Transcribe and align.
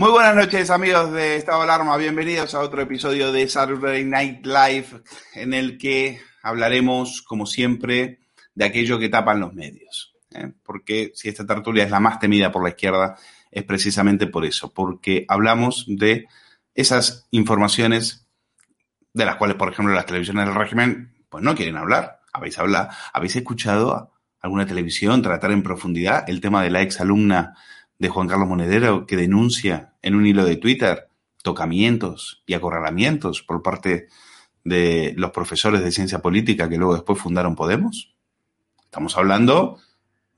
Muy 0.00 0.12
buenas 0.12 0.34
noches 0.34 0.70
amigos 0.70 1.12
de 1.12 1.36
Estado 1.36 1.60
Alarma, 1.60 1.94
bienvenidos 1.98 2.54
a 2.54 2.60
otro 2.60 2.80
episodio 2.80 3.32
de 3.32 3.46
Saturday 3.46 4.02
Night 4.02 4.46
Live 4.46 5.02
en 5.34 5.52
el 5.52 5.76
que 5.76 6.22
hablaremos, 6.42 7.20
como 7.20 7.44
siempre, 7.44 8.20
de 8.54 8.64
aquello 8.64 8.98
que 8.98 9.10
tapan 9.10 9.40
los 9.40 9.52
medios. 9.52 10.14
¿eh? 10.30 10.52
Porque 10.62 11.12
si 11.14 11.28
esta 11.28 11.44
tertulia 11.44 11.84
es 11.84 11.90
la 11.90 12.00
más 12.00 12.18
temida 12.18 12.50
por 12.50 12.62
la 12.62 12.70
izquierda, 12.70 13.16
es 13.50 13.62
precisamente 13.64 14.26
por 14.26 14.46
eso, 14.46 14.72
porque 14.72 15.26
hablamos 15.28 15.84
de 15.86 16.28
esas 16.74 17.28
informaciones 17.30 18.26
de 19.12 19.26
las 19.26 19.36
cuales, 19.36 19.58
por 19.58 19.70
ejemplo, 19.70 19.92
las 19.92 20.06
televisiones 20.06 20.46
del 20.46 20.54
régimen 20.54 21.12
pues 21.28 21.44
no 21.44 21.54
quieren 21.54 21.76
hablar. 21.76 22.20
¿Habéis 22.32 22.58
hablado? 22.58 22.88
¿Habéis 23.12 23.36
escuchado 23.36 24.14
alguna 24.40 24.64
televisión 24.64 25.20
tratar 25.20 25.50
en 25.50 25.62
profundidad 25.62 26.24
el 26.26 26.40
tema 26.40 26.62
de 26.62 26.70
la 26.70 26.80
ex 26.80 27.02
alumna 27.02 27.54
de 28.00 28.08
Juan 28.08 28.26
Carlos 28.26 28.48
Monedero 28.48 29.06
que 29.06 29.16
denuncia 29.16 29.92
en 30.02 30.16
un 30.16 30.26
hilo 30.26 30.44
de 30.44 30.56
Twitter 30.56 31.08
tocamientos 31.42 32.42
y 32.46 32.54
acorralamientos 32.54 33.42
por 33.42 33.62
parte 33.62 34.08
de 34.64 35.14
los 35.16 35.30
profesores 35.30 35.82
de 35.82 35.92
ciencia 35.92 36.20
política 36.20 36.68
que 36.68 36.78
luego 36.78 36.94
después 36.94 37.18
fundaron 37.18 37.54
Podemos? 37.54 38.14
Estamos 38.82 39.16
hablando 39.16 39.78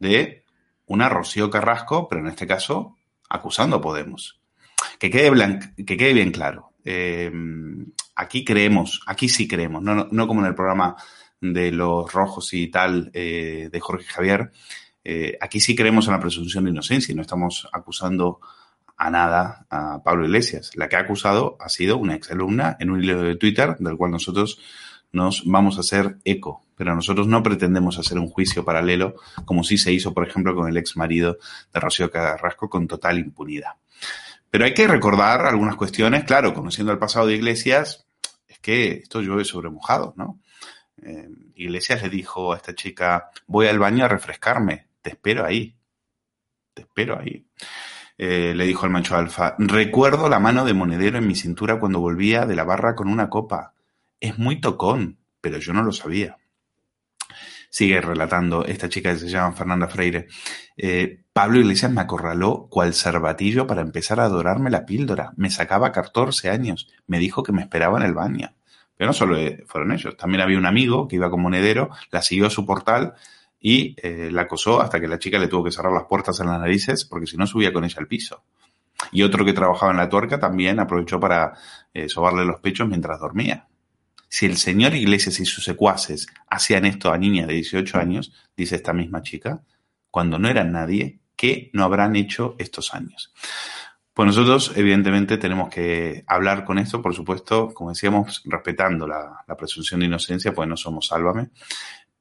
de 0.00 0.44
una 0.86 1.08
Rocío 1.08 1.50
Carrasco, 1.50 2.08
pero 2.08 2.20
en 2.20 2.28
este 2.28 2.46
caso 2.46 2.96
acusando 3.28 3.76
a 3.76 3.80
Podemos. 3.80 4.40
Que 4.98 5.10
quede, 5.10 5.58
que 5.86 5.96
quede 5.96 6.12
bien 6.12 6.32
claro. 6.32 6.72
Eh, 6.84 7.32
aquí 8.16 8.44
creemos, 8.44 9.00
aquí 9.06 9.28
sí 9.28 9.46
creemos, 9.46 9.82
no, 9.82 10.08
no, 10.10 10.26
como 10.26 10.40
en 10.40 10.48
el 10.48 10.54
programa 10.54 10.96
de 11.40 11.70
los 11.70 12.12
rojos 12.12 12.52
y 12.54 12.68
tal 12.68 13.10
eh, 13.14 13.68
de 13.70 13.80
Jorge 13.80 14.06
Javier, 14.06 14.50
eh, 15.04 15.36
aquí 15.40 15.60
sí 15.60 15.74
creemos 15.74 16.06
en 16.06 16.12
la 16.12 16.20
presunción 16.20 16.64
de 16.64 16.70
inocencia 16.70 17.12
y 17.12 17.16
no 17.16 17.22
estamos 17.22 17.68
acusando 17.72 18.40
a 18.96 19.10
nada 19.10 19.66
a 19.68 20.02
Pablo 20.02 20.24
Iglesias. 20.24 20.70
La 20.76 20.88
que 20.88 20.96
ha 20.96 21.00
acusado 21.00 21.56
ha 21.60 21.68
sido 21.68 21.96
una 21.96 22.14
exalumna 22.14 22.76
en 22.78 22.90
un 22.90 23.02
hilo 23.02 23.22
de 23.22 23.36
Twitter 23.36 23.76
del 23.78 23.96
cual 23.96 24.12
nosotros 24.12 24.60
nos 25.10 25.42
vamos 25.44 25.76
a 25.76 25.80
hacer 25.80 26.18
eco. 26.24 26.64
Pero 26.76 26.94
nosotros 26.94 27.26
no 27.26 27.42
pretendemos 27.42 27.98
hacer 27.98 28.18
un 28.18 28.28
juicio 28.28 28.64
paralelo 28.64 29.16
como 29.44 29.64
sí 29.64 29.76
se 29.76 29.92
hizo, 29.92 30.14
por 30.14 30.26
ejemplo, 30.26 30.54
con 30.54 30.68
el 30.68 30.76
ex 30.76 30.96
marido 30.96 31.38
de 31.72 31.80
Rocío 31.80 32.10
Carrasco 32.10 32.68
con 32.70 32.86
total 32.86 33.18
impunidad. 33.18 33.72
Pero 34.50 34.64
hay 34.64 34.74
que 34.74 34.86
recordar 34.86 35.46
algunas 35.46 35.76
cuestiones. 35.76 36.24
Claro, 36.24 36.54
conociendo 36.54 36.92
el 36.92 36.98
pasado 36.98 37.26
de 37.26 37.34
Iglesias, 37.34 38.06
es 38.46 38.58
que 38.58 38.92
esto 39.02 39.20
llueve 39.20 39.44
sobre 39.44 39.70
mojado, 39.70 40.14
¿no? 40.16 40.40
Eh, 41.02 41.28
Iglesias 41.56 42.02
le 42.02 42.08
dijo 42.08 42.52
a 42.52 42.56
esta 42.56 42.74
chica, 42.74 43.30
voy 43.46 43.66
al 43.66 43.78
baño 43.78 44.04
a 44.04 44.08
refrescarme 44.08 44.91
te 45.02 45.10
espero 45.10 45.44
ahí. 45.44 45.76
Te 46.74 46.82
espero 46.82 47.18
ahí. 47.18 47.46
Eh, 48.16 48.54
le 48.54 48.66
dijo 48.66 48.86
el 48.86 48.92
macho 48.92 49.16
alfa, 49.16 49.56
recuerdo 49.58 50.28
la 50.28 50.38
mano 50.38 50.64
de 50.64 50.74
monedero 50.74 51.18
en 51.18 51.26
mi 51.26 51.34
cintura 51.34 51.80
cuando 51.80 52.00
volvía 52.00 52.46
de 52.46 52.54
la 52.54 52.64
barra 52.64 52.94
con 52.94 53.08
una 53.08 53.28
copa. 53.28 53.74
Es 54.20 54.38
muy 54.38 54.60
tocón, 54.60 55.18
pero 55.40 55.58
yo 55.58 55.72
no 55.72 55.82
lo 55.82 55.92
sabía. 55.92 56.38
Sigue 57.68 58.00
relatando 58.00 58.64
esta 58.66 58.88
chica 58.88 59.12
que 59.12 59.18
se 59.18 59.28
llama 59.28 59.56
Fernanda 59.56 59.88
Freire. 59.88 60.28
Eh, 60.76 61.24
Pablo 61.32 61.58
Iglesias 61.58 61.90
me 61.90 62.02
acorraló 62.02 62.68
cual 62.70 62.92
cervatillo 62.92 63.66
para 63.66 63.80
empezar 63.80 64.20
a 64.20 64.24
adorarme 64.24 64.70
la 64.70 64.84
píldora. 64.84 65.32
Me 65.36 65.50
sacaba 65.50 65.90
14 65.90 66.50
años. 66.50 66.88
Me 67.06 67.18
dijo 67.18 67.42
que 67.42 67.52
me 67.52 67.62
esperaba 67.62 67.98
en 67.98 68.04
el 68.04 68.12
baño. 68.12 68.54
Pero 68.96 69.08
no 69.08 69.14
solo 69.14 69.38
eh, 69.38 69.64
fueron 69.66 69.92
ellos. 69.92 70.16
También 70.18 70.42
había 70.42 70.58
un 70.58 70.66
amigo 70.66 71.08
que 71.08 71.16
iba 71.16 71.30
con 71.30 71.40
monedero, 71.40 71.90
la 72.10 72.20
siguió 72.20 72.46
a 72.46 72.50
su 72.50 72.66
portal 72.66 73.14
y 73.62 73.94
eh, 74.02 74.28
la 74.30 74.42
acosó 74.42 74.80
hasta 74.82 75.00
que 75.00 75.06
la 75.06 75.20
chica 75.20 75.38
le 75.38 75.46
tuvo 75.46 75.64
que 75.64 75.70
cerrar 75.70 75.92
las 75.92 76.04
puertas 76.04 76.38
en 76.40 76.48
las 76.48 76.58
narices 76.58 77.04
porque 77.04 77.28
si 77.28 77.36
no 77.36 77.46
subía 77.46 77.72
con 77.72 77.84
ella 77.84 77.96
al 77.98 78.08
piso. 78.08 78.42
Y 79.12 79.22
otro 79.22 79.44
que 79.44 79.52
trabajaba 79.52 79.92
en 79.92 79.98
la 79.98 80.08
tuerca 80.08 80.38
también 80.38 80.80
aprovechó 80.80 81.20
para 81.20 81.54
eh, 81.94 82.08
sobarle 82.08 82.44
los 82.44 82.60
pechos 82.60 82.88
mientras 82.88 83.20
dormía. 83.20 83.68
Si 84.28 84.46
el 84.46 84.56
señor 84.56 84.94
Iglesias 84.94 85.38
y 85.40 85.44
sus 85.44 85.62
secuaces 85.62 86.26
hacían 86.48 86.86
esto 86.86 87.12
a 87.12 87.18
niñas 87.18 87.46
de 87.46 87.54
18 87.54 87.98
años, 87.98 88.32
dice 88.56 88.76
esta 88.76 88.92
misma 88.92 89.22
chica, 89.22 89.62
cuando 90.10 90.38
no 90.38 90.48
eran 90.48 90.72
nadie, 90.72 91.20
¿qué 91.36 91.70
no 91.72 91.84
habrán 91.84 92.16
hecho 92.16 92.56
estos 92.58 92.94
años? 92.94 93.32
Pues 94.14 94.26
nosotros, 94.26 94.72
evidentemente, 94.76 95.38
tenemos 95.38 95.70
que 95.70 96.22
hablar 96.26 96.64
con 96.64 96.78
esto, 96.78 97.00
por 97.00 97.14
supuesto, 97.14 97.72
como 97.72 97.90
decíamos, 97.90 98.42
respetando 98.44 99.06
la, 99.06 99.42
presunción 99.56 100.00
de 100.00 100.06
inocencia, 100.06 100.52
pues 100.52 100.68
no 100.68 100.76
somos 100.76 101.06
sálvame, 101.06 101.50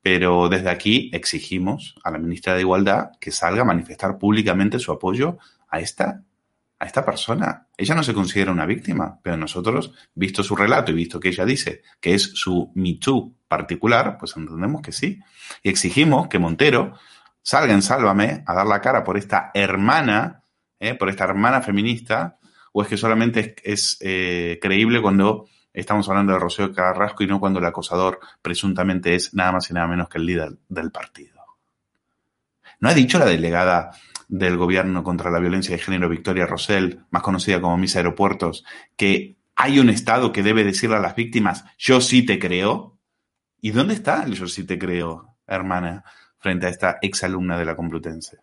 pero 0.01 0.49
desde 0.49 0.69
aquí 0.69 1.09
exigimos 1.13 1.95
a 2.03 2.11
la 2.11 2.17
ministra 2.17 2.55
de 2.55 2.61
Igualdad 2.61 3.11
que 3.19 3.31
salga 3.31 3.61
a 3.61 3.65
manifestar 3.65 4.17
públicamente 4.17 4.79
su 4.79 4.91
apoyo 4.91 5.37
a 5.69 5.79
esta, 5.79 6.23
a 6.79 6.85
esta 6.85 7.05
persona. 7.05 7.67
Ella 7.77 7.95
no 7.95 8.03
se 8.03 8.13
considera 8.13 8.51
una 8.51 8.65
víctima, 8.65 9.19
pero 9.21 9.37
nosotros, 9.37 9.93
visto 10.15 10.43
su 10.43 10.55
relato 10.55 10.91
y 10.91 10.95
visto 10.95 11.19
que 11.19 11.29
ella 11.29 11.45
dice 11.45 11.83
que 11.99 12.15
es 12.15 12.23
su 12.33 12.71
Me 12.73 12.95
Too 12.95 13.35
particular, 13.47 14.17
pues 14.17 14.35
entendemos 14.35 14.81
que 14.81 14.91
sí. 14.91 15.19
Y 15.61 15.69
exigimos 15.69 16.27
que 16.27 16.39
Montero 16.39 16.93
salga 17.43 17.73
en 17.73 17.81
Sálvame 17.81 18.43
a 18.47 18.53
dar 18.53 18.65
la 18.65 18.81
cara 18.81 19.03
por 19.03 19.17
esta 19.17 19.51
hermana, 19.53 20.43
¿eh? 20.79 20.95
por 20.95 21.09
esta 21.09 21.25
hermana 21.25 21.61
feminista, 21.61 22.39
o 22.73 22.81
es 22.81 22.87
que 22.87 22.97
solamente 22.97 23.55
es, 23.63 23.97
eh, 24.01 24.57
creíble 24.61 25.01
cuando 25.01 25.47
estamos 25.73 26.07
hablando 26.09 26.33
de 26.33 26.39
Rocío 26.39 26.73
Carrasco 26.73 27.23
y 27.23 27.27
no 27.27 27.39
cuando 27.39 27.59
el 27.59 27.65
acosador 27.65 28.19
presuntamente 28.41 29.15
es 29.15 29.33
nada 29.33 29.53
más 29.53 29.69
y 29.69 29.73
nada 29.73 29.87
menos 29.87 30.09
que 30.09 30.17
el 30.17 30.25
líder 30.25 30.57
del 30.67 30.91
partido. 30.91 31.41
¿No 32.79 32.89
ha 32.89 32.93
dicho 32.93 33.19
la 33.19 33.25
delegada 33.25 33.91
del 34.27 34.57
gobierno 34.57 35.03
contra 35.03 35.29
la 35.29 35.39
violencia 35.39 35.75
de 35.75 35.81
género, 35.81 36.09
Victoria 36.09 36.47
Rosell, 36.47 37.05
más 37.11 37.21
conocida 37.21 37.61
como 37.61 37.77
Misa 37.77 37.99
Aeropuertos, 37.99 38.65
que 38.95 39.37
hay 39.55 39.79
un 39.79 39.89
Estado 39.89 40.31
que 40.31 40.41
debe 40.41 40.63
decirle 40.63 40.95
a 40.95 41.01
las 41.01 41.15
víctimas, 41.15 41.65
yo 41.77 42.01
sí 42.01 42.25
te 42.25 42.39
creo? 42.39 42.97
¿Y 43.59 43.71
dónde 43.71 43.93
está 43.93 44.23
el 44.23 44.33
yo 44.33 44.47
sí 44.47 44.65
te 44.65 44.79
creo, 44.79 45.35
hermana, 45.45 46.03
frente 46.39 46.65
a 46.65 46.69
esta 46.69 46.97
exalumna 47.01 47.57
de 47.57 47.65
la 47.65 47.75
Complutense? 47.75 48.39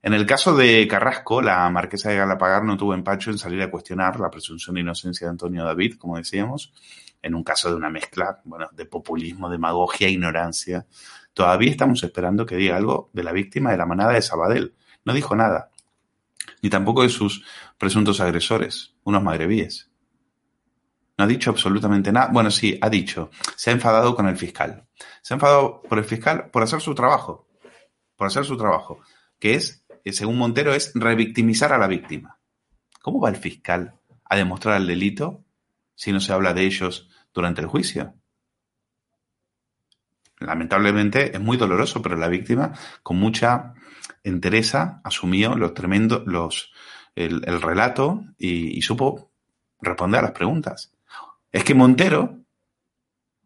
En 0.00 0.14
el 0.14 0.26
caso 0.26 0.56
de 0.56 0.86
Carrasco, 0.86 1.42
la 1.42 1.68
marquesa 1.70 2.10
de 2.10 2.16
Galapagar 2.16 2.64
no 2.64 2.76
tuvo 2.76 2.94
empacho 2.94 3.30
en 3.30 3.38
salir 3.38 3.60
a 3.62 3.70
cuestionar 3.70 4.20
la 4.20 4.30
presunción 4.30 4.74
de 4.74 4.82
inocencia 4.82 5.26
de 5.26 5.32
Antonio 5.32 5.64
David, 5.64 5.96
como 5.98 6.16
decíamos, 6.16 6.72
en 7.20 7.34
un 7.34 7.42
caso 7.42 7.68
de 7.68 7.74
una 7.74 7.90
mezcla, 7.90 8.40
bueno, 8.44 8.68
de 8.72 8.84
populismo, 8.84 9.50
demagogia 9.50 10.08
ignorancia. 10.08 10.86
Todavía 11.34 11.72
estamos 11.72 12.02
esperando 12.04 12.46
que 12.46 12.56
diga 12.56 12.76
algo 12.76 13.10
de 13.12 13.24
la 13.24 13.32
víctima 13.32 13.72
de 13.72 13.76
la 13.76 13.86
manada 13.86 14.12
de 14.12 14.22
Sabadell. 14.22 14.74
No 15.04 15.12
dijo 15.12 15.34
nada. 15.34 15.70
Ni 16.62 16.70
tampoco 16.70 17.02
de 17.02 17.08
sus 17.08 17.44
presuntos 17.76 18.20
agresores, 18.20 18.94
unos 19.02 19.22
magrebíes. 19.22 19.90
No 21.16 21.24
ha 21.24 21.26
dicho 21.26 21.50
absolutamente 21.50 22.12
nada. 22.12 22.28
Bueno, 22.32 22.52
sí, 22.52 22.78
ha 22.80 22.88
dicho. 22.88 23.30
Se 23.56 23.70
ha 23.70 23.72
enfadado 23.72 24.14
con 24.14 24.28
el 24.28 24.36
fiscal. 24.36 24.86
Se 25.20 25.34
ha 25.34 25.36
enfadado 25.36 25.82
por 25.82 25.98
el 25.98 26.04
fiscal 26.04 26.48
por 26.50 26.62
hacer 26.62 26.80
su 26.80 26.94
trabajo. 26.94 27.48
Por 28.16 28.28
hacer 28.28 28.44
su 28.44 28.56
trabajo. 28.56 29.00
Que 29.40 29.54
es 29.54 29.84
según 30.12 30.38
Montero, 30.38 30.74
es 30.74 30.92
revictimizar 30.94 31.72
a 31.72 31.78
la 31.78 31.86
víctima. 31.86 32.38
¿Cómo 33.02 33.20
va 33.20 33.28
el 33.28 33.36
fiscal 33.36 33.94
a 34.24 34.36
demostrar 34.36 34.80
el 34.80 34.86
delito 34.86 35.44
si 35.94 36.12
no 36.12 36.20
se 36.20 36.32
habla 36.32 36.54
de 36.54 36.62
ellos 36.62 37.08
durante 37.32 37.60
el 37.60 37.66
juicio? 37.66 38.14
Lamentablemente 40.40 41.34
es 41.34 41.40
muy 41.40 41.56
doloroso, 41.56 42.00
pero 42.00 42.16
la 42.16 42.28
víctima 42.28 42.72
con 43.02 43.18
mucha 43.18 43.74
entereza 44.22 45.00
asumió 45.02 45.56
los 45.56 45.74
tremendos, 45.74 46.22
los, 46.26 46.72
el, 47.16 47.42
relato 47.60 48.22
y, 48.36 48.78
y 48.78 48.82
supo 48.82 49.32
responder 49.80 50.20
a 50.20 50.24
las 50.24 50.32
preguntas. 50.32 50.92
Es 51.50 51.64
que 51.64 51.74
Montero 51.74 52.38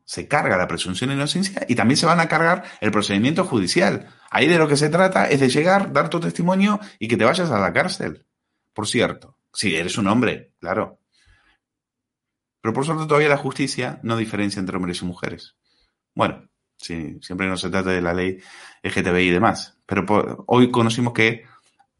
se 0.04 0.28
carga 0.28 0.56
la 0.56 0.68
presunción 0.68 1.10
de 1.10 1.16
inocencia 1.16 1.64
y 1.68 1.74
también 1.74 1.96
se 1.96 2.06
van 2.06 2.20
a 2.20 2.28
cargar 2.28 2.64
el 2.80 2.90
procedimiento 2.90 3.44
judicial. 3.44 4.08
Ahí 4.30 4.46
de 4.46 4.58
lo 4.58 4.68
que 4.68 4.76
se 4.76 4.88
trata 4.88 5.28
es 5.28 5.40
de 5.40 5.48
llegar, 5.48 5.92
dar 5.92 6.08
tu 6.08 6.20
testimonio 6.20 6.80
y 6.98 7.08
que 7.08 7.16
te 7.16 7.24
vayas 7.24 7.50
a 7.50 7.58
la 7.58 7.72
cárcel. 7.72 8.26
Por 8.72 8.88
cierto, 8.88 9.38
si 9.52 9.74
eres 9.76 9.98
un 9.98 10.08
hombre, 10.08 10.52
claro. 10.60 10.98
Pero 12.60 12.74
por 12.74 12.84
suerte 12.84 13.06
todavía 13.06 13.28
la 13.28 13.36
justicia 13.36 14.00
no 14.02 14.16
diferencia 14.16 14.60
entre 14.60 14.76
hombres 14.76 15.02
y 15.02 15.04
mujeres. 15.04 15.56
Bueno, 16.14 16.48
sí, 16.76 17.18
siempre 17.20 17.48
no 17.48 17.56
se 17.56 17.70
trata 17.70 17.90
de 17.90 18.00
la 18.00 18.14
ley 18.14 18.38
LGTBI 18.82 19.28
y 19.28 19.30
demás. 19.30 19.78
Pero 19.86 20.44
hoy 20.46 20.70
conocimos 20.70 21.12
que 21.12 21.44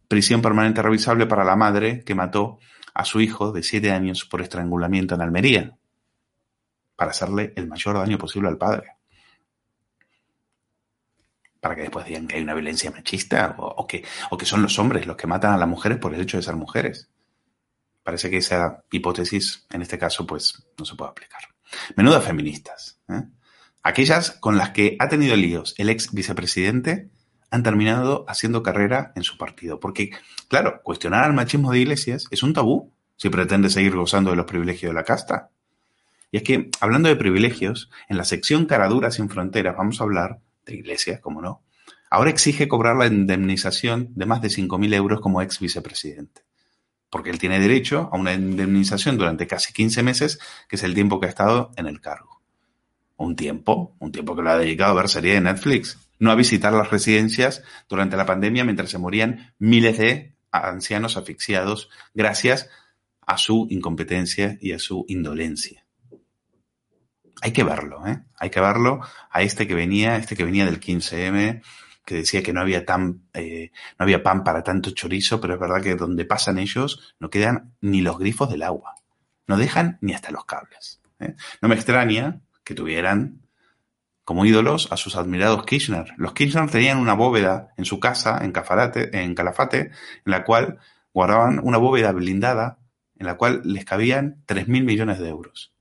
prisión 0.09 0.43
permanente 0.43 0.83
revisable 0.83 1.27
para 1.27 1.45
la 1.45 1.57
madre 1.57 2.05
que 2.05 2.15
mató 2.15 2.59
a 2.95 3.05
su 3.05 3.21
hijo 3.21 3.53
de 3.53 3.63
siete 3.63 3.91
años 3.91 4.25
por 4.25 4.43
estrangulamiento 4.43 5.15
en 5.15 5.23
Almería, 5.23 5.79
para 6.97 7.11
hacerle 7.11 7.53
el 7.57 7.69
mayor 7.69 7.97
daño 7.97 8.19
posible 8.19 8.49
al 8.49 8.59
padre 8.59 8.97
para 11.63 11.77
que 11.77 11.83
después 11.83 12.05
digan 12.05 12.27
que 12.27 12.35
hay 12.35 12.43
una 12.43 12.55
violencia 12.55 12.91
machista 12.91 13.55
o, 13.57 13.87
que, 13.87 14.05
o 14.31 14.37
que 14.37 14.45
son 14.45 14.63
los 14.63 14.81
hombres 14.81 15.07
los 15.07 15.17
que 15.17 15.29
matan 15.29 15.53
a 15.53 15.57
las 15.57 15.69
mujeres 15.69 15.99
por 15.99 16.13
el 16.13 16.21
hecho 16.21 16.37
de 16.37 16.43
ser 16.43 16.57
mujeres. 16.57 17.09
Parece 18.03 18.29
que 18.31 18.39
esa 18.39 18.83
hipótesis, 18.91 19.65
en 19.71 19.81
este 19.81 19.97
caso, 19.97 20.27
pues 20.27 20.67
no 20.77 20.85
se 20.85 20.97
puede 20.97 21.13
aplicar. 21.13 21.43
Menudas 21.95 22.25
feministas. 22.25 22.99
¿eh? 23.09 23.23
Aquellas 23.85 24.33
con 24.33 24.57
las 24.57 24.71
que 24.71 24.97
ha 24.99 25.09
tenido 25.09 25.37
líos 25.37 25.77
el 25.79 25.89
ex 25.89 26.13
vicepresidente 26.13 27.11
han 27.53 27.63
terminado 27.63 28.25
haciendo 28.27 28.65
carrera 28.65 29.13
en 29.15 29.23
su 29.23 29.39
partido. 29.39 29.79
Porque, 29.79 30.11
claro, 30.49 30.81
cuestionar 30.83 31.23
al 31.23 31.33
machismo 31.33 31.71
de 31.71 31.79
Iglesias 31.79 32.27
es 32.33 32.43
un 32.43 32.55
tabú 32.55 32.93
si 33.15 33.29
pretende 33.29 33.71
seguir 33.71 33.95
gozando 33.95 34.31
de 34.31 34.37
los 34.37 34.47
privilegios 34.47 34.91
de 34.91 34.95
la 34.95 35.05
casta. 35.05 35.52
Y 36.33 36.39
es 36.39 36.43
que, 36.45 36.71
hablando 36.81 37.11
de 37.11 37.17
privilegios, 37.17 37.91
en 38.09 38.17
la 38.17 38.25
sección 38.25 38.65
Caradura 38.65 39.11
sin 39.11 39.29
Fronteras 39.29 39.77
vamos 39.77 40.01
a 40.01 40.05
hablar 40.05 40.41
de 40.65 40.77
Iglesias, 40.77 41.21
como 41.21 41.43
no, 41.43 41.63
ahora 42.11 42.31
exige 42.31 42.69
cobrar 42.69 42.97
la 42.97 43.07
indemnización 43.07 44.09
de 44.15 44.25
más 44.25 44.41
de 44.41 44.49
5.000 44.49 44.95
euros 44.95 45.21
como 45.21 45.43
ex 45.43 45.61
vicepresidente. 45.61 46.41
Porque 47.11 47.29
él 47.29 47.39
tiene 47.39 47.61
derecho 47.61 48.09
a 48.11 48.17
una 48.17 48.33
indemnización 48.33 49.19
durante 49.19 49.47
casi 49.47 49.75
15 49.75 50.03
meses, 50.03 50.39
que 50.69 50.77
es 50.77 50.83
el 50.83 50.95
tiempo 50.95 51.21
que 51.21 51.27
ha 51.27 51.29
estado 51.29 51.71
en 51.77 51.87
el 51.87 52.01
cargo. 52.01 52.41
Un 53.19 53.37
tiempo, 53.37 53.95
un 53.99 54.11
tiempo 54.11 54.35
que 54.35 54.41
lo 54.41 54.51
ha 54.51 54.59
dedicado 54.59 54.93
a 54.93 55.03
ver 55.03 55.11
serie 55.11 55.35
de 55.35 55.43
Netflix, 55.43 55.99
no 56.19 56.31
a 56.31 56.35
visitar 56.35 56.73
las 56.73 56.91
residencias 56.91 57.63
durante 57.91 58.17
la 58.17 58.25
pandemia 58.25 58.65
mientras 58.65 58.89
se 58.89 58.97
morían 58.97 59.53
miles 59.59 59.99
de 59.99 60.33
ancianos 60.51 61.19
asfixiados 61.19 61.91
gracias 62.15 62.71
a 63.27 63.37
su 63.37 63.67
incompetencia 63.69 64.57
y 64.63 64.73
a 64.73 64.79
su 64.79 65.05
indolencia 65.09 65.82
hay 67.41 67.53
que 67.53 67.65
verlo, 67.65 68.07
¿eh? 68.07 68.23
Hay 68.39 68.51
que 68.51 68.61
verlo 68.61 69.01
a 69.31 69.43
este 69.43 69.67
que 69.67 69.75
venía, 69.75 70.17
este 70.17 70.37
que 70.37 70.45
venía 70.45 70.65
del 70.65 70.81
15M, 70.81 71.63
que 72.05 72.15
decía 72.15 72.43
que 72.43 72.53
no 72.53 72.61
había 72.61 72.85
tan, 72.85 73.23
eh, 73.33 73.71
no 73.99 74.05
había 74.05 74.23
pan 74.23 74.45
para 74.45 74.63
tanto 74.63 74.91
chorizo, 74.91 75.41
pero 75.41 75.55
es 75.55 75.61
verdad 75.61 75.83
que 75.83 75.95
donde 75.95 76.25
pasan 76.25 76.59
ellos 76.59 77.15
no 77.19 77.31
quedan 77.31 77.75
ni 77.81 78.01
los 78.01 78.19
grifos 78.19 78.51
del 78.51 78.63
agua. 78.63 78.97
No 79.47 79.57
dejan 79.57 79.99
ni 80.01 80.13
hasta 80.13 80.31
los 80.31 80.45
cables. 80.45 81.01
¿eh? 81.21 81.35
No 81.61 81.69
me 81.69 81.75
extraña 81.75 82.41
que 82.65 82.75
tuvieran 82.75 83.43
como 84.25 84.45
ídolos 84.45 84.91
a 84.93 84.97
sus 84.97 85.17
admirados 85.17 85.65
Kirchner. 85.65 86.15
Los 86.17 86.33
Kirchner 86.33 86.71
tenían 86.71 86.99
una 86.99 87.15
bóveda 87.15 87.69
en 87.77 87.85
su 87.85 87.99
casa, 87.99 88.39
en, 88.43 88.53
en 89.13 89.35
Calafate, 89.35 89.81
en 89.81 89.91
la 90.25 90.45
cual 90.45 90.79
guardaban 91.13 91.61
una 91.63 91.79
bóveda 91.79 92.13
blindada 92.13 92.79
en 93.19 93.27
la 93.27 93.37
cual 93.37 93.63
les 93.65 93.85
cabían 93.85 94.43
3.000 94.47 94.85
millones 94.85 95.19
de 95.19 95.29
euros. 95.29 95.72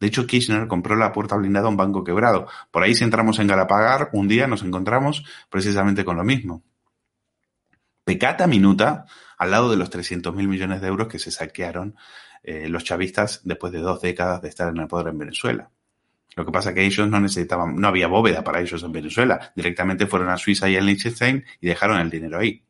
De 0.00 0.06
hecho, 0.06 0.26
Kirchner 0.26 0.68
compró 0.68 0.94
la 0.96 1.12
puerta 1.12 1.36
blindada 1.36 1.66
a 1.66 1.70
un 1.70 1.76
banco 1.76 2.04
quebrado. 2.04 2.46
Por 2.70 2.82
ahí 2.82 2.94
si 2.94 3.04
entramos 3.04 3.38
en 3.38 3.46
Galapagar, 3.46 4.10
un 4.12 4.28
día 4.28 4.46
nos 4.46 4.62
encontramos 4.62 5.24
precisamente 5.48 6.04
con 6.04 6.16
lo 6.16 6.24
mismo. 6.24 6.62
Pecata 8.04 8.46
minuta 8.46 9.06
al 9.38 9.50
lado 9.50 9.70
de 9.70 9.76
los 9.76 9.90
300 9.90 10.34
mil 10.34 10.48
millones 10.48 10.80
de 10.80 10.88
euros 10.88 11.08
que 11.08 11.18
se 11.18 11.30
saquearon 11.30 11.96
eh, 12.42 12.68
los 12.68 12.84
chavistas 12.84 13.40
después 13.44 13.72
de 13.72 13.80
dos 13.80 14.00
décadas 14.00 14.40
de 14.42 14.48
estar 14.48 14.68
en 14.68 14.76
el 14.78 14.86
poder 14.86 15.08
en 15.08 15.18
Venezuela. 15.18 15.70
Lo 16.36 16.44
que 16.44 16.52
pasa 16.52 16.68
es 16.68 16.74
que 16.74 16.84
ellos 16.84 17.08
no 17.08 17.18
necesitaban, 17.18 17.76
no 17.76 17.88
había 17.88 18.06
bóveda 18.06 18.44
para 18.44 18.60
ellos 18.60 18.82
en 18.82 18.92
Venezuela. 18.92 19.52
Directamente 19.56 20.06
fueron 20.06 20.28
a 20.28 20.36
Suiza 20.36 20.68
y 20.68 20.76
a 20.76 20.80
Liechtenstein 20.80 21.44
y 21.60 21.66
dejaron 21.66 21.98
el 21.98 22.10
dinero 22.10 22.38
ahí. 22.38 22.62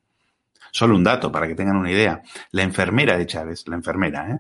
Solo 0.71 0.95
un 0.95 1.05
dato 1.05 1.33
para 1.33 1.49
que 1.49 1.55
tengan 1.55 1.77
una 1.77 1.91
idea. 1.91 2.23
La 2.53 2.63
enfermera 2.63 3.19
de 3.19 3.27
Chávez, 3.27 3.67
la 3.67 3.77
enfermera, 3.77 4.31
¿eh? 4.31 4.39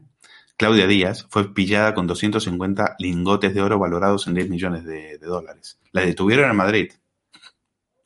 Claudia 0.56 0.86
Díaz 0.86 1.26
fue 1.28 1.52
pillada 1.52 1.94
con 1.94 2.06
250 2.06 2.96
lingotes 2.98 3.54
de 3.54 3.62
oro 3.62 3.78
valorados 3.78 4.26
en 4.26 4.34
10 4.34 4.48
millones 4.48 4.84
de, 4.84 5.18
dólares. 5.18 5.78
La 5.92 6.02
detuvieron 6.02 6.50
en 6.50 6.56
Madrid. 6.56 6.92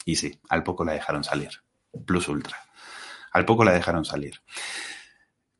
Y 0.04 0.16
sí, 0.16 0.38
al 0.48 0.62
poco 0.62 0.84
la 0.84 0.92
dejaron 0.92 1.22
salir. 1.22 1.50
Plus 2.04 2.28
ultra. 2.28 2.56
Al 3.32 3.44
poco 3.44 3.64
la 3.64 3.72
dejaron 3.72 4.04
salir 4.04 4.40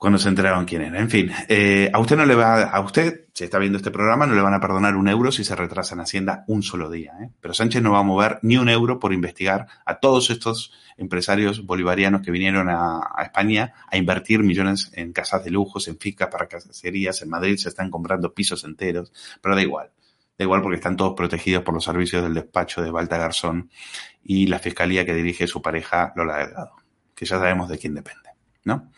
cuando 0.00 0.18
se 0.18 0.30
enteraron 0.30 0.64
quién 0.64 0.80
era. 0.80 0.98
En 0.98 1.10
fin, 1.10 1.30
eh, 1.46 1.90
a 1.92 1.98
usted 1.98 2.16
no 2.16 2.24
le 2.24 2.34
va, 2.34 2.62
a 2.62 2.80
usted, 2.80 3.26
si 3.34 3.44
está 3.44 3.58
viendo 3.58 3.76
este 3.76 3.90
programa, 3.90 4.24
no 4.24 4.34
le 4.34 4.40
van 4.40 4.54
a 4.54 4.58
perdonar 4.58 4.96
un 4.96 5.08
euro 5.08 5.30
si 5.30 5.44
se 5.44 5.54
retrasa 5.54 5.94
en 5.94 6.00
Hacienda 6.00 6.42
un 6.46 6.62
solo 6.62 6.88
día. 6.88 7.12
¿eh? 7.20 7.28
Pero 7.38 7.52
Sánchez 7.52 7.82
no 7.82 7.92
va 7.92 7.98
a 7.98 8.02
mover 8.02 8.38
ni 8.40 8.56
un 8.56 8.70
euro 8.70 8.98
por 8.98 9.12
investigar 9.12 9.66
a 9.84 9.96
todos 9.96 10.30
estos 10.30 10.72
empresarios 10.96 11.66
bolivarianos 11.66 12.22
que 12.22 12.30
vinieron 12.30 12.70
a, 12.70 13.10
España 13.22 13.74
a 13.90 13.98
invertir 13.98 14.42
millones 14.42 14.90
en 14.94 15.12
casas 15.12 15.44
de 15.44 15.50
lujos, 15.50 15.86
en 15.86 15.98
ficas 15.98 16.28
para 16.28 16.48
caserías, 16.48 17.20
en 17.20 17.28
Madrid 17.28 17.58
se 17.58 17.68
están 17.68 17.90
comprando 17.90 18.32
pisos 18.32 18.64
enteros, 18.64 19.12
pero 19.42 19.54
da 19.54 19.60
igual. 19.60 19.90
Da 20.38 20.44
igual 20.44 20.62
porque 20.62 20.76
están 20.76 20.96
todos 20.96 21.12
protegidos 21.14 21.62
por 21.62 21.74
los 21.74 21.84
servicios 21.84 22.22
del 22.22 22.32
despacho 22.32 22.80
de 22.80 22.90
Balta 22.90 23.18
Garzón 23.18 23.68
y 24.24 24.46
la 24.46 24.60
fiscalía 24.60 25.04
que 25.04 25.12
dirige 25.12 25.46
su 25.46 25.60
pareja 25.60 26.14
Lola 26.16 26.38
Delgado, 26.38 26.76
que 27.14 27.26
ya 27.26 27.38
sabemos 27.38 27.68
de 27.68 27.76
quién 27.76 27.94
depende, 27.94 28.30
¿no? 28.64 28.90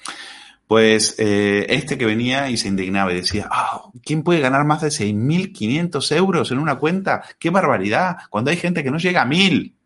Pues 0.73 1.17
eh, 1.19 1.67
este 1.69 1.99
que 1.99 2.07
venía 2.07 2.49
y 2.49 2.57
se 2.57 2.67
indignaba 2.67 3.13
y 3.13 3.17
decía, 3.17 3.47
ah, 3.51 3.91
¿quién 4.03 4.23
puede 4.23 4.41
ganar 4.41 4.65
más 4.65 4.81
de 4.81 4.89
6.500 4.89 6.17
euros 6.17 6.51
en 6.51 6.59
una 6.59 6.77
cuenta? 6.77 7.23
¡Qué 7.39 7.51
barbaridad! 7.51 8.17
Cuando 8.31 8.51
hay 8.51 8.57
gente 8.57 8.83
que 8.83 8.91
no 8.91 8.97
llega 8.97 9.21
a 9.21 9.27
mil. 9.27 9.77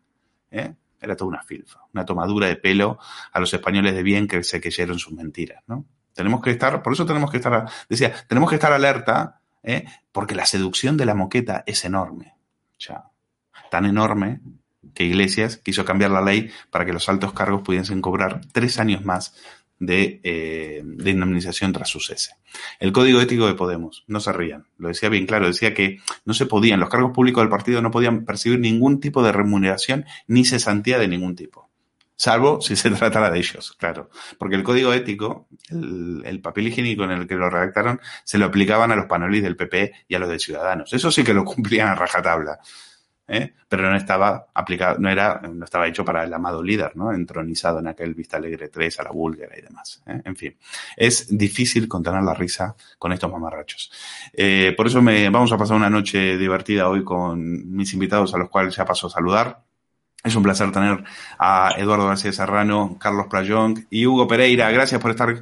¿Eh? 0.49 0.73
Era 1.01 1.17
toda 1.17 1.27
una 1.27 1.43
filfa, 1.43 1.81
una 1.93 2.05
tomadura 2.05 2.47
de 2.47 2.55
pelo 2.55 2.99
a 3.33 3.39
los 3.41 3.53
españoles 3.53 3.95
de 3.95 4.01
bien 4.01 4.29
que 4.29 4.41
se 4.45 4.61
creyeron 4.61 4.97
sus 4.97 5.11
mentiras, 5.11 5.61
¿no? 5.67 5.83
Tenemos 6.13 6.41
que 6.41 6.51
estar, 6.51 6.81
por 6.81 6.93
eso 6.93 7.05
tenemos 7.05 7.31
que 7.31 7.37
estar, 7.37 7.69
decía, 7.89 8.13
tenemos 8.29 8.49
que 8.49 8.55
estar 8.55 8.71
alerta, 8.71 9.41
¿eh? 9.63 9.83
porque 10.13 10.35
la 10.35 10.45
seducción 10.45 10.95
de 10.95 11.05
la 11.05 11.15
moqueta 11.15 11.65
es 11.67 11.83
enorme. 11.83 12.35
Tan 13.69 13.85
enorme 13.85 14.39
que 14.93 15.03
Iglesias 15.03 15.57
quiso 15.57 15.83
cambiar 15.83 16.11
la 16.11 16.21
ley 16.21 16.49
para 16.71 16.85
que 16.85 16.93
los 16.93 17.09
altos 17.09 17.33
cargos 17.33 17.61
pudiesen 17.61 18.01
cobrar 18.01 18.39
tres 18.53 18.79
años 18.79 19.03
más 19.03 19.35
de, 19.79 20.19
eh, 20.23 20.81
de, 20.83 21.11
indemnización 21.11 21.73
tras 21.73 21.89
su 21.89 21.99
cese. 21.99 22.31
El 22.79 22.91
código 22.91 23.21
ético 23.21 23.47
de 23.47 23.53
Podemos, 23.53 24.03
no 24.07 24.19
se 24.19 24.33
rían, 24.33 24.65
lo 24.77 24.87
decía 24.87 25.09
bien 25.09 25.25
claro, 25.25 25.47
decía 25.47 25.73
que 25.73 25.99
no 26.25 26.33
se 26.33 26.45
podían, 26.45 26.79
los 26.79 26.89
cargos 26.89 27.11
públicos 27.11 27.41
del 27.41 27.49
partido 27.49 27.81
no 27.81 27.91
podían 27.91 28.25
percibir 28.25 28.59
ningún 28.59 28.99
tipo 28.99 29.23
de 29.23 29.31
remuneración 29.31 30.05
ni 30.27 30.45
cesantía 30.45 30.99
de 30.99 31.07
ningún 31.07 31.35
tipo. 31.35 31.69
Salvo 32.15 32.61
si 32.61 32.75
se 32.75 32.89
tratara 32.91 33.29
de 33.29 33.37
ellos, 33.37 33.73
claro. 33.77 34.09
Porque 34.39 34.55
el 34.55 34.63
código 34.63 34.91
ético, 34.91 35.47
el, 35.69 36.23
el, 36.25 36.41
papel 36.41 36.67
higiénico 36.67 37.03
en 37.03 37.11
el 37.11 37.27
que 37.27 37.35
lo 37.35 37.49
redactaron, 37.49 38.01
se 38.23 38.39
lo 38.39 38.45
aplicaban 38.45 38.91
a 38.91 38.95
los 38.95 39.05
panelis 39.05 39.43
del 39.43 39.55
PP 39.55 39.93
y 40.07 40.15
a 40.15 40.19
los 40.19 40.29
de 40.29 40.39
Ciudadanos. 40.39 40.91
Eso 40.93 41.11
sí 41.11 41.23
que 41.23 41.35
lo 41.35 41.45
cumplían 41.45 41.89
a 41.89 41.95
rajatabla. 41.95 42.59
¿Eh? 43.27 43.53
pero 43.67 43.89
no 43.89 43.97
estaba 43.97 44.47
aplicado, 44.53 44.97
no 44.99 45.09
era, 45.09 45.41
no 45.41 45.65
estaba 45.65 45.87
hecho 45.87 46.05
para 46.05 46.23
el 46.23 46.33
amado 46.33 46.63
líder, 46.63 46.95
¿no? 46.95 47.11
Entronizado 47.11 47.79
en 47.79 47.87
aquel 47.87 48.13
Vista 48.13 48.37
Alegre 48.37 48.69
3 48.69 48.99
a 48.99 49.03
la 49.03 49.11
búlgara 49.11 49.57
y 49.57 49.61
demás. 49.61 50.01
¿eh? 50.07 50.21
En 50.23 50.35
fin, 50.35 50.55
es 50.95 51.37
difícil 51.37 51.87
contener 51.87 52.23
la 52.23 52.33
risa 52.33 52.75
con 52.97 53.11
estos 53.11 53.31
mamarrachos. 53.31 53.91
Eh, 54.33 54.73
por 54.77 54.87
eso 54.87 55.01
me, 55.01 55.29
vamos 55.29 55.51
a 55.51 55.57
pasar 55.57 55.75
una 55.75 55.89
noche 55.89 56.37
divertida 56.37 56.87
hoy 56.87 57.03
con 57.03 57.75
mis 57.75 57.93
invitados 57.93 58.33
a 58.33 58.37
los 58.37 58.49
cuales 58.49 58.75
ya 58.75 58.85
paso 58.85 59.07
a 59.07 59.09
saludar. 59.09 59.63
Es 60.23 60.35
un 60.35 60.43
placer 60.43 60.71
tener 60.71 61.03
a 61.37 61.73
Eduardo 61.77 62.07
García 62.07 62.33
Serrano, 62.33 62.97
Carlos 62.99 63.27
Playón 63.29 63.87
y 63.89 64.05
Hugo 64.05 64.27
Pereira. 64.27 64.71
Gracias 64.71 64.99
por 64.99 65.11
estar 65.11 65.41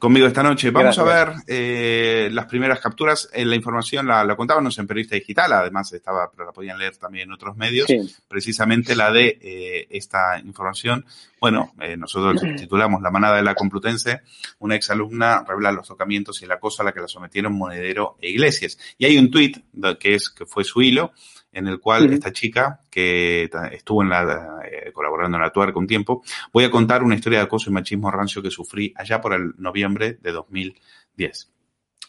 conmigo 0.00 0.26
esta 0.26 0.42
noche. 0.42 0.70
Vamos 0.70 0.98
a 0.98 1.04
ver 1.04 1.34
eh, 1.46 2.28
las 2.32 2.46
primeras 2.46 2.80
capturas. 2.80 3.28
En 3.32 3.48
la 3.50 3.54
información 3.54 4.06
la, 4.06 4.24
la, 4.24 4.34
contábamos 4.34 4.76
en 4.78 4.86
Periodista 4.86 5.14
Digital, 5.14 5.52
además 5.52 5.92
estaba, 5.92 6.28
pero 6.30 6.46
la 6.46 6.52
podían 6.52 6.78
leer 6.78 6.96
también 6.96 7.28
en 7.28 7.34
otros 7.34 7.56
medios. 7.56 7.86
Sí. 7.86 8.12
Precisamente 8.26 8.96
la 8.96 9.12
de 9.12 9.38
eh, 9.40 9.86
esta 9.90 10.40
información. 10.40 11.04
Bueno, 11.38 11.74
eh, 11.80 11.96
nosotros 11.96 12.40
titulamos 12.56 13.02
La 13.02 13.10
manada 13.10 13.36
de 13.36 13.42
la 13.42 13.54
Complutense. 13.54 14.22
Una 14.58 14.74
exalumna 14.74 15.44
revela 15.46 15.70
los 15.70 15.86
tocamientos 15.86 16.40
y 16.40 16.46
el 16.46 16.52
acoso 16.52 16.82
a 16.82 16.86
la 16.86 16.92
que 16.92 17.00
la 17.00 17.08
sometieron 17.08 17.52
Monedero 17.52 18.16
e 18.20 18.30
Iglesias. 18.30 18.78
Y 18.98 19.04
hay 19.04 19.18
un 19.18 19.30
tuit 19.30 19.58
que 20.00 20.14
es 20.14 20.30
que 20.30 20.46
fue 20.46 20.64
su 20.64 20.80
hilo 20.82 21.12
en 21.52 21.66
el 21.66 21.80
cual 21.80 22.12
esta 22.12 22.32
chica, 22.32 22.80
que 22.90 23.50
estuvo 23.72 24.02
en 24.02 24.08
la, 24.08 24.60
eh, 24.64 24.92
colaborando 24.92 25.36
en 25.36 25.42
la 25.42 25.50
tuerca 25.50 25.78
un 25.78 25.86
tiempo, 25.86 26.22
voy 26.52 26.64
a 26.64 26.70
contar 26.70 27.02
una 27.02 27.14
historia 27.14 27.40
de 27.40 27.44
acoso 27.44 27.70
y 27.70 27.72
machismo 27.72 28.10
rancio 28.10 28.42
que 28.42 28.50
sufrí 28.50 28.92
allá 28.96 29.20
por 29.20 29.34
el 29.34 29.54
noviembre 29.58 30.18
de 30.20 30.32
2010. 30.32 31.50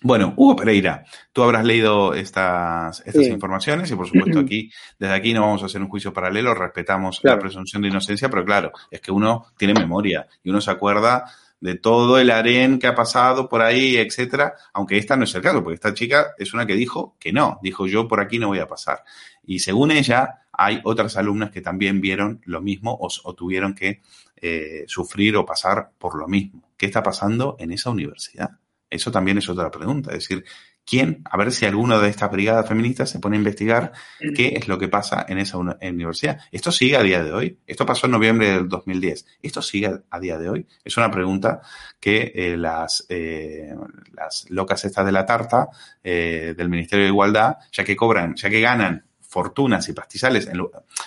Bueno, 0.03 0.33
Hugo 0.36 0.55
Pereira, 0.55 1.05
tú 1.31 1.43
habrás 1.43 1.63
leído 1.63 2.15
estas, 2.15 3.03
estas 3.05 3.25
sí. 3.25 3.31
informaciones 3.31 3.91
y 3.91 3.95
por 3.95 4.07
supuesto 4.07 4.39
aquí, 4.39 4.71
desde 4.98 5.13
aquí 5.13 5.33
no 5.33 5.41
vamos 5.41 5.62
a 5.62 5.67
hacer 5.67 5.81
un 5.81 5.89
juicio 5.89 6.12
paralelo, 6.12 6.55
respetamos 6.55 7.19
claro. 7.19 7.38
la 7.38 7.41
presunción 7.41 7.83
de 7.83 7.89
inocencia, 7.89 8.29
pero 8.29 8.43
claro, 8.43 8.71
es 8.89 9.00
que 9.00 9.12
uno 9.12 9.45
tiene 9.57 9.75
memoria 9.75 10.27
y 10.43 10.50
uno 10.50 10.60
se 10.60 10.71
acuerda 10.71 11.25
de 11.62 11.75
todo 11.75 12.17
el 12.17 12.31
harén 12.31 12.79
que 12.79 12.88
ha 12.88 12.95
pasado 12.95 13.48
por 13.48 13.62
ahí, 13.62 13.95
etcétera, 13.95 14.55
aunque 14.74 14.98
esta 14.98 15.15
no 15.15 15.24
es 15.25 15.36
el 15.36 15.43
caso, 15.43 15.63
porque 15.63 15.75
esta 15.75 15.93
chica 15.93 16.33
es 16.38 16.53
una 16.53 16.65
que 16.65 16.74
dijo 16.74 17.15
que 17.19 17.31
no, 17.31 17.60
dijo 17.62 17.86
yo 17.86 18.07
por 18.07 18.19
aquí 18.19 18.39
no 18.39 18.48
voy 18.48 18.60
a 18.60 18.67
pasar. 18.67 19.03
Y 19.43 19.60
según 19.60 19.91
ella, 19.91 20.41
hay 20.51 20.81
otras 20.83 21.17
alumnas 21.17 21.51
que 21.51 21.62
también 21.62 22.01
vieron 22.01 22.41
lo 22.45 22.62
mismo 22.62 22.91
o, 22.91 23.10
o 23.24 23.36
tuvieron 23.36 23.74
que 23.74 24.01
eh, 24.41 24.86
sufrir 24.88 25.36
o 25.38 25.45
pasar 25.45 25.91
por 25.98 26.17
lo 26.17 26.27
mismo. 26.27 26.71
¿Qué 26.77 26.88
está 26.88 27.03
pasando 27.03 27.55
en 27.60 27.71
esa 27.71 27.89
universidad? 27.89 28.51
Eso 28.89 29.12
también 29.12 29.38
es 29.38 29.48
otra 29.48 29.71
pregunta. 29.71 30.12
Es 30.12 30.27
decir, 30.27 30.43
¿quién, 30.86 31.21
a 31.25 31.38
ver 31.38 31.51
si 31.51 31.65
alguna 31.65 31.98
de 32.00 32.10
estas 32.10 32.29
brigadas 32.29 32.67
feministas 32.67 33.10
se 33.10 33.19
pone 33.19 33.38
a 33.38 33.39
investigar 33.39 33.93
qué 34.36 34.53
es 34.57 34.67
lo 34.67 34.77
que 34.77 34.89
pasa 34.89 35.25
en 35.29 35.38
esa 35.38 35.57
universidad? 35.57 36.39
¿Esto 36.51 36.71
sigue 36.71 36.98
a 36.98 37.03
día 37.03 37.24
de 37.24 37.31
hoy? 37.31 37.60
Esto 37.65 37.86
pasó 37.86 38.07
en 38.07 38.12
noviembre 38.12 38.51
del 38.51 38.67
2010. 38.67 39.25
¿Esto 39.41 39.62
sigue 39.62 40.01
a 40.10 40.19
día 40.19 40.38
de 40.38 40.50
hoy? 40.50 40.67
Es 40.83 40.98
una 40.98 41.10
pregunta 41.10 41.62
que 42.00 42.33
eh, 42.36 42.57
las, 42.57 43.05
eh, 43.07 43.74
las 44.12 44.50
locas 44.50 44.83
estas 44.83 45.05
de 45.05 45.12
la 45.13 45.25
tarta 45.25 45.69
eh, 46.03 46.53
del 46.57 46.67
Ministerio 46.67 47.05
de 47.05 47.12
Igualdad, 47.12 47.57
ya 47.71 47.86
que 47.86 47.95
cobran, 47.95 48.36
ya 48.36 48.50
que 48.50 48.60
ganan 48.60 49.05
fortunas 49.31 49.88
y 49.88 49.93
pastizales, 49.93 50.45
en, 50.47 50.61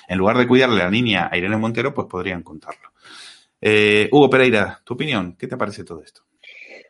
en 0.09 0.19
lugar 0.19 0.39
de 0.39 0.49
cuidarle 0.49 0.81
a 0.81 0.85
la 0.87 0.91
niña 0.91 1.29
a 1.31 1.37
Irene 1.37 1.59
Montero, 1.59 1.93
pues 1.93 2.07
podrían 2.09 2.43
contarlo. 2.43 2.89
Eh, 3.61 4.09
Hugo 4.11 4.31
Pereira, 4.31 4.81
tu 4.83 4.95
opinión, 4.95 5.37
¿qué 5.39 5.47
te 5.47 5.59
parece 5.59 5.85
todo 5.85 6.03
esto? 6.03 6.23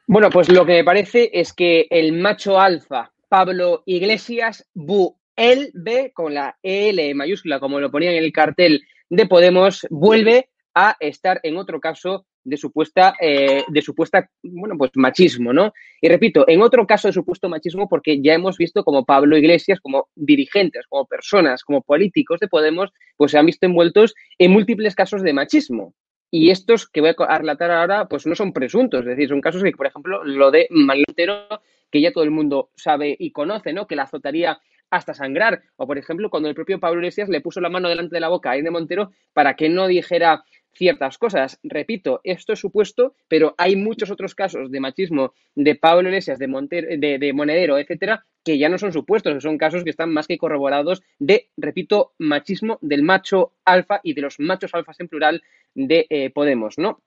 Bueno, 0.07 0.31
pues 0.31 0.49
lo 0.49 0.65
que 0.65 0.75
me 0.75 0.85
parece 0.85 1.31
es 1.33 1.53
que 1.53 1.89
el 1.91 2.13
macho 2.13 2.61
alfa, 2.61 3.13
Pablo 3.29 3.83
Iglesias, 3.85 4.69
Bu, 4.75 5.19
él 5.35 5.73
ve 5.75 6.13
con 6.15 6.35
la 6.35 6.57
EL 6.63 7.17
mayúscula, 7.17 7.59
como 7.59 7.81
lo 7.81 7.91
ponía 7.91 8.13
en 8.13 8.23
el 8.23 8.33
cartel 8.33 8.85
de 9.11 9.27
Podemos, 9.27 9.89
vuelve 9.91 10.51
a 10.73 10.97
estar 11.01 11.41
en 11.43 11.57
otro 11.57 11.81
caso 11.81 12.27
de 12.45 12.57
supuesta, 12.57 13.15
eh, 13.21 13.65
de 13.67 13.83
supuesta, 13.83 14.31
bueno, 14.43 14.77
pues 14.79 14.91
machismo, 14.95 15.53
¿no? 15.53 15.73
Y 16.01 16.09
repito, 16.09 16.45
en 16.47 16.63
otro 16.63 16.87
caso 16.87 17.09
de 17.09 17.13
supuesto 17.13 17.49
machismo, 17.49 17.89
porque 17.89 18.21
ya 18.23 18.35
hemos 18.35 18.59
visto 18.59 18.85
como 18.85 19.05
Pablo 19.05 19.37
Iglesias, 19.37 19.81
como 19.81 20.09
dirigentes, 20.15 20.87
como 20.89 21.07
personas, 21.07 21.65
como 21.65 21.83
políticos 21.83 22.41
de 22.41 22.49
Podemos, 22.49 22.91
pues 23.17 23.33
se 23.33 23.39
han 23.39 23.47
visto 23.47 23.67
envueltos 23.67 24.15
en 24.39 24.53
múltiples 24.53 24.95
casos 24.95 25.23
de 25.23 25.33
machismo. 25.33 25.95
Y 26.31 26.51
estos 26.51 26.89
que 26.89 27.01
voy 27.01 27.15
a 27.17 27.39
relatar 27.39 27.71
ahora, 27.71 28.09
pues 28.09 28.27
no 28.27 28.35
son 28.35 28.53
presuntos, 28.53 29.01
es 29.01 29.07
decir, 29.07 29.29
son 29.29 29.41
casos 29.41 29.63
que, 29.63 29.71
por 29.73 29.87
ejemplo, 29.87 30.25
lo 30.25 30.51
de 30.51 30.67
Malintero, 30.71 31.47
que 31.91 32.01
ya 32.01 32.13
todo 32.13 32.25
el 32.25 32.33
mundo 32.33 32.71
sabe 32.77 33.17
y 33.19 33.31
conoce, 33.31 33.73
¿no? 33.73 33.87
Que 33.87 33.97
la 33.97 34.03
azotaría 34.03 34.59
hasta 34.91 35.15
sangrar. 35.15 35.63
O, 35.77 35.87
por 35.87 35.99
ejemplo, 35.99 36.31
cuando 36.31 36.49
el 36.49 36.55
propio 36.55 36.81
Pablo 36.81 37.01
Iglesias 37.01 37.29
le 37.29 37.41
puso 37.41 37.61
la 37.61 37.69
mano 37.69 37.89
delante 37.89 38.17
de 38.17 38.21
la 38.21 38.29
boca 38.29 38.51
a 38.51 38.57
Irene 38.57 38.71
Montero 38.71 39.11
para 39.33 39.55
que 39.55 39.69
no 39.69 39.87
dijera 39.87 40.45
ciertas 40.75 41.19
cosas. 41.19 41.59
Repito, 41.63 42.21
esto 42.25 42.53
es 42.53 42.61
supuesto, 42.61 43.15
pero 43.29 43.55
hay 43.59 43.77
muchos 43.77 44.11
otros 44.11 44.35
casos 44.35 44.71
de 44.71 44.81
machismo 44.81 45.35
de 45.55 45.75
Pablo 45.75 46.09
Iglesias, 46.09 46.39
de, 46.39 46.49
Montero, 46.49 46.89
de, 46.91 47.19
de 47.19 47.33
Monedero, 47.33 47.79
etcétera, 47.79 48.25
que 48.45 48.59
ya 48.59 48.69
no 48.69 48.79
son 48.79 48.93
supuestos, 48.93 49.43
son 49.43 49.59
casos 49.59 49.85
que 49.85 49.91
están 49.91 50.13
más 50.13 50.27
que 50.27 50.39
corroborados 50.39 51.03
de, 51.19 51.49
repito, 51.57 52.13
machismo 52.19 52.79
del 52.83 53.03
macho 53.03 53.53
alfa 53.65 54.01
y 54.03 54.15
de 54.15 54.23
los 54.23 54.39
machos 54.39 54.75
alfas 54.75 55.01
en 55.01 55.09
plural 55.09 55.43
de 55.75 56.07
eh, 56.11 56.31
Podemos, 56.31 56.79
¿no? 56.79 57.01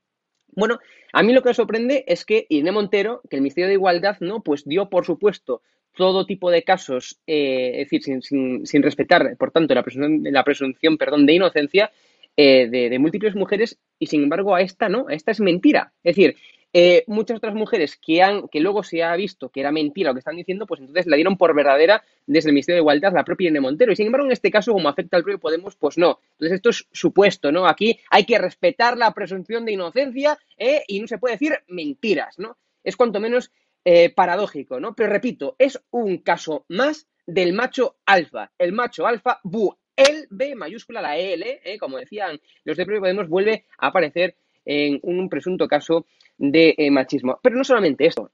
Bueno, 0.55 0.79
a 1.13 1.21
mí 1.23 1.33
lo 1.33 1.43
que 1.43 1.49
me 1.49 1.53
sorprende 1.53 2.03
es 2.07 2.25
que 2.25 2.47
Irene 2.49 2.71
Montero, 2.71 3.21
que 3.29 3.35
el 3.35 3.43
Ministerio 3.43 3.67
de 3.67 3.73
Igualdad, 3.75 4.17
¿no? 4.21 4.41
Pues 4.41 4.65
dio, 4.65 4.89
por 4.89 5.05
supuesto, 5.05 5.61
todo 5.95 6.25
tipo 6.25 6.49
de 6.49 6.63
casos, 6.63 7.19
eh, 7.27 7.71
es 7.73 7.85
decir, 7.85 8.03
sin, 8.03 8.21
sin, 8.21 8.65
sin, 8.65 8.81
respetar, 8.81 9.35
por 9.37 9.51
tanto, 9.51 9.75
la 9.75 9.83
presunción, 9.83 10.23
la 10.23 10.43
presunción 10.43 10.97
perdón, 10.97 11.25
de 11.25 11.33
inocencia 11.33 11.91
eh, 12.37 12.69
de, 12.69 12.99
múltiples 12.99 13.35
mujeres, 13.35 13.79
y 13.99 14.05
sin 14.05 14.23
embargo 14.23 14.55
a 14.55 14.61
esta 14.61 14.89
no, 14.89 15.07
a 15.09 15.13
esta 15.13 15.31
es 15.31 15.41
mentira. 15.41 15.91
Es 16.03 16.15
decir, 16.15 16.35
eh, 16.71 17.03
muchas 17.07 17.37
otras 17.37 17.55
mujeres 17.55 17.97
que, 17.97 18.21
han, 18.21 18.47
que 18.49 18.59
luego 18.59 18.83
se 18.83 19.01
ha 19.01 19.15
visto 19.15 19.49
que 19.49 19.61
era 19.61 19.71
mentira 19.71 20.11
lo 20.11 20.13
que 20.13 20.19
están 20.19 20.35
diciendo, 20.35 20.67
pues 20.67 20.79
entonces 20.79 21.07
la 21.07 21.15
dieron 21.15 21.35
por 21.35 21.55
verdadera 21.55 22.03
desde 22.27 22.49
el 22.49 22.53
Ministerio 22.53 22.75
de 22.75 22.81
Igualdad, 22.81 23.13
la 23.13 23.23
propia 23.23 23.45
Irene 23.45 23.61
Montero. 23.61 23.91
Y 23.91 23.95
sin 23.95 24.05
embargo, 24.05 24.27
en 24.27 24.33
este 24.33 24.51
caso, 24.51 24.73
como 24.73 24.87
afecta 24.87 25.17
al 25.17 25.23
propio 25.23 25.39
Podemos, 25.39 25.75
pues 25.75 25.97
no. 25.97 26.19
Entonces 26.33 26.57
esto 26.57 26.69
es 26.69 26.87
supuesto, 26.91 27.51
¿no? 27.51 27.67
Aquí 27.67 27.99
hay 28.11 28.25
que 28.25 28.37
respetar 28.37 28.97
la 28.97 29.11
presunción 29.13 29.65
de 29.65 29.71
inocencia 29.71 30.37
¿eh? 30.57 30.83
y 30.87 30.99
no 30.99 31.07
se 31.07 31.17
puede 31.17 31.35
decir 31.35 31.53
mentiras, 31.67 32.37
¿no? 32.37 32.57
Es 32.83 32.95
cuanto 32.95 33.19
menos 33.19 33.51
eh, 33.83 34.09
paradójico, 34.09 34.79
¿no? 34.79 34.93
Pero 34.93 35.09
repito, 35.09 35.55
es 35.57 35.81
un 35.89 36.17
caso 36.17 36.65
más 36.67 37.07
del 37.25 37.53
macho 37.53 37.95
alfa. 38.05 38.51
El 38.57 38.73
macho 38.73 39.07
alfa, 39.07 39.39
bu, 39.43 39.75
el 39.97 40.27
B 40.29 40.55
mayúscula, 40.55 41.01
la 41.01 41.17
EL, 41.17 41.43
¿eh? 41.43 41.77
como 41.79 41.97
decían 41.97 42.39
los 42.63 42.77
de 42.77 42.85
propio 42.85 43.01
Podemos, 43.01 43.27
vuelve 43.27 43.65
a 43.77 43.87
aparecer 43.87 44.35
en 44.63 44.99
un 45.01 45.27
presunto 45.27 45.67
caso 45.67 46.05
de 46.37 46.75
eh, 46.77 46.91
machismo. 46.91 47.39
Pero 47.41 47.55
no 47.55 47.63
solamente 47.63 48.05
esto. 48.05 48.31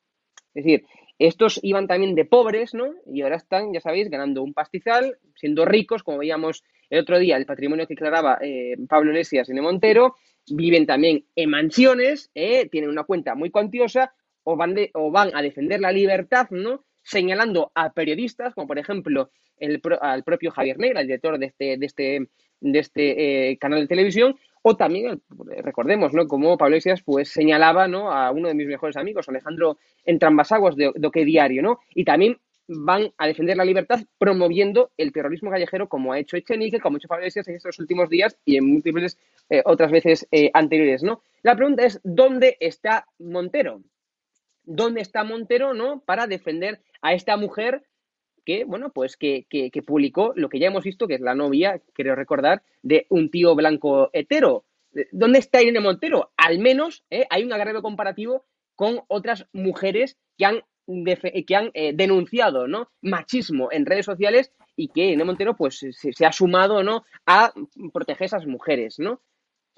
Es 0.54 0.64
decir, 0.64 0.86
estos 1.20 1.60
iban 1.64 1.88
también 1.88 2.16
de 2.16 2.26
pobres, 2.26 2.74
¿no? 2.74 2.94
Y 3.08 3.22
ahora 3.22 3.38
están, 3.38 3.74
ya 3.74 3.80
sabéis, 3.80 4.10
ganando 4.10 4.44
un 4.44 4.54
pastizal, 4.54 5.18
siendo 5.36 5.66
ricos, 5.66 6.04
como 6.04 6.20
veíamos 6.20 6.64
el 6.90 7.00
otro 7.00 7.18
día, 7.18 7.38
el 7.38 7.46
patrimonio 7.46 7.88
que 7.88 7.94
declaraba 7.94 8.38
eh, 8.42 8.76
Pablo 8.88 9.12
Iglesias 9.12 9.50
y 9.50 9.54
de 9.54 9.62
Montero. 9.62 10.16
Viven 10.48 10.86
también 10.86 11.26
en 11.36 11.50
mansiones, 11.50 12.30
¿eh? 12.36 12.68
tienen 12.70 12.90
una 12.90 13.06
cuenta 13.06 13.36
muy 13.36 13.50
cuantiosa, 13.50 14.14
o 14.44 14.58
van, 14.58 14.74
de, 14.74 14.92
o 14.94 15.10
van 15.10 15.32
a 15.34 15.42
defender 15.42 15.80
la 15.80 15.92
libertad, 15.92 16.50
¿no? 16.50 16.84
Señalando 17.04 17.72
a 17.76 17.94
periodistas, 17.94 18.54
como 18.54 18.68
por 18.68 18.80
ejemplo 18.80 19.30
el, 19.58 19.82
al 20.02 20.24
propio 20.24 20.52
Javier 20.52 20.80
Negra, 20.80 21.02
el 21.02 21.08
director 21.08 21.38
de 21.38 21.46
este, 21.48 21.78
de 21.78 21.86
este, 21.86 22.28
de 22.62 22.80
este 22.80 23.52
eh, 23.52 23.58
canal 23.58 23.82
de 23.82 23.88
televisión, 23.88 24.36
o 24.62 24.78
también, 24.78 25.22
recordemos, 25.62 26.14
¿no? 26.14 26.28
Como 26.28 26.58
Pablo 26.58 26.76
Iglesias 26.76 27.04
pues 27.04 27.30
señalaba, 27.30 27.88
¿no? 27.88 28.12
A 28.12 28.32
uno 28.32 28.48
de 28.48 28.54
mis 28.54 28.68
mejores 28.68 28.96
amigos, 28.96 29.28
Alejandro 29.28 29.78
Entrambasaguas, 30.06 30.78
de, 30.78 30.92
de 30.96 31.12
qué 31.12 31.26
diario, 31.26 31.62
¿no? 31.62 31.80
Y 31.94 32.06
también 32.06 32.38
van 32.68 33.12
a 33.18 33.28
defender 33.28 33.58
la 33.58 33.66
libertad 33.66 34.00
promoviendo 34.18 34.92
el 34.98 35.12
terrorismo 35.12 35.52
callejero 35.52 35.90
como 35.90 36.14
ha 36.14 36.20
hecho 36.20 36.38
Echenique, 36.38 36.80
como 36.80 36.96
ha 36.96 36.98
hecho 36.98 37.10
Pablo 37.10 37.24
Iglesias 37.24 37.48
en 37.50 37.56
estos 37.56 37.78
últimos 37.80 38.10
días 38.10 38.38
y 38.46 38.58
en 38.58 38.66
múltiples 38.66 39.18
eh, 39.50 39.62
otras 39.66 39.92
veces 39.92 40.28
eh, 40.32 40.50
anteriores, 40.54 41.04
¿no? 41.04 41.22
La 41.42 41.56
pregunta 41.56 41.84
es, 41.84 42.00
¿dónde 42.04 42.58
está 42.60 43.06
Montero? 43.20 43.82
¿Dónde 44.64 45.02
está 45.02 45.24
Montero, 45.24 45.74
no? 45.74 46.02
Para 46.02 46.28
defender 46.28 46.82
a 47.02 47.14
esta 47.14 47.38
mujer 47.38 47.84
que, 48.46 48.66
bueno, 48.66 48.92
pues 48.92 49.18
que, 49.18 49.46
que, 49.50 49.82
publicó 49.82 50.34
lo 50.36 50.50
que 50.50 50.60
ya 50.60 50.68
hemos 50.68 50.84
visto, 50.84 51.08
que 51.08 51.16
es 51.16 51.22
la 51.22 51.36
novia, 51.36 51.82
creo 51.94 52.16
recordar, 52.16 52.64
de 52.82 53.06
un 53.10 53.30
tío 53.30 53.56
blanco 53.56 54.10
hetero. 54.14 54.66
¿Dónde 55.12 55.40
está 55.40 55.62
Irene 55.62 55.80
Montero? 55.80 56.32
Al 56.38 56.60
menos 56.60 57.04
eh, 57.10 57.26
hay 57.30 57.44
un 57.44 57.54
agravio 57.54 57.82
comparativo 57.82 58.46
con 58.76 59.02
otras 59.08 59.48
mujeres 59.54 60.18
que 60.38 60.46
han, 60.46 60.62
que 61.48 61.56
han 61.56 61.72
eh, 61.74 61.94
denunciado 61.94 62.68
¿no? 62.68 62.92
machismo 63.02 63.70
en 63.72 63.86
redes 63.86 64.06
sociales 64.06 64.52
y 64.76 64.90
que 64.90 65.06
Irene 65.06 65.24
Montero 65.24 65.56
pues, 65.56 65.80
se, 65.80 66.14
se, 66.14 66.26
ha 66.26 66.32
sumado 66.32 66.84
¿no? 66.84 67.06
a 67.26 67.54
proteger 67.94 68.24
a 68.24 68.26
esas 68.26 68.46
mujeres, 68.46 69.00
¿no? 69.00 69.22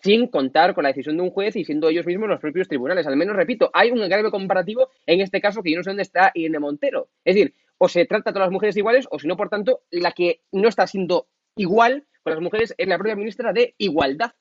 Sin 0.02 0.28
contar 0.28 0.74
con 0.74 0.84
la 0.84 0.90
decisión 0.90 1.18
de 1.18 1.24
un 1.24 1.32
juez 1.32 1.56
y 1.56 1.66
siendo 1.66 1.90
ellos 1.90 2.06
mismos 2.06 2.30
los 2.30 2.40
propios 2.40 2.68
tribunales. 2.68 3.08
Al 3.08 3.16
menos, 3.16 3.36
repito, 3.36 3.70
hay 3.74 3.92
un 3.92 4.02
agravio 4.02 4.32
comparativo 4.32 4.90
en 5.06 5.22
este 5.22 5.42
caso 5.42 5.64
que 5.64 5.72
yo 5.72 5.78
no 5.78 5.84
sé 5.84 5.90
dónde 5.90 6.04
está 6.04 6.32
Irene 6.34 6.60
Montero. 6.60 7.10
Es 7.24 7.36
decir, 7.36 7.54
o 7.78 7.88
se 7.88 8.06
trata 8.06 8.30
a 8.30 8.34
todas 8.34 8.48
las 8.48 8.54
mujeres 8.54 8.78
iguales, 8.78 9.08
o 9.12 9.20
si 9.20 9.28
no, 9.28 9.36
por 9.36 9.50
tanto, 9.50 9.82
la 9.92 10.12
que 10.12 10.42
no 10.52 10.68
está 10.68 10.88
siendo 10.88 11.28
igual 11.56 12.06
con 12.24 12.34
las 12.34 12.42
mujeres 12.42 12.74
es 12.78 12.88
la 12.88 12.98
propia 12.98 13.16
ministra 13.16 13.54
de 13.54 13.76
Igualdad. 13.78 14.32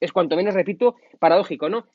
Es 0.00 0.12
cuanto 0.12 0.36
menos, 0.36 0.54
repito, 0.54 0.96
paradójico, 1.18 1.68
¿no? 1.68 1.86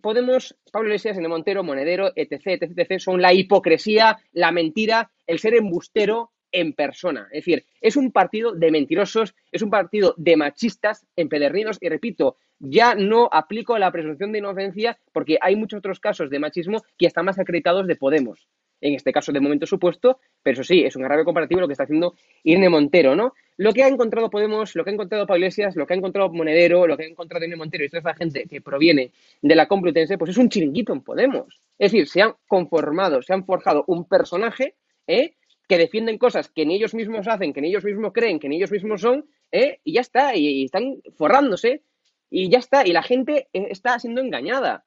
Podemos, 0.00 0.56
Pablo 0.70 0.88
Iglesias, 0.88 1.18
N. 1.18 1.26
Montero, 1.26 1.64
Monedero, 1.64 2.12
etc, 2.14 2.46
etc, 2.46 2.78
etc, 2.78 3.00
son 3.00 3.20
la 3.20 3.32
hipocresía, 3.32 4.18
la 4.32 4.52
mentira, 4.52 5.10
el 5.26 5.38
ser 5.38 5.54
embustero 5.54 6.30
en 6.56 6.72
persona. 6.72 7.28
Es 7.30 7.44
decir, 7.44 7.64
es 7.80 7.96
un 7.96 8.10
partido 8.10 8.52
de 8.52 8.70
mentirosos, 8.70 9.34
es 9.52 9.62
un 9.62 9.70
partido 9.70 10.14
de 10.16 10.36
machistas 10.36 11.06
empedernidos 11.14 11.76
y 11.80 11.88
repito, 11.88 12.36
ya 12.58 12.94
no 12.94 13.28
aplico 13.30 13.78
la 13.78 13.92
presunción 13.92 14.32
de 14.32 14.38
inocencia 14.38 14.98
porque 15.12 15.38
hay 15.40 15.54
muchos 15.54 15.78
otros 15.78 16.00
casos 16.00 16.30
de 16.30 16.38
machismo 16.38 16.82
que 16.96 17.06
están 17.06 17.26
más 17.26 17.38
acreditados 17.38 17.86
de 17.86 17.96
Podemos 17.96 18.48
en 18.80 18.94
este 18.94 19.12
caso 19.12 19.32
de 19.32 19.40
momento 19.40 19.66
supuesto, 19.66 20.20
pero 20.42 20.54
eso 20.54 20.64
sí, 20.64 20.84
es 20.84 20.96
un 20.96 21.02
grave 21.02 21.24
comparativo 21.24 21.60
lo 21.60 21.66
que 21.66 21.72
está 21.72 21.84
haciendo 21.84 22.14
Irene 22.42 22.68
Montero, 22.68 23.16
¿no? 23.16 23.34
Lo 23.56 23.72
que 23.72 23.82
ha 23.82 23.88
encontrado 23.88 24.28
Podemos, 24.28 24.74
lo 24.74 24.84
que 24.84 24.90
ha 24.90 24.92
encontrado 24.92 25.26
Pablo 25.26 25.46
lo 25.74 25.86
que 25.86 25.94
ha 25.94 25.96
encontrado 25.96 26.30
Monedero, 26.30 26.86
lo 26.86 26.96
que 26.96 27.04
ha 27.04 27.06
encontrado 27.06 27.44
Irene 27.44 27.56
Montero 27.56 27.84
y 27.84 27.88
toda 27.88 28.00
esa 28.00 28.14
gente 28.14 28.46
que 28.48 28.60
proviene 28.60 29.12
de 29.40 29.54
la 29.54 29.66
Complutense, 29.66 30.18
pues 30.18 30.30
es 30.30 30.36
un 30.36 30.48
chiringuito 30.48 30.92
en 30.92 31.00
Podemos. 31.00 31.60
Es 31.78 31.92
decir, 31.92 32.06
se 32.06 32.22
han 32.22 32.34
conformado, 32.46 33.22
se 33.22 33.32
han 33.32 33.44
forjado 33.46 33.84
un 33.86 34.04
personaje, 34.04 34.74
¿eh? 35.06 35.34
Que 35.68 35.78
defienden 35.78 36.18
cosas 36.18 36.48
que 36.48 36.64
ni 36.64 36.76
ellos 36.76 36.94
mismos 36.94 37.26
hacen, 37.28 37.52
que 37.52 37.60
ni 37.60 37.68
ellos 37.68 37.84
mismos 37.84 38.12
creen, 38.12 38.38
que 38.38 38.48
ni 38.48 38.56
ellos 38.56 38.70
mismos 38.70 39.00
son, 39.00 39.26
¿eh? 39.52 39.80
y 39.84 39.94
ya 39.94 40.00
está, 40.00 40.36
y, 40.36 40.46
y 40.46 40.64
están 40.64 41.02
forrándose, 41.16 41.82
y 42.30 42.50
ya 42.50 42.58
está, 42.58 42.86
y 42.86 42.92
la 42.92 43.02
gente 43.02 43.48
eh, 43.52 43.68
está 43.70 43.98
siendo 43.98 44.20
engañada. 44.20 44.84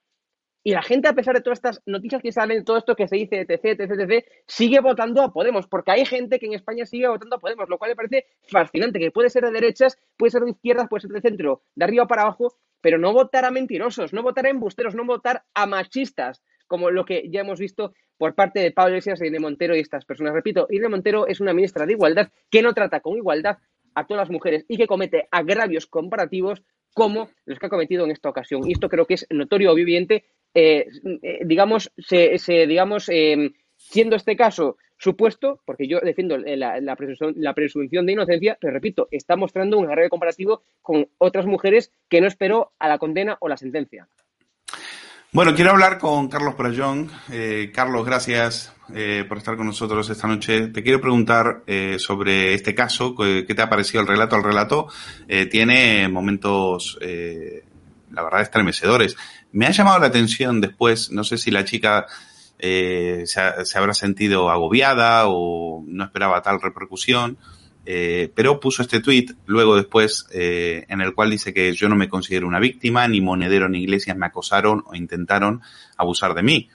Y 0.62 0.74
la 0.74 0.82
gente, 0.82 1.08
a 1.08 1.14
pesar 1.14 1.36
de 1.36 1.42
todas 1.42 1.60
estas 1.60 1.82
noticias 1.86 2.22
que 2.22 2.34
salen, 2.34 2.66
todo 2.66 2.78
esto 2.78 2.96
que 2.96 3.08
se 3.08 3.16
dice, 3.16 3.40
etc, 3.40 3.80
etc, 3.80 3.92
etc, 3.92 4.26
sigue 4.46 4.82
votando 4.82 5.22
a 5.24 5.32
Podemos, 5.32 5.68
porque 5.68 5.92
hay 5.92 6.06
gente 6.06 6.38
que 6.38 6.48
en 6.48 6.54
España 6.54 6.86
sigue 6.86 7.08
votando 7.08 7.38
a 7.38 7.40
Podemos, 7.40 7.70
lo 7.70 7.78
cual 7.78 7.92
me 7.92 7.96
parece 7.96 8.26
fascinante, 8.44 9.00
que 9.00 9.12
puede 9.12 9.30
ser 9.30 9.46
de 9.46 9.52
derechas, 9.52 9.98
puede 10.18 10.32
ser 10.32 10.44
de 10.44 10.52
izquierdas, 10.52 10.88
puede 10.90 11.02
ser 11.02 11.12
de 11.12 11.22
centro, 11.22 11.64
de 11.76 11.86
arriba 11.86 12.08
para 12.08 12.24
abajo, 12.24 12.58
pero 12.82 12.98
no 12.98 13.14
votar 13.14 13.46
a 13.46 13.52
mentirosos, 13.52 14.12
no 14.12 14.22
votar 14.22 14.46
a 14.48 14.50
embusteros, 14.50 14.96
no 14.96 15.06
votar 15.06 15.44
a 15.54 15.66
machistas, 15.66 16.44
como 16.70 16.90
lo 16.90 17.04
que 17.04 17.30
ya 17.30 17.42
hemos 17.42 17.60
visto 17.60 17.94
por 18.18 18.36
parte 18.36 18.62
de 18.62 18.72
Pablo 18.72 18.92
Iglesias, 18.92 19.20
Irene 19.20 19.40
Montero 19.40 19.76
y 19.76 19.80
estas 19.80 20.06
personas. 20.06 20.34
Repito, 20.34 20.68
Irene 20.70 20.88
Montero 20.88 21.28
es 21.28 21.42
una 21.42 21.54
ministra 21.54 21.86
de 21.86 21.94
Igualdad 21.94 22.30
que 22.50 22.62
no 22.62 22.74
trata 22.74 23.02
con 23.02 23.18
igualdad 23.18 23.58
a 23.96 24.08
todas 24.08 24.22
las 24.22 24.32
mujeres 24.32 24.64
y 24.70 24.78
que 24.78 24.88
comete 24.88 25.28
agravios 25.32 25.86
comparativos 25.88 26.64
como 26.94 27.30
los 27.46 27.60
que 27.60 27.66
ha 27.66 27.70
cometido 27.70 28.06
en 28.06 28.12
esta 28.12 28.30
ocasión. 28.30 28.66
Y 28.66 28.72
esto 28.72 28.88
creo 28.88 29.06
que 29.06 29.16
es 29.16 29.28
notorio 29.30 29.72
o 29.72 29.76
viviente 29.76 30.24
eh, 30.54 30.88
eh, 31.22 31.40
digamos, 31.46 31.92
se, 31.98 32.38
digamos, 32.68 33.10
eh, 33.10 33.52
siendo 33.76 34.16
este 34.16 34.36
caso 34.36 34.78
supuesto, 34.98 35.62
porque 35.66 35.88
yo 35.88 36.00
defiendo 36.02 36.38
la, 36.38 36.96
presunción, 36.98 37.34
la, 37.38 37.54
presunción, 37.54 38.06
de 38.06 38.14
inocencia, 38.14 38.58
pero 38.60 38.74
repito, 38.74 39.08
está 39.12 39.38
mostrando 39.38 39.78
un 39.78 39.90
error 39.90 40.10
comparativo 40.10 40.64
con 40.82 41.08
otras 41.18 41.46
mujeres 41.46 41.94
que 42.10 42.20
no 42.20 42.28
esperó 42.28 42.74
a 42.80 42.90
la 42.90 42.98
condena 42.98 43.38
o 43.40 43.48
la 43.48 43.56
sentencia. 43.56 44.10
Bueno, 45.32 45.54
quiero 45.54 45.70
hablar 45.70 46.00
con 46.00 46.28
Carlos 46.28 46.56
Prayón. 46.56 47.12
Eh, 47.32 47.72
Carlos, 47.74 48.04
gracias 48.04 48.74
eh, 48.96 49.26
por 49.30 49.38
estar 49.38 49.56
con 49.56 49.68
nosotros 49.68 50.10
esta 50.10 50.28
noche. 50.28 50.70
Te 50.70 50.82
quiero 50.82 51.00
preguntar 51.00 51.62
eh, 51.68 51.98
sobre 52.00 52.56
este 52.56 52.74
caso. 52.74 53.16
¿Qué 53.16 53.46
te 53.46 53.62
ha 53.62 53.70
parecido 53.70 54.02
el 54.02 54.08
relato? 54.08 54.38
El 54.38 54.44
relato 54.44 54.88
tiene 55.52 56.10
momentos, 56.10 56.98
la 57.00 58.24
verdad, 58.24 58.42
estremecedores. 58.42 59.16
Me 59.52 59.68
ha 59.68 59.72
llamado 59.72 60.00
la 60.00 60.08
atención 60.08 60.62
después, 60.62 61.12
no 61.12 61.24
sé 61.24 61.38
si 61.38 61.52
la 61.52 61.64
chica 61.64 62.08
eh, 62.62 63.24
se, 63.26 63.66
se, 63.66 63.78
habrá 63.78 63.94
sentido 63.94 64.50
agobiada 64.50 65.28
o 65.28 65.82
no 65.88 66.04
esperaba 66.04 66.42
tal 66.42 66.60
repercusión, 66.60 67.38
eh, 67.92 68.32
pero 68.36 68.60
puso 68.60 68.84
este 68.84 69.00
tweet 69.00 69.26
luego 69.48 69.76
después 69.76 70.28
eh, 70.32 70.86
en 70.90 71.02
el 71.02 71.16
cual 71.16 71.32
dice 71.32 71.52
que 71.56 71.74
yo 71.74 71.90
no 71.90 71.96
me 71.96 72.08
considero 72.08 72.46
una 72.46 72.60
víctima, 72.60 73.08
ni 73.08 73.20
Monedero 73.20 73.68
ni 73.68 73.82
Iglesias 73.82 74.16
me 74.16 74.28
acosaron 74.28 74.84
o 74.86 74.94
intentaron 74.94 75.64
abusar 75.98 76.36
de 76.36 76.44
mí. 76.44 76.70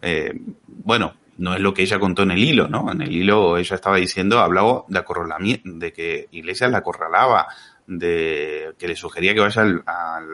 Eh, 0.00 0.32
bueno, 0.66 1.14
no 1.38 1.54
es 1.54 1.60
lo 1.60 1.72
que 1.72 1.82
ella 1.82 2.00
contó 2.00 2.24
en 2.24 2.32
el 2.32 2.42
hilo, 2.42 2.66
¿no? 2.66 2.90
En 2.90 3.02
el 3.02 3.12
hilo 3.12 3.56
ella 3.56 3.76
estaba 3.76 3.98
diciendo, 3.98 4.40
hablaba 4.40 4.82
de 4.88 4.98
acorralamiento, 4.98 5.70
de 5.74 5.92
que 5.92 6.26
Iglesias 6.32 6.72
la 6.72 6.78
acorralaba, 6.78 7.46
de 7.86 8.74
que 8.76 8.88
le 8.88 8.96
sugería 8.96 9.34
que 9.34 9.40
vaya 9.40 9.62
al, 9.62 9.84
al 9.86 10.26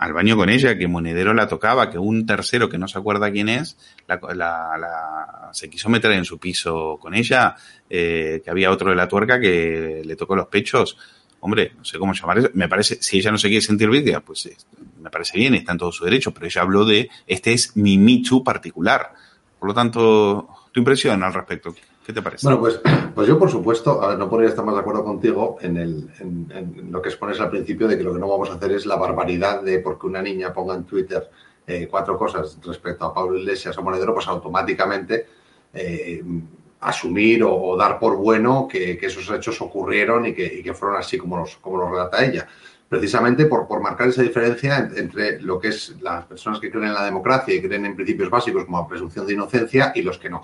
al 0.00 0.14
baño 0.14 0.34
con 0.34 0.48
ella, 0.48 0.78
que 0.78 0.88
Monedero 0.88 1.34
la 1.34 1.46
tocaba, 1.46 1.90
que 1.90 1.98
un 1.98 2.24
tercero 2.24 2.70
que 2.70 2.78
no 2.78 2.88
se 2.88 2.98
acuerda 2.98 3.30
quién 3.30 3.50
es, 3.50 3.76
la, 4.08 4.18
la, 4.34 4.78
la, 4.78 5.50
se 5.52 5.68
quiso 5.68 5.90
meter 5.90 6.12
en 6.12 6.24
su 6.24 6.38
piso 6.38 6.98
con 6.98 7.14
ella, 7.14 7.54
eh, 7.90 8.40
que 8.42 8.50
había 8.50 8.70
otro 8.70 8.88
de 8.88 8.96
la 8.96 9.06
tuerca 9.06 9.38
que 9.38 10.00
le 10.02 10.16
tocó 10.16 10.34
los 10.34 10.46
pechos. 10.46 10.96
Hombre, 11.40 11.72
no 11.76 11.84
sé 11.84 11.98
cómo 11.98 12.14
llamar 12.14 12.38
eso. 12.38 12.48
Me 12.54 12.66
parece, 12.66 13.02
si 13.02 13.18
ella 13.18 13.30
no 13.30 13.36
se 13.36 13.48
quiere 13.48 13.60
sentir 13.60 13.90
víctima, 13.90 14.20
pues 14.20 14.46
eh, 14.46 14.56
me 15.02 15.10
parece 15.10 15.36
bien, 15.36 15.54
está 15.54 15.72
en 15.72 15.78
todo 15.78 15.92
su 15.92 16.06
derecho, 16.06 16.32
pero 16.32 16.46
ella 16.46 16.62
habló 16.62 16.86
de, 16.86 17.10
este 17.26 17.52
es 17.52 17.76
mi 17.76 17.98
Michu 17.98 18.42
particular. 18.42 19.12
Por 19.58 19.68
lo 19.68 19.74
tanto, 19.74 20.48
tu 20.72 20.80
impresión 20.80 21.22
al 21.22 21.34
respecto. 21.34 21.74
¿Qué 22.04 22.12
te 22.12 22.22
parece? 22.22 22.46
Bueno, 22.46 22.60
pues, 22.60 22.80
pues 23.14 23.28
yo, 23.28 23.38
por 23.38 23.50
supuesto, 23.50 24.16
no 24.16 24.28
podría 24.28 24.48
estar 24.48 24.64
más 24.64 24.74
de 24.74 24.80
acuerdo 24.80 25.04
contigo 25.04 25.58
en, 25.60 25.76
en, 25.76 26.88
lo 26.90 27.02
que 27.02 27.08
expones 27.08 27.40
al 27.40 27.50
principio 27.50 27.86
de 27.88 27.96
que 27.96 28.04
lo 28.04 28.12
que 28.12 28.18
no 28.18 28.28
vamos 28.28 28.50
a 28.50 28.54
hacer 28.54 28.72
es 28.72 28.86
la 28.86 28.96
barbaridad 28.96 29.62
de 29.62 29.78
porque 29.80 30.06
una 30.06 30.22
niña 30.22 30.52
ponga 30.52 30.74
en 30.74 30.84
Twitter 30.84 31.28
eh, 31.66 31.86
cuatro 31.90 32.16
cosas 32.18 32.58
respecto 32.64 33.04
a 33.04 33.14
Pablo 33.14 33.38
Iglesias 33.38 33.76
o 33.78 33.82
Monedero, 33.82 34.14
pues 34.14 34.26
automáticamente 34.28 35.26
eh, 35.72 36.22
asumir 36.80 37.44
o, 37.44 37.76
dar 37.76 37.98
por 37.98 38.16
bueno 38.16 38.66
que, 38.66 38.98
esos 39.00 39.30
hechos 39.30 39.60
ocurrieron 39.60 40.26
y 40.26 40.34
que, 40.34 40.62
que 40.62 40.74
fueron 40.74 40.98
así 40.98 41.18
como 41.18 41.36
los, 41.36 41.56
como 41.58 41.76
los 41.76 41.90
relata 41.90 42.24
ella 42.24 42.48
precisamente 42.88 43.46
por, 43.46 43.68
por, 43.68 43.80
marcar 43.80 44.08
esa 44.08 44.22
diferencia 44.22 44.90
entre 44.96 45.40
lo 45.40 45.60
que 45.60 45.68
es 45.68 45.94
las 46.00 46.24
personas 46.24 46.58
que 46.58 46.72
creen 46.72 46.88
en 46.88 46.94
la 46.94 47.04
democracia 47.04 47.54
y 47.54 47.62
creen 47.62 47.86
en 47.86 47.94
principios 47.94 48.28
básicos 48.28 48.64
como 48.64 48.80
la 48.80 48.88
presunción 48.88 49.24
de 49.28 49.34
inocencia 49.34 49.92
y 49.94 50.02
los 50.02 50.18
que 50.18 50.28
no. 50.28 50.42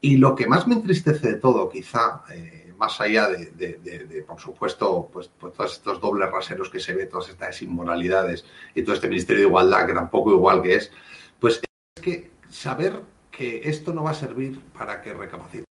Y 0.00 0.16
lo 0.16 0.34
que 0.34 0.46
más 0.46 0.66
me 0.66 0.74
entristece 0.74 1.32
de 1.32 1.34
todo, 1.34 1.68
quizá, 1.68 2.22
eh, 2.32 2.72
más 2.78 3.00
allá 3.00 3.28
de, 3.28 4.24
por 4.26 4.40
supuesto, 4.40 5.10
pues, 5.12 5.30
pues, 5.38 5.52
todos 5.52 5.72
estos 5.72 6.00
dobles 6.00 6.30
raseros 6.30 6.70
que 6.70 6.80
se 6.80 6.94
ve, 6.94 7.06
todas 7.06 7.28
estas 7.28 7.60
inmoralidades 7.60 8.44
y 8.74 8.82
todo 8.82 8.94
este 8.94 9.08
Ministerio 9.08 9.42
de 9.42 9.48
Igualdad, 9.48 9.86
que 9.86 9.92
tampoco 9.92 10.32
igual 10.32 10.62
que 10.62 10.76
es, 10.76 10.90
pues 11.38 11.60
es 11.96 12.02
que 12.02 12.30
saber 12.48 13.02
que 13.30 13.60
esto 13.64 13.92
no 13.92 14.04
va 14.04 14.12
a 14.12 14.14
servir 14.14 14.58
para 14.76 15.02
que 15.02 15.12
recapaciten 15.12 15.64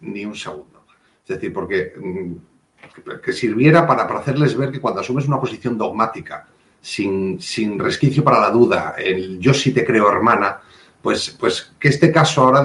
ni 0.00 0.24
un 0.24 0.36
segundo. 0.36 0.84
Es 1.22 1.34
decir, 1.34 1.52
porque 1.52 1.94
mm, 1.96 2.34
que 3.20 3.32
sirviera 3.32 3.86
para, 3.86 4.06
para 4.06 4.20
hacerles 4.20 4.56
ver 4.56 4.70
que 4.70 4.80
cuando 4.80 5.00
asumes 5.00 5.26
una 5.26 5.40
posición 5.40 5.76
dogmática, 5.76 6.46
sin, 6.80 7.40
sin 7.40 7.78
resquicio 7.78 8.22
para 8.22 8.40
la 8.40 8.50
duda, 8.50 8.94
el 8.98 9.40
yo 9.40 9.54
sí 9.54 9.72
te 9.72 9.84
creo 9.84 10.08
hermana, 10.08 10.60
pues, 11.00 11.30
pues 11.30 11.72
que 11.78 11.88
este 11.88 12.12
caso 12.12 12.42
ahora 12.42 12.64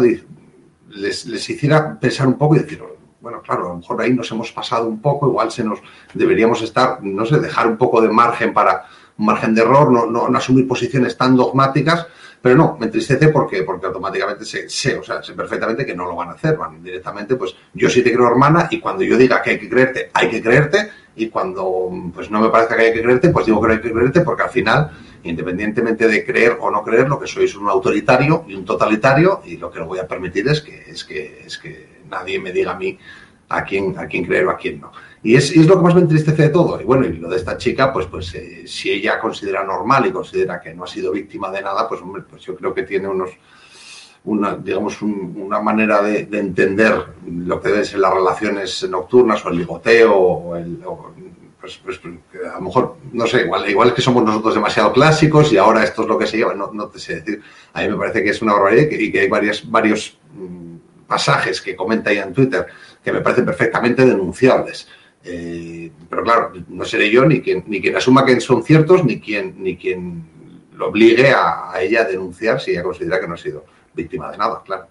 les, 0.89 1.49
hiciera 1.49 1.99
pensar 1.99 2.27
un 2.27 2.37
poco 2.37 2.55
y 2.55 2.59
decir, 2.59 2.81
bueno, 3.21 3.41
claro, 3.41 3.65
a 3.65 3.69
lo 3.69 3.77
mejor 3.77 4.01
ahí 4.01 4.13
nos 4.13 4.31
hemos 4.31 4.51
pasado 4.51 4.87
un 4.87 5.01
poco, 5.01 5.27
igual 5.27 5.51
se 5.51 5.63
nos 5.63 5.79
deberíamos 6.13 6.61
estar, 6.61 7.03
no 7.03 7.25
sé, 7.25 7.39
dejar 7.39 7.67
un 7.67 7.77
poco 7.77 8.01
de 8.01 8.09
margen 8.09 8.53
para 8.53 8.85
margen 9.17 9.53
de 9.53 9.61
error, 9.61 9.91
no, 9.91 10.05
no, 10.05 10.29
no 10.29 10.37
asumir 10.37 10.67
posiciones 10.67 11.17
tan 11.17 11.35
dogmáticas, 11.35 12.07
Pero 12.41 12.55
no, 12.55 12.77
me 12.79 12.85
entristece 12.85 13.27
porque, 13.27 13.63
porque 13.63 13.87
automáticamente 13.87 14.45
sé, 14.45 14.69
sé, 14.69 14.97
o 14.97 15.03
sea, 15.03 15.21
sé 15.21 15.33
perfectamente 15.33 15.85
que 15.85 15.93
no 15.93 16.05
lo 16.05 16.15
van 16.15 16.29
a 16.29 16.31
hacer, 16.31 16.55
van 16.55 16.81
directamente, 16.81 17.35
pues 17.35 17.53
yo 17.73 17.89
sí 17.89 18.01
te 18.01 18.13
creo 18.13 18.29
hermana 18.29 18.69
y 18.71 18.79
cuando 18.79 19.03
yo 19.03 19.17
diga 19.17 19.41
que 19.41 19.49
hay 19.49 19.59
que 19.59 19.69
creerte, 19.69 20.09
hay 20.13 20.29
que 20.29 20.41
creerte 20.41 20.89
y 21.19 21.29
cuando 21.29 21.91
pues 22.13 22.31
no 22.31 22.39
me 22.39 22.49
parezca 22.49 22.77
que 22.77 22.83
hay 22.83 22.93
que 22.93 23.01
creerte, 23.01 23.29
pues 23.29 23.45
digo 23.45 23.61
que 23.61 23.67
no 23.67 23.73
hay 23.73 23.81
que 23.81 23.91
creerte 23.91 24.21
porque 24.21 24.43
al 24.43 24.49
final, 24.49 24.91
independientemente 25.23 26.07
de 26.07 26.25
creer 26.25 26.57
o 26.61 26.71
no 26.71 26.81
creer, 26.81 27.09
lo 27.09 27.19
que 27.19 27.27
soy 27.27 27.45
es 27.45 27.55
un 27.55 27.67
autoritario 27.67 28.45
y 28.47 28.55
un 28.55 28.63
totalitario 28.63 29.41
y 29.45 29.57
lo 29.57 29.69
que 29.69 29.79
no 29.79 29.85
voy 29.85 29.99
a 29.99 30.07
permitir 30.07 30.47
es 30.47 30.61
que, 30.61 30.89
es 30.89 31.03
que, 31.03 31.43
es 31.45 31.57
que 31.57 31.99
nadie 32.09 32.39
me 32.39 32.53
diga 32.53 32.71
a 32.71 32.77
mí 32.77 32.97
a 33.49 33.63
quién, 33.65 33.97
a 33.97 34.07
quién 34.07 34.23
creer 34.23 34.45
o 34.45 34.51
a 34.51 34.57
quién 34.57 34.79
no. 34.79 34.93
Y 35.21 35.35
es, 35.35 35.51
es, 35.51 35.67
lo 35.67 35.75
que 35.75 35.83
más 35.83 35.93
me 35.93 36.01
entristece 36.01 36.43
de 36.43 36.49
todo. 36.49 36.79
Y 36.79 36.85
bueno, 36.85 37.05
y 37.05 37.17
lo 37.17 37.27
de 37.27 37.35
esta 37.35 37.57
chica, 37.57 37.91
pues, 37.91 38.05
pues 38.05 38.33
eh, 38.35 38.63
si 38.65 38.89
ella 38.89 39.19
considera 39.19 39.65
normal 39.65 40.05
y 40.05 40.11
considera 40.11 40.61
que 40.61 40.73
no 40.73 40.85
ha 40.85 40.87
sido 40.87 41.11
víctima 41.11 41.51
de 41.51 41.61
nada, 41.61 41.89
pues 41.89 42.01
hombre, 42.01 42.23
pues 42.29 42.43
yo 42.43 42.55
creo 42.55 42.73
que 42.73 42.83
tiene 42.83 43.09
unos, 43.09 43.31
una, 44.25 44.55
digamos, 44.55 45.01
una 45.01 45.61
manera 45.61 46.01
de, 46.01 46.25
de, 46.25 46.39
entender 46.39 47.05
lo 47.25 47.61
que 47.61 47.69
deben 47.69 47.85
ser 47.85 47.99
las 47.99 48.13
relaciones 48.13 48.87
nocturnas 48.89 49.45
o 49.45 49.49
el 49.49 49.57
ligoteo 49.57 50.15
o 50.15 50.55
el... 50.55 50.81
O, 50.85 51.13
pues, 51.59 51.77
pues, 51.83 51.99
a 51.99 52.55
lo 52.55 52.61
mejor, 52.61 52.95
no 53.11 53.27
sé, 53.27 53.41
igual, 53.41 53.69
igual 53.69 53.93
que 53.93 54.01
somos 54.01 54.23
nosotros 54.23 54.55
demasiado 54.55 54.93
clásicos 54.93 55.51
y 55.51 55.57
ahora 55.57 55.83
esto 55.83 56.03
es 56.03 56.07
lo 56.07 56.17
que 56.17 56.25
se 56.25 56.37
lleva, 56.37 56.53
no, 56.53 56.71
no 56.71 56.87
te 56.87 56.99
sé 56.99 57.15
decir. 57.15 57.41
A 57.73 57.81
mí 57.81 57.89
me 57.89 57.97
parece 57.97 58.23
que 58.23 58.29
es 58.29 58.41
una 58.41 58.53
barbaridad 58.53 58.89
y 58.89 59.11
que, 59.11 59.19
hay 59.19 59.27
varias, 59.27 59.69
varios 59.69 60.17
mm, 60.33 61.05
pasajes 61.05 61.61
que 61.61 61.75
comenta 61.75 62.11
ella 62.11 62.23
en 62.23 62.33
Twitter 62.33 62.65
que 63.03 63.11
me 63.11 63.21
parecen 63.21 63.45
perfectamente 63.45 64.05
denunciables. 64.05 64.87
Eh, 65.23 65.91
pero 66.09 66.23
claro, 66.23 66.53
no 66.69 66.85
seré 66.85 67.09
yo 67.09 67.25
ni 67.25 67.41
quien, 67.41 67.65
ni 67.67 67.81
quien 67.81 67.95
asuma 67.95 68.25
que 68.25 68.39
son 68.39 68.63
ciertos, 68.63 69.03
ni 69.03 69.19
quien, 69.19 69.61
ni 69.61 69.75
quien 69.75 70.23
lo 70.75 70.87
obligue 70.87 71.31
a, 71.31 71.73
ella 71.81 72.01
a 72.01 72.05
denunciar 72.05 72.61
si 72.61 72.71
ella 72.71 72.83
considera 72.83 73.19
que 73.19 73.27
no 73.27 73.33
ha 73.33 73.37
sido 73.37 73.65
víctima 74.01 74.31
de 74.31 74.37
nada, 74.37 74.61
claro. 74.65 74.87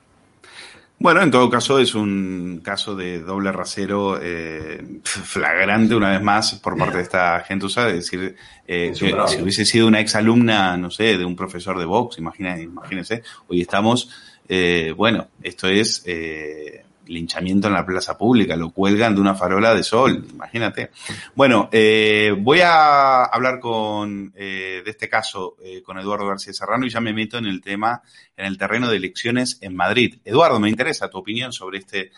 Bueno, 1.01 1.23
en 1.23 1.31
todo 1.31 1.49
caso 1.49 1.79
es 1.79 1.95
un 1.95 2.61
caso 2.65 2.97
de 2.97 3.21
doble 3.21 3.53
rasero 3.53 4.19
eh, 4.21 4.85
flagrante 5.05 5.95
una 5.95 6.11
vez 6.11 6.23
más 6.23 6.57
por 6.57 6.77
parte 6.77 6.97
de 6.97 7.03
esta 7.05 7.39
gentuza, 7.41 7.89
es 7.89 7.95
decir, 7.95 8.35
eh, 8.67 8.93
que, 8.99 9.15
si 9.29 9.41
hubiese 9.41 9.65
sido 9.65 9.87
una 9.87 10.01
exalumna, 10.01 10.77
no 10.77 10.91
sé, 10.91 11.17
de 11.17 11.25
un 11.25 11.37
profesor 11.37 11.79
de 11.79 11.85
Vox, 11.85 12.19
imagínense, 12.19 12.63
imagínense 12.65 13.23
hoy 13.47 13.61
estamos, 13.61 14.11
eh, 14.49 14.93
bueno, 14.97 15.29
esto 15.41 15.69
es 15.69 16.03
eh, 16.05 16.85
linchamiento 17.09 17.69
en 17.69 17.75
la 17.75 17.85
plaza 17.85 18.17
pública, 18.17 18.57
lo 18.57 18.71
cuelgan 18.71 19.15
de 19.15 19.21
una 19.21 19.35
farola 19.35 19.75
de 19.75 19.83
sol, 19.83 20.27
imagínate. 20.31 20.91
Bueno, 21.35 21.69
eh, 21.73 22.35
voy 22.39 22.61
a 22.61 23.25
hablar 23.25 23.61
con, 23.61 24.33
eh, 24.37 24.83
de 24.85 24.91
este 24.91 25.09
caso 25.09 25.57
eh, 25.63 25.83
con 25.83 25.99
Eduardo 25.99 26.27
García 26.27 26.53
Serrano 26.53 26.87
y 26.87 26.91
ya 26.91 27.01
me 27.01 27.13
meto 27.13 27.39
en 27.39 27.47
el 27.47 27.61
tema, 27.61 28.03
en 28.37 28.47
el 28.47 28.59
terreno 28.59 28.89
de 28.89 28.97
elecciones 28.97 29.59
en 29.61 29.75
Madrid. 29.75 30.19
Eduardo, 30.25 30.61
me 30.61 30.69
interesa 30.69 31.11
tu 31.11 31.19
opinión 31.19 31.53
sobre 31.53 31.79
este, 31.79 32.11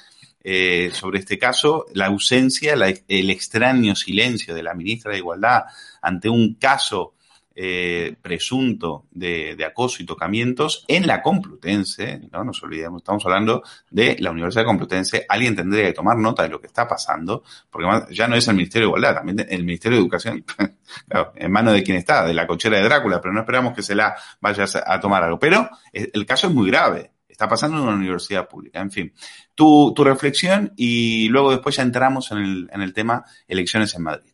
sobre 0.92 1.18
este 1.18 1.38
caso, 1.38 1.86
la 1.94 2.06
ausencia, 2.06 2.74
el 2.74 3.30
extraño 3.30 3.94
silencio 3.94 4.54
de 4.54 4.62
la 4.62 4.74
ministra 4.74 5.12
de 5.12 5.18
Igualdad 5.18 5.64
ante 6.00 6.28
un 6.28 6.54
caso 6.54 7.14
eh, 7.62 8.16
presunto 8.22 9.04
de, 9.10 9.54
acoso 9.66 10.02
y 10.02 10.06
tocamientos 10.06 10.82
en 10.88 11.06
la 11.06 11.20
Complutense, 11.20 12.18
no 12.32 12.42
nos 12.42 12.62
olvidemos, 12.62 13.02
estamos 13.02 13.22
hablando 13.26 13.62
de 13.90 14.16
la 14.18 14.30
Universidad 14.30 14.64
Complutense, 14.64 15.26
alguien 15.28 15.54
tendría 15.54 15.84
que 15.84 15.92
tomar 15.92 16.16
nota 16.16 16.42
de 16.42 16.48
lo 16.48 16.58
que 16.58 16.68
está 16.68 16.88
pasando, 16.88 17.44
porque 17.68 18.14
ya 18.14 18.28
no 18.28 18.36
es 18.36 18.48
el 18.48 18.56
Ministerio 18.56 18.86
de 18.86 18.88
Igualdad, 18.92 19.16
también 19.16 19.46
el 19.46 19.64
Ministerio 19.64 19.98
de 19.98 20.02
Educación, 20.02 20.42
claro, 21.06 21.32
en 21.36 21.52
manos 21.52 21.74
de 21.74 21.82
quien 21.82 21.98
está, 21.98 22.24
de 22.24 22.32
la 22.32 22.46
cochera 22.46 22.78
de 22.78 22.84
Drácula, 22.84 23.20
pero 23.20 23.34
no 23.34 23.40
esperamos 23.40 23.74
que 23.74 23.82
se 23.82 23.94
la 23.94 24.16
vaya 24.40 24.64
a 24.86 24.98
tomar 24.98 25.22
algo. 25.22 25.38
Pero 25.38 25.68
el 25.92 26.24
caso 26.24 26.46
es 26.46 26.54
muy 26.54 26.70
grave, 26.70 27.10
está 27.28 27.46
pasando 27.46 27.76
en 27.76 27.82
una 27.82 27.94
universidad 27.94 28.48
pública. 28.48 28.80
En 28.80 28.90
fin, 28.90 29.12
tu, 29.54 29.92
tu 29.94 30.02
reflexión 30.02 30.72
y 30.76 31.28
luego 31.28 31.50
después 31.50 31.76
ya 31.76 31.82
entramos 31.82 32.32
en 32.32 32.38
el, 32.38 32.70
en 32.72 32.80
el 32.80 32.94
tema 32.94 33.22
elecciones 33.46 33.94
en 33.94 34.02
Madrid. 34.02 34.29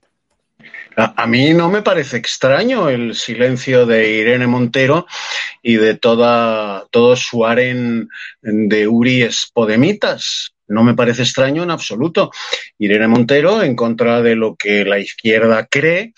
A 0.97 1.27
mí 1.27 1.53
no 1.53 1.69
me 1.69 1.83
parece 1.83 2.17
extraño 2.17 2.89
el 2.89 3.15
silencio 3.15 3.85
de 3.85 4.13
Irene 4.13 4.47
Montero 4.47 5.07
y 5.63 5.77
de 5.77 5.95
toda, 5.95 6.87
todo 6.91 7.17
su 7.17 7.45
aren 7.45 8.09
de 8.41 8.89
Uries 8.89 9.51
Podemitas. 9.53 10.55
No 10.69 10.83
me 10.85 10.95
parece 10.95 11.23
extraño 11.23 11.63
en 11.63 11.71
absoluto. 11.71 12.31
Irene 12.79 13.09
Montero, 13.09 13.63
en 13.63 13.77
contra 13.77 14.23
de 14.23 14.37
lo 14.37 14.57
que 14.57 14.87
la 14.87 14.99
izquierda 14.99 15.67
cree 15.67 16.15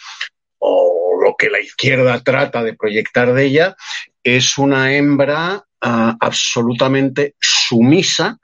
o 0.58 1.18
lo 1.24 1.34
que 1.36 1.50
la 1.50 1.60
izquierda 1.60 2.22
trata 2.22 2.62
de 2.62 2.74
proyectar 2.74 3.34
de 3.34 3.46
ella, 3.46 3.76
es 4.22 4.58
una 4.58 4.94
hembra 4.94 5.56
uh, 5.56 6.14
absolutamente 6.20 7.34
sumisa 7.40 8.38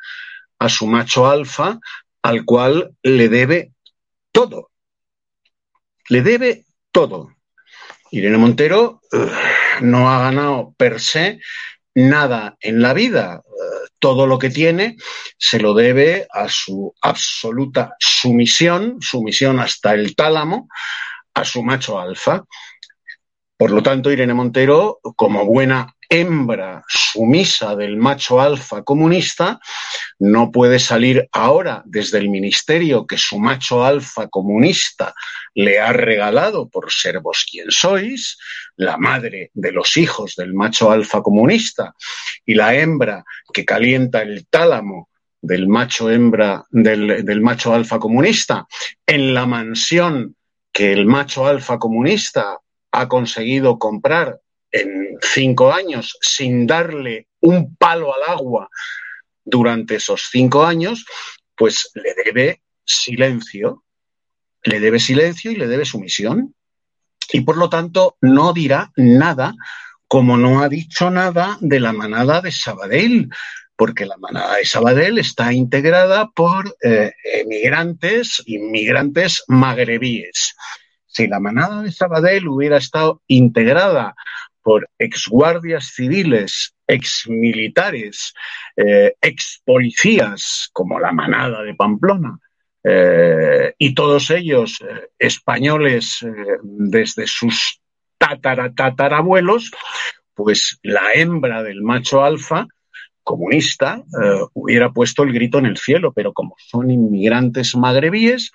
a 0.59 0.69
su 0.69 0.89
macho 0.89 1.31
alfa, 1.31 1.79
al 2.23 2.45
cual 2.45 2.93
le 3.05 3.29
debe 3.29 3.71
todo 4.33 4.71
le 6.09 6.23
debe 6.23 6.64
todo. 6.93 7.31
Irene 8.11 8.38
Montero 8.38 9.01
no 9.81 10.11
ha 10.11 10.21
ganado 10.21 10.75
per 10.77 11.01
se 11.01 11.40
nada 11.95 12.57
en 12.61 12.83
la 12.83 12.93
vida. 12.93 13.43
Todo 13.99 14.27
lo 14.27 14.38
que 14.38 14.51
tiene 14.51 14.97
se 15.38 15.59
lo 15.59 15.75
debe 15.75 16.27
a 16.31 16.49
su 16.49 16.95
absoluta 17.01 17.97
sumisión, 17.99 18.99
sumisión 19.01 19.59
hasta 19.61 19.95
el 19.95 20.14
tálamo, 20.14 20.69
a 21.33 21.45
su 21.45 21.62
macho 21.62 21.99
alfa. 21.99 22.45
Por 23.57 23.71
lo 23.71 23.83
tanto, 23.83 24.11
Irene 24.11 24.35
Montero, 24.35 24.99
como 25.17 25.45
buena 25.45 25.95
hembra 26.09 26.83
sumisa 26.88 27.77
del 27.77 27.97
macho 27.97 28.40
alfa 28.40 28.83
comunista, 28.83 29.61
no 30.19 30.51
puede 30.51 30.79
salir 30.79 31.29
ahora 31.33 31.83
desde 31.87 32.19
el 32.19 32.29
ministerio 32.29 33.07
que 33.07 33.17
su 33.17 33.38
macho 33.38 33.85
alfa 33.85 34.29
comunista 34.29 35.14
le 35.55 35.79
ha 35.79 35.93
regalado 35.93 36.69
por 36.69 36.93
ser 36.93 37.21
vos 37.21 37.47
quien 37.51 37.71
sois, 37.71 38.37
la 38.77 38.97
madre 38.97 39.51
de 39.55 39.73
los 39.73 39.97
hijos 39.97 40.35
del 40.37 40.53
macho 40.53 40.90
alfa 40.90 41.23
comunista 41.23 41.95
y 42.45 42.55
la 42.55 42.75
hembra 42.75 43.25
que 43.53 43.64
calienta 43.64 44.23
el 44.23 44.47
tálamo 44.49 45.11
del 45.40 45.69
macho 45.69 46.11
hembra 46.11 46.64
del, 46.71 47.25
del 47.25 47.40
macho 47.40 47.73
alfa 47.73 47.99
comunista 47.99 48.67
en 49.07 49.35
la 49.35 49.47
mansión 49.47 50.35
que 50.73 50.93
el 50.93 51.07
macho 51.07 51.47
alfa 51.47 51.79
comunista 51.79 52.59
ha 52.95 53.09
conseguido 53.09 53.79
comprar 53.79 54.41
en 54.71 55.19
cinco 55.21 55.73
años 55.73 56.17
sin 56.21 56.67
darle 56.67 57.29
un 57.41 57.77
palo 57.77 58.15
al 58.15 58.23
agua 58.27 58.69
durante 59.45 59.97
esos 59.97 60.29
cinco 60.31 60.65
años, 60.65 61.05
pues 61.57 61.91
le 61.95 62.15
debe 62.25 62.63
silencio, 62.85 63.85
le 64.63 64.81
debe 64.81 65.01
silencio 65.01 65.51
y 65.51 65.57
le 65.57 65.67
debe 65.67 65.85
sumisión. 65.85 66.55
Y 67.33 67.41
por 67.41 67.57
lo 67.57 67.69
tanto 67.69 68.17
no 68.21 68.53
dirá 68.53 68.93
nada, 68.97 69.55
como 70.07 70.37
no 70.37 70.63
ha 70.63 70.69
dicho 70.69 71.11
nada 71.11 71.59
de 71.61 71.81
la 71.81 71.93
manada 71.93 72.41
de 72.41 72.53
Sabadell, 72.53 73.29
porque 73.77 74.07
la 74.07 74.17
manada 74.19 74.57
de 74.57 74.65
Sabadell 74.65 75.19
está 75.19 75.53
integrada 75.53 76.31
por 76.31 76.77
eh, 76.83 77.13
emigrantes, 77.25 78.41
inmigrantes 78.47 79.43
magrebíes. 79.49 80.55
Si 81.14 81.29
la 81.29 81.38
manada 81.38 81.83
de 81.83 81.92
Sabadell 81.92 82.48
hubiera 82.48 82.79
estado 82.79 83.22
integrada 83.29 84.14
por 84.62 84.88
exguardias 84.98 85.92
civiles, 85.94 86.74
exmilitares, 86.87 88.35
eh, 88.77 89.14
ex 89.20 89.62
policías, 89.64 90.70
como 90.72 90.98
la 90.98 91.12
manada 91.12 91.62
de 91.62 91.74
Pamplona, 91.74 92.38
eh, 92.83 93.74
y 93.79 93.94
todos 93.94 94.31
ellos 94.31 94.81
eh, 94.83 95.09
españoles 95.18 96.22
eh, 96.22 96.59
desde 96.62 97.27
sus 97.27 97.81
tatara 98.18 98.74
tatarabuelos, 98.74 99.70
pues 100.35 100.79
la 100.83 101.12
hembra 101.14 101.62
del 101.62 101.83
macho 101.83 102.24
alfa 102.24 102.66
comunista 103.25 104.05
eh, 104.23 104.41
hubiera 104.53 104.93
puesto 104.93 105.23
el 105.25 105.33
grito 105.33 105.59
en 105.59 105.67
el 105.67 105.77
cielo, 105.77 106.13
pero 106.13 106.33
como 106.33 106.55
son 106.59 106.91
inmigrantes 106.91 107.75
magrebíes, 107.75 108.53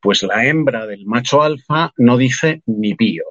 pues 0.00 0.22
la 0.22 0.46
hembra 0.46 0.86
del 0.86 1.04
macho 1.04 1.42
alfa 1.42 1.92
no 1.96 2.16
dice 2.16 2.62
ni 2.66 2.94
pío. 2.94 3.24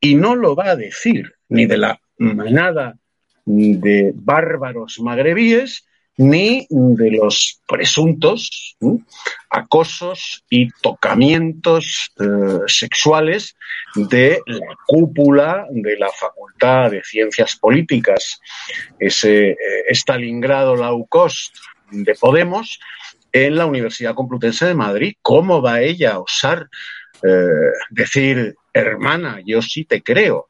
Y 0.00 0.14
no 0.14 0.34
lo 0.34 0.56
va 0.56 0.70
a 0.70 0.76
decir 0.76 1.34
ni 1.48 1.66
de 1.66 1.76
la 1.76 2.00
manada 2.16 2.96
de 3.44 4.12
bárbaros 4.14 4.98
magrebíes, 5.00 5.86
ni 6.16 6.66
de 6.68 7.10
los 7.12 7.60
presuntos 7.66 8.76
¿eh? 8.80 8.98
acosos 9.48 10.44
y 10.50 10.68
tocamientos 10.82 12.12
eh, 12.20 12.24
sexuales 12.66 13.56
de 13.94 14.40
la 14.46 14.76
cúpula 14.86 15.66
de 15.70 15.96
la 15.96 16.10
Facultad 16.10 16.90
de 16.90 17.02
Ciencias 17.02 17.56
Políticas, 17.56 18.40
ese 18.98 19.50
eh, 19.50 19.56
Stalingrado 19.90 20.76
low 20.76 21.08
de 21.90 22.14
Podemos, 22.14 22.78
en 23.32 23.56
la 23.56 23.66
Universidad 23.66 24.14
Complutense 24.14 24.66
de 24.66 24.74
Madrid. 24.74 25.14
¿Cómo 25.22 25.62
va 25.62 25.80
ella 25.80 26.14
a 26.14 26.18
osar 26.20 26.68
decir 27.90 28.56
hermana, 28.72 29.40
yo 29.44 29.62
sí 29.62 29.84
te 29.84 30.02
creo. 30.02 30.48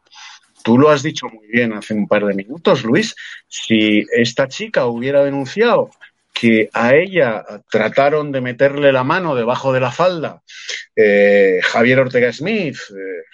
Tú 0.62 0.78
lo 0.78 0.90
has 0.90 1.02
dicho 1.02 1.28
muy 1.28 1.46
bien 1.48 1.72
hace 1.72 1.94
un 1.94 2.06
par 2.06 2.24
de 2.24 2.34
minutos, 2.34 2.84
Luis, 2.84 3.14
si 3.48 4.04
esta 4.12 4.48
chica 4.48 4.86
hubiera 4.86 5.24
denunciado 5.24 5.90
que 6.32 6.70
a 6.72 6.94
ella 6.94 7.44
trataron 7.70 8.32
de 8.32 8.40
meterle 8.40 8.92
la 8.92 9.04
mano 9.04 9.34
debajo 9.34 9.72
de 9.72 9.80
la 9.80 9.90
falda 9.90 10.42
eh, 10.96 11.60
Javier 11.62 12.00
Ortega 12.00 12.32
Smith, 12.32 12.78
eh, 12.90 13.24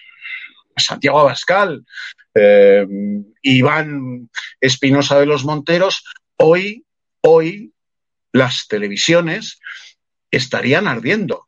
Santiago 0.76 1.20
Abascal, 1.20 1.84
eh, 2.34 2.86
Iván 3.42 4.28
Espinosa 4.60 5.18
de 5.18 5.26
los 5.26 5.44
Monteros, 5.44 6.04
hoy, 6.36 6.84
hoy 7.22 7.72
las 8.32 8.66
televisiones 8.68 9.58
estarían 10.30 10.86
ardiendo. 10.86 11.46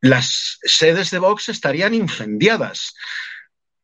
Las 0.00 0.58
sedes 0.62 1.10
de 1.10 1.18
Vox 1.18 1.48
estarían 1.48 1.94
incendiadas 1.94 2.94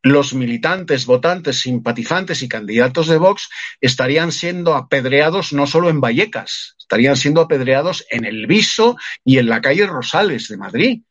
los 0.05 0.35
militantes, 0.35 1.07
votantes, 1.07 1.61
simpatizantes 1.61 2.43
y 2.43 2.49
candidatos 2.49 3.07
de 3.07 3.17
Vox 3.17 3.49
estarían 3.81 4.33
siendo 4.33 4.75
apedreados 4.75 5.55
no 5.55 5.67
solo 5.67 5.89
en 5.89 6.03
Vallecas, 6.03 6.77
estarían 6.79 7.17
siendo 7.17 7.41
apedreados 7.41 8.05
en 8.11 8.27
El 8.27 8.47
Viso 8.47 8.99
y 9.25 9.39
en 9.39 9.49
la 9.49 9.63
calle 9.63 9.87
Rosales 9.87 10.49
de 10.49 10.59
Madrid. 10.59 11.03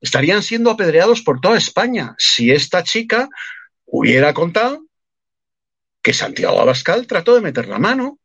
Estarían 0.00 0.42
siendo 0.42 0.70
apedreados 0.70 1.20
por 1.20 1.38
toda 1.42 1.58
España 1.58 2.14
si 2.16 2.50
esta 2.50 2.82
chica 2.82 3.28
hubiera 3.84 4.32
contado 4.32 4.86
que 6.00 6.14
Santiago 6.14 6.58
Abascal 6.58 7.06
trató 7.06 7.34
de 7.34 7.42
meter 7.42 7.68
la 7.68 7.78
mano 7.78 8.18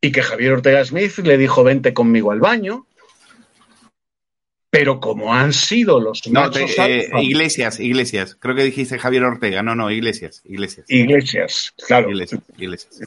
y 0.00 0.12
que 0.12 0.22
Javier 0.22 0.54
Ortega 0.54 0.82
Smith 0.82 1.18
le 1.18 1.36
dijo 1.36 1.62
vente 1.62 1.92
conmigo 1.92 2.32
al 2.32 2.40
baño 2.40 2.86
pero 4.70 5.00
como 5.00 5.32
han 5.32 5.52
sido 5.52 6.00
los 6.00 6.26
no, 6.26 6.50
eh, 6.54 7.08
Iglesias, 7.22 7.80
Iglesias. 7.80 8.36
Creo 8.38 8.54
que 8.54 8.64
dijiste 8.64 8.98
Javier 8.98 9.24
Ortega. 9.24 9.62
No, 9.62 9.74
no, 9.74 9.90
Iglesias, 9.90 10.42
Iglesias. 10.44 10.86
Iglesias, 10.88 11.72
claro. 11.86 12.10
Iglesias, 12.10 12.42
Iglesias. 12.58 13.00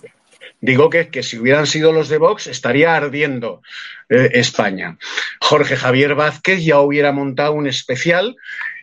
Digo 0.62 0.90
que, 0.90 1.08
que, 1.10 1.24
si 1.24 1.38
hubieran 1.38 1.68
sido 1.68 1.94
los 1.94 2.10
de 2.10 2.18
Vox 2.18 2.48
estaría 2.48 2.96
ardiendo 2.96 3.62
eh, 4.10 4.30
España. 4.34 4.98
Jorge 5.40 5.76
Javier 5.78 6.16
Vázquez 6.16 6.64
ya 6.64 6.80
hubiera 6.80 7.12
montado 7.12 7.54
un 7.54 7.68
especial 7.68 8.36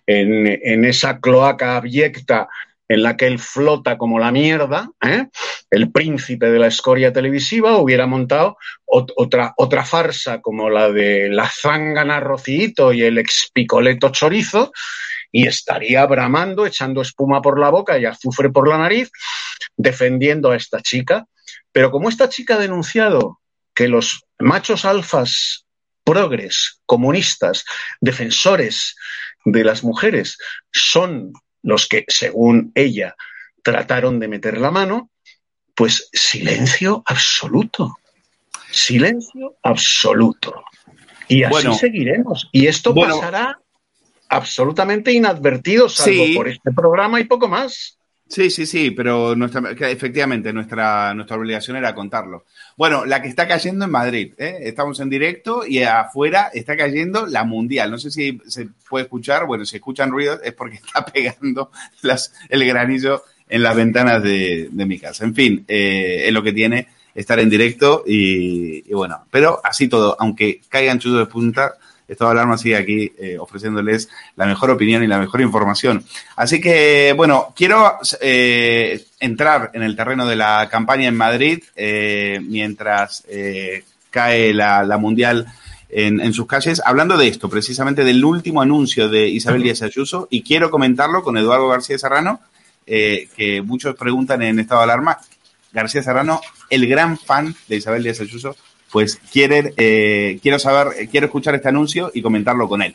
en, 0.07 0.47
en 0.47 0.85
esa 0.85 1.21
cloaca 1.21 1.77
abyecta 1.77 2.49
en 2.89 3.03
la 3.03 3.17
que 3.17 3.27
él 3.27 3.39
flota 3.39 3.99
como 3.99 4.19
la 4.19 4.31
mierda, 4.31 4.91
¿eh? 5.03 5.27
el 5.71 5.91
príncipe 5.91 6.51
de 6.51 6.59
la 6.59 6.69
escoria 6.69 7.13
televisiva, 7.13 7.79
hubiera 7.79 8.07
montado 8.07 8.57
otra, 8.85 9.55
otra 9.57 9.85
farsa 9.85 10.41
como 10.41 10.71
la 10.71 10.91
de 10.91 11.29
la 11.29 11.49
zángana 11.49 12.21
Rocito 12.21 12.93
y 12.93 13.03
el 13.03 13.19
expicoleto 13.19 14.11
chorizo, 14.11 14.73
y 15.33 15.47
estaría 15.47 16.07
bramando, 16.07 16.65
echando 16.65 17.03
espuma 17.03 17.43
por 17.43 17.59
la 17.59 17.71
boca 17.71 17.99
y 17.99 18.07
azufre 18.07 18.51
por 18.51 18.69
la 18.69 18.79
nariz, 18.79 19.11
defendiendo 19.77 20.51
a 20.51 20.57
esta 20.57 20.81
chica. 20.81 21.27
Pero 21.73 21.91
como 21.91 22.09
esta 22.09 22.29
chica 22.29 22.55
ha 22.55 22.59
denunciado 22.59 23.41
que 23.75 23.89
los 23.89 24.25
machos 24.39 24.85
alfas 24.85 25.67
progres, 26.05 26.81
comunistas, 26.87 27.65
defensores 28.01 28.95
de 29.45 29.65
las 29.65 29.83
mujeres, 29.83 30.39
son 30.73 31.33
los 31.63 31.89
que, 31.89 32.05
según 32.09 32.73
ella, 32.75 33.17
trataron 33.63 34.21
de 34.21 34.29
meter 34.29 34.59
la 34.59 34.71
mano, 34.71 35.11
pues 35.75 36.09
silencio 36.13 37.03
absoluto. 37.07 37.97
Silencio 38.71 39.57
absoluto. 39.63 40.65
Y 41.29 41.43
así 41.43 41.75
seguiremos. 41.75 42.49
Y 42.53 42.67
esto 42.67 42.95
pasará 42.95 43.59
absolutamente 44.29 45.13
inadvertido, 45.13 45.89
salvo 45.89 46.25
por 46.35 46.49
este 46.49 46.73
programa 46.73 47.21
y 47.21 47.25
poco 47.25 47.49
más. 47.49 47.99
Sí, 48.29 48.51
sí, 48.51 48.67
sí, 48.67 48.91
pero 48.91 49.37
nuestra, 49.37 49.71
efectivamente 49.71 50.53
nuestra, 50.53 51.15
nuestra 51.15 51.37
obligación 51.37 51.77
era 51.77 51.95
contarlo. 51.95 52.45
Bueno, 52.77 53.05
la 53.05 53.23
que 53.23 53.29
está 53.29 53.47
cayendo 53.47 53.85
en 53.85 53.91
Madrid, 53.93 54.35
¿eh? 54.37 54.59
estamos 54.63 54.99
en 54.99 55.09
directo 55.09 55.65
y 55.65 55.83
afuera 55.85 56.51
está 56.53 56.77
cayendo 56.77 57.27
la 57.27 57.45
mundial. 57.45 57.91
No 57.91 57.99
sé 57.99 58.11
si 58.11 58.41
se 58.47 58.69
puede 58.89 59.05
escuchar, 59.05 59.47
bueno, 59.47 59.65
si 59.65 59.77
escuchan 59.77 60.11
ruidos 60.11 60.41
es 60.43 60.53
porque 60.55 60.77
está 60.85 61.05
pegando 61.05 61.71
las, 62.03 62.33
el 62.49 62.67
granillo 62.67 63.23
en 63.49 63.63
las 63.63 63.77
ventanas 63.77 64.21
de, 64.23 64.69
mi 64.73 64.99
casa. 64.99 65.25
En 65.25 65.35
fin, 65.35 65.65
eh, 65.69 66.25
es 66.27 66.33
lo 66.33 66.43
que 66.43 66.53
tiene 66.53 66.89
estar 67.15 67.39
en 67.39 67.49
directo 67.49 68.03
y, 68.07 68.91
y, 68.91 68.93
bueno, 68.93 69.25
pero 69.31 69.61
así 69.63 69.87
todo, 69.89 70.17
aunque 70.19 70.61
caigan 70.69 70.99
chuzos 70.99 71.21
de 71.21 71.27
punta, 71.27 71.77
Estado 72.09 72.31
de 72.31 72.39
Alarma 72.39 72.59
sigue 72.59 72.77
aquí 72.77 73.13
eh, 73.19 73.37
ofreciéndoles 73.39 74.09
la 74.37 74.47
mejor 74.47 74.71
opinión 74.71 75.03
y 75.03 75.07
la 75.07 75.19
mejor 75.19 75.41
información. 75.41 76.05
Así 76.37 76.61
que, 76.61 77.15
bueno, 77.17 77.53
quiero 77.57 77.99
eh, 78.21 79.05
entrar 79.19 79.71
en 79.75 79.83
el 79.83 79.97
terreno 79.97 80.27
de 80.27 80.37
la 80.37 80.69
campaña 80.71 81.09
en 81.09 81.17
Madrid 81.17 81.63
eh, 81.75 82.41
mientras 82.43 83.25
cae 84.11 84.55
la, 84.55 84.99
Mundial 84.99 85.47
en, 85.89 86.33
sus 86.33 86.47
calles, 86.47 86.81
hablando 86.85 87.17
de 87.17 87.29
esto, 87.29 87.51
precisamente 87.51 88.05
del 88.05 88.25
último 88.25 88.63
anuncio 88.63 89.09
de 89.09 89.29
Isabel 89.29 89.63
Díaz 89.63 89.83
Ayuso, 89.83 90.27
y 90.31 90.43
quiero 90.43 90.71
comentarlo 90.71 91.23
con 91.23 91.37
Eduardo 91.37 91.69
García 91.69 91.99
Serrano, 91.99 92.41
que 92.87 93.63
muchos 93.65 93.95
preguntan 93.97 94.43
en 94.43 94.59
Estado 94.59 94.81
de 94.81 94.85
Alarma. 94.85 95.19
García 95.73 96.03
Serrano, 96.03 96.41
el 96.71 96.87
gran 96.87 97.19
fan 97.19 97.55
de 97.69 97.77
Isabel 97.77 98.03
Díaz 98.03 98.21
Ayuso, 98.21 98.57
pues 98.91 99.17
quieren, 99.33 99.73
eh, 99.77 100.39
quiero 100.43 100.59
saber, 100.59 101.09
quiero 101.09 101.27
escuchar 101.27 101.55
este 101.55 101.69
anuncio 101.69 102.11
y 102.15 102.23
comentarlo 102.23 102.69
con 102.69 102.83
él. 102.83 102.95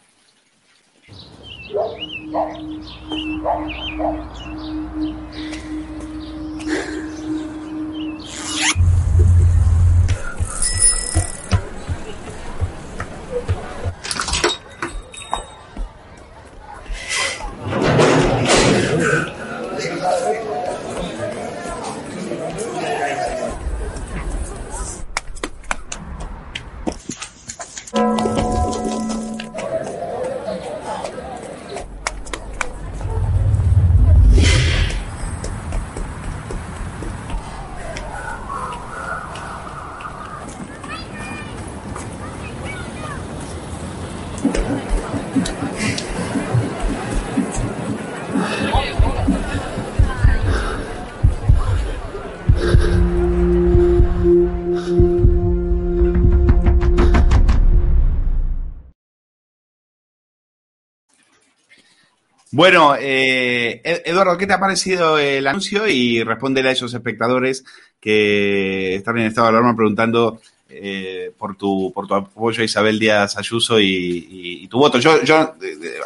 Bueno, 62.52 62.96
eh, 63.00 63.82
Eduardo, 64.04 64.38
¿qué 64.38 64.46
te 64.46 64.54
ha 64.54 64.60
parecido 64.60 65.18
el 65.18 65.48
anuncio? 65.48 65.88
Y 65.88 66.22
respóndele 66.22 66.70
a 66.70 66.72
esos 66.74 66.94
espectadores 66.94 67.64
que 68.00 68.96
están 68.96 69.18
en 69.20 69.28
estado 69.28 69.48
de 69.48 69.52
alarma 69.52 69.76
preguntando 69.76 70.42
eh, 70.70 71.32
por, 71.38 71.56
tu, 71.56 71.94
por 71.94 72.08
tu 72.08 72.16
apoyo 72.16 72.62
a 72.62 72.66
Isabel 72.66 73.00
Díaz 73.00 73.38
Ayuso 73.38 73.80
y, 73.80 74.68
tu 74.70 74.80
voto. 74.80 75.00
Yo, 75.00 75.24
yo 75.24 75.56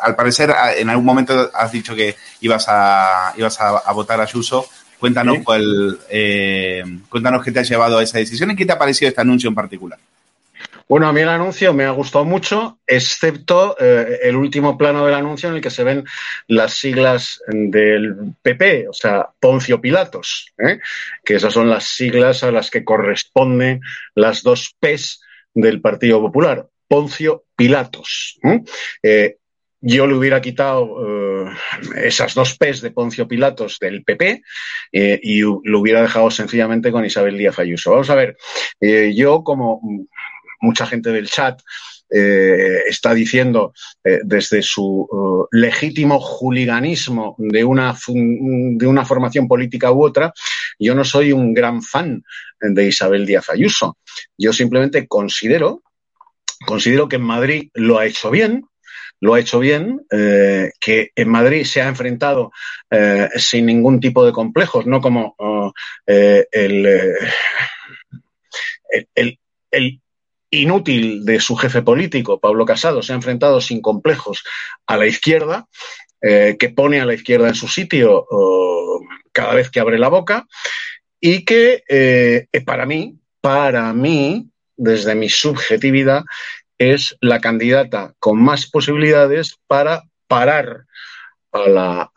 al 0.01 0.15
parecer, 0.15 0.53
en 0.77 0.89
algún 0.89 1.05
momento 1.05 1.49
has 1.53 1.71
dicho 1.71 1.95
que 1.95 2.15
ibas 2.41 2.65
a, 2.67 3.33
ibas 3.37 3.59
a, 3.59 3.91
votar 3.93 4.19
a 4.19 4.23
Ayuso. 4.23 4.67
Cuéntanos, 4.99 5.39
cuál, 5.43 5.99
eh, 6.09 6.83
cuéntanos 7.09 7.43
qué 7.43 7.51
te 7.51 7.59
ha 7.59 7.63
llevado 7.63 7.97
a 7.97 8.03
esa 8.03 8.19
decisión 8.19 8.51
y 8.51 8.55
qué 8.55 8.65
te 8.65 8.71
ha 8.71 8.79
parecido 8.79 9.09
este 9.09 9.21
anuncio 9.21 9.49
en 9.49 9.55
particular. 9.55 9.99
Bueno, 10.87 11.07
a 11.07 11.13
mí 11.13 11.21
el 11.21 11.29
anuncio 11.29 11.73
me 11.73 11.85
ha 11.85 11.89
gustado 11.89 12.25
mucho, 12.25 12.79
excepto 12.85 13.75
eh, 13.79 14.19
el 14.21 14.35
último 14.35 14.77
plano 14.77 15.03
del 15.03 15.15
anuncio 15.15 15.49
en 15.49 15.55
el 15.55 15.61
que 15.61 15.71
se 15.71 15.83
ven 15.83 16.05
las 16.47 16.75
siglas 16.75 17.41
del 17.47 18.35
PP, 18.43 18.89
o 18.89 18.93
sea, 18.93 19.29
Poncio 19.39 19.81
Pilatos, 19.81 20.53
¿eh? 20.59 20.79
que 21.23 21.35
esas 21.35 21.53
son 21.53 21.71
las 21.71 21.85
siglas 21.85 22.43
a 22.43 22.51
las 22.51 22.69
que 22.69 22.83
corresponden 22.83 23.81
las 24.13 24.43
dos 24.43 24.75
P's 24.79 25.21
del 25.55 25.81
Partido 25.81 26.21
Popular, 26.21 26.67
Poncio 26.87 27.45
Pilatos. 27.55 28.37
¿eh? 29.01 29.37
yo 29.81 30.07
le 30.07 30.15
hubiera 30.15 30.41
quitado 30.41 30.97
esas 31.95 32.33
dos 32.33 32.57
P's 32.57 32.81
de 32.81 32.91
Poncio 32.91 33.27
Pilatos 33.27 33.77
del 33.79 34.03
PP 34.03 34.41
y 34.91 35.41
lo 35.41 35.79
hubiera 35.79 36.01
dejado 36.01 36.31
sencillamente 36.31 36.91
con 36.91 37.05
Isabel 37.05 37.37
Díaz 37.37 37.59
Ayuso. 37.59 37.91
Vamos 37.91 38.09
a 38.09 38.15
ver, 38.15 38.35
yo 39.13 39.43
como 39.43 39.79
mucha 40.61 40.85
gente 40.85 41.11
del 41.11 41.29
chat 41.29 41.61
eh, 42.07 42.83
está 42.87 43.15
diciendo 43.15 43.73
eh, 44.03 44.19
desde 44.23 44.61
su 44.61 45.07
eh, 45.11 45.57
legítimo 45.57 46.19
juliganismo 46.19 47.35
de 47.39 47.63
una, 47.63 47.95
de 48.07 48.85
una 48.85 49.03
formación 49.05 49.47
política 49.47 49.91
u 49.91 50.03
otra, 50.03 50.31
yo 50.77 50.93
no 50.93 51.03
soy 51.03 51.31
un 51.31 51.53
gran 51.53 51.81
fan 51.81 52.23
de 52.59 52.87
Isabel 52.87 53.25
Díaz 53.25 53.49
Ayuso. 53.49 53.97
Yo 54.37 54.53
simplemente 54.53 55.07
considero, 55.07 55.81
considero 56.67 57.09
que 57.09 57.15
en 57.15 57.23
Madrid 57.23 57.69
lo 57.73 57.97
ha 57.97 58.05
hecho 58.05 58.29
bien, 58.29 58.65
lo 59.19 59.33
ha 59.33 59.39
hecho 59.39 59.59
bien, 59.59 60.05
que 60.09 61.11
en 61.15 61.29
Madrid 61.29 61.63
se 61.63 61.81
ha 61.81 61.87
enfrentado 61.87 62.51
sin 63.35 63.65
ningún 63.65 63.99
tipo 63.99 64.25
de 64.25 64.31
complejos, 64.31 64.85
no 64.85 65.01
como 65.01 65.35
el, 66.05 66.45
el, 69.15 69.39
el, 69.71 70.01
inútil 70.61 71.25
de 71.25 71.39
su 71.39 71.55
jefe 71.55 71.81
político, 71.81 72.39
Pablo 72.39 72.65
Casado, 72.65 73.01
se 73.01 73.13
ha 73.13 73.15
enfrentado 73.15 73.61
sin 73.61 73.81
complejos 73.81 74.43
a 74.85 74.97
la 74.97 75.05
izquierda, 75.05 75.67
eh, 76.21 76.55
que 76.59 76.69
pone 76.69 76.99
a 76.99 77.05
la 77.05 77.13
izquierda 77.13 77.47
en 77.47 77.55
su 77.55 77.67
sitio 77.67 78.25
cada 79.31 79.53
vez 79.53 79.69
que 79.69 79.79
abre 79.79 79.99
la 79.99 80.07
boca, 80.07 80.47
y 81.19 81.43
que 81.43 81.83
eh, 81.89 82.47
para 82.65 82.85
mí, 82.85 83.15
para 83.41 83.93
mí, 83.93 84.49
desde 84.77 85.15
mi 85.15 85.29
subjetividad, 85.29 86.23
es 86.77 87.15
la 87.21 87.39
candidata 87.39 88.13
con 88.19 88.41
más 88.41 88.67
posibilidades 88.67 89.57
para 89.67 90.03
parar 90.27 90.85
a 91.51 91.69
la 91.69 92.11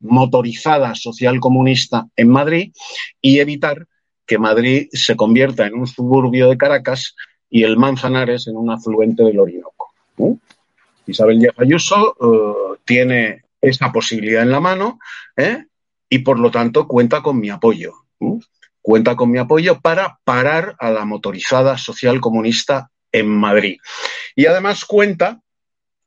motorizada 0.00 0.94
social 0.94 1.38
comunista 1.40 2.06
en 2.16 2.28
Madrid 2.28 2.72
y 3.20 3.38
evitar 3.38 3.86
que 4.30 4.38
Madrid 4.38 4.88
se 4.92 5.16
convierta 5.16 5.66
en 5.66 5.74
un 5.74 5.88
suburbio 5.88 6.48
de 6.48 6.56
Caracas 6.56 7.16
y 7.50 7.64
el 7.64 7.76
Manzanares 7.76 8.46
en 8.46 8.56
un 8.56 8.70
afluente 8.70 9.24
del 9.24 9.40
Orinoco. 9.40 9.92
Isabel 11.04 11.40
Díaz 11.40 11.54
Ayuso 11.58 12.14
eh, 12.14 12.78
tiene 12.84 13.42
esa 13.60 13.90
posibilidad 13.90 14.44
en 14.44 14.52
la 14.52 14.60
mano 14.60 15.00
¿eh? 15.36 15.64
y 16.08 16.20
por 16.20 16.38
lo 16.38 16.52
tanto 16.52 16.86
cuenta 16.86 17.22
con 17.22 17.40
mi 17.40 17.50
apoyo. 17.50 18.04
Cuenta 18.80 19.16
con 19.16 19.32
mi 19.32 19.38
apoyo 19.38 19.80
para 19.80 20.20
parar 20.22 20.76
a 20.78 20.92
la 20.92 21.04
motorizada 21.04 21.76
social 21.76 22.20
comunista 22.20 22.92
en 23.10 23.26
Madrid. 23.26 23.80
Y 24.36 24.46
además 24.46 24.84
cuenta, 24.84 25.40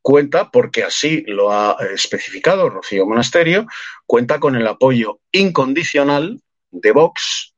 cuenta, 0.01 0.49
porque 0.49 0.85
así 0.85 1.25
lo 1.27 1.51
ha 1.51 1.75
especificado 1.93 2.69
Rocío 2.69 3.05
Monasterio, 3.05 3.67
cuenta 4.05 4.39
con 4.39 4.55
el 4.55 4.65
apoyo 4.65 5.19
incondicional 5.33 6.41
de 6.71 6.91
Vox 6.93 7.52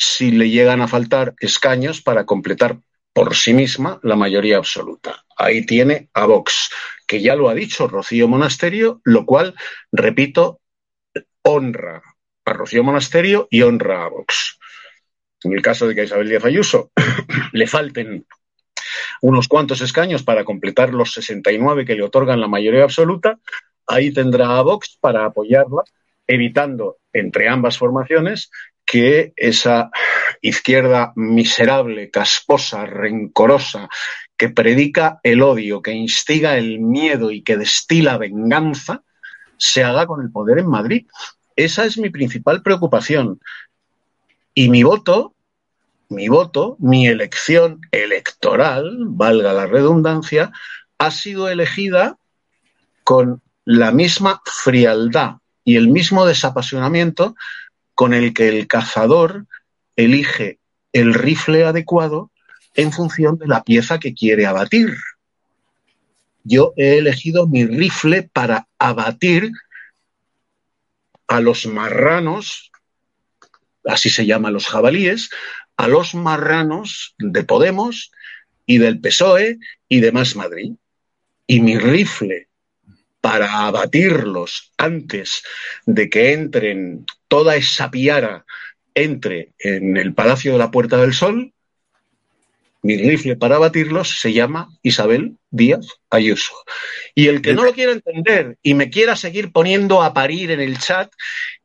si 0.00 0.30
le 0.30 0.48
llegan 0.48 0.80
a 0.80 0.88
faltar 0.88 1.34
escaños 1.40 2.00
para 2.00 2.24
completar 2.24 2.78
por 3.12 3.36
sí 3.36 3.52
misma 3.52 4.00
la 4.02 4.16
mayoría 4.16 4.56
absoluta. 4.56 5.24
Ahí 5.36 5.66
tiene 5.66 6.08
a 6.14 6.24
Vox, 6.24 6.70
que 7.06 7.20
ya 7.20 7.36
lo 7.36 7.50
ha 7.50 7.54
dicho 7.54 7.86
Rocío 7.86 8.26
Monasterio, 8.26 9.02
lo 9.04 9.26
cual, 9.26 9.54
repito, 9.92 10.60
honra 11.42 12.02
a 12.46 12.52
Rocío 12.54 12.82
Monasterio 12.82 13.46
y 13.50 13.60
honra 13.60 14.04
a 14.04 14.08
Vox. 14.08 14.58
En 15.44 15.52
el 15.52 15.60
caso 15.60 15.86
de 15.86 15.94
que 15.94 16.00
a 16.00 16.04
Isabel 16.04 16.30
Díaz 16.30 16.46
Ayuso 16.46 16.92
le 17.52 17.66
falten 17.66 18.26
unos 19.20 19.48
cuantos 19.48 19.82
escaños 19.82 20.22
para 20.22 20.44
completar 20.44 20.94
los 20.94 21.12
69 21.12 21.84
que 21.84 21.94
le 21.94 22.04
otorgan 22.04 22.40
la 22.40 22.48
mayoría 22.48 22.84
absoluta, 22.84 23.38
ahí 23.86 24.14
tendrá 24.14 24.56
a 24.56 24.62
Vox 24.62 24.96
para 24.98 25.26
apoyarla, 25.26 25.82
evitando 26.26 26.98
entre 27.12 27.48
ambas 27.48 27.76
formaciones 27.76 28.50
que 28.90 29.32
esa 29.36 29.88
izquierda 30.40 31.12
miserable, 31.14 32.10
casposa, 32.10 32.86
rencorosa, 32.86 33.88
que 34.36 34.48
predica 34.48 35.20
el 35.22 35.42
odio, 35.42 35.80
que 35.80 35.92
instiga 35.92 36.56
el 36.56 36.80
miedo 36.80 37.30
y 37.30 37.42
que 37.42 37.56
destila 37.56 38.18
venganza, 38.18 39.04
se 39.58 39.84
haga 39.84 40.08
con 40.08 40.22
el 40.22 40.32
poder 40.32 40.58
en 40.58 40.66
Madrid. 40.66 41.06
Esa 41.54 41.84
es 41.84 41.98
mi 41.98 42.10
principal 42.10 42.64
preocupación. 42.64 43.38
Y 44.54 44.70
mi 44.70 44.82
voto, 44.82 45.36
mi 46.08 46.26
voto, 46.26 46.76
mi 46.80 47.06
elección 47.06 47.82
electoral, 47.92 49.04
valga 49.06 49.52
la 49.52 49.66
redundancia, 49.66 50.50
ha 50.98 51.12
sido 51.12 51.48
elegida 51.48 52.16
con 53.04 53.40
la 53.64 53.92
misma 53.92 54.42
frialdad 54.46 55.36
y 55.62 55.76
el 55.76 55.86
mismo 55.86 56.26
desapasionamiento 56.26 57.36
con 58.00 58.14
el 58.14 58.32
que 58.32 58.48
el 58.48 58.66
cazador 58.66 59.44
elige 59.94 60.58
el 60.94 61.12
rifle 61.12 61.66
adecuado 61.66 62.30
en 62.74 62.92
función 62.92 63.36
de 63.36 63.46
la 63.46 63.62
pieza 63.62 63.98
que 63.98 64.14
quiere 64.14 64.46
abatir. 64.46 64.96
Yo 66.42 66.72
he 66.78 66.96
elegido 66.96 67.46
mi 67.46 67.66
rifle 67.66 68.22
para 68.22 68.66
abatir 68.78 69.50
a 71.28 71.40
los 71.40 71.66
marranos, 71.66 72.72
así 73.84 74.08
se 74.08 74.24
llaman 74.24 74.54
los 74.54 74.66
jabalíes, 74.66 75.28
a 75.76 75.86
los 75.86 76.14
marranos 76.14 77.14
de 77.18 77.44
Podemos 77.44 78.12
y 78.64 78.78
del 78.78 78.98
PSOE 78.98 79.58
y 79.90 80.00
de 80.00 80.10
Más 80.10 80.36
Madrid. 80.36 80.72
Y 81.46 81.60
mi 81.60 81.76
rifle 81.76 82.48
para 83.20 83.66
abatirlos 83.66 84.72
antes 84.78 85.42
de 85.84 86.08
que 86.08 86.32
entren 86.32 87.04
toda 87.30 87.54
esa 87.54 87.90
piara 87.92 88.44
entre 88.92 89.52
en 89.60 89.96
el 89.96 90.12
Palacio 90.14 90.52
de 90.52 90.58
la 90.58 90.72
Puerta 90.72 90.96
del 90.96 91.14
Sol, 91.14 91.54
mi 92.82 92.96
rifle 92.96 93.36
para 93.36 93.56
abatirlos 93.56 94.20
se 94.20 94.32
llama 94.32 94.68
Isabel 94.82 95.36
Díaz 95.50 95.86
Ayuso. 96.10 96.54
Y 97.14 97.28
el 97.28 97.40
que 97.40 97.54
no 97.54 97.62
lo 97.62 97.72
quiera 97.72 97.92
entender 97.92 98.58
y 98.62 98.74
me 98.74 98.90
quiera 98.90 99.14
seguir 99.14 99.52
poniendo 99.52 100.02
a 100.02 100.12
parir 100.12 100.50
en 100.50 100.60
el 100.60 100.78
chat, 100.78 101.12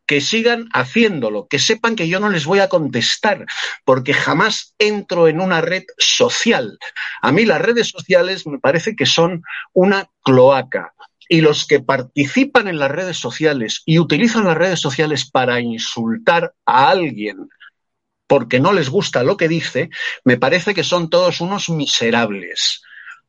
que 0.06 0.21
sigan 0.21 0.69
haciéndolo, 0.71 1.47
que 1.47 1.58
sepan 1.58 1.95
que 1.95 2.08
yo 2.08 2.19
no 2.19 2.30
les 2.30 2.45
voy 2.45 2.60
a 2.60 2.69
contestar, 2.69 3.45
porque 3.86 4.13
jamás 4.13 4.75
entro 4.78 5.28
en 5.28 5.41
una 5.41 5.62
red 5.62 5.84
social. 5.97 6.78
A 7.23 7.32
mí 7.32 7.43
las 7.45 7.62
redes 7.62 7.89
sociales 7.89 8.45
me 8.45 8.60
parece 8.60 8.95
que 8.95 9.08
son 9.08 9.41
una 9.73 10.08
cloaca 10.21 10.93
y 11.29 11.41
los 11.41 11.65
que 11.65 11.79
participan 11.79 12.67
en 12.67 12.79
las 12.79 12.91
redes 12.91 13.17
sociales 13.17 13.81
y 13.85 13.99
utilizan 13.99 14.45
las 14.45 14.57
redes 14.57 14.79
sociales 14.79 15.29
para 15.29 15.59
insultar 15.59 16.53
a 16.65 16.89
alguien 16.89 17.49
porque 18.27 18.59
no 18.59 18.73
les 18.73 18.89
gusta 18.89 19.23
lo 19.23 19.38
que 19.38 19.47
dice, 19.47 19.89
me 20.23 20.38
parece 20.38 20.73
que 20.73 20.83
son 20.83 21.09
todos 21.09 21.41
unos 21.41 21.69
miserables. 21.69 22.81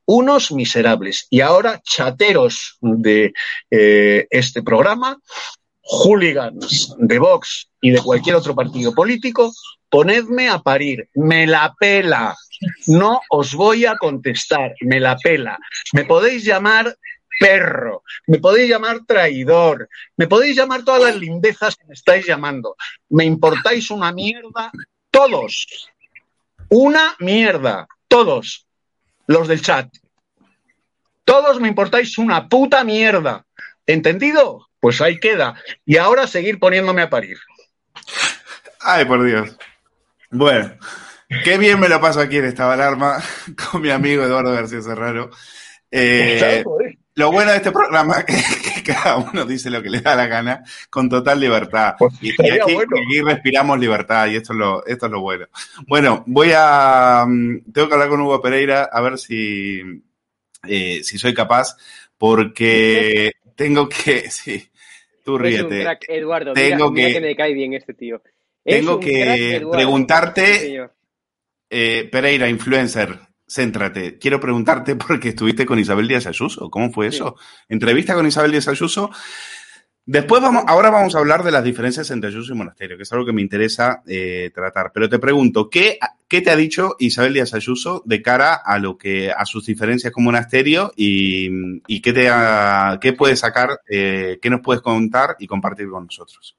Unos 0.04 0.52
miserables. 0.52 1.26
Y 1.30 1.40
ahora, 1.40 1.80
chateros 1.82 2.78
de 2.80 3.32
eh, 3.70 4.26
este 4.30 4.62
programa, 4.62 5.18
hooligans 5.82 6.94
de 6.98 7.18
Vox 7.18 7.68
y 7.80 7.90
de 7.90 8.00
cualquier 8.00 8.36
otro 8.36 8.54
partido 8.54 8.94
político, 8.94 9.52
ponedme 9.88 10.48
a 10.48 10.60
parir. 10.60 11.08
Me 11.14 11.46
la 11.46 11.74
pela. 11.78 12.36
No 12.86 13.20
os 13.30 13.54
voy 13.54 13.84
a 13.84 13.96
contestar. 13.96 14.74
Me 14.80 15.00
la 15.00 15.16
pela. 15.16 15.58
Me 15.92 16.04
podéis 16.04 16.44
llamar 16.44 16.96
perro, 17.38 18.02
me 18.26 18.38
podéis 18.38 18.70
llamar 18.70 19.00
traidor, 19.06 19.88
me 20.16 20.26
podéis 20.26 20.56
llamar 20.56 20.84
todas 20.84 21.02
las 21.02 21.16
lindezas 21.16 21.76
que 21.76 21.86
me 21.86 21.94
estáis 21.94 22.26
llamando. 22.26 22.76
Me 23.08 23.24
importáis 23.24 23.90
una 23.90 24.12
mierda 24.12 24.70
todos. 25.16 25.66
Una 26.68 27.16
mierda, 27.20 27.88
todos 28.06 28.66
los 29.26 29.48
del 29.48 29.62
chat. 29.62 29.88
Todos 31.24 31.58
me 31.58 31.68
importáis 31.68 32.18
una 32.18 32.50
puta 32.50 32.84
mierda. 32.84 33.46
¿Entendido? 33.86 34.68
Pues 34.78 35.00
ahí 35.00 35.18
queda. 35.18 35.54
Y 35.86 35.96
ahora 35.96 36.26
seguir 36.26 36.58
poniéndome 36.58 37.00
a 37.00 37.08
parir. 37.08 37.38
Ay, 38.80 39.06
por 39.06 39.24
Dios. 39.24 39.56
Bueno, 40.30 40.76
qué 41.44 41.56
bien 41.56 41.80
me 41.80 41.88
lo 41.88 41.98
paso 41.98 42.20
aquí 42.20 42.36
en 42.36 42.44
esta 42.44 42.70
alarma 42.70 43.22
con 43.70 43.80
mi 43.80 43.88
amigo 43.88 44.22
Eduardo 44.22 44.52
García 44.52 44.82
Serraro. 44.82 45.30
Eh, 45.90 46.62
lo 47.16 47.32
bueno 47.32 47.50
de 47.50 47.56
este 47.56 47.72
programa 47.72 48.24
es 48.28 48.72
que 48.74 48.92
cada 48.92 49.16
uno 49.16 49.44
dice 49.46 49.70
lo 49.70 49.82
que 49.82 49.90
le 49.90 50.00
da 50.00 50.14
la 50.14 50.26
gana 50.26 50.62
con 50.90 51.08
total 51.08 51.40
libertad. 51.40 51.94
Pues 51.98 52.12
y, 52.20 52.30
aquí, 52.30 53.20
respiramos 53.22 53.78
libertad 53.78 54.28
y 54.28 54.36
esto 54.36 54.52
es, 54.52 54.58
lo, 54.58 54.86
esto 54.86 55.06
es 55.06 55.12
lo 55.12 55.20
bueno. 55.22 55.46
Bueno, 55.86 56.22
voy 56.26 56.50
a... 56.54 57.24
Mm, 57.26 57.72
tengo 57.72 57.88
que 57.88 57.94
hablar 57.94 58.10
con 58.10 58.20
Hugo 58.20 58.42
Pereira 58.42 58.84
a 58.92 59.00
ver 59.00 59.18
si, 59.18 59.80
eh, 60.68 61.02
si 61.02 61.18
soy 61.18 61.32
capaz 61.32 61.76
porque 62.18 63.32
tengo 63.56 63.88
que... 63.88 64.30
Sí, 64.30 64.68
tú 65.24 65.38
ríete. 65.38 65.86
Eduardo. 66.08 66.52
Tengo 66.52 66.92
que, 66.92 67.18
me 67.18 67.34
cae 67.34 67.54
bien 67.54 67.72
este 67.72 67.94
tío. 67.94 68.22
tengo 68.62 69.00
que 69.00 69.66
preguntarte, 69.72 70.90
eh, 71.70 72.08
Pereira, 72.12 72.46
influencer, 72.48 73.18
céntrate. 73.46 74.18
Quiero 74.18 74.40
preguntarte 74.40 74.96
porque 74.96 75.30
estuviste 75.30 75.66
con 75.66 75.78
Isabel 75.78 76.08
Díaz 76.08 76.26
Ayuso. 76.26 76.70
¿Cómo 76.70 76.90
fue 76.90 77.08
eso? 77.08 77.36
Entrevista 77.68 78.14
con 78.14 78.26
Isabel 78.26 78.52
Díaz 78.52 78.68
Ayuso. 78.68 79.10
Después 80.08 80.40
vamos, 80.40 80.62
ahora 80.68 80.90
vamos 80.90 81.16
a 81.16 81.18
hablar 81.18 81.42
de 81.42 81.50
las 81.50 81.64
diferencias 81.64 82.08
entre 82.12 82.28
Ayuso 82.28 82.54
y 82.54 82.56
Monasterio, 82.56 82.96
que 82.96 83.02
es 83.02 83.12
algo 83.12 83.26
que 83.26 83.32
me 83.32 83.42
interesa 83.42 84.04
eh, 84.06 84.52
tratar. 84.54 84.92
Pero 84.94 85.08
te 85.08 85.18
pregunto, 85.18 85.68
¿qué, 85.68 85.98
¿qué 86.28 86.40
te 86.40 86.50
ha 86.50 86.56
dicho 86.56 86.94
Isabel 87.00 87.34
Díaz 87.34 87.54
Ayuso 87.54 88.02
de 88.04 88.22
cara 88.22 88.54
a 88.54 88.78
lo 88.78 88.96
que 88.96 89.32
a 89.32 89.44
sus 89.44 89.66
diferencias 89.66 90.12
con 90.12 90.22
Monasterio 90.22 90.92
y, 90.94 91.80
y 91.88 92.00
qué 92.02 92.12
te 92.12 92.28
ha, 92.30 92.98
qué 93.00 93.14
puedes 93.14 93.40
sacar, 93.40 93.80
eh, 93.90 94.38
qué 94.40 94.48
nos 94.48 94.60
puedes 94.60 94.80
contar 94.80 95.34
y 95.40 95.48
compartir 95.48 95.88
con 95.88 96.04
nosotros? 96.04 96.56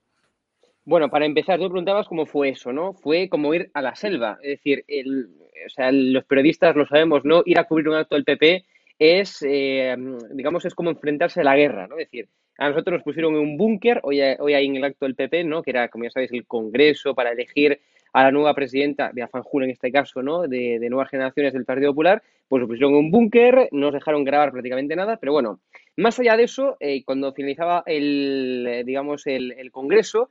Bueno, 0.83 1.09
para 1.09 1.25
empezar, 1.25 1.57
tú 1.57 1.69
preguntabas 1.69 2.07
cómo 2.07 2.25
fue 2.25 2.49
eso, 2.49 2.73
¿no? 2.73 2.93
Fue 2.93 3.29
como 3.29 3.53
ir 3.53 3.71
a 3.73 3.81
la 3.81 3.95
selva, 3.95 4.39
es 4.41 4.57
decir, 4.57 4.83
el, 4.89 5.29
o 5.65 5.69
sea, 5.69 5.91
los 5.91 6.23
periodistas 6.25 6.75
lo 6.75 6.85
sabemos, 6.85 7.25
¿no? 7.25 7.43
Ir 7.45 7.59
a 7.59 7.65
cubrir 7.65 7.89
un 7.89 7.95
acto 7.95 8.15
del 8.15 8.23
PP 8.23 8.65
es, 8.99 9.43
eh, 9.47 9.95
digamos, 10.31 10.65
es 10.65 10.73
como 10.73 10.89
enfrentarse 10.89 11.41
a 11.41 11.43
la 11.43 11.55
guerra, 11.55 11.87
¿no? 11.87 11.95
Decir, 11.95 12.27
a 12.57 12.69
nosotros 12.69 12.93
nos 12.95 13.03
pusieron 13.03 13.35
en 13.35 13.41
un 13.41 13.57
búnker, 13.57 13.99
hoy, 14.03 14.19
hoy 14.39 14.53
hay 14.53 14.65
en 14.65 14.75
el 14.77 14.83
acto 14.83 15.05
del 15.05 15.15
PP, 15.15 15.43
¿no? 15.43 15.61
Que 15.61 15.71
era, 15.71 15.89
como 15.89 16.05
ya 16.05 16.11
sabéis, 16.11 16.31
el 16.31 16.45
Congreso 16.45 17.13
para 17.13 17.31
elegir 17.31 17.79
a 18.13 18.23
la 18.23 18.31
nueva 18.31 18.53
presidenta 18.55 19.11
de 19.13 19.21
Afanjul 19.21 19.65
en 19.65 19.69
este 19.69 19.91
caso, 19.91 20.23
¿no? 20.23 20.47
De, 20.47 20.79
nuevas 20.89 21.09
generaciones 21.09 21.53
del 21.53 21.65
Partido 21.65 21.91
Popular, 21.91 22.23
pues 22.47 22.61
nos 22.61 22.67
pusieron 22.67 22.93
en 22.93 22.99
un 22.99 23.11
búnker, 23.11 23.69
no 23.71 23.87
nos 23.87 23.93
dejaron 23.93 24.23
grabar 24.23 24.51
prácticamente 24.51 24.95
nada, 24.95 25.17
pero 25.17 25.33
bueno, 25.33 25.59
más 25.97 26.19
allá 26.19 26.35
de 26.35 26.43
eso, 26.43 26.77
eh, 26.79 27.03
cuando 27.03 27.33
finalizaba 27.33 27.83
el, 27.85 28.65
eh, 28.67 28.83
digamos, 28.83 29.27
el, 29.27 29.51
el 29.51 29.71
Congreso, 29.71 30.29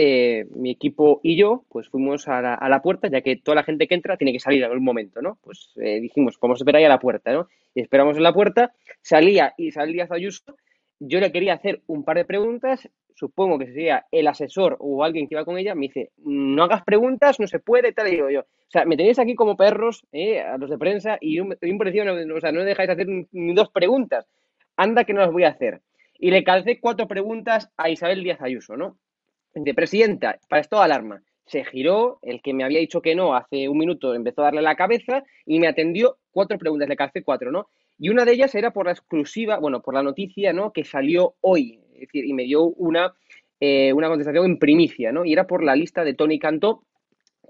eh, 0.00 0.46
mi 0.54 0.70
equipo 0.70 1.18
y 1.24 1.36
yo, 1.36 1.64
pues 1.68 1.88
fuimos 1.88 2.28
a 2.28 2.40
la, 2.40 2.54
a 2.54 2.82
puerta, 2.82 3.08
ya 3.08 3.20
que 3.20 3.34
toda 3.34 3.56
la 3.56 3.64
gente 3.64 3.88
que 3.88 3.96
entra 3.96 4.16
tiene 4.16 4.32
que 4.32 4.38
salir 4.38 4.62
en 4.62 4.70
algún 4.70 4.84
momento, 4.84 5.20
¿no? 5.20 5.40
Pues 5.42 5.72
eh, 5.74 5.98
dijimos, 5.98 6.38
¿cómo 6.38 6.54
se 6.54 6.62
espera 6.62 6.78
ahí 6.78 6.84
a 6.84 6.88
la 6.88 7.00
puerta, 7.00 7.32
no? 7.32 7.48
Y 7.74 7.80
esperamos 7.80 8.16
en 8.16 8.22
la 8.22 8.32
puerta, 8.32 8.72
salía 9.02 9.54
y 9.56 9.72
salía 9.72 10.06
Ayuso, 10.08 10.54
yo 11.00 11.18
le 11.18 11.32
quería 11.32 11.54
hacer 11.54 11.82
un 11.88 12.04
par 12.04 12.16
de 12.16 12.24
preguntas, 12.24 12.88
supongo 13.16 13.58
que 13.58 13.66
sería 13.66 14.06
el 14.12 14.28
asesor 14.28 14.76
o 14.78 15.02
alguien 15.02 15.26
que 15.26 15.34
iba 15.34 15.44
con 15.44 15.58
ella, 15.58 15.74
me 15.74 15.88
dice, 15.88 16.12
no 16.18 16.62
hagas 16.62 16.84
preguntas, 16.84 17.40
no 17.40 17.48
se 17.48 17.58
puede, 17.58 17.92
tal, 17.92 18.06
y 18.06 18.12
digo 18.12 18.30
yo. 18.30 18.42
O 18.42 18.70
sea, 18.70 18.84
me 18.84 18.96
tenéis 18.96 19.18
aquí 19.18 19.34
como 19.34 19.56
perros, 19.56 20.06
eh, 20.12 20.40
a 20.40 20.58
los 20.58 20.70
de 20.70 20.78
prensa, 20.78 21.18
y 21.20 21.40
un 21.40 21.48
no, 21.48 22.36
o 22.36 22.40
sea, 22.40 22.52
no 22.52 22.62
dejáis 22.62 22.90
hacer 22.90 23.08
ni 23.32 23.52
dos 23.52 23.70
preguntas. 23.70 24.28
Anda 24.76 25.02
que 25.02 25.12
no 25.12 25.22
las 25.22 25.32
voy 25.32 25.42
a 25.42 25.48
hacer. 25.48 25.80
Y 26.20 26.30
le 26.30 26.44
calcé 26.44 26.78
cuatro 26.78 27.08
preguntas 27.08 27.72
a 27.76 27.90
Isabel 27.90 28.22
Díaz 28.22 28.40
Ayuso, 28.40 28.76
¿no? 28.76 28.96
De 29.64 29.74
presidenta, 29.74 30.38
para 30.48 30.60
esto 30.60 30.80
alarma. 30.80 31.22
Se 31.46 31.64
giró, 31.64 32.18
el 32.22 32.42
que 32.42 32.52
me 32.52 32.64
había 32.64 32.78
dicho 32.78 33.00
que 33.00 33.14
no 33.14 33.34
hace 33.34 33.68
un 33.68 33.78
minuto 33.78 34.14
empezó 34.14 34.42
a 34.42 34.46
darle 34.46 34.62
la 34.62 34.76
cabeza 34.76 35.24
y 35.46 35.60
me 35.60 35.66
atendió 35.66 36.18
cuatro 36.30 36.58
preguntas, 36.58 36.88
le 36.88 36.96
calcé 36.96 37.22
cuatro, 37.22 37.50
¿no? 37.50 37.68
Y 37.98 38.10
una 38.10 38.24
de 38.24 38.32
ellas 38.32 38.54
era 38.54 38.70
por 38.70 38.86
la 38.86 38.92
exclusiva, 38.92 39.58
bueno, 39.58 39.80
por 39.80 39.94
la 39.94 40.02
noticia, 40.02 40.52
¿no? 40.52 40.72
Que 40.72 40.84
salió 40.84 41.34
hoy, 41.40 41.80
es 41.94 42.00
decir, 42.00 42.24
y 42.26 42.32
me 42.32 42.44
dio 42.44 42.64
una, 42.64 43.14
eh, 43.60 43.92
una 43.92 44.08
contestación 44.08 44.44
en 44.44 44.58
primicia, 44.58 45.10
¿no? 45.10 45.24
Y 45.24 45.32
era 45.32 45.46
por 45.46 45.64
la 45.64 45.74
lista 45.74 46.04
de 46.04 46.14
Tony 46.14 46.38
Cantó, 46.38 46.84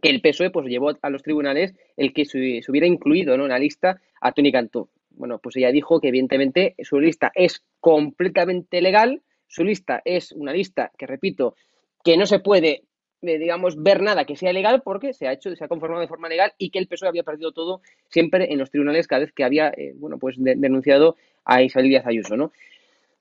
que 0.01 0.11
el 0.11 0.21
PSOE 0.21 0.51
pues 0.51 0.67
llevó 0.67 0.93
a 1.03 1.11
los 1.11 1.23
tribunales 1.23 1.75
el 1.97 2.13
que 2.13 2.25
se, 2.25 2.63
se 2.63 2.71
hubiera 2.71 2.87
incluido, 2.87 3.37
¿no? 3.37 3.45
En 3.45 3.51
la 3.51 3.59
lista 3.59 4.01
a 4.21 4.33
Tony 4.33 4.53
Cantó. 4.53 4.91
Bueno, 5.11 5.41
pues 5.41 5.57
ella 5.57 5.73
dijo 5.73 6.01
que 6.01 6.09
evidentemente 6.09 6.77
su 6.83 7.01
lista 7.01 7.33
es 7.35 7.65
completamente 7.81 8.81
legal, 8.81 9.23
su 9.49 9.65
lista 9.65 10.01
es 10.05 10.33
una 10.33 10.53
lista 10.53 10.93
que, 10.97 11.07
repito, 11.07 11.57
que 12.05 12.17
no 12.17 12.27
se 12.27 12.39
puede, 12.39 12.85
eh, 13.23 13.39
digamos, 13.39 13.83
ver 13.83 14.03
nada 14.03 14.25
que 14.25 14.37
sea 14.37 14.53
legal 14.53 14.83
porque 14.83 15.13
se 15.13 15.27
ha 15.27 15.33
hecho, 15.33 15.55
se 15.55 15.65
ha 15.65 15.69
conformado 15.69 16.01
de 16.01 16.09
forma 16.09 16.29
legal 16.29 16.53
y 16.59 16.71
que 16.71 16.79
el 16.79 16.87
PSOE 16.87 17.09
había 17.09 17.23
perdido 17.23 17.53
todo 17.53 17.81
siempre 18.09 18.53
en 18.53 18.59
los 18.59 18.71
tribunales 18.71 19.07
cada 19.07 19.21
vez 19.21 19.33
que 19.33 19.45
había, 19.45 19.69
eh, 19.69 19.93
bueno, 19.97 20.19
pues 20.19 20.37
de, 20.39 20.55
denunciado 20.57 21.17
a 21.45 21.63
Isabel 21.63 21.89
Díaz 21.89 22.07
Ayuso, 22.07 22.37
¿no? 22.37 22.53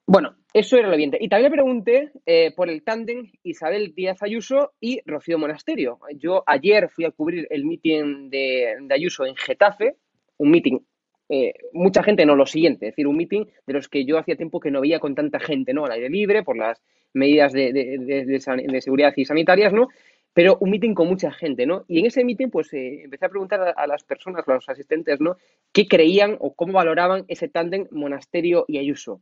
Bueno, 0.05 0.35
eso 0.53 0.77
era 0.77 0.87
lo 0.87 0.93
evidente. 0.93 1.17
Y 1.19 1.27
también 1.27 1.51
le 1.51 1.55
pregunté 1.55 2.11
eh, 2.25 2.53
por 2.55 2.69
el 2.69 2.81
tándem 2.83 3.29
Isabel 3.43 3.93
Díaz 3.93 4.23
Ayuso 4.23 4.71
y 4.79 5.01
Rocío 5.05 5.37
Monasterio. 5.37 5.99
Yo 6.15 6.43
ayer 6.47 6.89
fui 6.89 7.03
a 7.03 7.11
cubrir 7.11 7.45
el 7.49 7.65
mitin 7.65 8.29
de, 8.29 8.77
de 8.79 8.95
Ayuso 8.95 9.25
en 9.25 9.35
Getafe, 9.35 9.97
un 10.37 10.51
mitin 10.51 10.85
eh, 11.29 11.53
mucha 11.73 12.03
gente 12.03 12.25
no 12.25 12.35
lo 12.35 12.45
siguiente, 12.45 12.87
es 12.87 12.91
decir, 12.93 13.07
un 13.07 13.17
meeting 13.17 13.45
de 13.65 13.73
los 13.73 13.89
que 13.89 14.05
yo 14.05 14.17
hacía 14.17 14.37
tiempo 14.37 14.59
que 14.59 14.71
no 14.71 14.79
veía 14.79 14.99
con 14.99 15.13
tanta 15.13 15.39
gente, 15.39 15.73
¿no? 15.73 15.85
Al 15.85 15.91
aire 15.91 16.09
libre, 16.09 16.43
por 16.43 16.57
las 16.57 16.81
medidas 17.13 17.53
de, 17.53 18.39
seguridad 18.81 19.13
y 19.15 19.25
sanitarias, 19.25 19.73
¿no? 19.73 19.87
Pero 20.33 20.57
un 20.59 20.69
meeting 20.69 20.93
con 20.93 21.07
mucha 21.07 21.31
gente, 21.31 21.65
¿no? 21.65 21.83
Y 21.87 21.99
en 21.99 22.05
ese 22.05 22.23
meeting, 22.23 22.49
pues 22.49 22.71
eh, 22.73 23.03
empecé 23.03 23.25
a 23.25 23.29
preguntar 23.29 23.73
a, 23.75 23.87
las 23.87 24.03
personas, 24.03 24.47
a 24.47 24.53
los 24.53 24.69
asistentes, 24.69 25.19
¿no? 25.19 25.37
¿Qué 25.71 25.87
creían 25.87 26.37
o 26.39 26.53
cómo 26.53 26.73
valoraban 26.73 27.25
ese 27.27 27.47
tándem 27.47 27.87
Monasterio 27.91 28.65
y 28.67 28.77
Ayuso? 28.77 29.21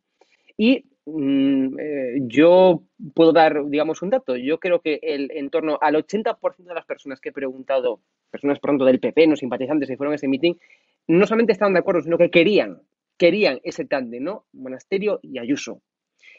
Y 0.57 0.85
mmm, 1.05 1.79
eh, 1.79 2.15
yo 2.21 2.83
puedo 3.13 3.31
dar, 3.31 3.65
digamos, 3.67 4.01
un 4.01 4.09
dato. 4.09 4.35
Yo 4.35 4.59
creo 4.59 4.81
que 4.81 4.99
el, 5.01 5.31
en 5.33 5.49
torno 5.49 5.77
al 5.81 5.95
80% 5.95 6.65
de 6.65 6.73
las 6.73 6.85
personas 6.85 7.21
que 7.21 7.29
he 7.29 7.33
preguntado, 7.33 8.01
personas 8.29 8.59
pronto 8.59 8.83
del 8.83 8.99
PP, 8.99 9.27
no 9.27 9.35
simpatizantes 9.37 9.87
que 9.87 9.97
fueron 9.97 10.13
a 10.13 10.15
ese 10.15 10.27
meeting, 10.27 10.55
no 11.07 11.25
solamente 11.27 11.53
estaban 11.53 11.73
de 11.73 11.79
acuerdo, 11.79 12.01
sino 12.01 12.17
que 12.17 12.29
querían, 12.29 12.81
querían 13.17 13.59
ese 13.63 13.85
tándem, 13.85 14.23
¿no? 14.23 14.45
Monasterio 14.53 15.19
y 15.21 15.39
Ayuso. 15.39 15.81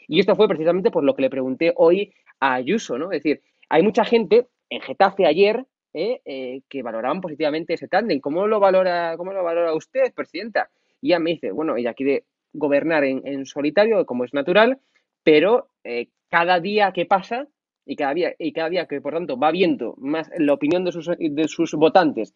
Y 0.07 0.19
esto 0.19 0.35
fue 0.35 0.47
precisamente 0.47 0.91
por 0.91 1.03
lo 1.03 1.15
que 1.15 1.21
le 1.21 1.29
pregunté 1.29 1.73
hoy 1.75 2.13
a 2.39 2.55
Ayuso, 2.55 2.97
¿no? 2.97 3.11
Es 3.11 3.23
decir, 3.23 3.41
hay 3.69 3.83
mucha 3.83 4.05
gente 4.05 4.47
en 4.69 4.81
Getafe 4.81 5.25
ayer 5.25 5.65
¿eh? 5.93 6.21
Eh, 6.25 6.61
que 6.69 6.83
valoraban 6.83 7.21
positivamente 7.21 7.73
ese 7.73 7.87
tándem. 7.87 8.19
¿Cómo 8.19 8.47
lo 8.47 8.59
valora, 8.59 9.15
cómo 9.17 9.33
lo 9.33 9.43
valora 9.43 9.73
usted, 9.73 10.13
presidenta? 10.13 10.69
Y 11.01 11.09
ella 11.09 11.19
me 11.19 11.31
dice, 11.31 11.51
bueno, 11.51 11.75
ella 11.75 11.93
quiere 11.93 12.25
gobernar 12.53 13.03
en, 13.03 13.45
solitario, 13.45 14.05
como 14.05 14.23
es 14.23 14.33
natural, 14.33 14.79
pero 15.23 15.69
eh, 15.83 16.07
cada 16.29 16.59
día 16.59 16.91
que 16.91 17.05
pasa 17.05 17.47
y 17.85 17.95
cada 17.95 18.13
día, 18.13 18.33
y 18.37 18.51
cada 18.53 18.69
día 18.69 18.85
que, 18.85 19.01
por 19.01 19.13
tanto, 19.13 19.37
va 19.37 19.51
viendo 19.51 19.95
más 19.97 20.29
la 20.37 20.53
opinión 20.53 20.83
de 20.85 20.91
sus, 20.91 21.09
de 21.17 21.47
sus 21.47 21.73
votantes 21.73 22.33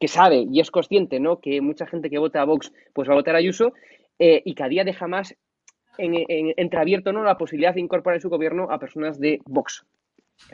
que 0.00 0.08
sabe 0.08 0.46
y 0.50 0.60
es 0.60 0.70
consciente, 0.70 1.20
¿no? 1.20 1.40
Que 1.40 1.60
mucha 1.60 1.86
gente 1.86 2.10
que 2.10 2.18
vota 2.18 2.42
a 2.42 2.44
Vox 2.44 2.72
pues 2.92 3.08
va 3.08 3.12
a 3.12 3.16
votar 3.16 3.36
a 3.36 3.38
Ayuso 3.38 3.72
y 4.18 4.54
cada 4.54 4.68
día 4.68 4.84
deja 4.84 5.08
más 5.08 5.34
en, 5.98 6.14
en, 6.14 6.54
entreabierto, 6.56 7.12
¿no? 7.12 7.22
La 7.22 7.38
posibilidad 7.38 7.74
de 7.74 7.80
incorporar 7.80 8.16
en 8.16 8.22
su 8.22 8.30
gobierno 8.30 8.70
a 8.70 8.78
personas 8.78 9.18
de 9.18 9.40
Vox. 9.46 9.84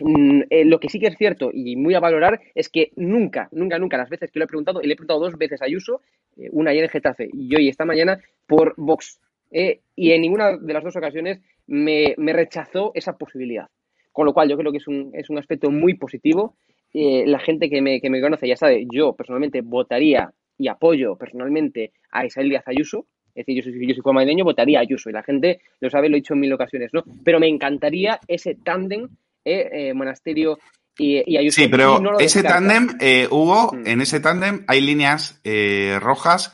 Mm, 0.01 0.43
eh, 0.51 0.64
lo 0.64 0.78
que 0.78 0.88
sí 0.88 1.01
que 1.01 1.07
es 1.09 1.16
cierto 1.16 1.51
y 1.53 1.76
muy 1.76 1.95
a 1.95 2.01
valorar 2.01 2.41
es 2.55 2.68
que 2.68 2.93
nunca, 2.97 3.49
nunca, 3.53 3.78
nunca, 3.78 3.97
las 3.97 4.11
veces 4.11 4.30
que 4.30 4.38
lo 4.38 4.45
he 4.45 4.49
preguntado, 4.49 4.80
y 4.82 4.86
le 4.86 4.93
he 4.93 4.97
preguntado 4.97 5.20
dos 5.20 5.36
veces 5.36 5.62
a 5.62 5.64
Ayuso, 5.64 6.01
eh, 6.36 6.49
una 6.53 6.70
ayer 6.70 6.84
en 6.84 6.91
Getafe 6.91 7.28
y 7.32 7.55
hoy 7.57 7.68
esta 7.68 7.84
mañana 7.84 8.20
por 8.47 8.74
Vox, 8.76 9.20
eh, 9.51 9.80
y 9.97 10.12
en 10.12 10.20
ninguna 10.20 10.57
de 10.57 10.72
las 10.72 10.84
dos 10.84 10.97
ocasiones 10.97 11.41
me, 11.66 12.14
me, 12.18 12.32
rechazó 12.32 12.93
esa 12.95 13.16
posibilidad. 13.16 13.68
Con 14.12 14.26
lo 14.26 14.34
cual 14.34 14.49
yo 14.49 14.57
creo 14.57 14.70
que 14.70 14.78
es 14.78 14.88
un, 14.88 15.11
es 15.14 15.30
un 15.30 15.38
aspecto 15.38 15.70
muy 15.70 15.95
positivo 15.95 16.57
la 16.93 17.38
gente 17.38 17.70
que 17.70 17.80
me, 17.80 18.01
que 18.01 18.11
me 18.11 18.20
conoce 18.20 18.49
ya 18.49 18.57
sabe, 18.57 18.84
yo 18.93 19.12
personalmente 19.12 19.61
votaría 19.61 20.32
y 20.59 20.66
apoyo 20.66 21.16
personalmente 21.16 21.93
a 22.11 22.26
Isabel 22.26 22.51
Díaz 22.51 22.66
Ayuso, 22.66 23.07
es 23.35 23.47
decir, 23.47 23.57
yo 23.57 23.62
soy, 23.62 23.87
yo 23.87 23.95
soy 23.95 24.03
como 24.03 24.14
madrileño, 24.14 24.45
votaría 24.45 24.78
a 24.78 24.83
Ayuso, 24.83 25.11
y 25.11 25.12
la 25.12 25.22
gente 25.22 25.61
lo 25.81 25.91
sabe, 25.91 26.09
lo 26.09 26.16
he 26.16 26.20
dicho 26.20 26.35
en 26.35 26.41
mil 26.41 26.53
ocasiones, 26.53 26.91
¿no? 26.93 27.03
Pero 27.24 27.41
me 27.41 27.49
encantaría 27.49 28.20
ese 28.28 28.55
tándem, 28.55 29.09
eh, 29.45 29.68
eh, 29.72 29.95
Monasterio 29.95 30.59
y, 30.99 31.22
y, 31.33 31.37
Ayuso. 31.37 31.61
Sí, 31.61 31.68
pero 31.68 32.01
no 32.01 32.18
ese 32.18 32.43
tándem, 32.43 32.89
eh, 33.01 33.26
Hugo, 33.31 33.72
mm. 33.72 33.87
en 33.87 34.01
ese 34.01 34.20
tándem 34.20 34.64
hay 34.66 34.81
líneas 34.81 35.41
eh, 35.45 35.99
rojas 36.01 36.53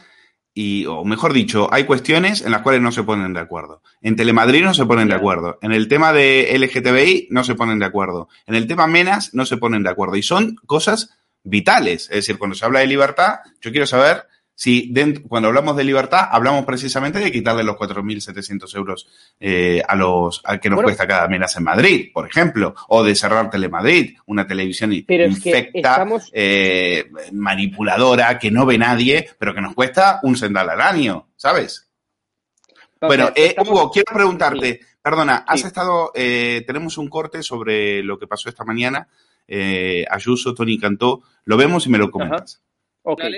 y, 0.59 0.87
o 0.87 1.05
mejor 1.05 1.35
dicho, 1.35 1.69
hay 1.71 1.85
cuestiones 1.85 2.41
en 2.41 2.51
las 2.51 2.63
cuales 2.63 2.81
no 2.81 2.91
se 2.91 3.03
ponen 3.03 3.35
de 3.35 3.41
acuerdo. 3.41 3.83
En 4.01 4.17
Telemadrid 4.17 4.63
no 4.63 4.73
se 4.73 4.87
ponen 4.87 5.09
de 5.09 5.15
acuerdo. 5.15 5.59
En 5.61 5.73
el 5.73 5.87
tema 5.87 6.15
de 6.15 6.51
LGTBI 6.59 7.29
no 7.31 7.45
se 7.45 7.55
ponen 7.55 7.79
de 7.79 7.85
acuerdo. 7.85 8.29
En 8.47 8.55
el 8.55 8.67
tema 8.67 8.87
Menas 8.87 9.35
no 9.35 9.45
se 9.45 9.59
ponen 9.59 9.83
de 9.83 9.91
acuerdo. 9.91 10.17
Y 10.17 10.23
son 10.23 10.57
cosas 10.65 11.19
vitales. 11.43 12.05
Es 12.05 12.17
decir, 12.17 12.39
cuando 12.39 12.57
se 12.57 12.65
habla 12.65 12.81
de 12.81 12.87
libertad, 12.87 13.41
yo 13.61 13.71
quiero 13.71 13.87
saber 13.87 14.25
si 14.59 14.89
dentro, 14.91 15.23
cuando 15.29 15.49
hablamos 15.49 15.77
de 15.77 15.85
libertad, 15.85 16.29
hablamos 16.33 16.65
precisamente 16.65 17.19
de 17.19 17.31
quitarle 17.31 17.63
los 17.63 17.77
4.700 17.77 18.75
euros 18.75 19.07
eh, 19.39 19.83
a 19.87 19.95
los 19.95 20.41
a 20.45 20.57
que 20.57 20.71
nos 20.71 20.77
bueno, 20.79 20.87
cuesta 20.87 21.07
cada 21.07 21.29
menas 21.29 21.55
en 21.59 21.65
Madrid, 21.65 22.11
por 22.11 22.27
ejemplo, 22.27 22.75
o 22.89 23.05
de 23.05 23.15
cerrar 23.15 23.51
Telemadrid, 23.51 24.17
una 24.25 24.47
televisión 24.47 24.93
pero 25.07 25.27
infecta, 25.27 25.59
es 25.59 25.73
que 25.73 25.79
estamos... 25.79 26.31
eh, 26.33 27.05
manipuladora, 27.33 28.39
que 28.39 28.51
no 28.51 28.65
ve 28.65 28.79
nadie, 28.79 29.29
pero 29.39 29.55
que 29.55 29.61
nos 29.61 29.75
cuesta 29.75 30.21
un 30.23 30.39
sendal 30.39 30.71
al 30.71 30.81
año, 30.81 31.29
¿sabes? 31.37 31.91
Okay, 32.97 33.09
bueno, 33.09 33.29
eh, 33.37 33.49
estamos... 33.49 33.69
Hugo, 33.71 33.91
quiero 33.91 34.11
preguntarte, 34.15 34.81
sí. 34.81 34.87
perdona, 35.03 35.45
has 35.47 35.61
sí. 35.61 35.67
estado, 35.67 36.13
eh, 36.15 36.65
tenemos 36.67 36.97
un 36.97 37.11
corte 37.11 37.43
sobre 37.43 38.03
lo 38.03 38.19
que 38.19 38.27
pasó 38.27 38.49
esta 38.49 38.65
mañana, 38.65 39.07
eh, 39.47 40.07
Ayuso, 40.11 40.55
Tony 40.55 40.79
Cantó, 40.79 41.21
lo 41.45 41.59
vemos 41.59 41.85
y 41.85 41.91
me 41.91 41.99
lo 41.99 42.11
comentas. 42.11 42.63
Okay 43.03 43.31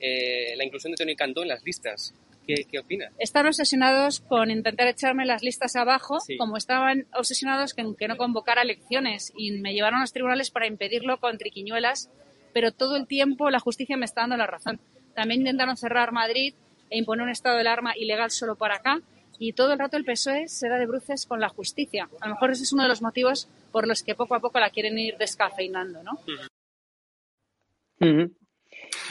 eh, 0.00 0.54
la 0.56 0.64
inclusión 0.64 0.92
de 0.92 0.96
Tony 0.96 1.16
Cantó 1.16 1.42
en 1.42 1.48
las 1.48 1.64
listas. 1.64 2.14
¿Qué, 2.46 2.64
qué 2.64 2.78
opinas? 2.78 3.12
Están 3.18 3.46
obsesionados 3.46 4.20
con 4.20 4.50
intentar 4.50 4.88
echarme 4.88 5.26
las 5.26 5.42
listas 5.42 5.76
abajo, 5.76 6.20
sí. 6.20 6.36
como 6.36 6.56
estaban 6.56 7.06
obsesionados 7.14 7.74
con 7.74 7.94
que 7.94 8.08
no 8.08 8.16
convocara 8.16 8.62
elecciones 8.62 9.32
y 9.36 9.52
me 9.52 9.74
llevaron 9.74 9.98
a 9.98 10.02
los 10.02 10.12
tribunales 10.12 10.50
para 10.50 10.66
impedirlo 10.66 11.18
con 11.18 11.38
triquiñuelas, 11.38 12.10
pero 12.52 12.72
todo 12.72 12.96
el 12.96 13.06
tiempo 13.06 13.50
la 13.50 13.60
justicia 13.60 13.96
me 13.96 14.06
está 14.06 14.22
dando 14.22 14.36
la 14.36 14.46
razón. 14.46 14.80
También 15.14 15.40
intentaron 15.40 15.76
cerrar 15.76 16.12
Madrid 16.12 16.54
e 16.88 16.98
imponer 16.98 17.24
un 17.24 17.30
estado 17.30 17.56
de 17.56 17.60
alarma 17.60 17.96
ilegal 17.96 18.30
solo 18.30 18.56
para 18.56 18.76
acá, 18.76 19.00
y 19.38 19.54
todo 19.54 19.72
el 19.72 19.78
rato 19.78 19.96
el 19.96 20.04
PSOE 20.04 20.48
se 20.48 20.68
da 20.68 20.78
de 20.78 20.86
bruces 20.86 21.24
con 21.24 21.40
la 21.40 21.48
justicia. 21.48 22.10
A 22.20 22.28
lo 22.28 22.34
mejor 22.34 22.50
ese 22.50 22.64
es 22.64 22.72
uno 22.74 22.82
de 22.82 22.90
los 22.90 23.00
motivos 23.00 23.48
por 23.72 23.88
los 23.88 24.02
que 24.02 24.14
poco 24.14 24.34
a 24.34 24.40
poco 24.40 24.60
la 24.60 24.68
quieren 24.68 24.98
ir 24.98 25.16
descafeinando, 25.16 26.02
¿no? 26.02 26.20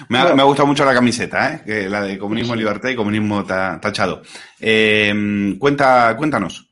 Me 0.08 0.20
ha, 0.20 0.34
me 0.34 0.42
ha, 0.42 0.46
gustado 0.46 0.68
mucho 0.68 0.86
la 0.86 0.94
camiseta, 0.94 1.54
¿eh? 1.54 1.62
Que 1.66 1.90
la 1.90 2.02
de 2.02 2.18
comunismo, 2.18 2.56
libertad 2.56 2.90
y 2.90 2.96
comunismo 2.96 3.44
tachado. 3.46 4.22
Eh, 4.60 5.56
cuenta, 5.60 6.16
cuéntanos. 6.18 6.70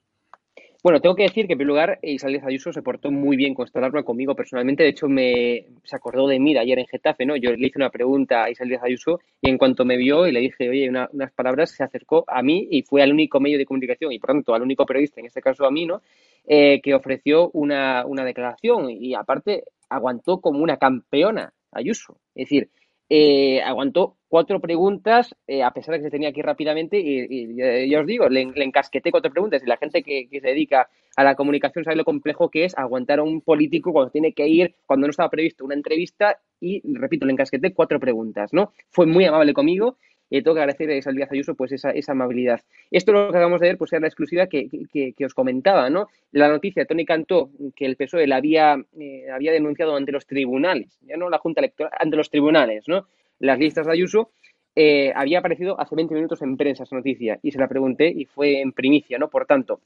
Bueno, 0.87 1.01
tengo 1.01 1.15
que 1.15 1.23
decir 1.23 1.47
que 1.47 1.53
en 1.53 1.57
primer 1.57 1.67
lugar 1.67 1.99
Isabel 2.01 2.39
Ayuso 2.45 2.71
se 2.71 2.81
portó 2.81 3.11
muy 3.11 3.35
bien 3.35 3.53
con 3.53 3.65
esta 3.65 3.79
alarma 3.79 4.03
conmigo 4.03 4.35
personalmente. 4.35 4.83
De 4.83 4.89
hecho, 4.89 5.09
me 5.09 5.65
se 5.83 5.95
acordó 5.95 6.27
de 6.27 6.39
mí 6.39 6.53
de 6.53 6.59
ayer 6.59 6.79
en 6.79 6.87
Getafe, 6.87 7.25
¿no? 7.25 7.35
Yo 7.35 7.51
le 7.51 7.67
hice 7.67 7.77
una 7.77 7.89
pregunta 7.89 8.43
a 8.43 8.49
Isabel 8.49 8.79
Ayuso 8.81 9.19
y 9.41 9.49
en 9.49 9.57
cuanto 9.57 9.83
me 9.83 9.97
vio 9.97 10.27
y 10.27 10.31
le 10.31 10.39
dije, 10.39 10.69
oye, 10.69 10.89
unas 10.89 11.31
palabras, 11.33 11.71
se 11.71 11.83
acercó 11.83 12.23
a 12.27 12.41
mí 12.41 12.69
y 12.71 12.83
fue 12.83 13.01
al 13.01 13.11
único 13.11 13.41
medio 13.41 13.57
de 13.57 13.65
comunicación 13.65 14.13
y 14.13 14.19
por 14.19 14.29
tanto 14.29 14.53
al 14.53 14.61
único 14.61 14.85
periodista, 14.85 15.19
en 15.19 15.25
este 15.25 15.41
caso 15.41 15.65
a 15.65 15.71
mí, 15.71 15.85
¿no? 15.85 16.01
Eh, 16.45 16.79
que 16.81 16.93
ofreció 16.93 17.49
una, 17.49 18.05
una 18.05 18.23
declaración 18.23 18.89
y 18.89 19.13
aparte 19.13 19.65
aguantó 19.89 20.39
como 20.39 20.59
una 20.59 20.77
campeona 20.77 21.51
Ayuso. 21.73 22.17
Es 22.33 22.45
decir, 22.45 22.69
eh, 23.09 23.61
aguantó 23.61 24.17
cuatro 24.27 24.59
preguntas, 24.59 25.35
eh, 25.47 25.63
a 25.63 25.71
pesar 25.71 25.93
de 25.93 25.99
que 25.99 26.05
se 26.05 26.11
tenía 26.11 26.29
ir 26.29 26.45
rápidamente, 26.45 26.99
y, 26.99 27.55
ya 27.89 28.01
os 28.01 28.05
digo, 28.05 28.27
le, 28.27 28.41
encasqueté 28.41 29.11
cuatro 29.11 29.31
preguntas. 29.31 29.63
Y 29.63 29.67
la 29.67 29.77
gente 29.77 30.03
que, 30.03 30.27
se 30.29 30.41
dedica 30.41 30.89
a 31.15 31.23
la 31.23 31.35
comunicación 31.35 31.85
sabe 31.85 31.95
lo 31.95 32.05
complejo 32.05 32.49
que 32.49 32.65
es 32.65 32.77
aguantar 32.77 33.19
a 33.19 33.23
un 33.23 33.41
político 33.41 33.93
cuando 33.93 34.11
tiene 34.11 34.33
que 34.33 34.47
ir, 34.47 34.75
cuando 34.85 35.07
no 35.07 35.11
estaba 35.11 35.29
previsto 35.29 35.63
una 35.63 35.75
entrevista, 35.75 36.37
y 36.59 36.81
repito, 36.95 37.25
le 37.25 37.33
encasqueté 37.33 37.73
cuatro 37.73 37.99
preguntas, 37.99 38.51
¿no? 38.53 38.73
Fue 38.89 39.05
muy 39.05 39.25
amable 39.25 39.53
conmigo. 39.53 39.97
Y 40.29 40.41
tengo 40.41 40.55
que 40.55 40.61
agradecer 40.61 40.89
a 40.89 40.95
Isabel 40.95 41.17
Díaz 41.17 41.31
Ayuso 41.31 41.55
pues 41.55 41.71
esa, 41.71 41.91
esa 41.91 42.11
amabilidad. 42.11 42.61
Esto 42.91 43.11
lo 43.11 43.31
que 43.31 43.37
acabamos 43.37 43.61
de 43.61 43.67
ver 43.67 43.77
pues 43.77 43.93
era 43.93 44.01
la 44.01 44.07
exclusiva 44.07 44.47
que, 44.47 44.67
que, 44.91 45.25
os 45.25 45.33
comentaba, 45.33 45.89
¿no? 45.89 46.07
La 46.31 46.49
noticia 46.49 46.83
de 46.83 46.87
Tony 46.87 47.05
Cantó 47.05 47.49
que 47.75 47.85
el 47.85 47.95
PSOE 47.95 48.27
la 48.27 48.37
había, 48.37 48.75
eh, 48.99 49.25
había 49.31 49.51
denunciado 49.51 49.95
ante 49.95 50.11
los 50.11 50.25
tribunales, 50.25 50.97
ya 51.01 51.15
no 51.15 51.29
la 51.29 51.37
Junta 51.37 51.61
Electoral, 51.61 51.93
ante 51.97 52.17
los 52.17 52.29
tribunales, 52.29 52.83
¿no? 52.87 53.07
las 53.39 53.59
listas 53.59 53.85
de 53.85 53.93
Ayuso, 53.93 54.31
eh, 54.75 55.11
había 55.15 55.39
aparecido 55.39 55.79
hace 55.79 55.95
20 55.95 56.13
minutos 56.13 56.41
en 56.41 56.57
prensa 56.57 56.83
esa 56.83 56.95
noticia 56.95 57.39
y 57.41 57.51
se 57.51 57.59
la 57.59 57.67
pregunté 57.67 58.09
y 58.09 58.25
fue 58.25 58.61
en 58.61 58.73
primicia, 58.73 59.17
¿no? 59.17 59.27
Por 59.29 59.45
tanto, 59.45 59.81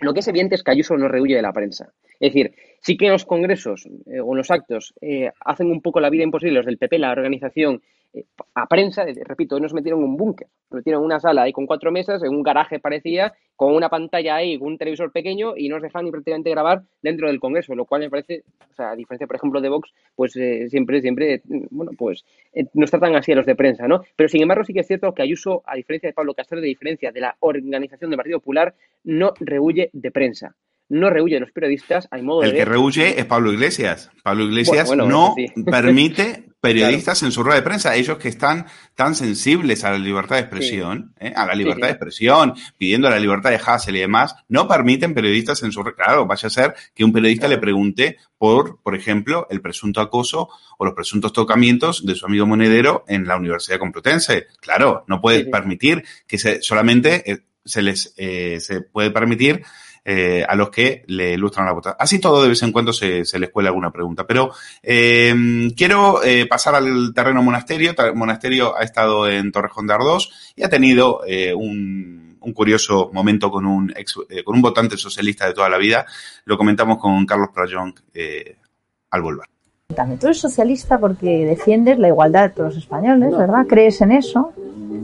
lo 0.00 0.14
que 0.14 0.20
es 0.20 0.28
evidente 0.28 0.54
es 0.54 0.62
que 0.62 0.70
Ayuso 0.70 0.96
no 0.96 1.08
rehuye 1.08 1.34
de 1.34 1.42
la 1.42 1.52
prensa. 1.52 1.92
Es 2.20 2.32
decir, 2.32 2.54
sí 2.80 2.96
que 2.96 3.06
en 3.06 3.12
los 3.12 3.24
congresos 3.24 3.86
eh, 4.06 4.20
o 4.20 4.32
en 4.32 4.36
los 4.36 4.50
actos 4.50 4.94
eh, 5.00 5.30
hacen 5.40 5.70
un 5.70 5.80
poco 5.80 6.00
la 6.00 6.10
vida 6.10 6.22
imposible 6.22 6.54
los 6.54 6.66
del 6.66 6.78
PP, 6.78 6.98
la 6.98 7.10
organización 7.10 7.82
eh, 8.14 8.24
a 8.54 8.66
prensa, 8.66 9.04
repito, 9.24 9.60
nos 9.60 9.74
metieron 9.74 10.00
en 10.00 10.06
un 10.06 10.16
búnker, 10.16 10.48
nos 10.70 10.78
metieron 10.78 11.02
en 11.02 11.06
una 11.06 11.20
sala 11.20 11.42
ahí 11.42 11.52
con 11.52 11.66
cuatro 11.66 11.92
mesas, 11.92 12.22
en 12.22 12.30
un 12.30 12.42
garaje 12.42 12.80
parecía, 12.80 13.34
con 13.54 13.74
una 13.74 13.88
pantalla 13.88 14.36
ahí, 14.36 14.58
con 14.58 14.68
un 14.68 14.78
televisor 14.78 15.12
pequeño 15.12 15.54
y 15.56 15.68
no 15.68 15.76
nos 15.76 15.82
dejaban 15.82 16.06
ni 16.06 16.10
prácticamente 16.10 16.50
grabar 16.50 16.82
dentro 17.02 17.28
del 17.28 17.40
Congreso, 17.40 17.74
lo 17.74 17.84
cual 17.84 18.00
me 18.02 18.10
parece, 18.10 18.44
o 18.70 18.74
sea, 18.74 18.90
a 18.90 18.96
diferencia, 18.96 19.26
por 19.26 19.36
ejemplo, 19.36 19.60
de 19.60 19.68
Vox, 19.68 19.92
pues 20.16 20.36
eh, 20.36 20.68
siempre, 20.68 21.00
siempre, 21.00 21.42
bueno, 21.70 21.92
pues 21.96 22.24
eh, 22.52 22.64
nos 22.74 22.90
tratan 22.90 23.14
así 23.14 23.32
a 23.32 23.36
los 23.36 23.46
de 23.46 23.54
prensa, 23.54 23.86
¿no? 23.86 24.02
Pero 24.16 24.28
sin 24.28 24.42
embargo 24.42 24.64
sí 24.64 24.72
que 24.72 24.80
es 24.80 24.86
cierto 24.86 25.12
que 25.12 25.22
Ayuso, 25.22 25.62
a 25.66 25.76
diferencia 25.76 26.08
de 26.08 26.14
Pablo 26.14 26.34
Castel, 26.34 26.60
de 26.60 26.68
diferencia 26.68 27.12
de 27.12 27.20
la 27.20 27.36
organización 27.40 28.10
del 28.10 28.16
Partido 28.16 28.40
Popular, 28.40 28.74
no 29.04 29.32
rehuye 29.40 29.90
de 29.92 30.10
prensa 30.10 30.56
no 30.88 31.10
rehuye 31.10 31.38
los 31.40 31.52
periodistas, 31.52 32.08
hay 32.10 32.22
modo 32.22 32.42
El 32.42 32.54
que 32.54 32.64
rehuye 32.64 33.20
es 33.20 33.26
Pablo 33.26 33.52
Iglesias. 33.52 34.10
Pablo 34.22 34.44
Iglesias 34.44 34.90
no 34.94 35.34
permite 35.66 36.48
periodistas 36.60 37.22
en 37.22 37.30
su 37.30 37.42
rueda 37.42 37.60
de 37.60 37.62
prensa, 37.62 37.94
ellos 37.94 38.18
que 38.18 38.28
están 38.28 38.66
tan 38.94 39.14
sensibles 39.14 39.84
a 39.84 39.92
la 39.92 39.98
libertad 39.98 40.36
de 40.36 40.42
expresión, 40.42 41.14
¿eh? 41.20 41.32
a 41.34 41.46
la 41.46 41.54
libertad 41.54 41.86
de 41.86 41.92
expresión, 41.92 42.54
pidiendo 42.76 43.08
la 43.08 43.18
libertad 43.18 43.50
de 43.50 43.60
Hassel 43.64 43.96
y 43.96 44.00
demás, 44.00 44.34
no 44.48 44.66
permiten 44.66 45.14
periodistas 45.14 45.62
en 45.62 45.70
su... 45.70 45.84
Claro, 45.84 46.26
vaya 46.26 46.48
a 46.48 46.50
ser 46.50 46.74
que 46.94 47.04
un 47.04 47.12
periodista 47.12 47.46
le 47.46 47.58
pregunte 47.58 48.16
por, 48.38 48.82
por 48.82 48.96
ejemplo, 48.96 49.46
el 49.50 49.60
presunto 49.60 50.00
acoso 50.00 50.48
o 50.78 50.84
los 50.84 50.94
presuntos 50.94 51.32
tocamientos 51.32 52.04
de 52.04 52.16
su 52.16 52.26
amigo 52.26 52.46
monedero 52.46 53.04
en 53.06 53.26
la 53.26 53.36
Universidad 53.36 53.78
Complutense. 53.78 54.46
Claro, 54.60 55.04
no 55.06 55.20
puede 55.20 55.44
permitir 55.44 56.04
que 56.26 56.38
se, 56.38 56.60
solamente 56.60 57.30
eh, 57.30 57.38
se 57.64 57.82
les 57.82 58.14
eh, 58.16 58.58
se 58.60 58.80
puede 58.80 59.10
permitir 59.10 59.62
eh, 60.10 60.42
a 60.48 60.54
los 60.54 60.70
que 60.70 61.04
le 61.08 61.34
ilustran 61.34 61.66
la 61.66 61.72
votación. 61.72 61.96
Así 61.98 62.18
todo 62.18 62.42
de 62.42 62.48
vez 62.48 62.62
en 62.62 62.72
cuando 62.72 62.94
se, 62.94 63.26
se 63.26 63.38
les 63.38 63.50
cuela 63.50 63.68
alguna 63.68 63.90
pregunta. 63.90 64.26
Pero 64.26 64.52
eh, 64.82 65.70
quiero 65.76 66.24
eh, 66.24 66.46
pasar 66.46 66.76
al 66.76 67.12
terreno 67.12 67.42
monasterio. 67.42 67.94
Monasterio 68.14 68.74
ha 68.74 68.84
estado 68.84 69.28
en 69.28 69.52
Torrejón 69.52 69.86
de 69.86 69.92
Ardós 69.92 70.54
y 70.56 70.64
ha 70.64 70.70
tenido 70.70 71.20
un, 71.56 72.38
un, 72.40 72.52
curioso 72.54 73.10
momento 73.12 73.50
con 73.50 73.66
un, 73.66 73.92
ex, 73.94 74.14
con 74.46 74.56
un 74.56 74.62
votante 74.62 74.96
socialista 74.96 75.46
de 75.46 75.52
toda 75.52 75.68
la 75.68 75.76
vida. 75.76 76.06
Lo 76.46 76.56
comentamos 76.56 76.96
con 76.96 77.26
Carlos 77.26 77.50
Prayón 77.52 77.94
al 79.10 79.20
volver. 79.20 79.46
Tú 80.18 80.26
eres 80.26 80.38
socialista 80.38 80.98
porque 80.98 81.44
defiendes 81.44 81.98
la 81.98 82.08
igualdad 82.08 82.44
de 82.44 82.54
todos 82.54 82.74
los 82.74 82.82
españoles, 82.82 83.36
¿verdad? 83.36 83.66
¿Crees 83.68 84.00
en 84.00 84.12
eso? 84.12 84.54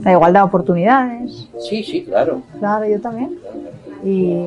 La 0.03 0.13
igualdad 0.13 0.41
de 0.41 0.45
oportunidades. 0.47 1.47
Sí, 1.59 1.83
sí, 1.83 2.05
claro. 2.05 2.41
Claro, 2.57 2.87
yo 2.87 2.99
también. 2.99 3.39
Y 4.05 4.37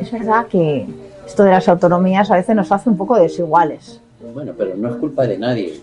es 0.00 0.10
verdad 0.10 0.46
que 0.46 0.86
esto 1.26 1.44
de 1.44 1.50
las 1.50 1.68
autonomías 1.68 2.30
a 2.30 2.36
veces 2.36 2.56
nos 2.56 2.72
hace 2.72 2.88
un 2.88 2.96
poco 2.96 3.16
desiguales. 3.16 4.00
Bueno, 4.32 4.54
pero 4.56 4.74
no 4.76 4.88
es 4.88 4.96
culpa 4.96 5.26
de 5.26 5.36
nadie. 5.36 5.78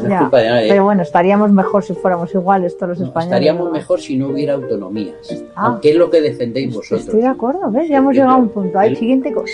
No 0.00 0.14
es 0.14 0.20
culpa 0.20 0.38
de 0.38 0.48
nadie. 0.48 0.68
Pero 0.68 0.84
bueno, 0.84 1.02
estaríamos 1.02 1.50
mejor 1.50 1.82
si 1.82 1.94
fuéramos 1.94 2.32
iguales 2.32 2.76
todos 2.76 2.90
los 2.90 3.08
españoles. 3.08 3.32
Estaríamos 3.32 3.72
mejor 3.72 4.00
si 4.00 4.16
no 4.16 4.28
hubiera 4.28 4.54
autonomías. 4.54 5.16
Ah. 5.56 5.66
Aunque 5.66 5.90
es 5.90 5.96
lo 5.96 6.08
que 6.08 6.20
defendéis 6.20 6.72
vosotros. 6.72 7.00
Estoy 7.00 7.22
de 7.22 7.26
acuerdo, 7.26 7.70
¿ves? 7.70 7.88
Ya 7.88 7.96
hemos 7.96 8.14
llegado 8.14 8.32
a 8.32 8.36
un 8.36 8.50
punto. 8.50 8.78
Hay 8.78 8.94
siguiente 8.94 9.32
cosa. 9.32 9.52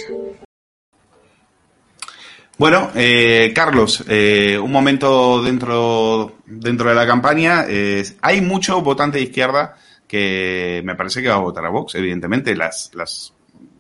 Bueno, 2.59 2.91
eh, 2.95 3.53
Carlos, 3.55 4.05
eh, 4.07 4.59
un 4.63 4.71
momento 4.71 5.43
dentro, 5.43 6.33
dentro 6.45 6.91
de 6.91 6.95
la 6.95 7.07
campaña. 7.07 7.65
Eh, 7.67 8.05
hay 8.21 8.43
mucho 8.43 8.83
votante 8.83 9.17
de 9.17 9.25
izquierda 9.25 9.77
que 10.11 10.83
me 10.85 10.97
parece 10.97 11.23
que 11.23 11.29
va 11.29 11.37
a 11.37 11.39
votar 11.39 11.65
a 11.65 11.69
Vox, 11.69 11.95
evidentemente. 11.95 12.57
Las, 12.57 12.91
las, 12.95 13.33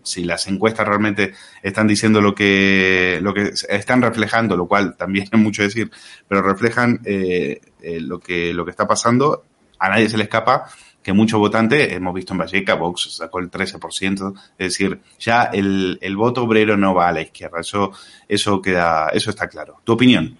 si 0.05 0.22
las 0.22 0.47
encuestas 0.47 0.87
realmente 0.87 1.33
están 1.61 1.89
diciendo 1.89 2.20
lo 2.20 2.37
que, 2.37 3.18
lo 3.20 3.35
que 3.35 3.51
están 3.68 4.01
reflejando, 4.01 4.57
lo 4.57 4.68
cual 4.68 4.97
también 4.97 5.26
es 5.33 5.41
mucho 5.41 5.64
decir, 5.64 5.91
pero 6.28 6.41
reflejan 6.41 7.01
eh, 7.05 7.61
eh, 7.83 8.01
lo, 8.01 8.20
que, 8.20 8.55
lo 8.55 8.64
que 8.64 8.70
está 8.70 8.87
pasando, 8.87 9.43
a 9.81 9.89
nadie 9.89 10.09
se 10.09 10.18
le 10.18 10.22
escapa 10.24 10.70
que 11.03 11.12
muchos 11.12 11.41
votantes, 11.41 11.93
hemos 11.95 12.14
visto 12.14 12.33
en 12.35 12.39
Valleca, 12.39 12.74
Vox 12.74 13.16
sacó 13.16 13.41
el 13.41 13.51
13%, 13.51 14.35
es 14.57 14.68
decir, 14.68 15.01
ya 15.18 15.45
el, 15.45 15.99
el 16.01 16.16
voto 16.16 16.45
obrero 16.45 16.76
no 16.76 16.95
va 16.95 17.09
a 17.09 17.12
la 17.12 17.22
izquierda, 17.22 17.59
eso, 17.59 17.91
eso 18.28 18.62
queda, 18.62 19.09
eso 19.09 19.31
está 19.31 19.49
claro. 19.49 19.81
¿Tu 19.83 19.95
opinión? 19.95 20.39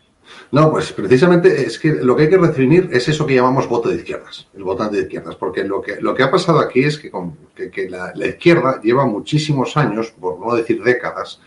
No, 0.53 0.71
pues 0.71 0.93
precisamente 0.93 1.65
es 1.65 1.79
que 1.79 1.93
lo 1.93 2.17
que 2.17 2.25
hay 2.25 2.29
que 2.29 2.39
definir 2.39 2.89
es 2.93 3.09
eso 3.09 3.27
que 3.27 3.35
llamamos 3.35 3.69
voto 3.69 3.89
de 3.89 3.97
izquierdas, 3.97 4.49
el 4.55 4.65
votante 4.65 4.97
de 4.97 5.03
izquierdas, 5.03 5.37
porque 5.37 5.63
lo 5.65 5.81
que, 5.81 6.01
lo 6.01 6.15
que 6.15 6.25
ha 6.25 6.31
pasado 6.31 6.59
aquí 6.59 6.83
es 6.83 6.99
que, 6.99 7.11
con, 7.11 7.37
que, 7.55 7.89
la, 7.89 8.13
izquierda 8.27 8.81
lleva 8.83 9.07
muchísimos 9.07 9.77
años, 9.77 10.13
por 10.19 10.41
no 10.41 10.55
decir 10.55 10.83
décadas, 10.83 11.41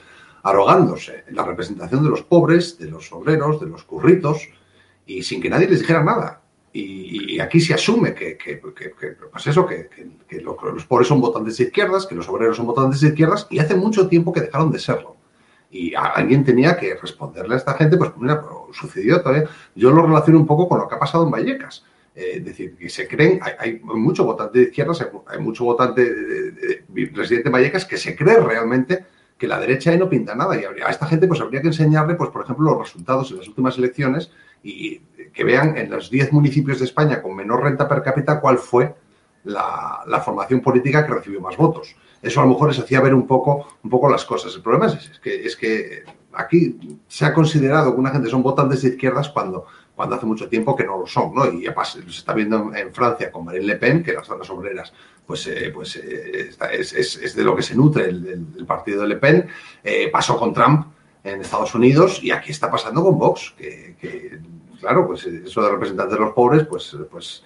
arrogándose 0.44 1.26
la 1.32 1.44
representación 1.44 2.04
de 2.04 2.10
los 2.10 2.22
pobres, 2.22 2.78
de 2.78 2.90
los 2.90 3.12
obreros, 3.12 3.60
de 3.60 3.68
los 3.68 3.84
curritos, 3.84 4.48
y 5.06 5.24
sin 5.24 5.42
que 5.42 5.50
nadie 5.50 5.68
les 5.68 5.80
dijera 5.82 6.04
nada. 6.04 6.42
Y, 6.72 7.40
aquí 7.40 7.60
se 7.60 7.74
asume 7.74 8.16
que, 8.16 8.38
que, 8.38 8.58
pues 8.58 9.48
eso, 9.48 9.66
que, 9.66 9.90
los 10.42 10.86
pobres 10.86 11.08
son 11.08 11.20
votantes 11.20 11.58
de 11.58 11.66
izquierdas, 11.66 12.08
que 12.08 12.16
los 12.16 12.28
obreros 12.30 12.58
son 12.58 12.68
votantes 12.68 13.02
de 13.02 13.10
izquierdas, 13.10 13.48
y 13.50 13.60
hace 13.60 13.76
mucho 13.76 14.08
tiempo 14.08 14.32
que 14.32 14.42
dejaron 14.42 14.72
de 14.72 14.80
serlo 14.80 15.18
y 15.74 15.94
alguien 15.96 16.44
tenía 16.44 16.78
que 16.78 16.96
responderle 16.96 17.56
a 17.56 17.58
esta 17.58 17.74
gente, 17.74 17.98
pues 17.98 18.12
mira, 18.18 18.44
sucedió 18.72 19.22
todavía. 19.22 19.50
Yo 19.74 19.92
lo 19.92 20.04
relaciono 20.04 20.40
un 20.40 20.46
poco 20.46 20.70
con 20.70 20.80
lo 20.80 20.88
que 20.88 20.96
ha 20.96 21.00
pasado 21.00 21.26
en 21.26 21.32
Vallecas. 21.32 21.84
Eh, 22.16 22.34
es 22.36 22.46
decir, 22.46 22.76
que 22.76 22.90
se 22.90 23.08
creen, 23.08 23.40
hay, 23.42 23.54
hay 23.58 23.80
mucho 23.80 24.24
votante 24.24 24.60
de 24.60 24.66
izquierdas, 24.66 25.04
hay, 25.28 25.40
mucho 25.40 25.66
votante 25.66 26.14
de, 26.14 26.84
residente 27.14 27.46
de 27.46 27.50
Vallecas 27.50 27.86
que 27.86 27.98
se 27.98 28.16
cree 28.16 28.40
realmente 28.40 29.04
que 29.36 29.48
la 29.48 29.60
derecha 29.60 29.90
ahí 29.90 29.98
no 29.98 30.08
pinta 30.08 30.36
nada. 30.36 30.56
Y 30.56 30.64
a 30.64 30.90
esta 30.90 31.08
gente 31.08 31.28
pues 31.28 31.42
habría 31.42 31.62
que 31.62 31.68
enseñarle, 31.68 32.14
pues 32.14 32.30
por 32.30 32.44
ejemplo, 32.44 32.70
los 32.70 32.80
resultados 32.80 33.32
en 33.32 33.40
las 33.40 33.48
últimas 33.48 33.76
elecciones 33.80 34.30
y 34.62 35.00
que 35.34 35.44
vean 35.44 35.76
en 35.76 35.90
los 35.90 36.12
10 36.12 36.34
municipios 36.34 36.78
de 36.78 36.86
España 36.86 37.20
con 37.20 37.36
menor 37.36 37.64
renta 37.64 37.88
per 37.88 38.04
cápita 38.04 38.40
cuál 38.40 38.60
fue 38.60 38.94
la 39.44 40.22
formación 40.24 40.62
política 40.62 41.06
que 41.06 41.16
recibió 41.16 41.42
más 41.42 41.58
votos 41.58 41.96
eso 42.24 42.40
a 42.40 42.44
lo 42.44 42.50
mejor 42.52 42.70
les 42.70 42.80
hacía 42.80 43.02
ver 43.02 43.14
un 43.14 43.28
poco, 43.28 43.68
un 43.84 43.90
poco 43.90 44.10
las 44.10 44.24
cosas. 44.24 44.56
El 44.56 44.62
problema 44.62 44.88
es, 44.88 45.20
que, 45.20 45.46
es 45.46 45.56
que 45.58 46.04
aquí 46.32 47.00
se 47.08 47.26
ha 47.26 47.34
considerado 47.34 47.94
que 47.94 48.00
una 48.00 48.12
gente 48.12 48.30
son 48.30 48.42
votantes 48.42 48.82
de 48.82 48.90
izquierdas 48.90 49.28
cuando, 49.30 49.66
cuando 49.94 50.16
hace 50.16 50.26
mucho 50.26 50.48
se 50.48 50.76
que 50.76 50.86
no 50.86 50.98
lo 50.98 51.06
son, 51.06 51.36
¿no? 51.36 51.52
Y 51.52 51.68
se 51.84 52.00
está 52.08 52.34
viendo 52.34 52.74
en 52.74 52.94
Francia 52.94 53.30
con 53.30 53.44
Marine 53.44 53.66
Le 53.66 53.76
Pen, 53.76 54.02
que 54.02 54.14
las 54.14 54.26
zonas 54.26 54.50
obreras, 54.50 54.94
pues, 55.28 55.46
eh, 55.48 55.72
pues 55.74 55.98
eh, 55.98 56.50
es, 56.72 56.94
es, 56.94 57.36
de 57.36 57.44
lo 57.44 57.56
que 57.56 57.62
se 57.62 57.76
nutre 57.76 58.06
el, 58.06 58.66
partido 58.66 59.02
de 59.02 59.10
Le 59.10 59.18
Pen. 59.18 59.48
Eh, 59.84 60.10
pasó 60.10 60.38
con 60.38 60.54
Trump 60.54 60.88
en 61.26 61.42
Estados 61.42 61.76
Unidos 61.76 62.24
y 62.24 62.32
aquí 62.32 62.52
está 62.52 62.72
pasando 62.72 63.04
con 63.04 63.20
Vox, 63.20 63.54
que, 63.58 63.96
que 64.00 64.40
claro, 64.80 65.08
pues 65.08 65.26
eso 65.26 65.62
de 65.62 65.70
representantes 65.70 66.18
de 66.18 66.24
los 66.24 66.34
pobres, 66.34 66.66
pues, 66.68 66.96
pues 67.12 67.44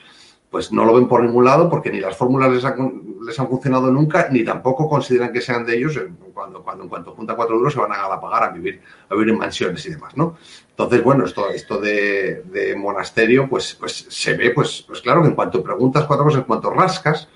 pues 0.50 0.72
no 0.72 0.86
lo 0.86 0.96
ven 0.96 1.08
por 1.08 1.24
ningún 1.24 1.46
lado 1.46 1.70
porque 1.70 1.92
ni 1.92 2.00
las 2.00 2.16
fórmulas 2.16 2.52
les 2.52 2.64
han, 2.64 3.04
les 3.26 3.38
han 3.40 3.48
funcionado 3.48 3.92
nunca, 3.92 4.30
ni 4.32 4.44
tampoco 4.44 4.88
consideran 4.90 5.34
que 5.34 5.42
sean 5.42 5.66
de 5.66 5.78
ellos 5.78 6.00
cuando, 6.34 6.64
cuando 6.64 6.84
en 6.84 6.90
cuanto 6.90 7.12
junta 7.12 7.36
cuatro 7.36 7.56
euros 7.56 7.74
se 7.74 7.80
van 7.80 7.92
a 7.92 8.22
pagar 8.22 8.44
a 8.44 8.50
vivir, 8.50 8.82
a 9.10 9.14
vivir 9.16 9.30
en 9.30 9.38
mansiones 9.38 9.86
y 9.86 9.90
demás, 9.90 10.16
¿no? 10.16 10.38
Entonces, 10.70 11.04
bueno, 11.04 11.26
esto, 11.26 11.50
esto 11.50 11.80
de, 11.80 12.44
de 12.46 12.76
monasterio, 12.76 13.50
pues, 13.50 13.74
pues 13.74 14.06
se 14.10 14.36
ve, 14.36 14.52
pues, 14.52 14.84
pues 14.88 15.02
claro 15.02 15.22
que 15.22 15.30
en 15.30 15.36
cuanto 15.36 15.64
preguntas 15.64 16.06
cuatro 16.06 16.26
cosas, 16.26 16.42
en 16.42 16.46
cuanto 16.46 16.70
rascas, 16.70 17.28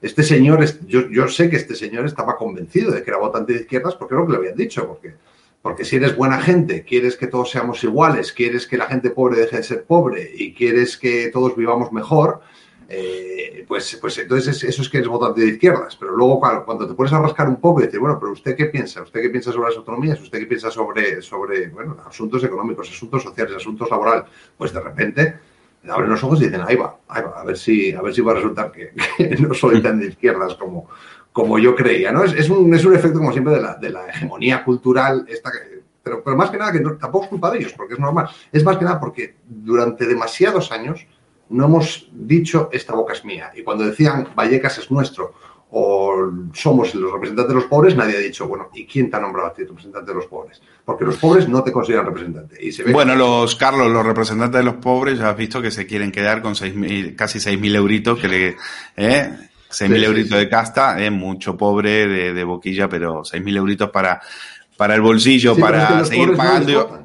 este 0.00 0.22
señor, 0.22 0.64
yo, 0.86 1.08
yo 1.10 1.26
sé 1.28 1.50
que 1.50 1.56
este 1.56 1.74
señor 1.74 2.06
estaba 2.06 2.36
convencido 2.36 2.92
de 2.92 3.02
que 3.02 3.10
era 3.10 3.18
votante 3.18 3.52
de 3.52 3.60
izquierdas 3.60 3.94
porque 3.96 4.14
es 4.14 4.20
lo 4.20 4.26
que 4.26 4.32
le 4.32 4.38
habían 4.38 4.56
dicho, 4.56 4.86
porque 4.86 5.14
porque 5.66 5.84
si 5.84 5.96
eres 5.96 6.14
buena 6.16 6.40
gente, 6.40 6.84
quieres 6.84 7.16
que 7.16 7.26
todos 7.26 7.50
seamos 7.50 7.82
iguales, 7.82 8.32
quieres 8.32 8.68
que 8.68 8.76
la 8.76 8.86
gente 8.86 9.10
pobre 9.10 9.40
deje 9.40 9.56
de 9.56 9.62
ser 9.64 9.84
pobre 9.84 10.30
y 10.32 10.54
quieres 10.54 10.96
que 10.96 11.28
todos 11.32 11.56
vivamos 11.56 11.90
mejor, 11.90 12.40
eh, 12.88 13.64
pues, 13.66 13.98
pues 14.00 14.16
entonces 14.18 14.62
eso 14.62 14.82
es 14.82 14.88
que 14.88 14.98
eres 14.98 15.08
votante 15.08 15.40
de 15.40 15.48
izquierdas. 15.48 15.96
Pero 15.96 16.12
luego 16.12 16.38
cuando 16.38 16.86
te 16.86 16.94
pones 16.94 17.12
a 17.12 17.20
rascar 17.20 17.48
un 17.48 17.56
poco 17.56 17.80
y 17.80 17.86
decir, 17.86 17.98
bueno, 17.98 18.16
pero 18.20 18.30
¿usted 18.30 18.54
qué 18.54 18.66
piensa? 18.66 19.02
¿Usted 19.02 19.20
qué 19.20 19.28
piensa 19.28 19.50
sobre 19.50 19.70
las 19.70 19.76
autonomías? 19.76 20.20
¿Usted 20.20 20.38
qué 20.38 20.46
piensa 20.46 20.70
sobre, 20.70 21.20
sobre 21.20 21.66
bueno, 21.66 21.96
asuntos 22.06 22.44
económicos, 22.44 22.88
asuntos 22.88 23.24
sociales, 23.24 23.56
asuntos 23.56 23.90
laborales? 23.90 24.26
Pues 24.56 24.72
de 24.72 24.80
repente 24.80 25.34
abren 25.88 26.10
los 26.10 26.22
ojos 26.22 26.40
y 26.40 26.44
dicen, 26.44 26.62
ahí 26.64 26.76
va, 26.76 26.96
ahí 27.08 27.22
va, 27.22 27.40
a 27.40 27.44
ver 27.44 27.56
si, 27.56 27.92
a 27.92 28.02
ver 28.02 28.14
si 28.14 28.20
va 28.20 28.32
a 28.32 28.34
resultar 28.36 28.72
que, 28.72 28.92
no 29.40 29.52
soy 29.54 29.82
tan 29.82 29.98
de 29.98 30.06
izquierdas 30.06 30.54
como, 30.54 30.88
como 31.36 31.58
yo 31.58 31.76
creía, 31.76 32.10
¿no? 32.12 32.24
Es, 32.24 32.48
un, 32.48 32.72
es 32.72 32.82
un 32.86 32.94
efecto, 32.94 33.18
como 33.18 33.30
siempre, 33.30 33.52
de 33.52 33.60
la, 33.60 33.74
de 33.74 33.90
la 33.90 34.08
hegemonía 34.08 34.64
cultural, 34.64 35.26
esta, 35.28 35.52
pero, 36.02 36.24
pero 36.24 36.34
más 36.34 36.48
que 36.48 36.56
nada, 36.56 36.72
que 36.72 36.80
tampoco 36.98 37.24
es 37.24 37.28
culpa 37.28 37.50
de 37.50 37.58
ellos, 37.58 37.74
porque 37.76 37.92
es 37.92 38.00
normal, 38.00 38.26
es 38.50 38.64
más 38.64 38.78
que 38.78 38.86
nada 38.86 38.98
porque 38.98 39.34
durante 39.46 40.06
demasiados 40.06 40.72
años 40.72 41.06
no 41.50 41.66
hemos 41.66 42.08
dicho 42.10 42.70
esta 42.72 42.94
boca 42.94 43.12
es 43.12 43.22
mía. 43.26 43.52
Y 43.54 43.62
cuando 43.64 43.84
decían 43.84 44.28
Vallecas 44.34 44.78
es 44.78 44.90
nuestro 44.90 45.34
o 45.72 46.14
somos 46.54 46.94
los 46.94 47.12
representantes 47.12 47.54
de 47.54 47.60
los 47.60 47.64
pobres, 47.68 47.94
nadie 47.94 48.16
ha 48.16 48.20
dicho, 48.20 48.48
bueno, 48.48 48.70
¿y 48.72 48.86
quién 48.86 49.10
te 49.10 49.18
ha 49.18 49.20
nombrado 49.20 49.48
a 49.48 49.52
ti 49.52 49.64
representante 49.64 50.12
de 50.12 50.14
los 50.14 50.26
pobres? 50.28 50.62
Porque 50.86 51.04
los 51.04 51.18
pobres 51.18 51.46
no 51.50 51.62
te 51.62 51.70
consideran 51.70 52.06
representante. 52.06 52.58
Bueno, 52.90 53.14
los, 53.14 53.56
Carlos, 53.56 53.90
los 53.90 54.06
representantes 54.06 54.58
de 54.58 54.64
los 54.64 54.76
pobres, 54.76 55.18
ya 55.18 55.28
has 55.28 55.36
visto 55.36 55.60
que 55.60 55.70
se 55.70 55.86
quieren 55.86 56.10
quedar 56.10 56.40
con 56.40 56.54
seis 56.54 56.74
mil, 56.74 57.14
casi 57.14 57.40
6.000 57.40 57.76
euritos 57.76 58.18
que 58.18 58.28
le, 58.28 58.56
¿eh? 58.96 59.50
6.000 59.70 59.88
mil 59.88 60.04
euritos 60.04 60.38
de 60.38 60.48
casta, 60.48 61.00
es 61.00 61.10
mucho 61.10 61.56
pobre 61.56 62.06
de, 62.32 62.44
boquilla, 62.44 62.88
pero 62.88 63.22
6.000 63.22 63.56
euritos 63.56 63.90
para, 63.90 64.20
para 64.76 64.94
el 64.94 65.00
bolsillo, 65.00 65.56
para 65.56 66.04
seguir 66.04 66.36
pagando. 66.36 67.04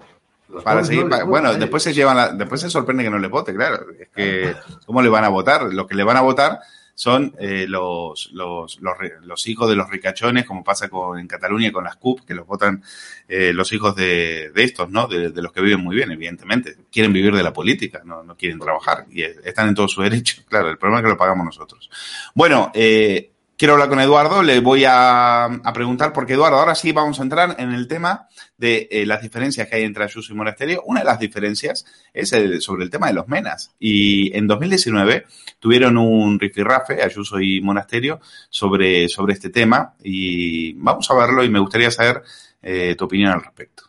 para 0.64 0.84
seguir, 0.84 1.06
bueno, 1.26 1.54
después 1.56 1.84
se 1.84 1.94
llevan 1.94 2.38
después 2.38 2.62
se 2.62 2.70
sorprende 2.70 3.04
que 3.04 3.10
no 3.10 3.20
le 3.20 3.28
vote, 3.28 3.54
claro. 3.54 3.86
Es 4.00 4.10
que, 4.10 4.56
¿cómo 4.86 5.02
le 5.02 5.10
van 5.10 5.24
a 5.24 5.30
votar? 5.30 5.64
Lo 5.64 5.88
que 5.88 5.96
le 5.96 6.04
van 6.04 6.18
a 6.18 6.22
votar 6.22 6.60
son 6.96 7.34
eh, 7.40 7.66
los, 7.68 8.32
los, 8.34 8.80
los, 8.80 9.48
hijos 9.48 9.70
de 9.70 9.76
los 9.76 9.90
ricachones, 9.90 10.46
como 10.46 10.64
pasa 10.64 10.90
con, 10.90 11.20
en 11.20 11.28
Cataluña 11.28 11.72
con 11.72 11.84
las 11.84 11.96
CUP, 11.96 12.22
que 12.22 12.34
los 12.34 12.46
votan 12.46 12.84
eh, 13.28 13.54
los 13.54 13.72
hijos 13.74 13.96
de, 13.96 14.52
de 14.54 14.64
estos, 14.64 14.90
¿no? 14.90 15.08
De, 15.08 15.32
de, 15.32 15.42
los 15.42 15.52
que 15.52 15.62
viven 15.62 15.82
muy 15.82 15.96
bien, 15.96 16.12
evidentemente. 16.12 16.76
Quieren 16.92 17.14
vivir 17.14 17.34
de 17.34 17.44
la 17.44 17.54
política, 17.54 18.02
no, 18.06 18.24
no 18.24 18.36
quieren 18.36 18.60
trabajar 18.60 19.06
y 19.10 19.24
están 19.24 19.70
en 19.70 19.76
todo 19.76 19.88
su 19.88 20.02
derecho. 20.02 20.42
Claro, 20.52 20.70
el 20.70 20.78
problema 20.78 21.00
es 21.00 21.04
que 21.06 21.12
lo 21.12 21.18
pagamos 21.18 21.46
nosotros. 21.46 21.90
Bueno, 22.36 22.72
eh, 22.74 23.32
quiero 23.62 23.74
hablar 23.74 23.90
con 23.90 24.00
Eduardo, 24.00 24.42
le 24.42 24.60
voy 24.60 24.86
a, 24.88 25.62
preguntar, 25.72 26.14
porque 26.14 26.34
Eduardo, 26.34 26.58
ahora 26.58 26.74
sí 26.74 26.94
vamos 26.94 27.20
a 27.20 27.22
entrar 27.22 27.58
en 27.60 27.74
el 27.74 27.88
tema 27.88 28.28
de 28.58 28.88
eh, 28.90 29.06
las 29.06 29.22
diferencias 29.22 29.68
que 29.68 29.76
hay 29.76 29.84
entre 29.84 30.04
Ayuso 30.04 30.34
y 30.34 30.36
Monasterio. 30.36 30.82
Una 30.88 31.02
de 31.02 31.06
las 31.06 31.20
diferencias 31.20 31.86
es 32.12 32.30
sobre 32.64 32.84
el 32.84 32.90
tema 32.90 33.06
de 33.06 33.14
los 33.14 33.28
menas. 33.28 33.76
Y 33.78 34.36
en 34.36 34.48
2019 34.48 35.26
tuvieron 35.60 36.00
un 36.00 36.40
rifirrafe, 36.40 37.04
Ayuso 37.04 37.40
y 37.40 37.62
Monasterio, 37.62 38.20
sobre, 38.50 39.08
sobre 39.08 39.34
este 39.34 39.52
tema. 39.52 39.94
Y 40.04 40.74
vamos 40.74 41.12
a 41.12 41.14
verlo 41.14 41.44
y 41.44 41.50
me 41.50 41.60
gustaría 41.60 41.92
saber 41.92 42.24
eh, 42.64 42.96
tu 42.98 43.06
opinión 43.06 43.32
al 43.32 43.44
respecto. 43.44 43.84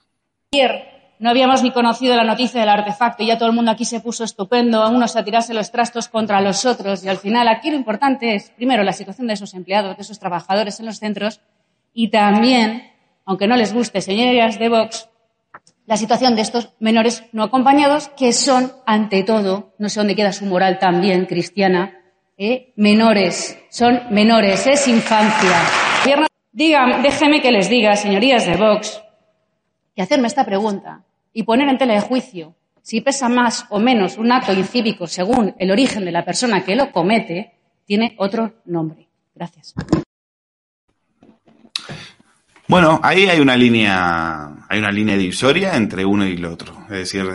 Ayer 0.53 0.92
no 1.23 1.31
habíamos 1.31 1.63
ni 1.63 1.71
conocido 1.71 2.17
la 2.17 2.25
noticia 2.25 2.59
del 2.59 2.69
artefacto 2.69 3.23
y 3.23 3.27
ya 3.27 3.39
todo 3.39 3.49
el 3.49 3.55
mundo 3.55 3.71
aquí 3.71 3.85
se 3.85 4.01
puso 4.01 4.25
estupendo, 4.25 4.83
a 4.83 4.89
unos 4.89 5.15
a 5.15 5.23
tirarse 5.23 5.55
los 5.55 5.71
trastos 5.71 6.09
contra 6.09 6.41
los 6.41 6.67
otros 6.67 7.05
y 7.05 7.09
al 7.09 7.17
final 7.17 7.47
aquí 7.47 7.71
lo 7.71 7.77
importante 7.77 8.35
es, 8.35 8.51
primero, 8.51 8.83
la 8.83 8.93
situación 8.93 9.29
de 9.29 9.35
esos 9.35 9.55
empleados, 9.55 9.97
de 9.97 10.03
esos 10.03 10.19
trabajadores 10.19 10.81
en 10.81 10.87
los 10.87 10.99
centros 10.99 11.41
y 11.95 12.09
también, 12.09 12.91
aunque 13.25 13.47
no 13.47 13.55
les 13.55 13.73
guste, 13.73 14.01
señorías 14.01 14.59
de 14.59 14.69
Vox, 14.69 15.09
la 15.87 15.97
situación 15.97 16.35
de 16.35 16.43
estos 16.43 16.71
menores 16.81 17.23
no 17.31 17.45
acompañados 17.45 18.09
que 18.09 18.33
son, 18.33 18.73
ante 18.85 19.23
todo, 19.23 19.75
no 19.79 19.89
sé 19.89 20.01
dónde 20.01 20.17
queda 20.17 20.33
su 20.33 20.45
moral 20.47 20.81
también 20.81 21.27
cristiana, 21.27 22.01
¿eh? 22.37 22.73
menores, 22.75 23.61
son 23.71 24.03
menores, 24.11 24.67
es 24.67 24.89
infancia. 24.89 25.57
Digan, 26.51 27.01
déjeme 27.01 27.41
que 27.41 27.53
les 27.53 27.71
diga, 27.71 27.95
señorías 27.95 28.45
de 28.45 28.57
Vox, 28.57 29.01
y 29.95 30.03
hacerme 30.03 30.27
esta 30.27 30.45
pregunta 30.45 31.05
y 31.33 31.45
poner 31.45 31.69
en 31.69 31.79
tela 31.79 31.95
de 31.95 32.01
juicio 32.01 32.55
si 32.83 33.01
pesa 33.01 33.29
más 33.29 33.67
o 33.71 33.79
menos 33.79 34.19
un 34.19 34.33
acto 34.33 34.53
incívico 34.53 35.07
según 35.07 35.55
el 35.59 35.71
origen 35.71 36.05
de 36.05 36.13
la 36.13 36.25
persona 36.25 36.65
que 36.65 36.75
lo 36.75 36.91
comete, 36.91 37.53
tiene 37.85 38.15
otro 38.19 38.55
nombre. 38.65 39.09
Gracias. 39.35 39.75
Bueno, 42.69 43.01
ahí 43.03 43.27
hay 43.27 43.39
una 43.39 43.57
línea, 43.57 44.67
hay 44.69 44.79
una 44.79 44.91
línea 44.91 45.17
divisoria 45.17 45.77
entre 45.77 46.05
uno 46.05 46.27
y 46.27 46.33
el 46.35 46.45
otro. 46.45 46.75
Es 46.85 47.13
decir, 47.13 47.27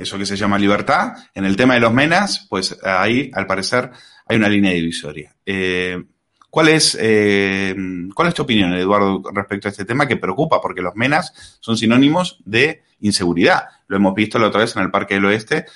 eso 0.00 0.16
que 0.16 0.26
se 0.26 0.36
llama 0.36 0.58
libertad. 0.58 1.12
En 1.34 1.44
el 1.44 1.56
tema 1.56 1.74
de 1.74 1.80
los 1.80 1.92
menas, 1.92 2.46
pues 2.48 2.78
ahí, 2.82 3.30
al 3.34 3.46
parecer, 3.46 3.90
hay 4.26 4.36
una 4.36 4.48
línea 4.48 4.72
divisoria. 4.72 5.36
Eh, 5.44 6.02
¿Cuál 6.50 6.68
es, 6.68 6.96
eh, 7.00 7.74
¿Cuál 8.14 8.28
es 8.28 8.34
tu 8.34 8.42
opinión, 8.42 8.72
Eduardo, 8.74 9.22
respecto 9.32 9.68
a 9.68 9.70
este 9.70 9.84
tema 9.84 10.06
que 10.06 10.16
preocupa? 10.16 10.60
Porque 10.60 10.80
los 10.80 10.94
menas 10.94 11.58
son 11.60 11.76
sinónimos 11.76 12.38
de 12.44 12.82
inseguridad. 13.00 13.64
Lo 13.88 13.96
hemos 13.96 14.14
visto 14.14 14.38
la 14.38 14.48
otra 14.48 14.60
vez 14.60 14.74
en 14.76 14.82
el 14.82 14.90
Parque 14.90 15.14
del 15.14 15.26
Oeste. 15.26 15.66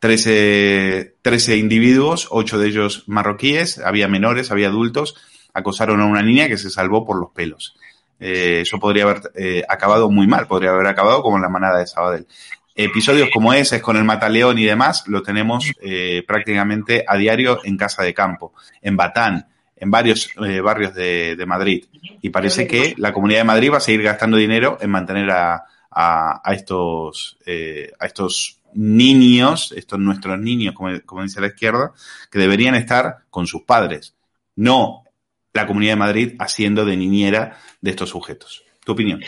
13, 0.00 1.16
13 1.20 1.56
individuos, 1.58 2.28
8 2.30 2.58
de 2.58 2.68
ellos 2.68 3.04
marroquíes, 3.06 3.78
había 3.78 4.08
menores, 4.08 4.50
había 4.50 4.68
adultos, 4.68 5.14
acosaron 5.52 6.00
a 6.00 6.06
una 6.06 6.22
niña 6.22 6.48
que 6.48 6.56
se 6.56 6.70
salvó 6.70 7.04
por 7.04 7.20
los 7.20 7.30
pelos. 7.30 7.76
Eh, 8.18 8.60
eso 8.62 8.78
podría 8.78 9.04
haber 9.04 9.20
eh, 9.34 9.62
acabado 9.68 10.10
muy 10.10 10.26
mal, 10.26 10.46
podría 10.46 10.70
haber 10.70 10.86
acabado 10.86 11.22
como 11.22 11.38
la 11.38 11.48
manada 11.50 11.78
de 11.78 11.86
Sabadell. 11.86 12.26
Episodios 12.74 13.28
como 13.32 13.52
ese, 13.52 13.82
con 13.82 13.96
el 13.96 14.04
Mataleón 14.04 14.58
y 14.58 14.64
demás, 14.64 15.04
lo 15.06 15.22
tenemos 15.22 15.70
eh, 15.82 16.22
prácticamente 16.26 17.04
a 17.06 17.16
diario 17.16 17.60
en 17.64 17.76
Casa 17.76 18.02
de 18.02 18.14
Campo, 18.14 18.54
en 18.80 18.96
Batán, 18.96 19.48
en 19.80 19.90
varios 19.90 20.30
eh, 20.46 20.60
barrios 20.60 20.94
de, 20.94 21.44
Madrid. 21.46 21.86
Y 22.20 22.28
parece 22.28 22.66
que 22.66 22.94
la 22.98 23.12
Comunidad 23.12 23.40
de 23.40 23.44
Madrid 23.44 23.72
va 23.72 23.78
a 23.78 23.80
seguir 23.80 24.02
gastando 24.02 24.36
dinero 24.36 24.78
en 24.80 24.90
mantener 24.90 25.30
a, 25.30 25.64
a, 25.90 26.52
estos, 26.52 27.38
eh, 27.46 27.90
a 27.98 28.06
estos 28.06 28.60
niños, 28.74 29.72
estos 29.74 29.98
nuestros 29.98 30.38
niños, 30.38 30.74
como, 30.74 31.00
como 31.06 31.22
dice 31.22 31.40
la 31.40 31.48
izquierda, 31.48 31.92
que 32.30 32.38
deberían 32.38 32.74
estar 32.74 33.20
con 33.30 33.46
sus 33.46 33.62
padres, 33.62 34.14
no 34.54 35.04
la 35.52 35.66
Comunidad 35.66 35.92
de 35.92 35.96
Madrid 35.96 36.34
haciendo 36.38 36.84
de 36.84 36.96
niñera 36.96 37.58
de 37.80 37.90
estos 37.90 38.10
sujetos. 38.10 38.62
¿Tu 38.84 38.92
opinión? 38.92 39.20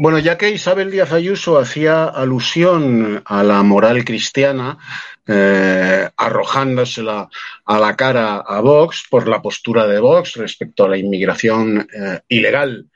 Bueno, 0.00 0.20
ya 0.20 0.38
que 0.38 0.50
Isabel 0.50 0.92
Díaz 0.92 1.10
Ayuso 1.10 1.58
hacía 1.58 2.04
alusión 2.04 3.20
a 3.24 3.42
la 3.42 3.64
moral 3.64 4.04
cristiana, 4.04 4.78
eh, 5.26 6.08
arrojándosela 6.16 7.28
a 7.64 7.78
la 7.80 7.96
cara 7.96 8.36
a 8.36 8.60
Vox 8.60 9.08
por 9.10 9.26
la 9.26 9.42
postura 9.42 9.88
de 9.88 9.98
Vox 9.98 10.36
respecto 10.36 10.84
a 10.84 10.88
la 10.88 10.98
inmigración 10.98 11.88
eh, 11.92 12.20
ilegal, 12.28 12.86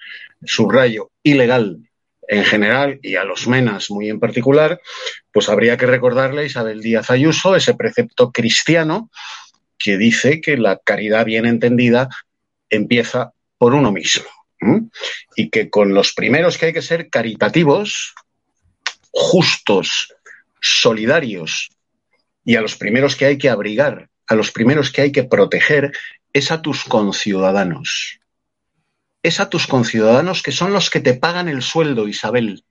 subrayo, 0.44 1.10
ilegal 1.24 1.80
en 2.28 2.44
general 2.44 3.00
y 3.02 3.16
a 3.16 3.24
los 3.24 3.48
menas 3.48 3.90
muy 3.90 4.08
en 4.08 4.20
particular, 4.20 4.80
pues 5.32 5.48
habría 5.48 5.76
que 5.76 5.86
recordarle 5.86 6.42
a 6.42 6.44
Isabel 6.44 6.80
Díaz 6.80 7.10
Ayuso 7.10 7.56
ese 7.56 7.74
precepto 7.74 8.30
cristiano 8.30 9.10
que 9.76 9.98
dice 9.98 10.40
que 10.40 10.56
la 10.56 10.76
caridad 10.78 11.24
bien 11.24 11.46
entendida 11.46 12.08
empieza 12.70 13.32
por 13.58 13.74
uno 13.74 13.90
mismo. 13.90 14.41
Y 15.36 15.50
que 15.50 15.70
con 15.70 15.94
los 15.94 16.12
primeros 16.12 16.58
que 16.58 16.66
hay 16.66 16.72
que 16.72 16.82
ser 16.82 17.08
caritativos, 17.08 18.14
justos, 19.10 20.14
solidarios, 20.60 21.70
y 22.44 22.56
a 22.56 22.60
los 22.60 22.76
primeros 22.76 23.16
que 23.16 23.26
hay 23.26 23.38
que 23.38 23.50
abrigar, 23.50 24.08
a 24.26 24.34
los 24.34 24.50
primeros 24.50 24.90
que 24.90 25.02
hay 25.02 25.12
que 25.12 25.24
proteger, 25.24 25.92
es 26.32 26.50
a 26.50 26.62
tus 26.62 26.84
conciudadanos. 26.84 28.20
Es 29.22 29.38
a 29.40 29.48
tus 29.48 29.66
conciudadanos 29.66 30.42
que 30.42 30.52
son 30.52 30.72
los 30.72 30.90
que 30.90 31.00
te 31.00 31.14
pagan 31.14 31.48
el 31.48 31.62
sueldo, 31.62 32.08
Isabel. 32.08 32.64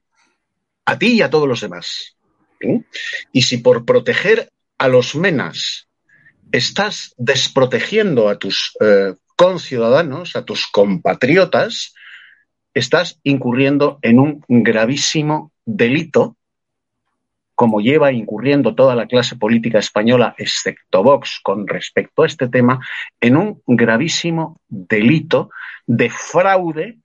A 0.86 0.98
ti 0.98 1.14
y 1.14 1.22
a 1.22 1.30
todos 1.30 1.48
los 1.48 1.62
demás. 1.62 2.16
Y 3.32 3.44
si 3.44 3.58
por 3.58 3.86
proteger 3.86 4.52
a 4.78 4.88
los 4.88 5.16
menas 5.16 5.88
estás 6.52 7.14
desprotegiendo 7.18 8.28
a 8.28 8.38
tus 8.38 8.76
eh, 8.82 9.14
conciudadanos, 9.42 10.36
a 10.36 10.46
tus 10.46 10.68
compatriotas, 10.68 11.96
estás 12.76 13.20
incurriendo 13.24 13.98
en 14.04 14.20
un 14.20 14.44
gravísimo 14.48 15.52
delito 15.66 16.36
como 17.56 17.82
lleva 17.82 18.12
incurriendo 18.12 18.76
toda 18.76 18.96
la 18.96 19.08
clase 19.08 19.36
política 19.36 19.80
española, 19.80 20.36
excepto 20.38 21.02
Vox, 21.02 21.40
con 21.42 21.68
respecto 21.68 22.22
a 22.22 22.28
este 22.28 22.50
tema, 22.50 22.86
en 23.20 23.36
un 23.36 23.64
gravísimo 23.66 24.62
delito 24.68 25.50
de 25.88 26.12
fraude 26.12 27.00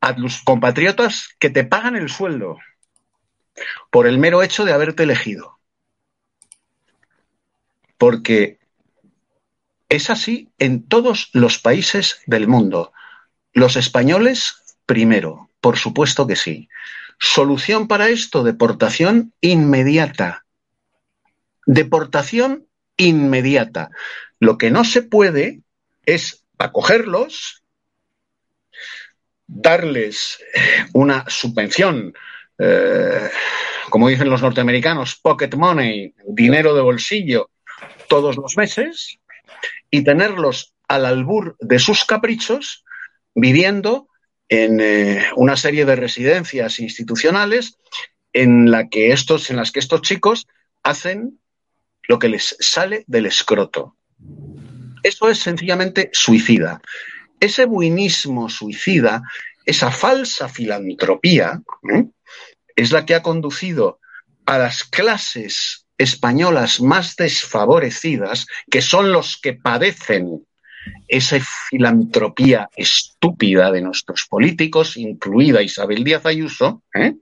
a 0.00 0.18
los 0.18 0.42
compatriotas 0.42 1.28
que 1.38 1.50
te 1.50 1.62
pagan 1.62 1.94
el 1.94 2.08
sueldo 2.08 2.58
por 3.90 4.08
el 4.08 4.18
mero 4.18 4.42
hecho 4.42 4.64
de 4.64 4.72
haberte 4.72 5.04
elegido. 5.04 5.60
Porque 7.98 8.58
es 9.88 10.10
así 10.10 10.50
en 10.58 10.86
todos 10.86 11.30
los 11.32 11.58
países 11.58 12.20
del 12.26 12.48
mundo. 12.48 12.92
Los 13.52 13.76
españoles, 13.76 14.76
primero, 14.84 15.50
por 15.60 15.78
supuesto 15.78 16.26
que 16.26 16.36
sí. 16.36 16.68
Solución 17.18 17.88
para 17.88 18.08
esto, 18.08 18.42
deportación 18.42 19.32
inmediata. 19.40 20.44
Deportación 21.64 22.66
inmediata. 22.96 23.90
Lo 24.38 24.58
que 24.58 24.70
no 24.70 24.84
se 24.84 25.02
puede 25.02 25.60
es 26.04 26.44
acogerlos, 26.58 27.62
darles 29.46 30.38
una 30.92 31.24
subvención, 31.28 32.12
eh, 32.58 33.30
como 33.90 34.08
dicen 34.08 34.28
los 34.28 34.42
norteamericanos, 34.42 35.16
pocket 35.16 35.50
money, 35.56 36.14
dinero 36.26 36.74
de 36.74 36.82
bolsillo, 36.82 37.50
todos 38.08 38.36
los 38.36 38.56
meses, 38.56 39.18
y 39.90 40.02
tenerlos 40.02 40.74
al 40.88 41.06
albur 41.06 41.56
de 41.60 41.78
sus 41.78 42.04
caprichos, 42.04 42.84
viviendo 43.34 44.08
en 44.48 44.80
eh, 44.80 45.26
una 45.36 45.56
serie 45.56 45.84
de 45.84 45.96
residencias 45.96 46.78
institucionales 46.78 47.78
en, 48.32 48.70
la 48.70 48.88
que 48.88 49.12
estos, 49.12 49.50
en 49.50 49.56
las 49.56 49.72
que 49.72 49.80
estos 49.80 50.02
chicos 50.02 50.46
hacen 50.82 51.40
lo 52.08 52.18
que 52.18 52.28
les 52.28 52.56
sale 52.60 53.04
del 53.06 53.26
escroto. 53.26 53.96
Eso 55.02 55.28
es 55.28 55.38
sencillamente 55.38 56.10
suicida. 56.12 56.80
Ese 57.40 57.64
buinismo 57.64 58.48
suicida, 58.48 59.22
esa 59.64 59.90
falsa 59.90 60.48
filantropía, 60.48 61.60
¿eh? 61.92 62.04
es 62.76 62.92
la 62.92 63.04
que 63.04 63.14
ha 63.14 63.22
conducido 63.22 64.00
a 64.44 64.58
las 64.58 64.84
clases 64.84 65.85
españolas 65.98 66.80
más 66.80 67.16
desfavorecidas, 67.16 68.46
que 68.70 68.82
son 68.82 69.12
los 69.12 69.38
que 69.40 69.54
padecen 69.54 70.46
esa 71.08 71.38
filantropía 71.68 72.68
estúpida 72.76 73.72
de 73.72 73.80
nuestros 73.80 74.26
políticos, 74.28 74.96
incluida 74.96 75.62
Isabel 75.62 76.04
Díaz 76.04 76.26
Ayuso, 76.26 76.82
¿eh? 76.94 77.14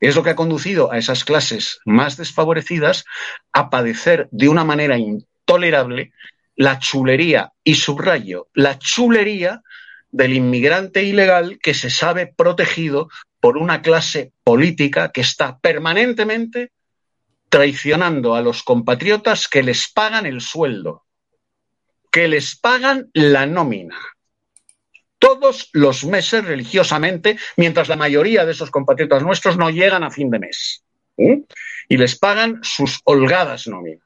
es 0.00 0.16
lo 0.16 0.22
que 0.22 0.30
ha 0.30 0.36
conducido 0.36 0.90
a 0.90 0.98
esas 0.98 1.24
clases 1.24 1.78
más 1.84 2.16
desfavorecidas 2.16 3.04
a 3.52 3.68
padecer 3.70 4.28
de 4.32 4.48
una 4.48 4.64
manera 4.64 4.98
intolerable 4.98 6.12
la 6.56 6.78
chulería, 6.78 7.52
y 7.64 7.74
subrayo, 7.74 8.48
la 8.54 8.78
chulería 8.78 9.62
del 10.10 10.34
inmigrante 10.34 11.04
ilegal 11.04 11.58
que 11.62 11.74
se 11.74 11.90
sabe 11.90 12.26
protegido 12.26 13.08
por 13.40 13.56
una 13.56 13.80
clase 13.80 14.32
política 14.44 15.10
que 15.10 15.22
está 15.22 15.58
permanentemente 15.58 16.72
traicionando 17.50 18.34
a 18.34 18.40
los 18.40 18.62
compatriotas 18.62 19.48
que 19.48 19.62
les 19.62 19.92
pagan 19.92 20.24
el 20.24 20.40
sueldo 20.40 21.04
que 22.10 22.28
les 22.28 22.56
pagan 22.56 23.08
la 23.12 23.46
nómina 23.46 23.96
todos 25.18 25.68
los 25.74 26.04
meses 26.04 26.44
religiosamente, 26.44 27.38
mientras 27.56 27.88
la 27.88 27.96
mayoría 27.96 28.46
de 28.46 28.52
esos 28.52 28.70
compatriotas 28.70 29.22
nuestros 29.22 29.58
no 29.58 29.68
llegan 29.68 30.02
a 30.02 30.10
fin 30.10 30.30
de 30.30 30.38
mes. 30.38 30.82
Y 31.16 31.96
les 31.98 32.18
pagan 32.18 32.60
sus 32.62 33.00
holgadas 33.04 33.66
nóminas 33.66 34.00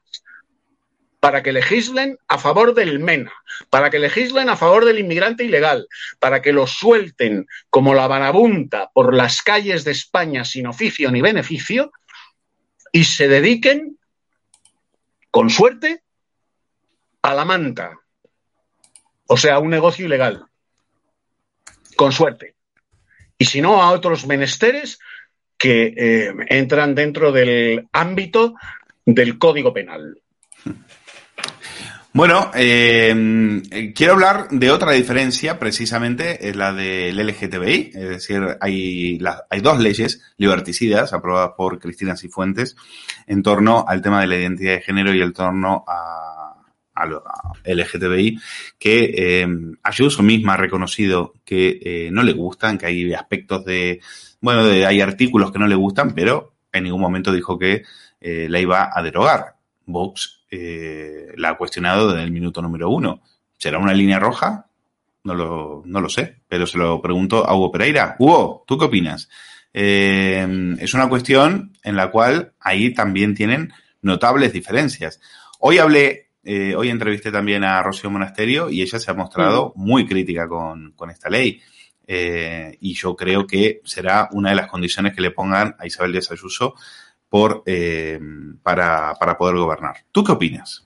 para 1.21 1.41
que 1.41 1.53
legislen 1.53 2.19
a 2.27 2.37
favor 2.37 2.75
del 2.75 2.99
MENA, 2.99 3.33
para 3.69 3.89
que 3.89 3.97
legislen 3.97 4.49
a 4.49 4.57
favor 4.57 4.85
del 4.85 4.99
inmigrante 4.99 5.43
ilegal, 5.43 5.87
para 6.19 6.41
que 6.41 6.51
los 6.53 6.71
suelten 6.71 7.47
como 7.69 7.95
la 7.95 8.05
vanabunta 8.07 8.91
por 8.93 9.15
las 9.15 9.41
calles 9.41 9.85
de 9.85 9.91
España 9.91 10.43
sin 10.43 10.67
oficio 10.67 11.09
ni 11.11 11.21
beneficio 11.21 11.91
y 12.95 13.03
se 13.03 13.27
dediquen, 13.27 13.99
con 15.29 15.49
suerte, 15.49 16.01
a 17.21 17.33
la 17.33 17.43
manta, 17.43 17.99
o 19.27 19.35
sea, 19.35 19.55
a 19.55 19.59
un 19.59 19.69
negocio 19.69 20.05
ilegal, 20.05 20.45
con 21.97 22.13
suerte. 22.13 22.55
Y 23.37 23.43
si 23.43 23.59
no, 23.59 23.83
a 23.83 23.91
otros 23.91 24.25
menesteres 24.27 24.97
que 25.57 25.93
eh, 25.97 26.33
entran 26.47 26.95
dentro 26.95 27.33
del 27.33 27.85
ámbito 27.91 28.55
del 29.05 29.37
Código 29.39 29.73
Penal. 29.73 30.21
Bueno, 32.15 32.49
eh, 32.55 33.91
quiero 33.93 34.13
hablar 34.13 34.47
de 34.49 34.71
otra 34.71 34.93
diferencia, 34.93 35.59
precisamente, 35.59 36.47
es 36.47 36.55
la 36.55 36.71
del 36.71 37.17
LGTBI. 37.17 37.91
Es 37.93 38.09
decir, 38.09 38.41
hay, 38.61 39.19
hay 39.49 39.59
dos 39.59 39.79
leyes 39.79 40.21
liberticidas 40.37 41.11
aprobadas 41.11 41.51
por 41.57 41.77
Cristina 41.77 42.15
Cifuentes 42.15 42.77
en 43.27 43.43
torno 43.43 43.83
al 43.85 44.01
tema 44.01 44.21
de 44.21 44.27
la 44.27 44.37
identidad 44.37 44.75
de 44.75 44.81
género 44.81 45.13
y 45.13 45.21
en 45.21 45.33
torno 45.33 45.83
a 45.89 46.63
a, 46.95 47.05
LGTBI, 47.65 48.39
que 48.79 49.13
eh, 49.17 49.47
Ayuso 49.83 50.23
misma 50.23 50.53
ha 50.53 50.57
reconocido 50.57 51.33
que 51.43 51.79
eh, 51.81 52.09
no 52.13 52.23
le 52.23 52.31
gustan, 52.31 52.77
que 52.77 52.85
hay 52.85 53.13
aspectos 53.13 53.65
de, 53.65 53.99
bueno, 54.39 54.61
hay 54.61 55.01
artículos 55.01 55.51
que 55.51 55.59
no 55.59 55.67
le 55.67 55.75
gustan, 55.75 56.15
pero 56.15 56.53
en 56.71 56.85
ningún 56.85 57.01
momento 57.01 57.33
dijo 57.33 57.59
que 57.59 57.83
eh, 58.21 58.47
la 58.49 58.61
iba 58.61 58.89
a 58.93 59.03
derogar. 59.03 59.55
Vox 59.85 60.34
eh, 60.57 61.33
la 61.37 61.49
ha 61.49 61.57
cuestionado 61.57 62.11
desde 62.11 62.23
el 62.23 62.31
minuto 62.31 62.61
número 62.61 62.89
uno. 62.89 63.21
¿Será 63.57 63.79
una 63.79 63.93
línea 63.93 64.19
roja? 64.19 64.67
No 65.23 65.33
lo, 65.33 65.83
no 65.85 66.01
lo 66.01 66.09
sé, 66.09 66.41
pero 66.47 66.67
se 66.67 66.77
lo 66.77 67.01
pregunto 67.01 67.47
a 67.47 67.55
Hugo 67.55 67.71
Pereira. 67.71 68.15
Hugo, 68.19 68.63
¿tú 68.67 68.77
qué 68.77 68.85
opinas? 68.85 69.29
es 69.77 70.93
una 70.93 71.09
cuestión 71.09 71.73
en 71.83 71.97
la 71.97 72.09
cual 72.09 72.53
ahí 72.61 72.93
también 72.93 73.35
tienen 73.35 73.73
notables 74.01 74.53
diferencias. 74.53 75.19
Hoy 75.59 75.79
hablé 75.79 76.25
eh, 76.47 76.75
hoy 76.75 76.89
entrevisté 76.89 77.31
también 77.31 77.63
a 77.63 77.81
Rocío 77.81 78.11
Monasterio 78.11 78.69
y 78.69 78.83
ella 78.83 78.99
se 78.99 79.09
ha 79.09 79.15
mostrado 79.15 79.73
mm. 79.75 79.83
muy 79.83 80.05
crítica 80.05 80.47
con, 80.47 80.93
esta 81.09 81.27
ley. 81.27 81.59
Eh, 82.05 82.77
y 82.81 82.93
yo 82.93 83.15
creo 83.15 83.47
que 83.47 83.81
será 83.83 84.29
una 84.31 84.51
de 84.51 84.55
las 84.55 84.67
condiciones 84.67 85.15
que 85.15 85.21
le 85.21 85.31
pongan 85.31 85.75
a 85.79 85.87
Isabel 85.87 86.11
Díaz 86.11 86.31
Ayuso 86.31 86.75
por, 87.29 87.63
eh, 87.65 88.19
para, 88.63 89.13
para 89.19 89.37
poder 89.37 89.55
gobernar. 89.55 89.97
¿Tú 90.11 90.23
qué 90.23 90.31
opinas? 90.31 90.85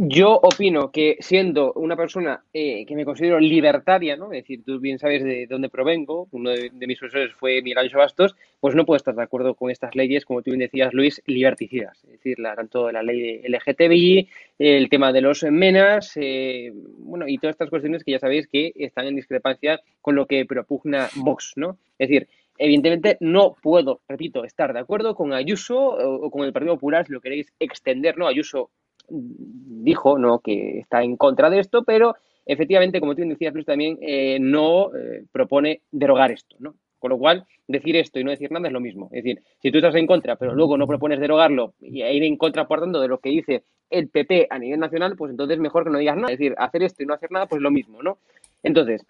Yo 0.00 0.38
opino 0.40 0.92
que 0.92 1.16
siendo 1.18 1.72
una 1.72 1.96
persona 1.96 2.44
eh, 2.52 2.86
que 2.86 2.94
me 2.94 3.04
considero 3.04 3.40
libertaria, 3.40 4.14
¿no? 4.16 4.26
Es 4.26 4.44
decir, 4.44 4.62
tú 4.64 4.78
bien 4.78 5.00
sabes 5.00 5.24
de 5.24 5.48
dónde 5.48 5.70
provengo, 5.70 6.28
uno 6.30 6.50
de, 6.50 6.70
mis 6.86 7.00
profesores 7.00 7.34
fue 7.34 7.62
Miguel 7.62 7.78
Ángel 7.78 7.98
Bastos, 7.98 8.36
pues 8.60 8.76
no 8.76 8.86
puedo 8.86 8.96
estar 8.96 9.16
de 9.16 9.24
acuerdo 9.24 9.54
con 9.54 9.72
estas 9.72 9.96
leyes, 9.96 10.24
como 10.24 10.40
tú 10.42 10.52
bien 10.52 10.60
decías, 10.60 10.94
Luis, 10.94 11.20
liberticidas. 11.26 11.98
Es 12.04 12.12
decir, 12.12 12.36
tanto 12.54 12.92
la 12.92 13.02
ley 13.02 13.40
de 13.42 13.48
LGTBI, 13.48 14.28
el 14.60 14.88
tema 14.88 15.12
de 15.12 15.20
los 15.20 15.42
menas, 15.42 16.12
eh, 16.14 16.70
bueno, 16.98 17.26
y 17.26 17.38
todas 17.38 17.54
estas 17.54 17.68
cuestiones 17.68 18.04
que 18.04 18.12
ya 18.12 18.20
sabéis 18.20 18.46
que 18.46 18.72
están 18.76 19.08
en 19.08 19.16
discrepancia 19.16 19.80
con 20.00 20.14
lo 20.14 20.26
que 20.26 20.46
propugna 20.46 21.08
Vox, 21.16 21.54
¿no? 21.56 21.76
Es 21.98 22.08
decir, 22.08 22.28
evidentemente 22.58 23.16
no 23.20 23.54
puedo, 23.62 24.00
repito, 24.08 24.44
estar 24.44 24.72
de 24.72 24.80
acuerdo 24.80 25.14
con 25.14 25.32
Ayuso 25.32 25.78
o, 25.78 26.30
con 26.30 26.44
el 26.44 26.52
Partido 26.52 26.74
Popular 26.74 27.06
si 27.06 27.12
lo 27.12 27.20
queréis 27.20 27.52
extender, 27.58 28.18
¿no? 28.18 28.26
Ayuso 28.26 28.70
dijo 29.08 30.18
¿no? 30.18 30.40
que 30.40 30.80
está 30.80 31.02
en 31.02 31.16
contra 31.16 31.48
de 31.48 31.60
esto, 31.60 31.84
pero 31.84 32.14
efectivamente, 32.44 33.00
como 33.00 33.14
tú 33.14 33.22
decías, 33.22 33.54
Luis, 33.54 33.66
también 33.66 33.98
eh, 34.02 34.38
no 34.40 34.94
eh, 34.94 35.24
propone 35.32 35.82
derogar 35.90 36.30
esto, 36.30 36.56
¿no? 36.58 36.74
Con 36.98 37.10
lo 37.10 37.18
cual, 37.18 37.46
decir 37.68 37.94
esto 37.96 38.18
y 38.18 38.24
no 38.24 38.32
decir 38.32 38.50
nada 38.50 38.66
es 38.66 38.72
lo 38.72 38.80
mismo. 38.80 39.06
Es 39.12 39.22
decir, 39.22 39.40
si 39.62 39.70
tú 39.70 39.78
estás 39.78 39.94
en 39.94 40.06
contra, 40.06 40.34
pero 40.34 40.52
luego 40.52 40.76
no 40.76 40.86
propones 40.86 41.20
derogarlo 41.20 41.74
y 41.80 42.02
ir 42.02 42.24
en 42.24 42.36
contra, 42.36 42.66
por 42.66 42.80
tanto, 42.80 43.00
de 43.00 43.06
lo 43.06 43.18
que 43.18 43.30
dice 43.30 43.62
el 43.88 44.08
PP 44.08 44.48
a 44.50 44.58
nivel 44.58 44.80
nacional, 44.80 45.14
pues 45.16 45.30
entonces 45.30 45.58
mejor 45.58 45.84
que 45.84 45.90
no 45.90 45.98
digas 45.98 46.16
nada. 46.16 46.32
Es 46.32 46.38
decir, 46.38 46.54
hacer 46.58 46.82
esto 46.82 47.02
y 47.02 47.06
no 47.06 47.14
hacer 47.14 47.30
nada, 47.30 47.46
pues 47.46 47.60
es 47.60 47.62
lo 47.62 47.70
mismo, 47.70 48.02
¿no? 48.02 48.18
Entonces, 48.64 49.06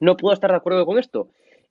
no 0.00 0.16
puedo 0.16 0.32
estar 0.32 0.50
de 0.50 0.56
acuerdo 0.56 0.86
con 0.86 0.98
esto. 0.98 1.28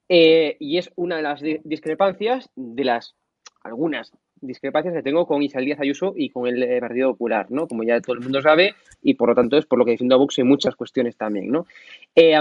Eh, 0.09 0.55
y 0.59 0.77
es 0.77 0.91
una 0.95 1.17
de 1.17 1.21
las 1.21 1.41
discrepancias 1.63 2.49
de 2.55 2.83
las 2.85 3.15
algunas 3.63 4.13
discrepancias 4.41 4.93
que 4.93 5.03
tengo 5.03 5.25
con 5.25 5.41
Isabel 5.41 5.75
Ayuso 5.79 6.13
y 6.15 6.29
con 6.29 6.47
el 6.47 6.61
eh, 6.61 6.79
Partido 6.79 7.11
Popular, 7.11 7.47
¿no? 7.49 7.67
Como 7.67 7.83
ya 7.83 7.99
todo 8.01 8.15
el 8.15 8.21
mundo 8.21 8.41
sabe, 8.41 8.75
y 9.01 9.15
por 9.15 9.29
lo 9.29 9.35
tanto 9.35 9.57
es 9.57 9.65
por 9.65 9.79
lo 9.79 9.85
que 9.85 9.91
defiendo 9.91 10.15
a 10.15 10.17
Vox 10.17 10.39
en 10.39 10.47
muchas 10.47 10.75
cuestiones 10.75 11.17
también, 11.17 11.49
¿no? 11.49 11.65
Eh, 12.15 12.35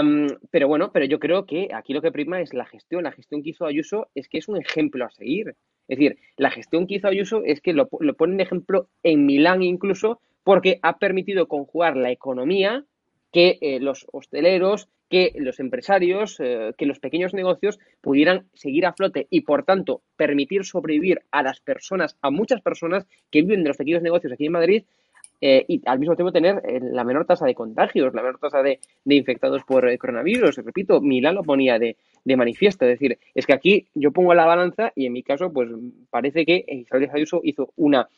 pero 0.51 0.67
bueno, 0.67 0.91
pero 0.91 1.05
yo 1.05 1.19
creo 1.19 1.45
que 1.45 1.69
aquí 1.73 1.93
lo 1.93 2.01
que 2.01 2.11
prima 2.11 2.41
es 2.41 2.53
la 2.53 2.65
gestión. 2.65 3.03
La 3.03 3.11
gestión 3.11 3.41
que 3.41 3.49
hizo 3.49 3.65
Ayuso 3.65 4.09
es 4.15 4.27
que 4.27 4.37
es 4.37 4.47
un 4.47 4.57
ejemplo 4.57 5.05
a 5.05 5.11
seguir. 5.11 5.55
Es 5.87 5.97
decir, 5.97 6.17
la 6.35 6.51
gestión 6.51 6.87
que 6.87 6.95
hizo 6.95 7.07
Ayuso 7.07 7.43
es 7.43 7.61
que 7.61 7.73
lo, 7.73 7.89
lo 7.99 8.13
pone 8.15 8.33
en 8.33 8.41
ejemplo 8.41 8.89
en 9.03 9.25
Milán 9.25 9.63
incluso 9.63 10.19
porque 10.43 10.79
ha 10.81 10.97
permitido 10.97 11.47
conjugar 11.47 11.97
la 11.97 12.11
economía 12.11 12.85
que 13.31 13.77
los 13.81 14.07
hosteleros, 14.11 14.87
que 15.09 15.33
los 15.35 15.59
empresarios, 15.59 16.37
eh, 16.39 16.73
que 16.77 16.85
los 16.85 16.99
pequeños 16.99 17.33
negocios 17.33 17.79
pudieran 18.01 18.47
seguir 18.53 18.85
a 18.85 18.93
flote 18.93 19.27
y, 19.29 19.41
por 19.41 19.63
tanto, 19.63 20.01
permitir 20.15 20.65
sobrevivir 20.65 21.21
a 21.31 21.43
las 21.43 21.61
personas, 21.61 22.17
a 22.21 22.29
muchas 22.29 22.61
personas 22.61 23.05
que 23.31 23.41
viven 23.41 23.63
de 23.63 23.69
los 23.69 23.77
pequeños 23.77 24.01
negocios 24.01 24.33
aquí 24.33 24.45
en 24.45 24.51
Madrid 24.51 24.83
eh, 25.39 25.65
y 25.67 25.81
al 25.85 25.99
mismo 25.99 26.15
tiempo 26.15 26.31
tener 26.31 26.61
eh, 26.65 26.79
la 26.81 27.03
menor 27.03 27.25
tasa 27.25 27.45
de 27.45 27.53
contagios, 27.53 28.13
la 28.13 28.21
menor 28.21 28.39
tasa 28.39 28.61
de, 28.63 28.79
infectados 29.05 29.63
por 29.63 29.97
coronavirus. 29.97 30.57
Repito, 30.57 30.99
Milán 30.99 31.35
lo 31.35 31.43
ponía 31.43 31.79
de, 31.79 31.95
manifiesto. 32.35 32.85
Es 32.85 32.99
decir, 32.99 33.17
es 33.33 33.45
que 33.45 33.53
aquí 33.53 33.87
yo 33.93 34.11
pongo 34.11 34.33
la 34.33 34.45
balanza 34.45 34.91
y 34.95 35.05
en 35.05 35.13
mi 35.13 35.23
caso, 35.23 35.53
pues 35.53 35.69
parece 36.09 36.45
que 36.45 36.65
Isabel 36.67 37.09
Ayuso 37.13 37.39
hizo 37.43 37.71
una 37.77 38.09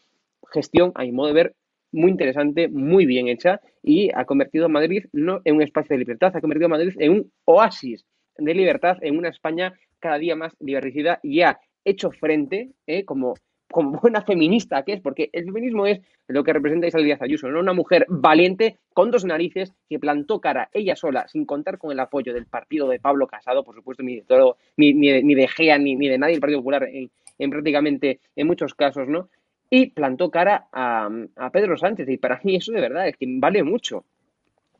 gestión, 0.51 0.91
a 0.95 1.03
mi 1.03 1.11
modo 1.11 1.27
de 1.27 1.33
ver, 1.33 1.55
muy 1.91 2.11
interesante, 2.11 2.67
muy 2.67 3.05
bien 3.05 3.27
hecha 3.27 3.61
y 3.83 4.09
ha 4.13 4.25
convertido 4.25 4.69
Madrid 4.69 5.05
no 5.11 5.41
en 5.43 5.55
un 5.55 5.61
espacio 5.61 5.93
de 5.93 5.99
libertad, 5.99 6.35
ha 6.35 6.41
convertido 6.41 6.69
Madrid 6.69 6.93
en 6.99 7.11
un 7.11 7.31
oasis 7.45 8.05
de 8.37 8.53
libertad, 8.53 8.97
en 9.01 9.17
una 9.17 9.29
España 9.29 9.73
cada 9.99 10.17
día 10.17 10.35
más 10.35 10.55
divertida 10.59 11.19
y 11.23 11.41
ha 11.41 11.59
hecho 11.83 12.11
frente, 12.11 12.71
eh, 12.87 13.05
como, 13.05 13.33
como 13.71 13.99
buena 13.99 14.21
feminista 14.21 14.83
que 14.83 14.93
es, 14.93 15.01
porque 15.01 15.29
el 15.33 15.45
feminismo 15.45 15.85
es 15.87 15.99
lo 16.27 16.43
que 16.43 16.53
representa 16.53 16.87
Isabel 16.87 17.05
Díaz 17.05 17.21
Ayuso, 17.21 17.49
¿no? 17.49 17.59
una 17.59 17.73
mujer 17.73 18.05
valiente 18.07 18.77
con 18.93 19.11
dos 19.11 19.25
narices 19.25 19.73
que 19.89 19.99
plantó 19.99 20.39
cara 20.39 20.69
ella 20.73 20.95
sola, 20.95 21.27
sin 21.27 21.45
contar 21.45 21.77
con 21.77 21.91
el 21.91 21.99
apoyo 21.99 22.33
del 22.33 22.45
partido 22.45 22.87
de 22.87 22.99
Pablo 22.99 23.27
Casado, 23.27 23.63
por 23.63 23.75
supuesto, 23.75 24.03
ni 24.03 24.17
de 24.17 24.23
todo, 24.23 24.57
ni, 24.77 24.93
ni, 24.93 25.35
de 25.35 25.47
Gea, 25.47 25.77
ni, 25.77 25.95
ni 25.95 26.07
de 26.07 26.17
nadie 26.17 26.33
del 26.33 26.41
Partido 26.41 26.59
Popular 26.59 26.83
en, 26.83 27.09
en 27.39 27.49
prácticamente 27.49 28.19
en 28.35 28.47
muchos 28.47 28.75
casos, 28.75 29.07
¿no? 29.07 29.29
Y 29.69 29.87
plantó 29.87 30.31
cara 30.31 30.67
a, 30.71 31.09
Pedro 31.51 31.77
Sánchez. 31.77 32.09
Y 32.09 32.17
para 32.17 32.39
mí 32.43 32.55
eso 32.55 32.71
de 32.71 32.81
verdad 32.81 33.07
es 33.07 33.17
que 33.17 33.25
vale 33.27 33.63
mucho. 33.63 34.05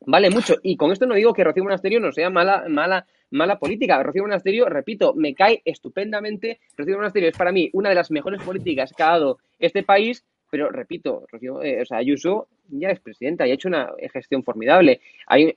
Vale 0.06 0.30
mucho. 0.30 0.56
Y 0.64 0.78
con 0.78 0.92
esto 0.92 1.06
no 1.06 1.16
digo 1.16 1.34
que 1.34 1.44
Rocío 1.44 1.64
Monasterio 1.64 2.00
no 2.00 2.12
sea 2.12 2.30
mala, 2.30 2.66
mala, 2.68 3.06
mala 3.32 3.60
política. 3.60 4.02
Rocío 4.02 4.24
Monasterio, 4.24 4.66
repito, 4.66 5.14
me 5.14 5.36
cae 5.36 5.62
estupendamente. 5.66 6.60
Rocío 6.78 6.96
Monasterio 6.96 7.30
es 7.30 7.38
para 7.38 7.52
mí 7.52 7.70
una 7.74 7.90
de 7.90 7.96
las 7.96 8.10
mejores 8.10 8.42
políticas 8.42 8.94
que 8.96 9.04
ha 9.04 9.12
dado 9.12 9.38
este 9.60 9.84
país. 9.84 10.26
Pero 10.52 10.72
repito, 10.72 11.28
eh, 11.62 11.82
o 11.84 11.86
sea, 11.86 12.00
Ayuso 12.00 12.48
ya 12.70 12.90
es 12.90 13.00
presidenta 13.00 13.46
y 13.46 13.52
ha 13.52 13.54
hecho 13.54 13.68
una 13.68 13.92
gestión 14.12 14.44
formidable. 14.44 15.00
Hay 15.28 15.56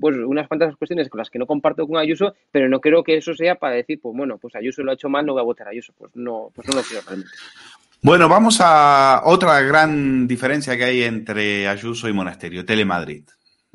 pues 0.00 0.16
unas 0.16 0.48
cuantas 0.48 0.74
cuestiones 0.76 1.10
con 1.10 1.18
las 1.18 1.28
que 1.28 1.38
no 1.38 1.46
comparto 1.46 1.86
con 1.86 1.98
Ayuso, 1.98 2.34
pero 2.50 2.66
no 2.66 2.80
creo 2.80 3.04
que 3.04 3.18
eso 3.18 3.34
sea 3.34 3.56
para 3.56 3.74
decir, 3.74 4.00
pues 4.00 4.16
bueno, 4.16 4.38
pues 4.38 4.54
Ayuso 4.54 4.82
lo 4.82 4.92
ha 4.92 4.94
hecho 4.94 5.10
mal, 5.10 5.26
no 5.26 5.34
voy 5.34 5.40
a 5.40 5.44
votar 5.44 5.66
a 5.66 5.72
Ayuso. 5.72 5.92
Pues 5.98 6.16
no, 6.16 6.50
pues 6.54 6.66
no 6.68 6.74
lo 6.74 6.82
quiero 6.82 7.02
realmente. 7.06 7.32
Bueno, 8.02 8.30
vamos 8.30 8.60
a 8.62 9.20
otra 9.26 9.60
gran 9.60 10.26
diferencia 10.26 10.74
que 10.74 10.84
hay 10.84 11.02
entre 11.02 11.68
Ayuso 11.68 12.08
y 12.08 12.14
Monasterio, 12.14 12.64
Telemadrid. 12.64 13.24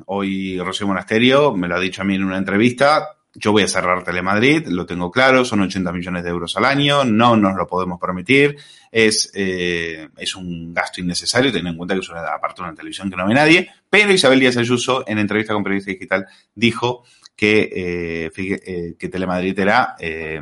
Hoy 0.06 0.58
Rocío 0.58 0.88
Monasterio 0.88 1.54
me 1.54 1.68
lo 1.68 1.76
ha 1.76 1.80
dicho 1.80 2.02
a 2.02 2.04
mí 2.04 2.16
en 2.16 2.24
una 2.24 2.36
entrevista, 2.36 3.18
yo 3.34 3.52
voy 3.52 3.62
a 3.62 3.68
cerrar 3.68 4.02
Telemadrid, 4.02 4.66
lo 4.66 4.84
tengo 4.84 5.12
claro, 5.12 5.44
son 5.44 5.60
80 5.60 5.92
millones 5.92 6.24
de 6.24 6.30
euros 6.30 6.56
al 6.56 6.64
año, 6.64 7.04
no 7.04 7.36
nos 7.36 7.54
lo 7.54 7.68
podemos 7.68 8.00
permitir, 8.00 8.56
es, 8.90 9.30
eh, 9.32 10.08
es 10.16 10.34
un 10.34 10.74
gasto 10.74 11.00
innecesario, 11.00 11.52
teniendo 11.52 11.70
en 11.70 11.76
cuenta 11.76 11.94
que 11.94 12.00
es 12.00 12.08
una, 12.08 12.22
aparte 12.22 12.62
una 12.62 12.74
televisión 12.74 13.08
que 13.08 13.16
no 13.16 13.28
ve 13.28 13.34
nadie, 13.34 13.70
pero 13.88 14.12
Isabel 14.12 14.40
Díaz 14.40 14.56
Ayuso, 14.56 15.04
en 15.06 15.18
entrevista 15.18 15.54
con 15.54 15.62
Periodista 15.62 15.92
Digital, 15.92 16.26
dijo 16.52 17.04
que, 17.36 17.70
eh, 17.72 18.32
eh, 18.36 18.94
que 18.98 19.08
Telemadrid 19.08 19.56
era 19.56 19.94
eh, 20.00 20.40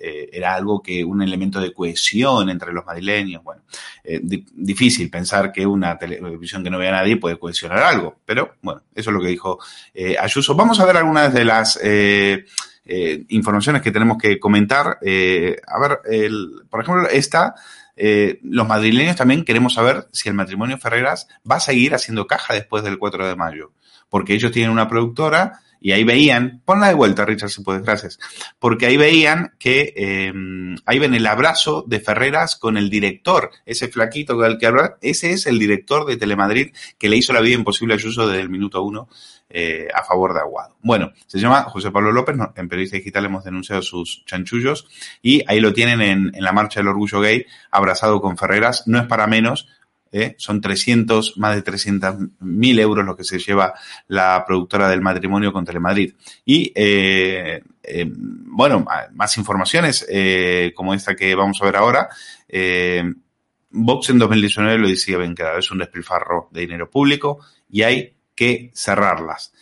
era 0.00 0.54
algo 0.54 0.82
que 0.82 1.04
un 1.04 1.22
elemento 1.22 1.60
de 1.60 1.72
cohesión 1.72 2.48
entre 2.48 2.72
los 2.72 2.86
madrileños. 2.86 3.42
Bueno, 3.44 3.62
eh, 4.04 4.20
difícil 4.22 5.10
pensar 5.10 5.52
que 5.52 5.66
una 5.66 5.98
televisión 5.98 6.64
que 6.64 6.70
no 6.70 6.78
vea 6.78 6.90
a 6.90 7.00
nadie 7.00 7.16
puede 7.16 7.38
cohesionar 7.38 7.78
algo, 7.78 8.16
pero 8.24 8.54
bueno, 8.62 8.82
eso 8.94 9.10
es 9.10 9.14
lo 9.14 9.20
que 9.20 9.28
dijo 9.28 9.58
eh, 9.94 10.16
Ayuso. 10.18 10.54
Vamos 10.54 10.80
a 10.80 10.86
ver 10.86 10.96
algunas 10.96 11.32
de 11.32 11.44
las 11.44 11.78
informaciones 13.28 13.82
que 13.82 13.92
tenemos 13.92 14.18
que 14.18 14.40
comentar. 14.40 14.86
a 14.86 14.98
ver, 15.00 16.00
por 16.68 16.80
ejemplo, 16.82 17.08
esta. 17.08 17.54
los 18.42 18.66
madrileños 18.66 19.16
también 19.16 19.44
queremos 19.44 19.74
saber 19.74 20.08
si 20.12 20.28
el 20.28 20.34
matrimonio 20.34 20.78
Ferreras 20.78 21.28
va 21.48 21.56
a 21.56 21.60
seguir 21.60 21.94
haciendo 21.94 22.26
caja 22.26 22.54
después 22.54 22.82
del 22.82 22.98
4 22.98 23.28
de 23.28 23.36
mayo, 23.36 23.72
porque 24.08 24.34
ellos 24.34 24.50
tienen 24.50 24.72
una 24.72 24.88
productora 24.88 25.60
y 25.80 25.92
ahí 25.92 26.04
veían, 26.04 26.60
ponla 26.64 26.88
de 26.88 26.94
vuelta, 26.94 27.24
Richard, 27.24 27.50
si 27.50 27.62
puedes, 27.62 27.82
gracias. 27.82 28.18
Porque 28.58 28.86
ahí 28.86 28.96
veían 28.96 29.54
que, 29.58 29.94
eh, 29.96 30.32
ahí 30.84 30.98
ven 30.98 31.14
el 31.14 31.26
abrazo 31.26 31.84
de 31.86 32.00
Ferreras 32.00 32.56
con 32.56 32.76
el 32.76 32.90
director, 32.90 33.50
ese 33.64 33.88
flaquito 33.88 34.36
con 34.36 34.44
el 34.44 34.58
que 34.58 34.66
habla, 34.66 34.96
ese 35.00 35.32
es 35.32 35.46
el 35.46 35.58
director 35.58 36.06
de 36.06 36.16
Telemadrid 36.16 36.74
que 36.98 37.08
le 37.08 37.16
hizo 37.16 37.32
la 37.32 37.40
vida 37.40 37.54
imposible 37.54 37.94
a 37.94 37.96
Ayuso 37.96 38.28
desde 38.28 38.42
el 38.42 38.50
minuto 38.50 38.82
uno 38.82 39.08
eh, 39.48 39.88
a 39.94 40.04
favor 40.04 40.34
de 40.34 40.40
Aguado. 40.40 40.76
Bueno, 40.82 41.12
se 41.26 41.38
llama 41.38 41.64
José 41.64 41.90
Pablo 41.90 42.12
López, 42.12 42.36
en 42.56 42.68
Periodista 42.68 42.96
Digital 42.96 43.24
hemos 43.24 43.44
denunciado 43.44 43.82
sus 43.82 44.24
chanchullos 44.26 44.86
y 45.22 45.42
ahí 45.48 45.60
lo 45.60 45.72
tienen 45.72 46.02
en, 46.02 46.30
en 46.34 46.44
la 46.44 46.52
marcha 46.52 46.80
del 46.80 46.88
orgullo 46.88 47.20
gay, 47.20 47.46
abrazado 47.70 48.20
con 48.20 48.36
Ferreras, 48.36 48.84
no 48.86 48.98
es 48.98 49.06
para 49.06 49.26
menos, 49.26 49.66
¿eh? 50.12 50.34
son 50.38 50.60
300, 50.60 51.38
más 51.38 51.54
de 51.54 51.62
300 51.62 52.16
mil 52.40 52.78
euros 52.78 53.04
lo 53.04 53.16
que 53.16 53.24
se 53.24 53.38
lleva 53.38 53.74
la 54.08 54.44
productora 54.46 54.88
del 54.88 55.00
matrimonio 55.00 55.52
con 55.52 55.64
Telemadrid. 55.64 56.14
Y, 56.44 56.72
eh, 56.74 57.62
eh, 57.82 58.06
bueno, 58.08 58.84
más 59.12 59.36
informaciones 59.36 60.06
como 60.74 60.94
esta 60.94 61.14
que 61.14 61.34
vamos 61.34 61.60
a 61.60 61.64
ver 61.64 61.76
ahora. 61.76 62.08
Vox 63.72 64.10
en 64.10 64.18
2019 64.18 64.78
lo 64.78 64.88
decía 64.88 65.16
bien 65.18 65.34
quedado, 65.34 65.58
es 65.58 65.70
un 65.70 65.78
despilfarro 65.78 66.48
de 66.50 66.62
dinero 66.62 66.90
público 66.90 67.38
y 67.68 67.82
hay 67.82 68.16
que 68.34 68.70
cerrarlas. 68.74 69.52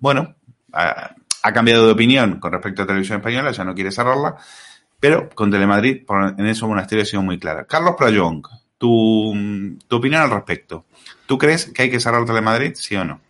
bueno, 0.00 0.34
ha, 0.72 1.14
ha 1.42 1.52
cambiado 1.52 1.86
de 1.86 1.92
opinión 1.92 2.38
con 2.38 2.52
respecto 2.52 2.82
a 2.82 2.86
Televisión 2.86 3.18
Española, 3.18 3.50
ya 3.50 3.64
no 3.64 3.74
quiere 3.74 3.90
cerrarla. 3.90 4.36
Pero 5.02 5.28
con 5.30 5.50
Telemadrid, 5.50 6.04
en 6.38 6.46
eso 6.46 6.68
Monasterio 6.68 7.02
ha 7.02 7.04
sido 7.04 7.22
muy 7.22 7.36
clara. 7.36 7.64
Carlos 7.64 7.96
Playón, 7.98 8.40
tu, 8.78 9.34
tu 9.88 9.96
opinión 9.96 10.22
al 10.22 10.30
respecto. 10.30 10.84
¿Tú 11.26 11.36
crees 11.36 11.72
que 11.72 11.82
hay 11.82 11.90
que 11.90 11.98
cerrar 11.98 12.24
Telemadrid, 12.24 12.74
sí 12.76 12.94
o 12.94 13.04
no? 13.04 13.20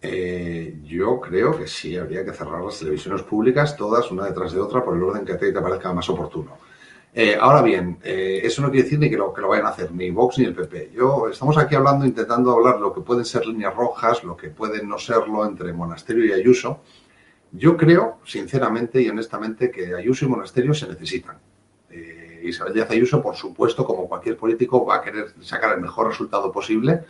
Eh, 0.00 0.78
yo 0.82 1.20
creo 1.20 1.58
que 1.58 1.66
sí, 1.66 1.94
habría 1.94 2.24
que 2.24 2.32
cerrar 2.32 2.62
las 2.62 2.78
televisiones 2.78 3.20
públicas, 3.20 3.76
todas 3.76 4.10
una 4.10 4.24
detrás 4.24 4.54
de 4.54 4.60
otra, 4.60 4.82
por 4.82 4.96
el 4.96 5.02
orden 5.02 5.26
que 5.26 5.34
a 5.34 5.38
ti 5.38 5.52
te 5.52 5.60
parezca 5.60 5.92
más 5.92 6.08
oportuno. 6.08 6.56
Eh, 7.12 7.36
ahora 7.38 7.60
bien, 7.60 7.98
eh, 8.02 8.40
eso 8.42 8.62
no 8.62 8.70
quiere 8.70 8.84
decir 8.84 8.98
ni 8.98 9.10
que 9.10 9.18
lo, 9.18 9.30
que 9.34 9.42
lo 9.42 9.48
vayan 9.48 9.66
a 9.66 9.70
hacer, 9.70 9.92
ni 9.92 10.10
Vox 10.10 10.38
ni 10.38 10.46
el 10.46 10.54
PP. 10.54 10.92
Yo, 10.96 11.28
estamos 11.28 11.58
aquí 11.58 11.74
hablando, 11.74 12.06
intentando 12.06 12.50
hablar 12.50 12.80
lo 12.80 12.94
que 12.94 13.02
pueden 13.02 13.26
ser 13.26 13.44
líneas 13.44 13.74
rojas, 13.74 14.24
lo 14.24 14.38
que 14.38 14.48
pueden 14.48 14.88
no 14.88 14.98
serlo 14.98 15.44
entre 15.44 15.70
Monasterio 15.74 16.24
y 16.24 16.32
Ayuso, 16.32 16.80
yo 17.56 17.76
creo, 17.76 18.18
sinceramente 18.24 19.00
y 19.00 19.08
honestamente, 19.08 19.70
que 19.70 19.94
Ayuso 19.94 20.24
y 20.24 20.28
Monasterio 20.28 20.74
se 20.74 20.88
necesitan. 20.88 21.36
Eh, 21.88 22.42
Isabel 22.44 22.74
Díaz 22.74 22.90
Ayuso, 22.90 23.22
por 23.22 23.36
supuesto, 23.36 23.84
como 23.84 24.08
cualquier 24.08 24.36
político, 24.36 24.84
va 24.84 24.96
a 24.96 25.02
querer 25.02 25.34
sacar 25.40 25.72
el 25.74 25.80
mejor 25.80 26.08
resultado 26.08 26.50
posible, 26.50 27.02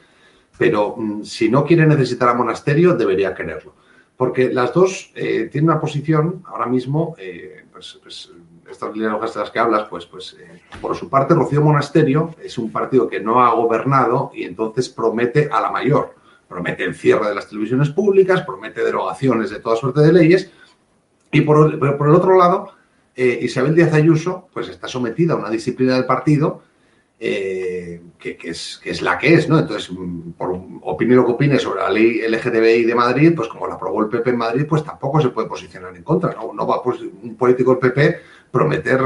pero 0.59 0.97
mm, 0.97 1.23
si 1.23 1.49
no 1.49 1.65
quiere 1.65 1.87
necesitar 1.87 2.29
a 2.29 2.35
Monasterio, 2.35 2.95
debería 2.95 3.35
quererlo. 3.35 3.75
Porque 4.19 4.53
las 4.53 4.73
dos 4.75 5.11
eh, 5.15 5.49
tienen 5.51 5.71
una 5.71 5.81
posición 5.81 6.45
ahora 6.47 6.67
mismo, 6.67 7.17
eh, 7.19 7.65
pues, 7.73 7.99
pues, 8.03 8.31
estas 8.71 8.95
líneas 8.95 9.35
de 9.35 9.41
las 9.41 9.51
que 9.51 9.59
hablas, 9.59 9.89
pues, 9.89 10.05
pues 10.05 10.37
por 10.81 10.95
su 10.95 11.09
parte, 11.09 11.35
Rocío 11.35 11.63
Monasterio 11.63 12.35
es 12.43 12.59
un 12.59 12.71
partido 12.71 13.09
que 13.09 13.21
no 13.21 13.43
ha 13.43 13.55
gobernado 13.55 14.31
y 14.35 14.45
entonces 14.45 14.89
promete 14.89 15.49
a 15.51 15.61
la 15.61 15.71
mayor 15.71 16.15
promete 16.55 16.85
el 16.85 16.95
cierre 16.95 17.29
de 17.29 17.35
las 17.35 17.49
televisiones 17.49 17.91
públicas, 17.91 18.43
promete 18.43 18.85
derogaciones 18.85 19.51
de 19.51 19.59
toda 19.59 19.75
suerte 19.75 20.03
de 20.03 20.13
leyes. 20.13 20.53
Y 21.33 21.41
por, 21.41 21.75
el 21.75 22.15
otro 22.15 22.39
lado, 22.39 22.71
eh, 23.17 23.41
Isabel 23.43 23.75
Díaz 23.75 23.93
Ayuso 23.93 24.49
pues 24.53 24.69
está 24.69 24.87
sometida 24.87 25.35
a 25.35 25.37
una 25.37 25.51
disciplina 25.51 25.95
del 25.95 26.07
partido 26.07 26.63
eh, 27.19 28.01
que, 28.19 28.39
es, 28.45 29.03
la 29.03 29.19
que 29.19 29.35
es, 29.35 29.49
¿no? 29.49 29.59
Entonces, 29.59 29.91
por 30.39 30.57
opine 30.83 31.17
lo 31.17 31.27
que 31.27 31.33
opine 31.33 31.59
sobre 31.59 31.83
la 31.83 31.91
ley 31.91 32.23
LGTBI 32.29 32.85
de 32.85 32.95
Madrid, 32.95 33.33
pues 33.35 33.49
como 33.49 33.67
la 33.67 33.75
aprobó 33.75 34.03
el 34.03 34.09
PP 34.09 34.31
en 34.31 34.39
Madrid, 34.39 34.67
pues 34.69 34.85
tampoco 34.85 35.21
se 35.21 35.31
puede 35.31 35.49
posicionar 35.49 35.97
en 35.97 36.05
contra, 36.05 36.35
¿no? 36.35 36.67
Va 36.69 36.81
pues, 36.85 37.01
un 37.01 37.35
político 37.37 37.73
del 37.73 37.81
PP 37.81 38.21
prometer 38.53 39.01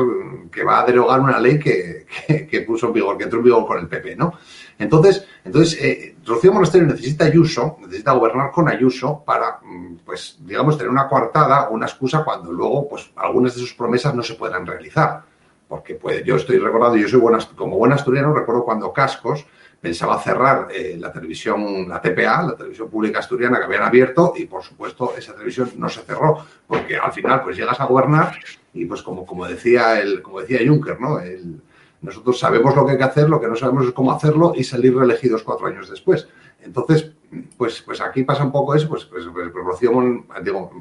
que 0.52 0.64
va 0.64 0.80
a 0.80 0.86
derogar 0.86 1.20
una 1.20 1.40
ley 1.40 1.58
que, 1.60 2.06
que, 2.50 2.60
puso 2.60 2.88
en 2.88 2.92
vigor, 2.92 3.16
que 3.16 3.24
entró 3.24 3.38
en 3.38 3.44
vigor 3.46 3.66
con 3.66 3.78
el 3.78 3.88
PP, 3.88 4.16
¿no? 4.16 4.34
Entonces, 4.78 5.26
entonces 5.44 5.80
eh, 5.82 6.16
Rocío 6.24 6.52
Monasterio 6.52 6.86
necesita 6.86 7.24
Ayuso, 7.24 7.78
necesita 7.80 8.12
gobernar 8.12 8.50
con 8.52 8.68
Ayuso 8.68 9.22
para, 9.24 9.58
mm, 9.62 9.96
pues, 10.04 10.38
digamos, 10.40 10.76
tener 10.76 10.90
una 10.90 11.08
coartada 11.08 11.68
o 11.68 11.74
una 11.74 11.86
excusa 11.86 12.24
cuando 12.24 12.52
luego, 12.52 12.88
pues, 12.88 13.10
algunas 13.16 13.54
de 13.54 13.60
sus 13.60 13.74
promesas 13.74 14.14
no 14.14 14.22
se 14.22 14.34
puedan 14.34 14.66
realizar. 14.66 15.22
Porque 15.66 15.96
pues, 15.96 16.24
yo 16.24 16.36
estoy 16.36 16.58
recordando, 16.58 16.96
yo 16.96 17.08
soy 17.08 17.20
buena, 17.20 17.38
como 17.56 17.76
buen 17.76 17.92
asturiano, 17.92 18.32
recuerdo 18.32 18.64
cuando 18.64 18.92
Cascos 18.92 19.44
pensaba 19.80 20.20
cerrar 20.20 20.68
eh, 20.70 20.96
la 20.98 21.12
televisión, 21.12 21.88
la 21.88 22.00
TPA, 22.00 22.42
la 22.42 22.56
televisión 22.56 22.88
pública 22.88 23.20
asturiana 23.20 23.58
que 23.58 23.64
habían 23.64 23.82
abierto 23.82 24.32
y 24.36 24.46
por 24.46 24.62
supuesto 24.62 25.14
esa 25.16 25.34
televisión 25.34 25.70
no 25.76 25.88
se 25.88 26.00
cerró 26.02 26.44
porque 26.66 26.96
al 26.96 27.12
final 27.12 27.42
pues 27.44 27.56
llegas 27.56 27.78
a 27.78 27.84
gobernar 27.84 28.36
y 28.74 28.86
pues 28.86 29.02
como, 29.02 29.24
como 29.24 29.46
decía 29.46 30.00
el, 30.00 30.20
como 30.20 30.40
decía 30.40 30.66
Juncker, 30.66 31.00
¿no? 31.00 31.20
El, 31.20 31.60
nosotros 32.00 32.38
sabemos 32.38 32.76
lo 32.76 32.86
que 32.86 32.92
hay 32.92 32.98
que 32.98 33.04
hacer, 33.04 33.28
lo 33.28 33.40
que 33.40 33.48
no 33.48 33.56
sabemos 33.56 33.86
es 33.86 33.92
cómo 33.92 34.12
hacerlo 34.12 34.52
y 34.54 34.64
salir 34.64 34.96
reelegidos 34.96 35.42
cuatro 35.42 35.66
años 35.66 35.90
después. 35.90 36.28
Entonces, 36.60 37.12
pues, 37.56 37.82
pues 37.82 38.00
aquí 38.00 38.24
pasa 38.24 38.44
un 38.44 38.52
poco 38.52 38.74
eso, 38.74 38.88
pues, 38.88 39.04
pues, 39.04 39.24
pues 39.32 39.80
digo, 39.80 40.02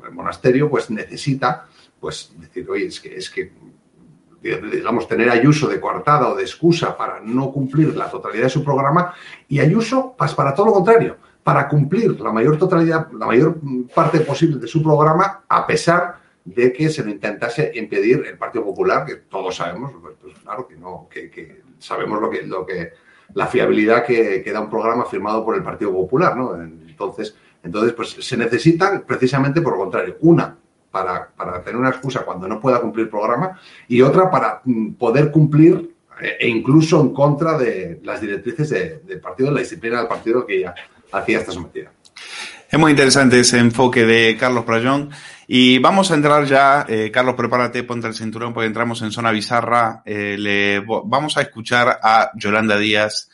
el 0.05 0.11
monasterio 0.13 0.69
pues 0.69 0.89
necesita 0.89 1.67
pues 1.99 2.31
decir, 2.37 2.69
oye, 2.69 2.87
es 2.87 2.99
que, 2.99 3.15
es 3.15 3.29
que 3.29 3.51
digamos, 4.41 5.07
tener 5.07 5.29
Ayuso 5.29 5.67
de 5.67 5.79
coartada 5.79 6.29
o 6.29 6.35
de 6.35 6.43
excusa 6.43 6.95
para 6.95 7.19
no 7.19 7.51
cumplir 7.51 7.95
la 7.95 8.09
totalidad 8.09 8.43
de 8.43 8.49
su 8.49 8.63
programa 8.63 9.13
y 9.47 9.59
Ayuso 9.59 10.15
pues, 10.17 10.33
para 10.33 10.53
todo 10.53 10.67
lo 10.67 10.73
contrario, 10.73 11.17
para 11.43 11.67
cumplir 11.67 12.19
la 12.19 12.31
mayor 12.31 12.57
totalidad, 12.57 13.11
la 13.11 13.25
mayor 13.25 13.57
parte 13.93 14.19
posible 14.21 14.57
de 14.57 14.67
su 14.67 14.81
programa 14.83 15.43
a 15.47 15.65
pesar 15.65 16.26
de 16.47 16.71
que 16.71 16.89
se 16.89 17.03
lo 17.03 17.09
intentase 17.09 17.71
impedir 17.75 18.23
el 18.25 18.37
Partido 18.37 18.63
Popular, 18.63 19.05
que 19.05 19.15
todos 19.15 19.57
sabemos, 19.57 19.91
pues, 20.01 20.15
pues 20.21 20.33
claro 20.39 20.65
que 20.65 20.77
no, 20.77 21.09
que, 21.11 21.61
sabemos 21.77 22.21
lo 22.21 22.29
que, 22.29 22.43
lo 22.43 22.65
que, 22.65 22.93
la 23.33 23.47
fiabilidad 23.47 24.05
que, 24.05 24.41
que, 24.41 24.51
da 24.53 24.61
un 24.61 24.69
programa 24.69 25.05
firmado 25.05 25.43
por 25.43 25.55
el 25.55 25.63
Partido 25.63 25.91
Popular, 25.91 26.37
¿no? 26.37 26.55
Entonces, 26.55 27.35
entonces, 27.63 27.91
pues 27.93 28.11
se 28.11 28.37
necesitan 28.37 29.03
precisamente 29.05 29.61
por 29.61 29.73
lo 29.73 29.79
contrario, 29.79 30.15
una 30.21 30.57
para, 30.89 31.27
para 31.35 31.61
tener 31.61 31.75
una 31.77 31.89
excusa 31.89 32.21
cuando 32.21 32.47
no 32.47 32.61
pueda 32.61 32.79
cumplir 32.79 33.09
programa 33.09 33.59
y 33.89 34.01
otra 34.01 34.31
para 34.31 34.61
mm, 34.63 34.93
poder 34.93 35.31
cumplir 35.31 35.95
eh, 36.21 36.37
e 36.39 36.47
incluso 36.47 37.01
en 37.01 37.13
contra 37.13 37.57
de 37.57 37.99
las 38.03 38.21
directrices 38.21 38.69
del 39.05 39.19
partido, 39.19 39.49
de 39.49 39.55
la 39.55 39.59
disciplina 39.59 39.97
del 39.97 40.07
partido 40.07 40.45
que 40.45 40.61
ya 40.61 40.73
hacía 41.11 41.39
esta 41.39 41.51
sometida. 41.51 41.91
Es 42.69 42.79
muy 42.79 42.91
interesante 42.91 43.39
ese 43.39 43.59
enfoque 43.59 44.05
de 44.05 44.37
Carlos 44.37 44.63
Prayón. 44.63 45.09
Y 45.47 45.79
vamos 45.79 46.11
a 46.11 46.15
entrar 46.15 46.45
ya, 46.45 46.85
eh, 46.89 47.09
Carlos, 47.09 47.35
prepárate, 47.35 47.83
ponte 47.83 48.07
el 48.07 48.13
cinturón 48.13 48.53
porque 48.53 48.67
entramos 48.67 49.01
en 49.01 49.11
zona 49.11 49.31
bizarra. 49.31 50.03
Eh, 50.05 50.35
le, 50.37 50.79
vamos 50.81 51.37
a 51.37 51.41
escuchar 51.41 51.99
a 52.03 52.31
Yolanda 52.35 52.77
Díaz 52.77 53.29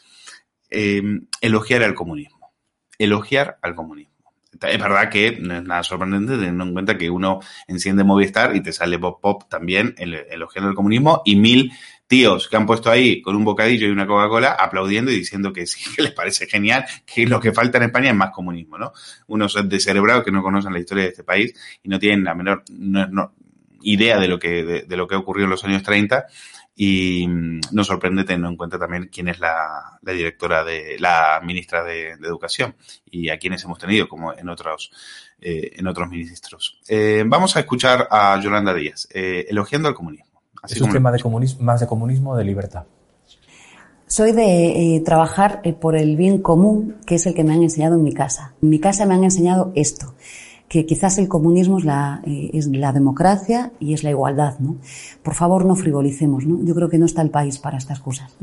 elogiar 0.70 1.84
al 1.84 1.94
comunismo. 1.94 2.54
Elogiar 2.98 3.58
al 3.62 3.76
comunismo 3.76 4.14
es 4.62 4.80
verdad 4.80 5.10
que 5.10 5.38
no 5.40 5.56
es 5.56 5.64
nada 5.64 5.84
sorprendente 5.84 6.34
teniendo 6.34 6.64
en 6.64 6.74
cuenta 6.74 6.98
que 6.98 7.10
uno 7.10 7.40
enciende 7.68 8.04
Movistar 8.04 8.56
y 8.56 8.62
te 8.62 8.72
sale 8.72 9.00
Pop 9.00 9.20
Pop 9.22 9.44
también 9.50 9.96
elogiando 9.98 10.70
el 10.70 10.76
comunismo 10.76 11.22
y 11.26 11.36
mil 11.36 11.72
tíos 12.14 12.48
que 12.48 12.56
han 12.56 12.68
puesto 12.68 12.92
ahí 12.92 13.24
con 13.24 13.36
un 13.36 13.44
bocadillo 13.44 13.88
y 13.88 13.90
una 13.90 14.06
Coca-Cola 14.06 14.52
aplaudiendo 14.52 15.10
y 15.10 15.16
diciendo 15.16 15.52
que 15.52 15.66
sí, 15.66 15.84
que 15.96 16.04
les 16.04 16.12
parece 16.12 16.46
genial, 16.46 16.86
que 17.08 17.26
lo 17.26 17.40
que 17.40 17.52
falta 17.52 17.80
en 17.80 17.86
España 17.86 18.10
es 18.12 18.16
más 18.16 18.30
comunismo, 18.30 18.78
¿no? 18.78 18.94
Unos 19.26 19.58
descerebrados 19.68 20.24
que 20.24 20.32
no 20.32 20.44
conocen 20.44 20.74
la 20.74 20.80
historia 20.80 21.06
de 21.06 21.10
este 21.10 21.24
país 21.24 21.56
y 21.82 21.90
no 21.90 21.98
tienen 21.98 22.24
la 22.24 22.36
menor 22.36 22.64
idea 23.82 24.20
de 24.20 24.28
lo 24.28 24.38
que, 24.38 24.64
de, 24.88 24.96
lo 24.96 25.08
que 25.08 25.16
ocurrió 25.16 25.46
en 25.46 25.50
los 25.50 25.64
años 25.64 25.82
30 25.82 26.28
y 26.76 27.28
mm, 27.28 27.62
nos 27.72 27.88
sorprende 27.88 28.26
teniendo 28.26 28.50
en 28.50 28.58
cuenta 28.58 28.78
también 28.78 29.10
quién 29.12 29.28
es 29.28 29.40
la, 29.40 30.00
directora 30.04 30.64
de 30.64 30.98
la 31.00 31.42
ministra 31.44 31.84
de, 31.84 32.12
Educación 32.12 32.76
y 33.10 33.30
a 33.30 33.40
quienes 33.40 33.64
hemos 33.64 33.80
tenido 33.80 34.08
como 34.08 34.38
en 34.38 34.50
otros 34.50 34.92
eh, 35.42 35.72
en 35.78 35.88
otros 35.88 36.08
ministros. 36.10 36.80
Eh, 36.88 37.24
vamos 37.26 37.56
a 37.58 37.62
escuchar 37.62 38.08
a 38.12 38.40
Yolanda 38.40 38.72
Díaz 38.72 39.08
eh, 39.12 39.48
elogiando 39.50 39.88
al 39.88 39.96
comunismo. 39.96 40.33
Es 40.68 40.82
un 40.82 40.92
tema 40.92 41.12
de 41.12 41.20
comunismo, 41.20 41.64
más 41.64 41.80
de 41.80 41.88
comunismo 41.88 42.32
o 42.32 42.36
de 42.36 42.44
libertad. 42.44 42.84
Soy 44.08 44.32
de 44.32 45.02
trabajar 45.04 45.62
por 45.80 45.96
el 45.96 46.16
bien 46.16 46.40
común, 46.40 46.98
que 47.06 47.16
es 47.16 47.26
el 47.26 47.34
que 47.34 47.44
me 47.44 47.54
han 47.54 47.64
enseñado 47.64 47.96
en 47.96 48.04
mi 48.04 48.14
casa. 48.14 48.54
En 48.62 48.70
mi 48.70 48.80
casa 48.80 49.06
me 49.06 49.16
han 49.16 49.24
enseñado 49.24 49.72
esto 49.76 50.14
que 50.74 50.88
quizás 50.88 51.20
el 51.20 51.28
comunismo 51.28 51.78
es 51.78 51.86
la, 51.86 52.20
eh, 52.26 52.50
es 52.54 52.66
la 52.66 52.92
democracia 52.92 53.72
y 53.80 53.94
es 53.94 54.04
la 54.04 54.10
igualdad, 54.10 54.58
¿no? 54.58 54.78
Por 55.22 55.36
favor, 55.36 55.66
no 55.66 55.76
frivolicemos, 55.76 56.48
¿no? 56.48 56.64
Yo 56.66 56.74
creo 56.74 56.90
que 56.90 56.98
no 56.98 57.06
está 57.06 57.22
el 57.22 57.30
país 57.30 57.60
para 57.60 57.78
estas 57.78 58.00
cosas. 58.00 58.36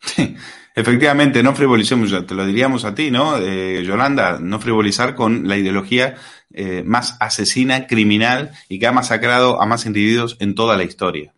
Sí, 0.00 0.36
efectivamente, 0.74 1.42
no 1.42 1.54
frivolicemos, 1.54 2.26
te 2.26 2.34
lo 2.34 2.46
diríamos 2.46 2.84
a 2.84 2.94
ti, 2.94 3.10
¿no? 3.10 3.36
Eh, 3.38 3.82
Yolanda, 3.84 4.38
no 4.40 4.60
frivolizar 4.60 5.14
con 5.14 5.48
la 5.48 5.56
ideología 5.56 6.16
eh, 6.52 6.82
más 6.84 7.16
asesina, 7.20 7.86
criminal 7.86 8.52
y 8.68 8.78
que 8.78 8.86
ha 8.86 8.92
masacrado 8.92 9.60
a 9.60 9.66
más 9.66 9.86
individuos 9.86 10.36
en 10.40 10.54
toda 10.54 10.76
la 10.76 10.84
historia. 10.84 11.34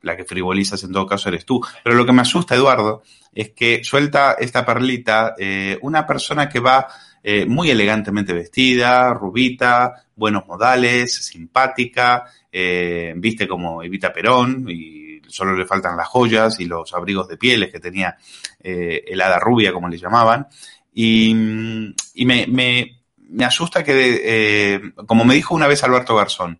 La 0.00 0.16
que 0.16 0.24
frivolizas 0.24 0.84
en 0.84 0.92
todo 0.92 1.06
caso 1.06 1.28
eres 1.28 1.44
tú. 1.44 1.60
Pero 1.82 1.96
lo 1.96 2.06
que 2.06 2.12
me 2.12 2.22
asusta, 2.22 2.54
Eduardo, 2.54 3.02
es 3.34 3.50
que 3.50 3.82
suelta 3.82 4.36
esta 4.38 4.64
perlita 4.64 5.34
una 5.82 6.06
persona 6.06 6.48
que 6.48 6.60
va 6.60 6.86
eh, 7.22 7.44
muy 7.46 7.70
elegantemente 7.70 8.32
vestida, 8.32 9.12
rubita, 9.12 10.06
buenos 10.14 10.46
modales, 10.46 11.14
simpática, 11.26 12.24
eh, 12.50 13.12
viste 13.16 13.48
como 13.48 13.82
Evita 13.82 14.12
Perón 14.12 14.66
y 14.68 14.97
solo 15.28 15.56
le 15.56 15.66
faltan 15.66 15.96
las 15.96 16.08
joyas 16.08 16.58
y 16.60 16.64
los 16.64 16.92
abrigos 16.94 17.28
de 17.28 17.36
pieles 17.36 17.70
que 17.70 17.80
tenía 17.80 18.16
eh, 18.60 19.04
el 19.06 19.20
hada 19.20 19.38
rubia, 19.38 19.72
como 19.72 19.88
le 19.88 19.98
llamaban. 19.98 20.48
Y, 20.92 21.32
me, 21.34 22.46
me, 22.48 23.00
me, 23.28 23.44
asusta 23.44 23.84
que, 23.84 24.92
como 25.06 25.24
me 25.24 25.34
dijo 25.34 25.54
una 25.54 25.68
vez 25.68 25.84
Alberto 25.84 26.16
Garzón, 26.16 26.58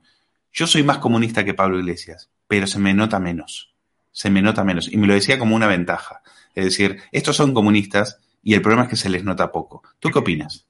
yo 0.53 0.67
soy 0.67 0.83
más 0.83 0.99
comunista 0.99 1.45
que 1.45 1.55
Pablo 1.55 1.79
Iglesias, 1.79 2.31
pero 2.47 2.67
se 2.67 2.79
me 2.79 2.95
nota 2.95 3.19
menos, 3.19 3.75
se 4.13 4.31
me 4.31 4.43
nota 4.43 4.65
menos. 4.65 4.93
Y 4.93 4.97
me 4.97 5.07
lo 5.07 5.15
decía 5.15 5.39
como 5.39 5.57
una 5.57 5.67
ventaja. 5.67 6.23
Es 6.55 6.65
decir, 6.65 7.01
estos 7.13 7.37
son 7.37 7.53
comunistas, 7.53 8.21
y 8.43 8.55
el 8.55 8.63
problema 8.63 8.85
es 8.85 8.91
que 8.91 8.97
se 8.97 9.11
les 9.11 9.25
nota 9.25 9.51
poco. 9.51 9.83
¿Tú 9.99 10.11
qué 10.11 10.21
opinas? 10.21 10.67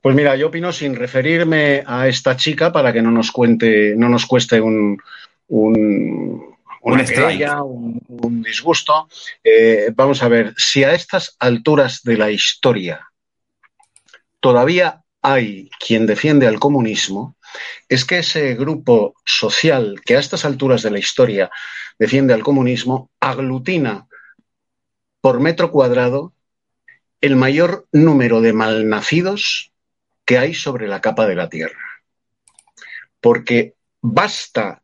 Pues 0.00 0.16
mira, 0.16 0.34
yo 0.36 0.48
opino 0.48 0.72
sin 0.72 0.94
referirme 0.94 1.82
a 1.86 2.08
esta 2.08 2.36
chica 2.36 2.72
para 2.72 2.92
que 2.92 3.02
no 3.02 3.10
nos 3.10 3.30
cuente, 3.32 3.94
no 3.96 4.08
nos 4.08 4.24
cueste 4.24 4.60
un, 4.60 4.98
un 5.48 6.56
una 6.80 7.02
estrella, 7.02 7.62
un, 7.62 8.42
disgusto. 8.42 9.08
Eh, 9.44 9.90
vamos 9.94 10.22
a 10.22 10.28
ver, 10.28 10.54
si 10.56 10.84
a 10.84 10.94
estas 10.94 11.36
alturas 11.38 12.02
de 12.02 12.16
la 12.16 12.30
historia 12.30 13.08
todavía 14.40 15.02
hay 15.22 15.68
quien 15.78 16.06
defiende 16.06 16.46
al 16.46 16.58
comunismo, 16.58 17.36
es 17.88 18.04
que 18.04 18.18
ese 18.18 18.54
grupo 18.54 19.14
social 19.24 20.00
que 20.04 20.16
a 20.16 20.20
estas 20.20 20.44
alturas 20.44 20.82
de 20.82 20.90
la 20.90 20.98
historia 20.98 21.50
defiende 21.98 22.32
al 22.32 22.42
comunismo 22.42 23.10
aglutina 23.20 24.06
por 25.20 25.40
metro 25.40 25.70
cuadrado 25.70 26.32
el 27.20 27.36
mayor 27.36 27.86
número 27.92 28.40
de 28.40 28.54
malnacidos 28.54 29.72
que 30.24 30.38
hay 30.38 30.54
sobre 30.54 30.88
la 30.88 31.00
capa 31.00 31.26
de 31.26 31.34
la 31.34 31.50
Tierra. 31.50 32.02
Porque 33.20 33.74
basta 34.00 34.82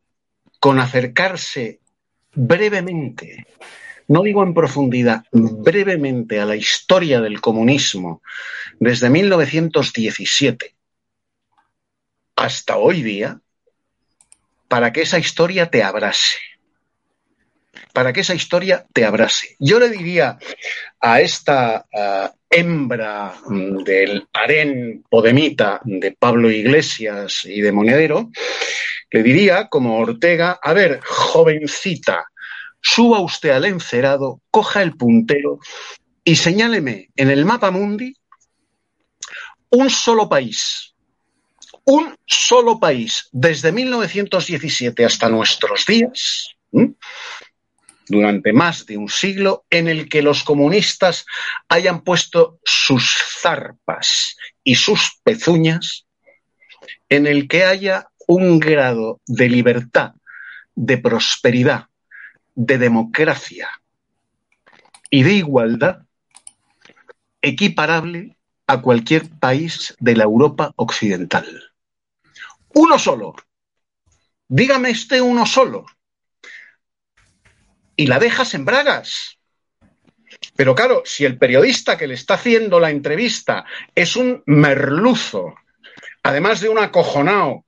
con 0.61 0.79
acercarse 0.79 1.81
brevemente, 2.37 3.47
no 4.09 4.23
digo 4.23 4.45
en 4.45 4.55
profundidad, 4.55 5.25
brevemente 5.33 6.39
a 6.39 6.47
la 6.47 6.55
historia 6.55 7.21
del 7.21 7.41
comunismo 7.41 8.23
desde 8.79 9.11
1917 9.11 10.75
hasta 12.37 12.77
hoy 12.77 13.03
día, 13.03 13.41
para 14.69 14.93
que 14.93 15.03
esa 15.03 15.19
historia 15.19 15.71
te 15.71 15.83
abrase 15.83 16.37
para 17.97 18.13
que 18.13 18.21
esa 18.21 18.35
historia 18.35 18.85
te 18.93 19.07
abrase. 19.07 19.57
Yo 19.59 19.81
le 19.81 19.89
diría 19.89 20.39
a 21.01 21.21
esta 21.23 21.87
hembra 22.51 23.35
del 23.49 24.29
harén 24.35 25.03
podemita 25.09 25.81
de 25.83 26.13
Pablo 26.13 26.51
Iglesias 26.51 27.47
y 27.47 27.63
de 27.63 27.73
Monedero, 27.73 28.31
le 29.11 29.23
diría, 29.23 29.69
como 29.69 29.99
Ortega, 29.99 30.59
a 30.63 30.73
ver, 30.73 31.01
jovencita, 31.05 32.27
suba 32.81 33.21
usted 33.21 33.51
al 33.51 33.65
encerado, 33.65 34.41
coja 34.51 34.83
el 34.83 34.97
puntero 34.97 35.59
y 36.25 36.37
señáleme 36.37 37.11
en 37.17 37.31
el 37.31 37.45
mapa 37.45 37.71
mundi 37.71 38.15
un 39.71 39.91
solo 39.91 40.29
país, 40.29 40.95
un 41.85 42.17
solo 42.27 42.81
país, 42.81 43.29
desde 43.33 43.73
1917 43.73 45.05
hasta 45.05 45.29
nuestros 45.29 45.87
días, 45.87 46.57
durante 48.09 48.53
más 48.53 48.87
de 48.87 48.97
un 48.97 49.09
siglo 49.09 49.65
en 49.71 49.89
el 49.89 50.09
que 50.09 50.23
los 50.23 50.43
comunistas 50.45 51.27
hayan 51.69 52.03
puesto 52.03 52.59
sus 52.65 53.17
zarpas 53.41 54.37
y 54.63 54.77
sus 54.77 55.19
pezuñas, 55.23 56.07
en 57.09 57.27
el 57.27 57.49
que 57.49 57.65
haya 57.65 58.09
un 58.27 58.59
grado 58.59 59.21
de 59.27 59.49
libertad, 59.49 60.15
de 60.75 60.99
prosperidad, 60.99 61.87
de 62.55 62.79
democracia 62.79 63.69
y 65.11 65.23
de 65.23 65.33
igualdad 65.35 66.03
equiparable 67.43 68.37
a 68.67 68.81
cualquier 68.83 69.29
país 69.39 69.95
de 70.01 70.17
la 70.17 70.25
Europa 70.25 70.73
occidental. 70.77 71.47
Uno 72.75 72.99
solo. 72.99 73.35
Dígame 74.49 74.91
este 74.91 75.21
uno 75.21 75.47
solo 75.47 75.87
y 77.97 78.07
la 78.07 78.19
dejas 78.19 78.55
en 78.55 78.65
bragas. 78.65 79.39
Pero 80.55 80.75
claro, 80.75 81.03
si 81.05 81.25
el 81.25 81.39
periodista 81.39 81.97
que 81.97 82.07
le 82.07 82.15
está 82.15 82.35
haciendo 82.35 82.79
la 82.81 82.91
entrevista 82.91 83.65
es 83.95 84.17
un 84.17 84.43
merluzo, 84.47 85.55
además 86.23 86.61
de 86.61 86.69
un 86.69 86.79
acojonao, 86.79 87.66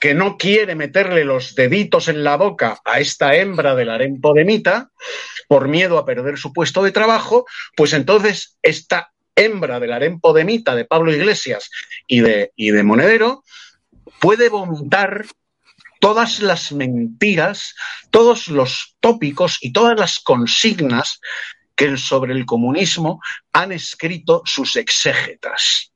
que 0.00 0.14
no 0.14 0.36
quiere 0.36 0.74
meterle 0.74 1.24
los 1.24 1.54
deditos 1.54 2.08
en 2.08 2.24
la 2.24 2.36
boca 2.36 2.80
a 2.84 3.00
esta 3.00 3.34
hembra 3.34 3.74
del 3.74 3.90
harem 3.90 4.20
podemita 4.20 4.90
por 5.48 5.68
miedo 5.68 5.98
a 5.98 6.04
perder 6.04 6.38
su 6.38 6.52
puesto 6.52 6.82
de 6.82 6.92
trabajo, 6.92 7.46
pues 7.76 7.92
entonces 7.92 8.58
esta 8.62 9.12
hembra 9.34 9.80
del 9.80 9.92
harem 9.92 10.20
podemita 10.20 10.74
de 10.74 10.84
Pablo 10.84 11.12
Iglesias 11.12 11.70
y 12.06 12.20
de, 12.20 12.52
y 12.56 12.70
de 12.70 12.82
Monedero 12.82 13.44
puede 14.20 14.48
vomitar 14.48 15.26
todas 16.00 16.40
las 16.40 16.72
mentiras, 16.72 17.74
todos 18.10 18.48
los 18.48 18.96
tópicos 19.00 19.58
y 19.60 19.72
todas 19.72 19.98
las 19.98 20.18
consignas 20.18 21.20
que 21.74 21.96
sobre 21.96 22.32
el 22.32 22.44
comunismo 22.44 23.20
han 23.52 23.72
escrito 23.72 24.42
sus 24.44 24.76
exégetas. 24.76 25.92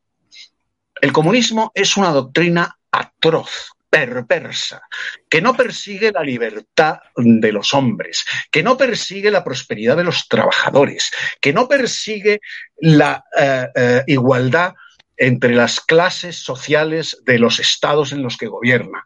El 1.01 1.13
comunismo 1.13 1.73
es 1.75 1.97
una 1.97 2.11
doctrina 2.11 2.79
atroz, 2.93 3.73
perversa, 3.93 4.81
que 5.29 5.43
no 5.43 5.55
persigue 5.55 6.13
la 6.13 6.23
libertad 6.23 7.01
de 7.15 7.53
los 7.53 7.75
hombres, 7.75 8.25
que 8.51 8.63
no 8.63 8.79
persigue 8.79 9.31
la 9.31 9.45
prosperidad 9.45 9.99
de 9.99 10.05
los 10.05 10.29
trabajadores, 10.29 11.11
que 11.43 11.53
no 11.53 11.69
persigue 11.69 12.41
la 12.79 13.23
eh, 13.39 13.69
eh, 13.75 14.03
igualdad 14.07 14.73
entre 15.15 15.55
las 15.55 15.79
clases 15.79 16.37
sociales 16.37 17.19
de 17.27 17.39
los 17.39 17.61
estados 17.61 18.13
en 18.13 18.23
los 18.23 18.39
que 18.39 18.47
gobierna. 18.47 19.05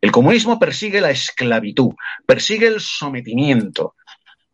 El 0.00 0.12
comunismo 0.12 0.56
persigue 0.56 1.00
la 1.00 1.10
esclavitud, 1.10 1.90
persigue 2.24 2.68
el 2.68 2.80
sometimiento. 2.80 3.96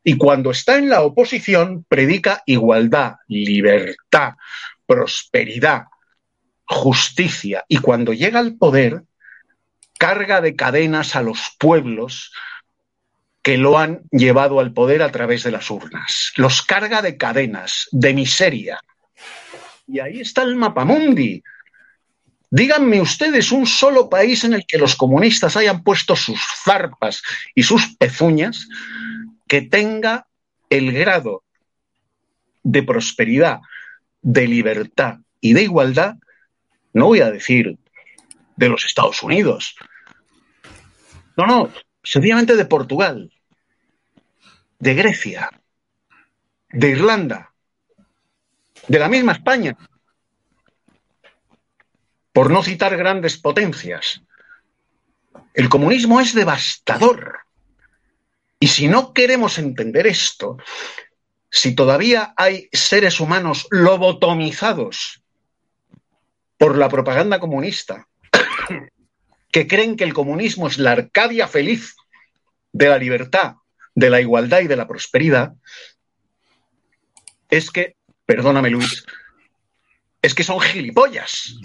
Y 0.02 0.16
cuando 0.16 0.50
está 0.50 0.78
en 0.78 0.88
la 0.88 1.02
oposición, 1.02 1.84
predica 1.86 2.42
igualdad, 2.46 3.16
libertad, 3.26 4.32
prosperidad, 4.86 5.88
justicia. 6.64 7.66
Y 7.68 7.78
cuando 7.78 8.14
llega 8.14 8.38
al 8.40 8.56
poder, 8.56 9.02
carga 9.98 10.40
de 10.40 10.56
cadenas 10.56 11.16
a 11.16 11.22
los 11.22 11.56
pueblos 11.58 12.32
que 13.42 13.58
lo 13.58 13.78
han 13.78 14.02
llevado 14.10 14.60
al 14.60 14.72
poder 14.72 15.02
a 15.02 15.10
través 15.10 15.42
de 15.42 15.50
las 15.50 15.70
urnas. 15.70 16.32
Los 16.36 16.62
carga 16.62 17.02
de 17.02 17.16
cadenas, 17.16 17.88
de 17.92 18.14
miseria. 18.14 18.80
Y 19.86 20.00
ahí 20.00 20.20
está 20.20 20.42
el 20.42 20.56
mapamundi. 20.56 21.42
Díganme 22.50 23.00
ustedes 23.00 23.52
un 23.52 23.66
solo 23.66 24.08
país 24.08 24.44
en 24.44 24.54
el 24.54 24.64
que 24.66 24.78
los 24.78 24.96
comunistas 24.96 25.56
hayan 25.56 25.82
puesto 25.82 26.16
sus 26.16 26.40
zarpas 26.64 27.22
y 27.54 27.62
sus 27.62 27.96
pezuñas 27.96 28.68
que 29.46 29.62
tenga 29.62 30.26
el 30.70 30.92
grado 30.92 31.42
de 32.62 32.82
prosperidad, 32.82 33.60
de 34.22 34.46
libertad 34.46 35.18
y 35.40 35.52
de 35.54 35.62
igualdad, 35.62 36.16
no 36.92 37.06
voy 37.06 37.20
a 37.20 37.30
decir 37.30 37.78
de 38.58 38.68
los 38.68 38.84
Estados 38.84 39.22
Unidos, 39.22 39.76
no, 41.36 41.46
no, 41.46 41.72
sencillamente 42.02 42.56
de 42.56 42.64
Portugal, 42.64 43.32
de 44.80 44.94
Grecia, 44.94 45.50
de 46.70 46.88
Irlanda, 46.90 47.54
de 48.88 48.98
la 48.98 49.08
misma 49.08 49.32
España, 49.32 49.76
por 52.32 52.50
no 52.50 52.64
citar 52.64 52.96
grandes 52.96 53.38
potencias. 53.38 54.20
El 55.54 55.68
comunismo 55.68 56.20
es 56.20 56.34
devastador. 56.34 57.38
Y 58.58 58.66
si 58.66 58.88
no 58.88 59.12
queremos 59.12 59.58
entender 59.58 60.08
esto, 60.08 60.56
si 61.48 61.76
todavía 61.76 62.34
hay 62.36 62.68
seres 62.72 63.20
humanos 63.20 63.68
lobotomizados 63.70 65.22
por 66.58 66.76
la 66.76 66.88
propaganda 66.88 67.38
comunista, 67.38 68.08
que 69.50 69.66
creen 69.66 69.96
que 69.96 70.04
el 70.04 70.14
comunismo 70.14 70.68
es 70.68 70.78
la 70.78 70.92
Arcadia 70.92 71.48
feliz 71.48 71.96
de 72.72 72.88
la 72.88 72.98
libertad, 72.98 73.54
de 73.94 74.10
la 74.10 74.20
igualdad 74.20 74.60
y 74.60 74.66
de 74.66 74.76
la 74.76 74.86
prosperidad, 74.86 75.54
es 77.48 77.70
que, 77.70 77.96
perdóname 78.26 78.70
Luis, 78.70 79.04
es 80.20 80.34
que 80.34 80.44
son 80.44 80.60
gilipollas. 80.60 81.56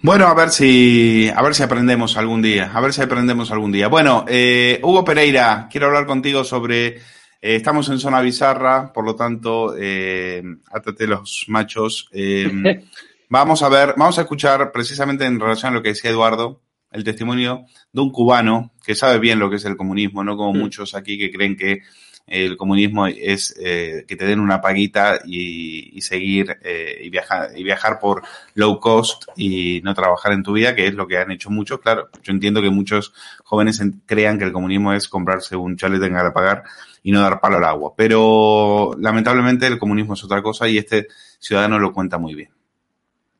Bueno, 0.00 0.26
a 0.26 0.34
ver 0.34 0.50
si, 0.50 1.30
a 1.34 1.42
ver 1.42 1.54
si 1.54 1.62
aprendemos 1.62 2.16
algún 2.16 2.42
día, 2.42 2.70
a 2.72 2.80
ver 2.80 2.92
si 2.92 3.00
aprendemos 3.00 3.50
algún 3.50 3.72
día. 3.72 3.88
Bueno, 3.88 4.24
eh, 4.28 4.78
Hugo 4.82 5.04
Pereira, 5.04 5.68
quiero 5.70 5.86
hablar 5.86 6.06
contigo 6.06 6.44
sobre, 6.44 6.88
eh, 6.88 7.00
estamos 7.40 7.88
en 7.88 7.98
zona 7.98 8.20
bizarra, 8.20 8.92
por 8.92 9.04
lo 9.04 9.16
tanto, 9.16 9.74
eh, 9.78 10.42
átate 10.70 11.06
los 11.06 11.46
machos. 11.48 12.10
Vamos 13.28 13.62
a 13.62 13.68
ver, 13.68 13.94
vamos 13.96 14.18
a 14.18 14.22
escuchar 14.22 14.70
precisamente 14.70 15.24
en 15.24 15.40
relación 15.40 15.72
a 15.72 15.76
lo 15.76 15.82
que 15.82 15.90
decía 15.90 16.10
Eduardo, 16.10 16.60
el 16.90 17.04
testimonio 17.04 17.64
de 17.92 18.00
un 18.00 18.10
cubano 18.10 18.72
que 18.84 18.94
sabe 18.94 19.18
bien 19.18 19.38
lo 19.38 19.50
que 19.50 19.56
es 19.56 19.64
el 19.64 19.76
comunismo, 19.76 20.22
no 20.22 20.36
como 20.36 20.52
muchos 20.52 20.94
aquí 20.94 21.18
que 21.18 21.32
creen 21.32 21.56
que 21.56 21.82
el 22.26 22.56
comunismo 22.56 23.06
es 23.06 23.54
eh, 23.60 24.04
que 24.08 24.16
te 24.16 24.24
den 24.24 24.40
una 24.40 24.60
paguita 24.60 25.20
y, 25.26 25.96
y 25.96 26.00
seguir 26.00 26.56
eh, 26.62 27.00
y 27.02 27.10
viajar 27.10 27.50
y 27.54 27.62
viajar 27.62 27.98
por 27.98 28.22
low 28.54 28.80
cost 28.80 29.24
y 29.36 29.80
no 29.82 29.94
trabajar 29.94 30.32
en 30.32 30.42
tu 30.42 30.52
vida, 30.52 30.74
que 30.74 30.86
es 30.86 30.94
lo 30.94 31.06
que 31.06 31.18
han 31.18 31.30
hecho 31.30 31.50
muchos. 31.50 31.80
Claro, 31.80 32.08
yo 32.22 32.32
entiendo 32.32 32.62
que 32.62 32.70
muchos 32.70 33.12
jóvenes 33.42 33.82
crean 34.06 34.38
que 34.38 34.44
el 34.44 34.52
comunismo 34.52 34.92
es 34.92 35.08
comprarse 35.08 35.56
un 35.56 35.76
chalet 35.76 36.02
en 36.02 36.14
pagar 36.32 36.64
y 37.02 37.12
no 37.12 37.20
dar 37.20 37.40
palo 37.40 37.58
al 37.58 37.64
agua, 37.64 37.94
pero 37.96 38.92
lamentablemente 38.98 39.66
el 39.66 39.78
comunismo 39.78 40.14
es 40.14 40.24
otra 40.24 40.42
cosa 40.42 40.66
y 40.68 40.78
este 40.78 41.08
ciudadano 41.38 41.78
lo 41.78 41.92
cuenta 41.92 42.16
muy 42.16 42.34
bien. 42.34 42.63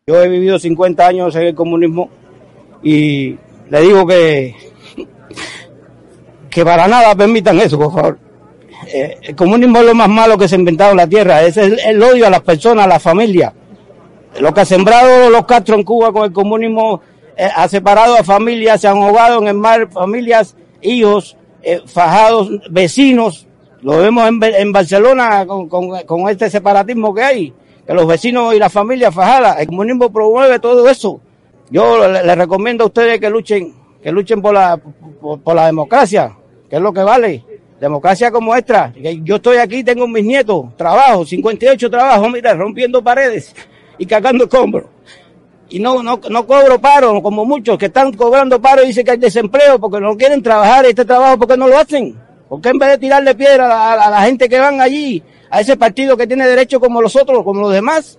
Yo 0.07 0.23
he 0.23 0.29
vivido 0.29 0.59
50 0.59 1.07
años 1.07 1.35
en 1.35 1.45
el 1.45 1.55
comunismo 1.55 2.11
y 2.83 3.39
le 3.71 3.81
digo 3.81 4.07
que, 4.07 4.55
que 6.51 6.63
para 6.63 6.87
nada 6.87 7.15
permitan 7.15 7.59
eso, 7.59 7.79
por 7.79 7.91
favor. 7.91 8.19
Eh, 8.87 9.17
el 9.23 9.35
comunismo 9.35 9.79
es 9.79 9.87
lo 9.87 9.95
más 9.95 10.11
malo 10.11 10.37
que 10.37 10.47
se 10.47 10.57
ha 10.57 10.59
inventado 10.59 10.91
en 10.91 10.99
la 10.99 11.07
tierra, 11.07 11.43
es 11.43 11.57
el, 11.57 12.03
odio 12.03 12.27
a 12.27 12.31
las 12.31 12.43
personas, 12.43 12.85
a 12.85 12.89
la 12.89 13.01
familia. 13.01 13.55
Lo 14.41 14.53
que 14.53 14.61
ha 14.61 14.67
sembrado 14.67 15.31
los 15.31 15.47
Castro 15.47 15.75
en 15.75 15.85
Cuba 15.85 16.13
con 16.13 16.25
el 16.25 16.33
comunismo 16.35 17.01
eh, 17.35 17.49
ha 17.57 17.67
separado 17.67 18.15
a 18.19 18.23
familias, 18.23 18.83
se 18.83 18.89
han 18.89 18.99
ahogado 18.99 19.41
en 19.41 19.49
el 19.49 19.55
mar, 19.55 19.89
familias, 19.91 20.55
hijos, 20.83 21.35
eh, 21.63 21.81
fajados, 21.87 22.51
vecinos. 22.69 23.47
Lo 23.81 23.97
vemos 23.97 24.29
en, 24.29 24.71
Barcelona 24.71 25.47
con, 25.47 25.67
con 25.67 26.29
este 26.29 26.51
separatismo 26.51 27.15
que 27.15 27.23
hay 27.23 27.55
que 27.87 27.93
los 27.93 28.07
vecinos 28.07 28.55
y 28.55 28.59
la 28.59 28.70
familia 28.70 29.12
fajada, 29.12 29.61
el 29.61 29.66
comunismo 29.66 30.11
promueve 30.11 30.59
todo 30.59 30.89
eso. 30.89 31.20
Yo 31.70 32.09
les 32.09 32.24
le 32.24 32.35
recomiendo 32.35 32.85
a 32.85 32.87
ustedes 32.87 33.20
que 33.20 33.30
luchen, 33.30 33.74
que 34.03 34.12
luchen 34.12 34.41
por 34.41 34.55
la, 34.55 34.76
por, 34.76 35.55
la 35.55 35.66
democracia, 35.66 36.37
que 36.68 36.76
es 36.76 36.82
lo 36.82 36.93
que 36.93 37.03
vale. 37.03 37.45
Democracia 37.80 38.30
como 38.30 38.55
esta. 38.55 38.93
Yo 39.22 39.37
estoy 39.37 39.59
aquí, 39.59 39.85
tengo 39.85 40.07
mis 40.07 40.24
nietos, 40.24 40.66
trabajo, 40.76 41.26
58 41.26 41.91
trabajos, 41.91 42.32
mira, 42.32 42.55
rompiendo 42.55 43.03
paredes 43.03 43.55
y 43.99 44.07
cagando 44.07 44.45
escombros. 44.45 44.87
Y 45.68 45.80
no, 45.80 46.03
no, 46.03 46.20
no 46.30 46.47
cobro 46.47 46.78
paro, 46.78 47.20
como 47.22 47.45
muchos 47.45 47.76
que 47.76 47.87
están 47.87 48.12
cobrando 48.12 48.61
paro 48.61 48.82
y 48.82 48.89
dicen 48.89 49.05
que 49.05 49.12
hay 49.12 49.18
desempleo 49.18 49.78
porque 49.78 50.01
no 50.01 50.16
quieren 50.16 50.43
trabajar 50.43 50.87
este 50.87 51.05
trabajo 51.05 51.39
porque 51.39 51.57
no 51.57 51.68
lo 51.68 51.76
hacen. 51.76 52.16
Porque 52.49 52.68
en 52.68 52.78
vez 52.78 52.91
de 52.91 52.99
tirarle 52.99 53.35
piedra 53.35 53.93
a 53.93 54.11
la 54.11 54.22
gente 54.22 54.49
que 54.49 54.59
van 54.59 54.80
allí 54.80 55.22
a 55.55 55.61
ese 55.61 55.77
partido 55.77 56.17
que 56.17 56.27
tiene 56.27 56.49
derecho 56.49 56.81
como 56.81 57.01
los 57.01 57.15
otros, 57.15 57.45
como 57.45 57.61
los 57.61 57.73
demás. 57.73 58.19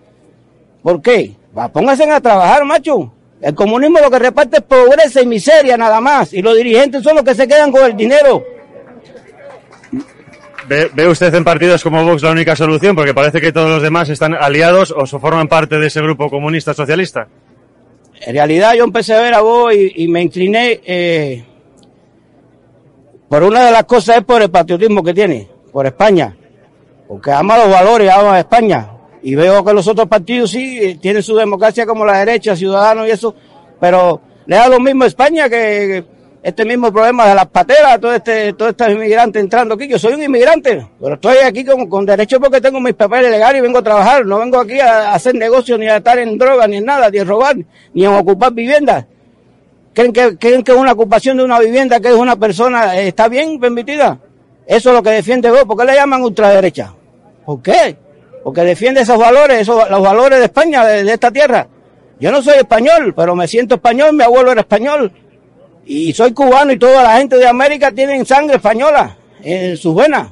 ¿Por 0.82 1.02
qué? 1.02 1.36
Va, 1.58 1.68
pónganse 1.68 2.10
a 2.10 2.22
trabajar, 2.22 2.64
macho. 2.64 3.12
El 3.42 3.54
comunismo 3.54 4.00
lo 4.00 4.10
que 4.10 4.20
reparte 4.20 4.58
es 4.58 4.64
pobreza 4.64 5.22
y 5.22 5.28
miseria 5.28 5.76
nada 5.76 6.00
más. 6.00 6.32
Y 6.32 6.42
los 6.42 6.56
dirigentes 6.56 7.04
son 7.04 7.16
los 7.16 7.26
que 7.26 7.36
se 7.36 7.46
quedan 7.46 7.74
con 7.74 7.84
el 7.84 7.98
dinero. 7.98 8.42
¿Ve, 10.70 10.90
¿Ve, 10.94 11.10
usted 11.10 11.34
en 11.36 11.44
partidos 11.44 11.84
como 11.84 12.06
Vox 12.06 12.24
la 12.24 12.32
única 12.32 12.56
solución? 12.56 12.96
Porque 12.96 13.14
parece 13.14 13.42
que 13.42 13.52
todos 13.52 13.70
los 13.70 13.82
demás 13.84 14.08
están 14.08 14.34
aliados 14.34 14.94
o 14.96 15.06
forman 15.06 15.50
parte 15.50 15.78
de 15.78 15.88
ese 15.88 16.02
grupo 16.02 16.30
comunista 16.30 16.74
socialista. 16.74 17.28
En 18.22 18.34
realidad 18.34 18.76
yo 18.76 18.86
empecé 18.86 19.14
a 19.14 19.20
ver 19.20 19.34
a 19.34 19.42
Vox 19.42 19.76
y, 19.76 20.04
y 20.04 20.08
me 20.08 20.22
incliné 20.22 20.80
eh, 20.86 21.44
por 23.28 23.44
una 23.44 23.66
de 23.66 23.74
las 23.74 23.84
cosas 23.84 24.20
es 24.20 24.24
por 24.24 24.42
el 24.42 24.50
patriotismo 24.50 25.04
que 25.04 25.14
tiene, 25.14 25.50
por 25.74 25.86
España 25.86 26.38
porque 27.08 27.32
ama 27.32 27.58
los 27.58 27.70
valores, 27.70 28.12
ama 28.12 28.36
a 28.36 28.40
España. 28.40 28.90
Y 29.22 29.36
veo 29.36 29.64
que 29.64 29.74
los 29.74 29.88
otros 29.88 30.08
partidos 30.08 30.52
sí 30.52 31.00
tienen 31.02 31.24
su 31.24 31.36
democracia 31.36 31.86
como 31.86 32.06
la 32.06 32.20
derecha, 32.20 32.56
Ciudadanos 32.56 33.08
y 33.08 33.12
eso, 33.12 33.36
pero 33.80 34.22
le 34.46 34.56
da 34.56 34.68
lo 34.68 34.80
mismo 34.80 35.04
a 35.04 35.08
España 35.08 35.50
que 35.50 36.06
este 36.46 36.64
mismo 36.64 36.94
problema 36.94 37.28
de 37.28 37.34
las 37.34 37.48
pateras, 37.48 38.00
todo 38.00 38.14
este, 38.14 38.54
todo 38.54 38.70
estos 38.70 38.88
inmigrantes 38.92 39.42
entrando 39.42 39.74
aquí. 39.74 39.88
Yo 39.88 39.98
soy 39.98 40.14
un 40.14 40.22
inmigrante, 40.22 40.88
pero 41.02 41.16
estoy 41.16 41.38
aquí 41.38 41.66
con, 41.66 41.88
con 41.88 42.06
derecho 42.06 42.40
porque 42.40 42.62
tengo 42.62 42.80
mis 42.80 42.94
papeles 42.94 43.32
legales 43.32 43.58
y 43.58 43.62
vengo 43.64 43.80
a 43.80 43.82
trabajar. 43.82 44.24
No 44.28 44.38
vengo 44.38 44.60
aquí 44.60 44.80
a, 44.80 45.10
a 45.10 45.16
hacer 45.16 45.34
negocios, 45.34 45.80
ni 45.80 45.88
a 45.88 45.98
estar 45.98 46.20
en 46.20 46.38
droga, 46.38 46.68
ni 46.68 46.78
en 46.78 46.86
nada, 46.86 47.10
ni 47.10 47.18
a 47.18 47.24
robar, 47.24 47.56
ni 47.96 48.06
a 48.06 48.12
ocupar 48.12 48.54
viviendas. 48.54 49.06
¿Creen 49.96 50.14
que, 50.14 50.38
creen 50.38 50.62
que 50.62 50.74
una 50.74 50.92
ocupación 50.92 51.38
de 51.38 51.44
una 51.46 51.58
vivienda 51.58 52.00
que 52.00 52.10
es 52.10 52.16
una 52.16 52.36
persona 52.36 52.96
eh, 52.96 53.08
está 53.08 53.28
bien 53.28 53.60
permitida? 53.60 54.20
Eso 54.68 54.90
es 54.90 54.96
lo 54.96 55.02
que 55.02 55.12
defiende 55.12 55.50
vos. 55.50 55.64
¿Por 55.64 55.78
qué 55.78 55.86
le 55.86 55.96
llaman 55.96 56.22
ultraderecha? 56.22 56.94
¿Por 57.46 57.62
qué? 57.62 57.96
Porque 58.44 58.62
defiende 58.62 59.02
esos 59.02 59.18
valores, 59.18 59.60
esos, 59.60 59.90
los 59.90 60.02
valores 60.02 60.40
de 60.40 60.46
España, 60.46 60.86
de, 60.86 61.12
esta 61.12 61.32
tierra. 61.32 61.68
Yo 62.20 62.32
no 62.32 62.42
soy 62.42 62.58
español, 62.58 63.14
pero 63.16 63.36
me 63.36 63.48
siento 63.48 63.76
español, 63.76 64.14
mi 64.14 64.24
abuelo 64.24 64.52
era 64.52 64.62
español. 64.62 65.12
Y 65.86 66.14
soy 66.14 66.34
cubano 66.34 66.72
y 66.72 66.80
toda 66.80 67.04
la 67.04 67.18
gente 67.18 67.38
de 67.38 67.48
América 67.48 67.92
tienen 67.92 68.26
sangre 68.26 68.56
española 68.56 69.18
en 69.44 69.78
sus 69.78 69.96
venas. 69.96 70.30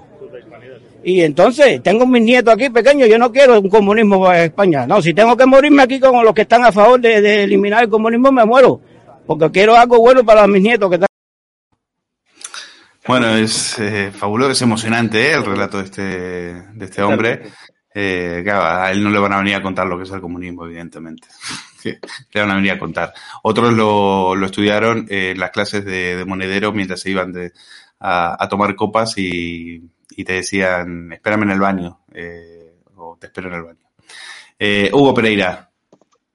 Y 1.04 1.22
entonces, 1.22 1.84
tengo 1.84 2.06
mis 2.08 2.24
nietos 2.24 2.54
aquí 2.54 2.70
pequeños, 2.70 3.10
yo 3.10 3.18
no 3.18 3.32
quiero 3.32 3.60
un 3.60 3.70
comunismo 3.70 4.32
en 4.32 4.44
España. 4.44 4.88
No, 4.88 5.02
si 5.02 5.14
tengo 5.14 5.36
que 5.36 5.46
morirme 5.46 5.84
aquí 5.84 6.00
con 6.00 6.24
los 6.24 6.34
que 6.34 6.44
están 6.44 6.64
a 6.64 6.72
favor 6.72 7.00
de, 7.00 7.22
de 7.22 7.44
eliminar 7.44 7.84
el 7.84 7.90
comunismo, 7.90 8.32
me 8.32 8.46
muero. 8.46 8.80
Porque 9.28 9.52
quiero 9.52 9.76
algo 9.76 10.00
bueno 10.00 10.24
para 10.24 10.48
mis 10.48 10.62
nietos 10.62 10.90
que 10.90 10.96
están 10.96 11.13
bueno, 13.08 13.36
es 13.36 13.80
eh, 13.80 14.12
fabuloso, 14.12 14.52
es 14.52 14.62
emocionante 14.62 15.28
¿eh? 15.28 15.34
el 15.34 15.46
relato 15.46 15.78
de 15.78 15.84
este, 15.84 16.02
de 16.02 16.86
este 16.86 17.02
hombre. 17.02 17.44
Eh, 17.96 18.42
claro, 18.44 18.64
a 18.66 18.92
él 18.92 19.04
no 19.04 19.10
le 19.10 19.20
van 19.20 19.34
a 19.34 19.38
venir 19.38 19.56
a 19.56 19.62
contar 19.62 19.86
lo 19.86 19.98
que 19.98 20.04
es 20.04 20.12
el 20.12 20.22
comunismo, 20.22 20.66
evidentemente. 20.66 21.28
le 21.84 22.42
van 22.42 22.52
a 22.52 22.56
venir 22.56 22.72
a 22.72 22.80
contar. 22.80 23.14
Otros 23.44 23.74
lo, 23.74 24.36
lo 24.36 24.46
estudiaron 24.46 25.06
en 25.10 25.40
las 25.40 25.52
clases 25.52 25.86
de, 25.86 26.18
de 26.18 26.26
monedero 26.26 26.72
mientras 26.72 27.02
se 27.02 27.12
iban 27.12 27.32
de, 27.32 27.54
a, 28.00 28.44
a, 28.44 28.50
tomar 28.50 28.76
copas 28.76 29.18
y, 29.18 29.90
y, 30.10 30.24
te 30.24 30.34
decían, 30.34 31.12
espérame 31.14 31.44
en 31.44 31.52
el 31.52 31.60
baño, 31.60 32.02
eh, 32.14 32.76
o 32.96 33.18
te 33.20 33.28
espero 33.28 33.50
en 33.50 33.56
el 33.56 33.64
baño. 33.64 33.88
Eh, 34.58 34.90
Hugo 34.94 35.14
Pereira, 35.14 35.72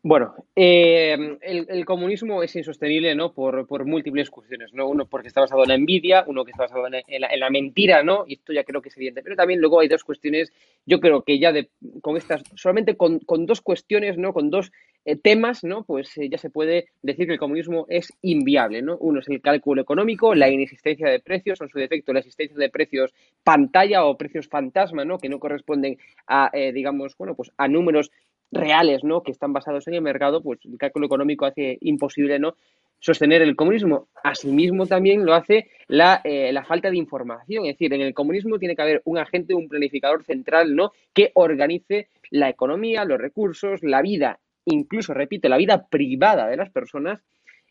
bueno, 0.02 0.34
eh, 0.54 1.36
el, 1.40 1.84
comunismo 1.84 2.42
es 2.44 2.54
insostenible, 2.54 3.16
¿no? 3.16 3.32
Por, 3.32 3.84
múltiples 3.84 4.30
cuestiones, 4.30 4.72
¿no? 4.72 4.88
Uno 4.88 5.06
porque 5.06 5.26
está 5.26 5.40
basado 5.40 5.64
en 5.64 5.68
la 5.68 5.74
envidia, 5.74 6.24
uno 6.28 6.44
que 6.44 6.52
está 6.52 6.64
basado 6.64 6.86
en, 6.86 6.92
la, 6.92 7.28
en, 7.28 7.40
la, 7.40 7.50
mentira, 7.50 8.04
¿no? 8.04 8.24
Y 8.26 8.34
esto 8.34 8.52
ya 8.52 8.62
creo 8.62 8.80
que 8.80 8.90
es 8.90 8.96
evidente. 8.96 9.22
Pero 9.22 9.34
también 9.34 9.60
luego 9.60 9.80
hay 9.80 9.88
dos 9.88 10.04
cuestiones, 10.04 10.52
yo 10.86 11.00
creo 11.00 11.22
que 11.22 11.40
ya 11.40 11.50
de, 11.52 11.70
con 12.00 12.16
estas, 12.16 12.44
solamente 12.54 12.96
con, 12.96 13.20
dos 13.46 13.60
cuestiones, 13.60 14.18
¿no? 14.18 14.32
Con 14.32 14.50
dos 14.50 14.70
eh, 15.04 15.16
temas, 15.16 15.64
¿no? 15.64 15.82
Pues 15.82 16.16
eh, 16.16 16.28
ya 16.28 16.38
se 16.38 16.50
puede 16.50 16.90
decir 17.02 17.26
que 17.26 17.32
el 17.32 17.38
comunismo 17.40 17.86
es 17.88 18.12
inviable, 18.22 18.82
¿no? 18.82 18.96
Uno 18.98 19.18
es 19.18 19.28
el 19.28 19.40
cálculo 19.40 19.82
económico, 19.82 20.32
la 20.32 20.48
inexistencia 20.48 21.08
de 21.08 21.18
precios, 21.18 21.60
en 21.60 21.68
su 21.70 21.78
defecto 21.78 22.12
la 22.12 22.20
existencia 22.20 22.56
de 22.56 22.70
precios 22.70 23.12
pantalla 23.42 24.04
o 24.04 24.16
precios 24.16 24.48
fantasma, 24.48 25.04
¿no? 25.04 25.18
Que 25.18 25.28
no 25.28 25.40
corresponden 25.40 25.98
a, 26.28 26.50
eh, 26.52 26.72
digamos, 26.72 27.16
bueno, 27.18 27.34
pues 27.34 27.50
a 27.56 27.66
números 27.66 28.12
reales, 28.50 29.04
¿no? 29.04 29.22
Que 29.22 29.32
están 29.32 29.52
basados 29.52 29.86
en 29.88 29.94
el 29.94 30.02
mercado, 30.02 30.42
pues 30.42 30.60
el 30.64 30.78
cálculo 30.78 31.06
económico 31.06 31.46
hace 31.46 31.78
imposible, 31.80 32.38
¿no? 32.38 32.54
sostener 33.00 33.42
el 33.42 33.56
comunismo. 33.56 34.08
Asimismo, 34.22 34.86
también 34.86 35.24
lo 35.24 35.34
hace 35.34 35.68
la, 35.86 36.20
eh, 36.24 36.52
la, 36.52 36.64
falta 36.64 36.90
de 36.90 36.96
información. 36.96 37.66
Es 37.66 37.74
decir, 37.74 37.92
en 37.94 38.00
el 38.00 38.14
comunismo 38.14 38.58
tiene 38.58 38.76
que 38.76 38.82
haber 38.82 39.02
un 39.04 39.18
agente, 39.18 39.54
un 39.54 39.68
planificador 39.68 40.24
central, 40.24 40.74
¿no? 40.74 40.92
Que 41.12 41.30
organice 41.34 42.08
la 42.30 42.48
economía, 42.48 43.04
los 43.04 43.18
recursos, 43.18 43.82
la 43.82 44.02
vida, 44.02 44.40
incluso, 44.64 45.14
repito, 45.14 45.48
la 45.48 45.56
vida 45.56 45.86
privada 45.88 46.46
de 46.48 46.56
las 46.56 46.70
personas. 46.70 47.22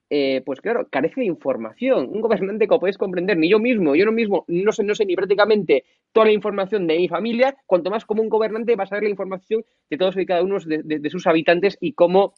Eh, 0.09 0.41
pues 0.45 0.61
claro, 0.61 0.87
carece 0.89 1.19
de 1.21 1.27
información. 1.27 2.09
Un 2.09 2.21
gobernante, 2.21 2.67
como 2.67 2.79
podéis 2.79 2.97
comprender, 2.97 3.37
ni 3.37 3.49
yo 3.49 3.59
mismo, 3.59 3.95
yo 3.95 4.05
no 4.05 4.13
mismo, 4.13 4.45
no 4.47 4.71
sé, 4.71 4.83
no 4.83 4.95
sé 4.95 5.05
ni 5.05 5.15
prácticamente 5.15 5.83
toda 6.13 6.27
la 6.27 6.31
información 6.31 6.87
de 6.87 6.97
mi 6.97 7.09
familia, 7.09 7.57
cuanto 7.65 7.89
más 7.89 8.05
como 8.05 8.21
un 8.21 8.29
gobernante 8.29 8.75
va 8.77 8.85
a 8.85 8.87
saber 8.87 9.03
la 9.03 9.09
información 9.09 9.65
de 9.89 9.97
todos 9.97 10.15
y 10.17 10.25
cada 10.25 10.43
uno 10.43 10.59
de, 10.59 10.81
de, 10.83 11.09
sus 11.09 11.27
habitantes 11.27 11.77
y 11.81 11.91
cómo 11.91 12.33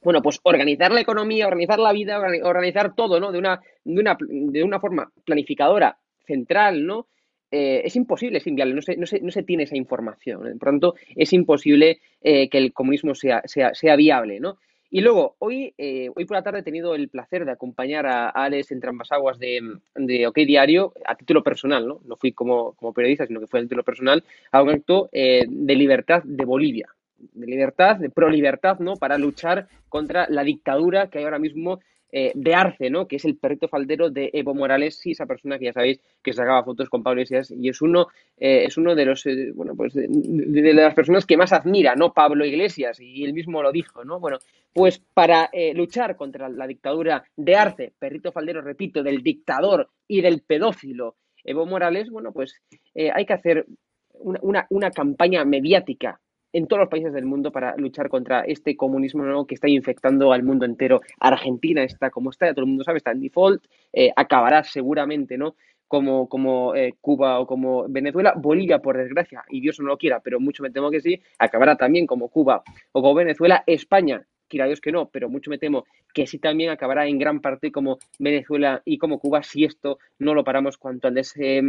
bueno, 0.00 0.22
pues 0.22 0.38
organizar 0.44 0.92
la 0.92 1.00
economía, 1.00 1.48
organizar 1.48 1.80
la 1.80 1.92
vida, 1.92 2.20
organizar 2.44 2.94
todo, 2.94 3.18
¿no? 3.18 3.32
De 3.32 3.38
una, 3.38 3.60
de 3.82 4.00
una, 4.00 4.16
de 4.20 4.62
una 4.62 4.78
forma 4.78 5.10
planificadora, 5.24 5.98
central, 6.24 6.86
¿no? 6.86 7.08
Eh, 7.50 7.82
es 7.84 7.96
imposible, 7.96 8.38
es 8.38 8.46
inviable, 8.46 8.74
no 8.74 8.82
se, 8.82 8.96
no, 8.96 9.06
se, 9.06 9.20
no 9.20 9.30
se 9.30 9.42
tiene 9.42 9.64
esa 9.64 9.76
información. 9.76 10.46
¿eh? 10.46 10.54
Por 10.58 10.68
tanto, 10.68 10.94
es 11.16 11.32
imposible 11.32 12.00
eh, 12.20 12.48
que 12.48 12.58
el 12.58 12.72
comunismo 12.72 13.14
sea, 13.14 13.42
sea, 13.46 13.74
sea 13.74 13.96
viable, 13.96 14.38
¿no? 14.38 14.58
Y 14.90 15.02
luego, 15.02 15.36
hoy, 15.38 15.74
eh, 15.76 16.10
hoy 16.14 16.24
por 16.24 16.36
la 16.36 16.42
tarde 16.42 16.60
he 16.60 16.62
tenido 16.62 16.94
el 16.94 17.08
placer 17.08 17.44
de 17.44 17.52
acompañar 17.52 18.06
a 18.06 18.30
Alex 18.30 18.72
en 18.72 18.80
Trambasaguas 18.80 19.38
de, 19.38 19.60
de 19.94 20.26
OK 20.26 20.36
Diario 20.36 20.94
a 21.04 21.14
título 21.14 21.42
personal, 21.42 21.86
¿no? 21.86 22.00
No 22.04 22.16
fui 22.16 22.32
como, 22.32 22.72
como 22.72 22.94
periodista, 22.94 23.26
sino 23.26 23.40
que 23.40 23.46
fue 23.46 23.60
a 23.60 23.62
título 23.64 23.82
personal 23.82 24.24
a 24.50 24.62
un 24.62 24.70
acto 24.70 25.10
eh, 25.12 25.44
de 25.46 25.74
libertad 25.74 26.22
de 26.24 26.44
Bolivia 26.44 26.88
de 27.18 27.46
libertad, 27.46 27.96
de 27.96 28.10
pro-libertad, 28.10 28.78
¿no? 28.78 28.94
Para 28.96 29.18
luchar 29.18 29.68
contra 29.88 30.28
la 30.28 30.44
dictadura 30.44 31.10
que 31.10 31.18
hay 31.18 31.24
ahora 31.24 31.38
mismo 31.38 31.80
eh, 32.10 32.32
de 32.34 32.54
Arce, 32.54 32.88
¿no? 32.88 33.06
Que 33.06 33.16
es 33.16 33.24
el 33.26 33.36
perrito 33.36 33.68
faldero 33.68 34.08
de 34.08 34.30
Evo 34.32 34.54
Morales, 34.54 34.96
sí, 34.96 35.10
esa 35.10 35.26
persona 35.26 35.58
que 35.58 35.66
ya 35.66 35.72
sabéis 35.74 36.00
que 36.22 36.32
sacaba 36.32 36.64
fotos 36.64 36.88
con 36.88 37.02
Pablo 37.02 37.20
Iglesias 37.20 37.50
y 37.50 37.68
es 37.68 37.82
uno, 37.82 38.06
eh, 38.38 38.64
es 38.66 38.78
uno 38.78 38.94
de 38.94 39.04
los, 39.04 39.26
eh, 39.26 39.52
bueno, 39.54 39.74
pues 39.76 39.92
de, 39.92 40.72
las 40.72 40.94
personas 40.94 41.26
que 41.26 41.36
más 41.36 41.52
admira, 41.52 41.96
¿no? 41.96 42.14
Pablo 42.14 42.46
Iglesias 42.46 42.98
y 42.98 43.24
él 43.24 43.34
mismo 43.34 43.62
lo 43.62 43.72
dijo, 43.72 44.04
¿no? 44.04 44.20
Bueno, 44.20 44.38
pues 44.72 45.02
para 45.12 45.50
luchar 45.74 46.16
contra 46.16 46.48
la 46.48 46.66
dictadura 46.66 47.24
de 47.36 47.56
Arce, 47.56 47.92
perrito 47.98 48.32
faldero, 48.32 48.62
repito, 48.62 49.02
del 49.02 49.22
dictador 49.22 49.90
y 50.06 50.22
del 50.22 50.40
pedófilo 50.40 51.16
Evo 51.44 51.66
Morales, 51.66 52.08
bueno, 52.10 52.32
pues 52.32 52.54
hay 52.94 53.26
que 53.26 53.32
hacer 53.32 53.66
una, 54.14 54.38
una, 54.42 54.66
una 54.70 54.90
campaña 54.90 55.44
mediática 55.44 56.20
en 56.52 56.66
todos 56.66 56.80
los 56.80 56.88
países 56.88 57.12
del 57.12 57.26
mundo 57.26 57.52
para 57.52 57.76
luchar 57.76 58.08
contra 58.08 58.40
este 58.42 58.76
comunismo 58.76 59.24
¿no? 59.24 59.46
que 59.46 59.54
está 59.54 59.68
infectando 59.68 60.32
al 60.32 60.42
mundo 60.42 60.64
entero. 60.64 61.00
Argentina 61.20 61.82
está 61.82 62.10
como 62.10 62.30
está, 62.30 62.46
ya 62.46 62.54
todo 62.54 62.64
el 62.64 62.70
mundo 62.70 62.84
sabe, 62.84 62.98
está 62.98 63.12
en 63.12 63.20
default, 63.20 63.64
eh, 63.92 64.12
acabará 64.16 64.64
seguramente, 64.64 65.36
¿no? 65.38 65.56
Como, 65.86 66.28
como 66.28 66.74
eh, 66.74 66.94
Cuba 67.00 67.40
o 67.40 67.46
como 67.46 67.88
Venezuela, 67.88 68.34
Bolivia, 68.36 68.78
por 68.78 68.98
desgracia, 68.98 69.42
y 69.48 69.62
Dios 69.62 69.80
no 69.80 69.86
lo 69.86 69.96
quiera, 69.96 70.20
pero 70.20 70.38
mucho 70.38 70.62
me 70.62 70.70
temo 70.70 70.90
que 70.90 71.00
sí, 71.00 71.22
acabará 71.38 71.76
también 71.76 72.06
como 72.06 72.28
Cuba 72.28 72.62
o 72.92 73.00
como 73.00 73.14
Venezuela, 73.14 73.64
España, 73.66 74.26
quiera 74.48 74.66
Dios 74.66 74.80
que 74.80 74.92
no, 74.92 75.08
pero 75.08 75.28
mucho 75.28 75.50
me 75.50 75.58
temo 75.58 75.84
que 76.12 76.26
sí 76.26 76.38
también 76.38 76.70
acabará 76.70 77.06
en 77.06 77.18
gran 77.18 77.40
parte 77.40 77.70
como 77.70 77.98
Venezuela 78.18 78.82
y 78.84 78.98
como 78.98 79.18
Cuba 79.18 79.42
si 79.42 79.64
esto 79.64 79.98
no 80.18 80.34
lo 80.34 80.44
paramos 80.44 80.78
cuanto 80.78 81.08
antes. 81.08 81.34
Eh, 81.36 81.62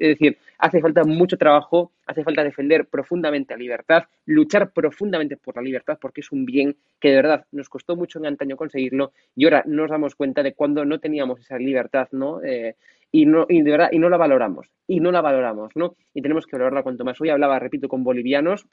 es 0.00 0.08
decir, 0.08 0.38
hace 0.58 0.80
falta 0.80 1.04
mucho 1.04 1.36
trabajo, 1.36 1.92
hace 2.06 2.22
falta 2.22 2.44
defender 2.44 2.86
profundamente 2.86 3.54
la 3.54 3.58
libertad, 3.58 4.04
luchar 4.26 4.72
profundamente 4.72 5.36
por 5.36 5.56
la 5.56 5.62
libertad, 5.62 5.98
porque 6.00 6.20
es 6.20 6.30
un 6.32 6.44
bien 6.44 6.76
que 7.00 7.10
de 7.10 7.16
verdad 7.16 7.46
nos 7.52 7.68
costó 7.68 7.96
mucho 7.96 8.18
en 8.18 8.26
antaño 8.26 8.56
conseguirlo 8.56 9.12
y 9.34 9.44
ahora 9.44 9.64
nos 9.66 9.90
damos 9.90 10.14
cuenta 10.14 10.42
de 10.42 10.54
cuando 10.54 10.84
no 10.84 11.00
teníamos 11.00 11.40
esa 11.40 11.58
libertad, 11.58 12.08
¿no? 12.12 12.42
Eh, 12.42 12.76
y 13.10 13.26
no 13.26 13.46
y 13.48 13.62
de 13.62 13.70
verdad 13.70 13.88
y 13.90 13.98
no 13.98 14.08
la 14.08 14.16
valoramos 14.16 14.70
y 14.86 15.00
no 15.00 15.10
la 15.10 15.20
valoramos 15.20 15.74
no 15.74 15.94
y 16.12 16.20
tenemos 16.20 16.46
que 16.46 16.56
valorarla 16.56 16.82
cuanto 16.82 17.04
más 17.04 17.20
hoy 17.20 17.30
hablaba 17.30 17.58
repito 17.58 17.88
con 17.88 18.04
bolivianos 18.04 18.66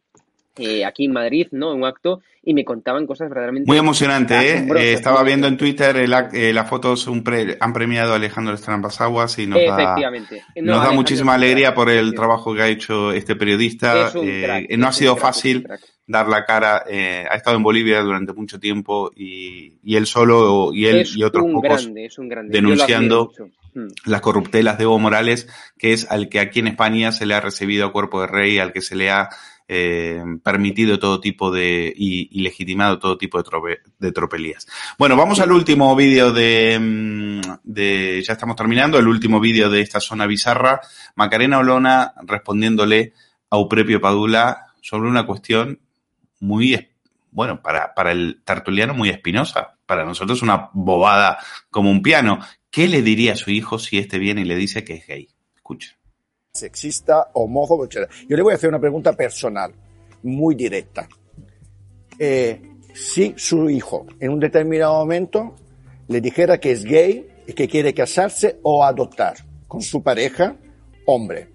eh, 0.58 0.86
aquí 0.86 1.06
en 1.06 1.12
Madrid, 1.12 1.48
¿no? 1.52 1.74
En 1.74 1.80
un 1.80 1.86
acto 1.86 2.22
y 2.42 2.54
me 2.54 2.64
contaban 2.64 3.06
cosas 3.06 3.28
verdaderamente 3.28 3.68
muy 3.68 3.78
emocionante, 3.78 4.36
¿eh? 4.36 4.68
eh 4.78 4.94
estaba 4.94 5.24
viendo 5.24 5.48
en 5.48 5.58
Twitter 5.58 5.98
el, 5.98 6.14
eh, 6.32 6.54
las 6.54 6.70
fotos 6.70 7.10
pre, 7.24 7.58
han 7.60 7.74
premiado 7.74 8.14
a 8.14 8.16
Alejandro 8.16 8.54
Estrampasaguas 8.54 9.38
y 9.40 9.48
nos 9.48 9.60
da, 9.66 9.96
nos 10.62 10.84
da 10.84 10.92
muchísima 10.92 11.34
alegría 11.34 11.74
por 11.74 11.90
el 11.90 12.14
trabajo 12.14 12.54
que 12.54 12.62
ha 12.62 12.68
hecho 12.68 13.12
este 13.12 13.36
periodista. 13.36 14.12
Crack, 14.12 14.70
no 14.78 14.88
ha 14.88 14.94
sido 14.94 15.18
fácil 15.18 15.68
dar 16.08 16.28
la 16.28 16.46
cara, 16.46 16.84
ha 16.88 17.36
estado 17.36 17.58
en 17.58 17.64
Bolivia 17.64 18.02
durante 18.02 18.32
mucho 18.32 18.60
tiempo 18.60 19.12
y, 19.16 19.80
y 19.84 19.96
él 19.96 20.06
solo 20.06 20.72
y 20.72 20.86
él 20.86 20.98
es 21.00 21.18
y 21.18 21.24
otros 21.24 21.46
pocos 21.52 21.88
grande, 21.88 22.10
grande. 22.18 22.54
denunciando 22.54 23.32
las 24.06 24.22
corruptelas 24.22 24.78
de 24.78 24.86
Evo 24.86 25.00
Morales, 25.00 25.48
que 25.78 25.94
es 25.94 26.10
al 26.10 26.30
que 26.30 26.40
aquí 26.40 26.60
en 26.60 26.68
España 26.68 27.12
se 27.12 27.26
le 27.26 27.34
ha 27.34 27.42
recibido 27.42 27.86
a 27.86 27.92
cuerpo 27.92 28.22
de 28.22 28.28
rey, 28.28 28.58
al 28.58 28.72
que 28.72 28.82
se 28.82 28.96
le 28.96 29.10
ha 29.10 29.30
eh, 29.68 30.24
permitido 30.44 31.00
todo 31.00 31.20
tipo 31.20 31.50
de 31.50 31.92
y, 31.96 32.42
legitimado 32.42 33.00
todo 33.00 33.18
tipo 33.18 33.38
de, 33.40 33.44
trope, 33.44 33.80
de 33.98 34.12
tropelías. 34.12 34.68
Bueno, 34.98 35.16
vamos 35.16 35.40
al 35.40 35.52
último 35.52 35.96
vídeo 35.96 36.32
de, 36.32 36.78
mm, 36.80 37.42
de, 37.64 38.24
ya 38.24 38.34
estamos 38.34 38.56
terminando, 38.56 39.00
el 39.00 39.08
último 39.08 39.40
vídeo 39.40 39.70
de 39.70 39.82
esta 39.82 40.00
zona 40.00 40.28
bizarra. 40.28 40.82
Macarena 41.16 41.60
Olona 41.60 42.14
respondiéndole 42.24 43.14
a 43.50 43.58
Uprepio 43.58 44.00
Padula 44.00 44.74
sobre 44.82 45.10
una 45.10 45.26
cuestión 45.26 45.80
muy, 46.40 46.88
bueno, 47.32 47.62
para, 47.62 47.94
para 47.96 48.12
el 48.12 48.42
tertuliano 48.44 48.94
muy 48.94 49.10
espinosa. 49.10 49.78
Para 49.86 50.06
nosotros 50.06 50.42
una 50.42 50.70
bobada 50.74 51.40
como 51.70 51.90
un 51.90 52.02
piano. 52.02 52.40
¿Qué 52.70 52.88
le 52.88 53.02
diría 53.02 53.34
a 53.34 53.38
su 53.38 53.52
hijo 53.52 53.80
si 53.80 53.98
este 53.98 54.20
viene 54.20 54.42
y 54.42 54.46
le 54.46 54.56
dice 54.56 54.84
que 54.84 54.96
es 54.96 55.08
gay? 55.08 55.28
Escucha 55.56 55.95
sexista, 56.56 57.30
homófobo, 57.34 57.86
etc. 57.86 58.10
Yo 58.28 58.36
le 58.36 58.44
voy 58.44 58.54
a 58.54 58.56
hacer 58.56 58.70
una 58.70 58.80
pregunta 58.80 59.14
personal, 59.14 59.74
muy 60.24 60.56
directa. 60.56 61.08
Eh, 62.18 62.62
si 62.94 63.34
su 63.38 63.70
hijo 63.70 64.06
en 64.20 64.32
un 64.32 64.40
determinado 64.40 64.94
momento 64.96 65.56
le 66.08 66.22
dijera 66.22 66.60
que 66.60 66.72
es 66.72 66.84
gay 66.84 67.28
y 67.46 67.54
que 67.54 67.68
quiere 67.68 67.94
casarse 67.94 68.60
o 68.64 68.84
adoptar 68.84 69.36
con 69.68 69.82
su 69.82 70.02
pareja, 70.02 70.56
hombre, 71.06 71.50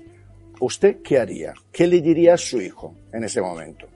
¿usted 0.60 1.00
qué 1.02 1.18
haría? 1.18 1.54
¿Qué 1.72 1.86
le 1.86 2.00
diría 2.00 2.34
a 2.34 2.38
su 2.38 2.60
hijo 2.60 2.94
en 3.12 3.24
ese 3.24 3.40
momento? 3.40 3.86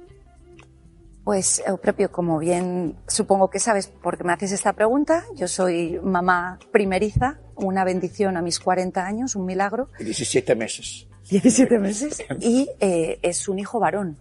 Pues, 1.24 1.62
propio, 1.80 2.12
como 2.12 2.38
bien 2.38 2.96
supongo 3.08 3.48
que 3.48 3.58
sabes 3.58 3.88
por 3.88 4.18
qué 4.18 4.24
me 4.24 4.34
haces 4.34 4.52
esta 4.52 4.74
pregunta, 4.74 5.24
yo 5.34 5.48
soy 5.48 5.98
mamá 6.02 6.58
primeriza, 6.70 7.38
una 7.56 7.82
bendición 7.82 8.36
a 8.36 8.42
mis 8.42 8.60
40 8.60 9.04
años, 9.04 9.34
un 9.34 9.46
milagro. 9.46 9.88
17 9.98 10.54
meses. 10.54 11.06
17 11.30 11.78
meses. 11.78 12.22
Y 12.40 12.68
eh, 12.80 13.18
es 13.22 13.48
un 13.48 13.58
hijo 13.58 13.80
varón. 13.80 14.18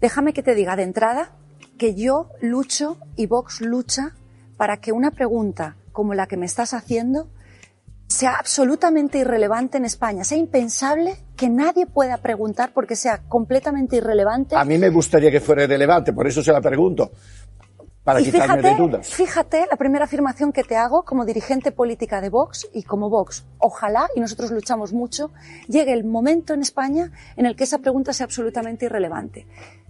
Déjame 0.00 0.32
que 0.32 0.42
te 0.42 0.56
diga 0.56 0.74
de 0.74 0.82
entrada 0.82 1.36
que 1.78 1.94
yo 1.94 2.30
lucho 2.40 2.98
y 3.16 3.26
Vox 3.26 3.60
lucha 3.60 4.16
para 4.56 4.78
que 4.80 4.92
una 4.92 5.12
pregunta 5.12 5.76
como 5.92 6.14
la 6.14 6.26
que 6.26 6.36
me 6.36 6.46
estás 6.46 6.74
haciendo 6.74 7.28
sea 8.06 8.34
absolutamente 8.36 9.18
irrelevante 9.18 9.78
en 9.78 9.84
España. 9.84 10.24
Sea 10.24 10.38
impensable 10.38 11.16
que 11.36 11.48
nadie 11.48 11.86
pueda 11.86 12.18
preguntar 12.18 12.72
porque 12.72 12.96
sea 12.96 13.22
completamente 13.28 13.96
irrelevante. 13.96 14.56
A 14.56 14.64
mí 14.64 14.78
me 14.78 14.90
gustaría 14.90 15.30
que 15.30 15.40
fuera 15.40 15.64
irrelevante, 15.64 16.12
por 16.12 16.26
eso 16.26 16.42
se 16.42 16.52
la 16.52 16.60
pregunto. 16.60 17.12
Para 18.04 18.20
y 18.20 18.24
quitarme 18.24 18.58
fíjate, 18.58 18.68
de 18.68 18.74
dudas. 18.76 19.08
fíjate 19.08 19.66
la 19.70 19.76
primera 19.78 20.04
afirmación 20.04 20.52
que 20.52 20.62
te 20.62 20.76
hago 20.76 21.04
como 21.04 21.24
dirigente 21.24 21.72
política 21.72 22.20
de 22.20 22.28
Vox 22.28 22.68
y 22.74 22.82
como 22.82 23.08
Vox. 23.08 23.46
Ojalá, 23.56 24.08
y 24.14 24.20
nosotros 24.20 24.50
luchamos 24.50 24.92
mucho, 24.92 25.30
llegue 25.68 25.94
el 25.94 26.04
momento 26.04 26.52
en 26.52 26.60
España 26.60 27.12
en 27.36 27.46
el 27.46 27.56
que 27.56 27.64
esa 27.64 27.78
pregunta 27.78 28.12
sea 28.12 28.24
absolutamente 28.24 28.84
irrelevante. 28.84 29.46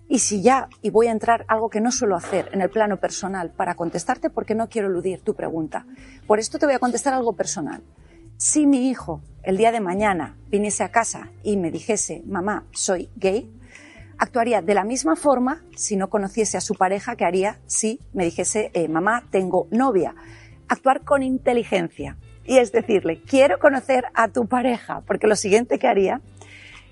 Y 0.09 0.19
si 0.19 0.43
ya, 0.43 0.69
y 0.83 0.91
voy 0.91 1.07
a 1.07 1.13
entrar 1.13 1.45
algo 1.49 1.71
que 1.71 1.81
no 1.81 1.91
suelo 1.91 2.17
hacer 2.17 2.51
en 2.53 2.61
el 2.61 2.71
plano 2.71 2.99
personal 2.99 3.51
para 3.51 3.75
contestarte 3.75 4.29
porque 4.31 4.55
no 4.55 4.69
quiero 4.69 4.89
eludir 4.89 5.23
tu 5.23 5.35
pregunta. 5.35 5.87
Por 6.27 6.39
esto 6.39 6.59
te 6.59 6.67
voy 6.67 6.75
a 6.75 6.79
contestar 6.79 7.15
algo 7.15 7.33
personal. 7.33 7.83
Si 8.37 8.67
mi 8.67 8.91
hijo 8.91 9.23
el 9.43 9.57
día 9.57 9.73
de 9.73 9.81
mañana 9.81 10.37
viniese 10.49 10.85
a 10.85 10.91
casa 10.91 11.31
y 11.43 11.57
me 11.57 11.71
dijese, 11.71 12.23
mamá, 12.27 12.65
soy 12.73 13.11
gay, 13.17 13.51
actuaría 14.19 14.63
de 14.63 14.75
la 14.75 14.85
misma 14.85 15.17
forma 15.17 15.63
si 15.77 15.97
no 15.97 16.11
conociese 16.11 16.57
a 16.57 16.61
su 16.61 16.75
pareja 16.75 17.17
que 17.17 17.25
haría 17.25 17.61
si 17.67 18.01
me 18.13 18.25
dijese, 18.25 18.71
eh, 18.75 18.89
mamá, 18.89 19.25
tengo 19.31 19.69
novia. 19.71 20.15
Actuar 20.69 21.03
con 21.03 21.23
inteligencia. 21.23 22.17
Y 22.47 22.59
es 22.59 22.73
decirle, 22.73 23.23
quiero 23.23 23.59
conocer 23.59 24.05
a 24.15 24.29
tu 24.29 24.47
pareja, 24.47 25.03
porque 25.07 25.27
lo 25.27 25.37
siguiente 25.37 25.79
que 25.79 25.89
haría 25.89 26.21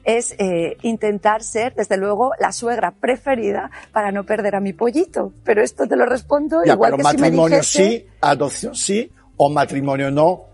es 0.04 0.34
eh, 0.38 0.76
intentar 0.82 1.42
ser, 1.42 1.74
desde 1.74 1.96
luego, 1.96 2.32
la 2.40 2.52
suegra 2.52 2.90
preferida 2.92 3.70
para 3.92 4.10
no 4.12 4.24
perder 4.24 4.54
a 4.56 4.60
mi 4.60 4.72
pollito. 4.72 5.32
Pero 5.44 5.62
esto 5.62 5.86
te 5.86 5.96
lo 5.96 6.06
respondo 6.06 6.62
Ya, 6.64 6.72
igual 6.74 6.92
pero 6.92 6.96
que 6.98 7.10
si 7.10 7.16
me 7.16 7.22
matrimonio 7.22 7.56
dijese... 7.58 7.84
sí, 7.84 8.06
adopción 8.20 8.74
sí, 8.74 9.10
o 9.36 9.48
matrimonio 9.50 10.10
no, 10.10 10.44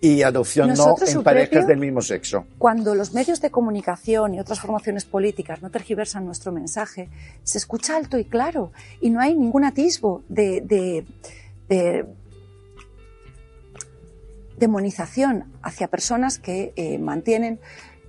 y 0.00 0.22
adopción 0.22 0.68
Nosotros, 0.68 1.12
no 1.14 1.20
en 1.20 1.24
parejas 1.24 1.48
propio- 1.50 1.66
del 1.68 1.78
mismo 1.78 2.02
sexo. 2.02 2.46
Cuando 2.58 2.94
los 2.94 3.14
medios 3.14 3.40
de 3.40 3.50
comunicación 3.50 4.34
y 4.34 4.40
otras 4.40 4.60
formaciones 4.60 5.04
políticas 5.06 5.62
no 5.62 5.70
tergiversan 5.70 6.24
nuestro 6.26 6.52
mensaje, 6.52 7.08
se 7.42 7.58
escucha 7.58 7.96
alto 7.96 8.18
y 8.18 8.24
claro 8.26 8.72
y 9.00 9.10
no 9.10 9.20
hay 9.20 9.34
ningún 9.34 9.64
atisbo 9.64 10.22
de, 10.28 10.60
de- 10.60 11.06
de 11.68 12.04
demonización 14.58 15.52
hacia 15.62 15.88
personas 15.88 16.38
que 16.38 16.72
eh, 16.76 16.98
mantienen 16.98 17.60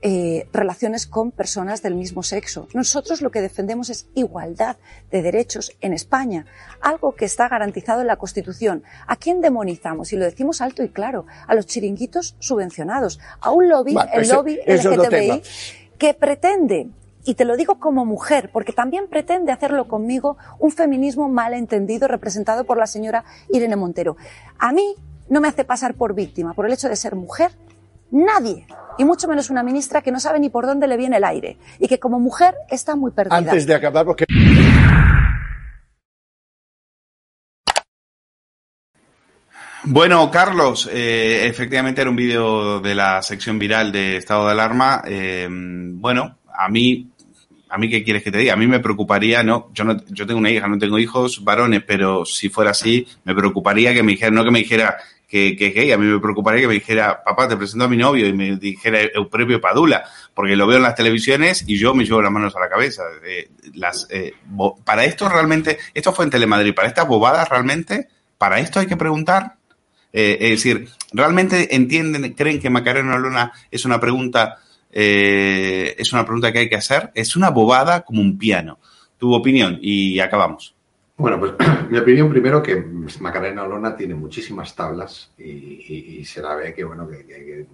eh, 0.02 0.48
relaciones 0.54 1.08
con 1.08 1.32
personas 1.32 1.82
del 1.82 1.96
mismo 1.96 2.22
sexo. 2.24 2.68
Nosotros 2.74 3.22
lo 3.22 3.32
que 3.32 3.42
defendemos 3.42 3.90
es 3.90 4.08
igualdad 4.14 4.78
de 5.12 5.22
derechos 5.22 5.72
en 5.82 5.94
España, 5.94 6.46
algo 6.82 7.16
que 7.16 7.26
está 7.26 7.48
garantizado 7.50 8.02
en 8.02 8.08
la 8.08 8.18
Constitución. 8.18 8.84
¿A 9.08 9.16
quién 9.16 9.42
demonizamos? 9.42 10.14
Y 10.14 10.18
lo 10.18 10.26
decimos 10.26 10.62
alto 10.62 10.84
y 10.84 10.90
claro, 10.90 11.26
a 11.48 11.56
los 11.56 11.66
chiringuitos 11.66 12.36
subvencionados, 12.40 13.20
a 13.42 13.52
un 13.52 13.70
lobby, 13.70 13.94
Bueno, 13.94 14.12
el 14.14 14.22
ese- 14.22 14.34
lobby 14.34 14.60
LGTBI, 14.68 15.42
que 15.98 16.14
pretende, 16.14 16.90
y 17.26 17.34
te 17.34 17.44
lo 17.46 17.58
digo 17.58 17.80
como 17.80 18.06
mujer, 18.06 18.52
porque 18.54 18.74
también 18.74 19.08
pretende 19.08 19.52
hacerlo 19.52 19.88
conmigo, 19.88 20.38
un 20.60 20.72
feminismo 20.72 21.28
malentendido 21.28 22.08
representado 22.08 22.66
por 22.66 22.78
la 22.78 22.86
señora 22.88 23.26
Irene 23.50 23.76
Montero. 23.76 24.16
A 24.60 24.72
mí 24.74 24.96
no 25.28 25.42
me 25.42 25.48
hace 25.48 25.66
pasar 25.66 25.96
por 25.96 26.14
víctima 26.14 26.54
por 26.54 26.68
el 26.68 26.74
hecho 26.74 26.88
de 26.88 26.96
ser 26.96 27.16
mujer 27.16 27.52
nadie, 28.12 28.68
y 28.98 29.06
mucho 29.06 29.28
menos 29.28 29.50
una 29.50 29.64
ministra 29.64 30.02
que 30.02 30.12
no 30.12 30.20
sabe 30.20 30.40
ni 30.40 30.50
por 30.50 30.66
dónde 30.66 30.88
le 30.88 30.98
viene 30.98 31.18
el 31.18 31.24
aire, 31.24 31.58
y 31.80 31.88
que 31.88 32.00
como 32.00 32.20
mujer 32.20 32.56
está 32.70 32.96
muy 32.96 33.12
perdida. 33.12 33.38
Antes 33.38 33.66
de 33.66 33.76
acabar, 33.76 34.06
porque 34.06 34.26
Bueno, 39.90 40.30
Carlos, 40.30 40.90
eh, 40.92 41.48
efectivamente 41.48 42.02
era 42.02 42.10
un 42.10 42.16
vídeo 42.18 42.82
de 42.82 42.94
la 42.94 43.22
sección 43.22 43.58
viral 43.58 43.94
de 43.94 44.18
estado 44.18 44.46
de 44.46 44.52
alarma. 44.52 45.02
Eh, 45.08 45.48
bueno, 45.50 46.40
a 46.54 46.68
mí, 46.68 47.08
a 47.70 47.78
mí 47.78 47.90
qué 47.90 48.04
quieres 48.04 48.22
que 48.22 48.30
te 48.30 48.40
diga? 48.40 48.52
A 48.52 48.58
mí 48.58 48.68
me 48.68 48.82
preocuparía, 48.82 49.44
no, 49.44 49.70
yo 49.74 49.86
no, 49.86 49.96
yo 50.08 50.28
tengo 50.28 50.42
una 50.42 50.50
hija, 50.50 50.68
no 50.68 50.78
tengo 50.78 51.00
hijos 51.00 51.42
varones, 51.42 51.84
pero 51.88 52.26
si 52.26 52.50
fuera 52.50 52.72
así, 52.72 53.08
me 53.24 53.34
preocuparía 53.34 53.94
que 53.94 54.04
me 54.04 54.12
dijera, 54.12 54.32
no 54.32 54.44
que 54.44 54.52
me 54.52 54.60
dijera 54.60 54.98
que, 55.28 55.58
que 55.58 55.68
es 55.68 55.76
gay, 55.76 55.92
a 55.92 55.98
mí 55.98 56.06
me 56.06 56.20
preocuparía 56.20 56.62
que 56.62 56.68
me 56.68 56.76
dijera, 56.76 57.22
papá, 57.24 57.50
te 57.50 57.58
presento 57.58 57.86
a 57.86 57.90
mi 57.90 57.98
novio 57.98 58.26
y 58.28 58.34
me 58.34 58.56
dijera 58.56 59.02
Euprepio 59.02 59.60
Padula, 59.60 60.06
porque 60.34 60.56
lo 60.56 60.66
veo 60.66 60.78
en 60.78 60.84
las 60.84 60.96
televisiones 60.96 61.66
y 61.68 61.78
yo 61.78 61.94
me 61.94 62.06
llevo 62.06 62.22
las 62.22 62.32
manos 62.32 62.56
a 62.56 62.62
la 62.62 62.70
cabeza. 62.70 63.04
Eh, 63.26 63.50
las, 63.74 64.08
eh, 64.10 64.34
para 64.86 65.04
esto 65.04 65.28
realmente, 65.28 65.78
esto 65.94 66.14
fue 66.14 66.26
en 66.26 66.32
Telemadrid, 66.32 66.74
para 66.74 66.88
estas 66.88 67.08
bobadas 67.08 67.50
realmente, 67.50 68.08
para 68.38 68.60
esto 68.60 68.80
hay 68.80 68.88
que 68.88 68.96
preguntar. 68.96 69.56
Eh, 70.14 70.38
es 70.40 70.50
decir, 70.52 70.88
¿realmente 71.12 71.76
entienden, 71.76 72.34
creen 72.34 72.62
que 72.62 72.70
Macarena 72.70 73.18
Luna 73.18 73.52
es 73.70 73.84
una 73.84 74.00
pregunta, 74.00 74.60
es 74.90 76.14
una 76.14 76.24
pregunta 76.24 76.54
que 76.54 76.60
hay 76.60 76.70
que 76.70 76.78
hacer? 76.78 77.12
Es 77.14 77.36
una 77.36 77.50
bobada 77.50 78.02
como 78.02 78.22
un 78.22 78.38
piano. 78.38 78.80
Tu 79.18 79.34
opinión 79.34 79.78
y 79.82 80.20
acabamos. 80.20 80.77
Bueno, 81.18 81.40
pues 81.40 81.54
mi 81.90 81.98
opinión 81.98 82.30
primero 82.30 82.62
que 82.62 82.76
Macarena 83.20 83.64
Olona 83.64 83.96
tiene 83.96 84.16
muchísimas 84.16 84.76
tablas 84.76 85.32
y, 85.38 86.24
se 86.26 86.42
la 86.42 86.56
ve 86.56 86.74
que, 86.74 86.84
bueno, 86.84 87.08
que, 87.08 87.26
que- 87.26 87.46
que 87.46 87.68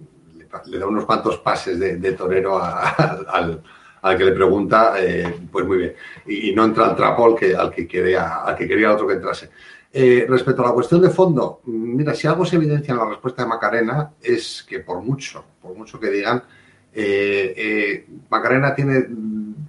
le, 0.70 0.78
da 0.78 0.86
unos 0.86 1.04
cuantos 1.04 1.38
pases 1.38 1.78
de, 1.78 2.12
torero 2.12 2.58
al, 2.62 3.62
al 4.02 4.18
que 4.18 4.24
le 4.24 4.32
pregunta, 4.32 4.94
eh, 4.98 5.34
pues 5.50 5.66
muy 5.66 5.78
bien. 5.78 5.94
Y, 6.26 6.52
no 6.54 6.64
entra 6.64 6.86
al 6.86 6.96
trapo 6.96 7.24
al 7.26 7.34
que, 7.34 7.54
al 7.54 7.70
que, 7.70 7.86
quería, 7.88 8.36
al 8.44 8.56
que 8.56 8.68
quería 8.68 8.92
otro 8.92 9.06
que 9.06 9.14
entrase. 9.14 9.50
Eh, 9.92 10.26
respecto 10.28 10.62
a 10.62 10.66
la 10.68 10.72
cuestión 10.72 11.00
de 11.02 11.10
fondo, 11.10 11.60
mira, 11.66 12.14
si 12.14 12.26
algo 12.26 12.44
se 12.44 12.56
evidencia 12.56 12.92
en 12.92 12.98
la 12.98 13.06
respuesta 13.08 13.42
de 13.42 13.48
Macarena 13.48 14.10
es 14.20 14.64
que 14.68 14.80
por 14.80 15.00
mucho, 15.02 15.44
por 15.62 15.74
mucho 15.76 16.00
que 16.00 16.10
digan, 16.10 16.42
eh, 16.92 17.54
eh, 17.56 18.06
Macarena 18.30 18.74
tiene 18.74 19.06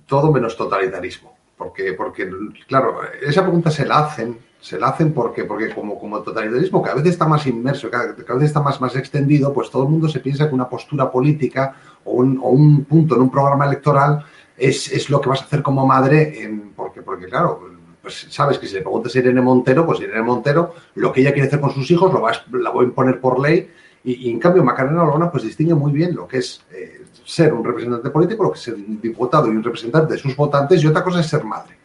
todo 0.07 0.31
menos 0.31 0.55
totalitarismo. 0.57 1.34
Porque, 1.57 1.93
porque, 1.93 2.29
claro, 2.67 2.99
esa 3.21 3.41
pregunta 3.41 3.71
se 3.71 3.85
la 3.85 3.99
hacen, 3.99 4.37
se 4.59 4.77
la 4.77 4.87
hacen 4.87 5.13
porque, 5.13 5.45
porque 5.45 5.73
como, 5.73 5.97
como 5.97 6.17
el 6.17 6.23
totalitarismo 6.23 6.81
cada 6.81 6.95
vez 6.95 7.05
está 7.05 7.27
más 7.27 7.47
inmerso, 7.47 7.89
cada, 7.89 8.13
vez 8.13 8.43
está 8.43 8.61
más, 8.61 8.81
más 8.81 8.95
extendido, 8.97 9.53
pues 9.53 9.69
todo 9.69 9.83
el 9.83 9.89
mundo 9.89 10.09
se 10.09 10.19
piensa 10.19 10.49
que 10.49 10.55
una 10.55 10.67
postura 10.67 11.09
política 11.09 11.75
o 12.03 12.13
un, 12.15 12.37
o 12.43 12.49
un 12.49 12.83
punto 12.83 13.15
en 13.15 13.21
un 13.21 13.31
programa 13.31 13.65
electoral 13.65 14.25
es, 14.57 14.91
es 14.91 15.09
lo 15.09 15.21
que 15.21 15.29
vas 15.29 15.41
a 15.41 15.45
hacer 15.45 15.61
como 15.61 15.85
madre, 15.87 16.43
en- 16.43 16.71
porque, 16.75 17.01
porque 17.01 17.27
claro, 17.27 17.61
pues 18.01 18.27
sabes 18.29 18.59
que 18.59 18.67
si 18.67 18.75
le 18.75 18.81
preguntas 18.81 19.15
a 19.15 19.19
Irene 19.19 19.41
Montero, 19.41 19.85
pues 19.85 20.01
Irene 20.01 20.21
Montero, 20.23 20.75
lo 20.95 21.13
que 21.13 21.21
ella 21.21 21.31
quiere 21.31 21.47
hacer 21.47 21.61
con 21.61 21.71
sus 21.71 21.89
hijos 21.89 22.11
lo 22.13 22.21
va 22.21 22.33
la 22.51 22.69
voy 22.69 22.85
a 22.85 22.87
imponer 22.89 23.19
por 23.21 23.39
ley. 23.39 23.71
Y, 24.03 24.27
y 24.27 24.31
en 24.31 24.39
cambio, 24.39 24.63
Macarena 24.63 25.03
Olona 25.03 25.31
pues 25.31 25.43
distingue 25.43 25.73
muy 25.73 25.91
bien 25.91 26.13
lo 26.13 26.27
que 26.27 26.37
es 26.37 26.63
eh, 26.71 27.04
ser 27.25 27.53
un 27.53 27.65
representante 27.65 28.09
político, 28.11 28.43
lo 28.43 28.51
que 28.51 28.59
es 28.59 28.67
un 28.67 29.01
diputado 29.01 29.47
y 29.47 29.55
un 29.55 29.63
representante 29.63 30.13
de 30.13 30.19
sus 30.19 30.35
votantes, 30.35 30.83
y 30.83 30.87
otra 30.87 31.03
cosa 31.03 31.19
es 31.19 31.27
ser 31.27 31.43
madre. 31.43 31.75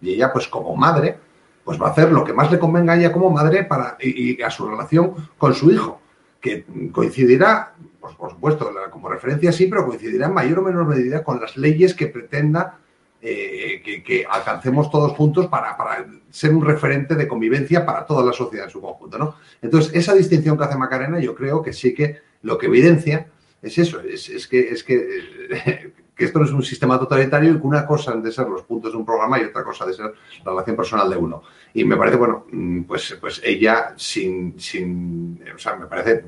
Y 0.00 0.14
ella, 0.14 0.32
pues 0.32 0.46
como 0.46 0.76
madre, 0.76 1.18
pues 1.64 1.80
va 1.80 1.88
a 1.88 1.90
hacer 1.90 2.12
lo 2.12 2.22
que 2.24 2.32
más 2.32 2.50
le 2.50 2.58
convenga 2.58 2.92
a 2.92 2.96
ella 2.96 3.12
como 3.12 3.30
madre 3.30 3.64
para, 3.64 3.96
y, 4.00 4.40
a 4.42 4.50
su 4.50 4.68
relación 4.68 5.14
con 5.38 5.54
su 5.54 5.70
hijo, 5.70 6.00
que 6.40 6.64
coincidirá, 6.92 7.74
pues 8.00 8.14
por 8.14 8.30
supuesto, 8.30 8.70
como 8.90 9.08
referencia 9.08 9.52
sí, 9.52 9.66
pero 9.66 9.86
coincidirá 9.86 10.26
en 10.26 10.34
mayor 10.34 10.60
o 10.60 10.62
menor 10.62 10.86
medida 10.86 11.24
con 11.24 11.40
las 11.40 11.56
leyes 11.56 11.94
que 11.94 12.06
pretenda 12.06 12.78
eh, 13.22 13.82
que, 13.84 14.02
que 14.02 14.26
alcancemos 14.28 14.90
todos 14.90 15.12
juntos 15.12 15.46
para, 15.48 15.76
para 15.76 16.06
ser 16.30 16.54
un 16.54 16.64
referente 16.64 17.14
de 17.14 17.28
convivencia 17.28 17.84
para 17.84 18.06
toda 18.06 18.24
la 18.24 18.32
sociedad 18.32 18.66
en 18.66 18.70
su 18.70 18.80
conjunto. 18.80 19.18
¿no? 19.18 19.34
Entonces, 19.60 19.92
esa 19.94 20.14
distinción 20.14 20.56
que 20.56 20.64
hace 20.64 20.78
Macarena, 20.78 21.20
yo 21.20 21.34
creo 21.34 21.62
que 21.62 21.72
sí 21.72 21.92
que 21.92 22.18
lo 22.42 22.56
que 22.56 22.66
evidencia 22.66 23.26
es 23.62 23.78
eso, 23.78 24.00
es, 24.00 24.28
es 24.28 24.46
que, 24.46 24.70
es 24.70 24.84
que, 24.84 25.92
que 26.16 26.24
esto 26.24 26.38
no 26.38 26.44
es 26.44 26.52
un 26.52 26.62
sistema 26.62 26.98
totalitario 26.98 27.52
y 27.52 27.60
que 27.60 27.66
una 27.66 27.86
cosa 27.86 28.12
han 28.12 28.22
de 28.22 28.32
ser 28.32 28.48
los 28.48 28.62
puntos 28.62 28.92
de 28.92 28.98
un 28.98 29.04
programa 29.04 29.40
y 29.40 29.44
otra 29.44 29.64
cosa 29.64 29.86
de 29.86 29.94
ser 29.94 30.12
la 30.44 30.50
relación 30.52 30.76
personal 30.76 31.10
de 31.10 31.16
uno. 31.16 31.42
Y 31.74 31.84
me 31.84 31.96
parece, 31.96 32.16
bueno, 32.16 32.46
mm, 32.50 32.82
pues, 32.82 33.16
pues 33.20 33.40
ella 33.44 33.94
sin, 33.96 34.58
sin, 34.58 35.42
o 35.54 35.58
sea, 35.58 35.76
me 35.76 35.86
parece, 35.86 36.24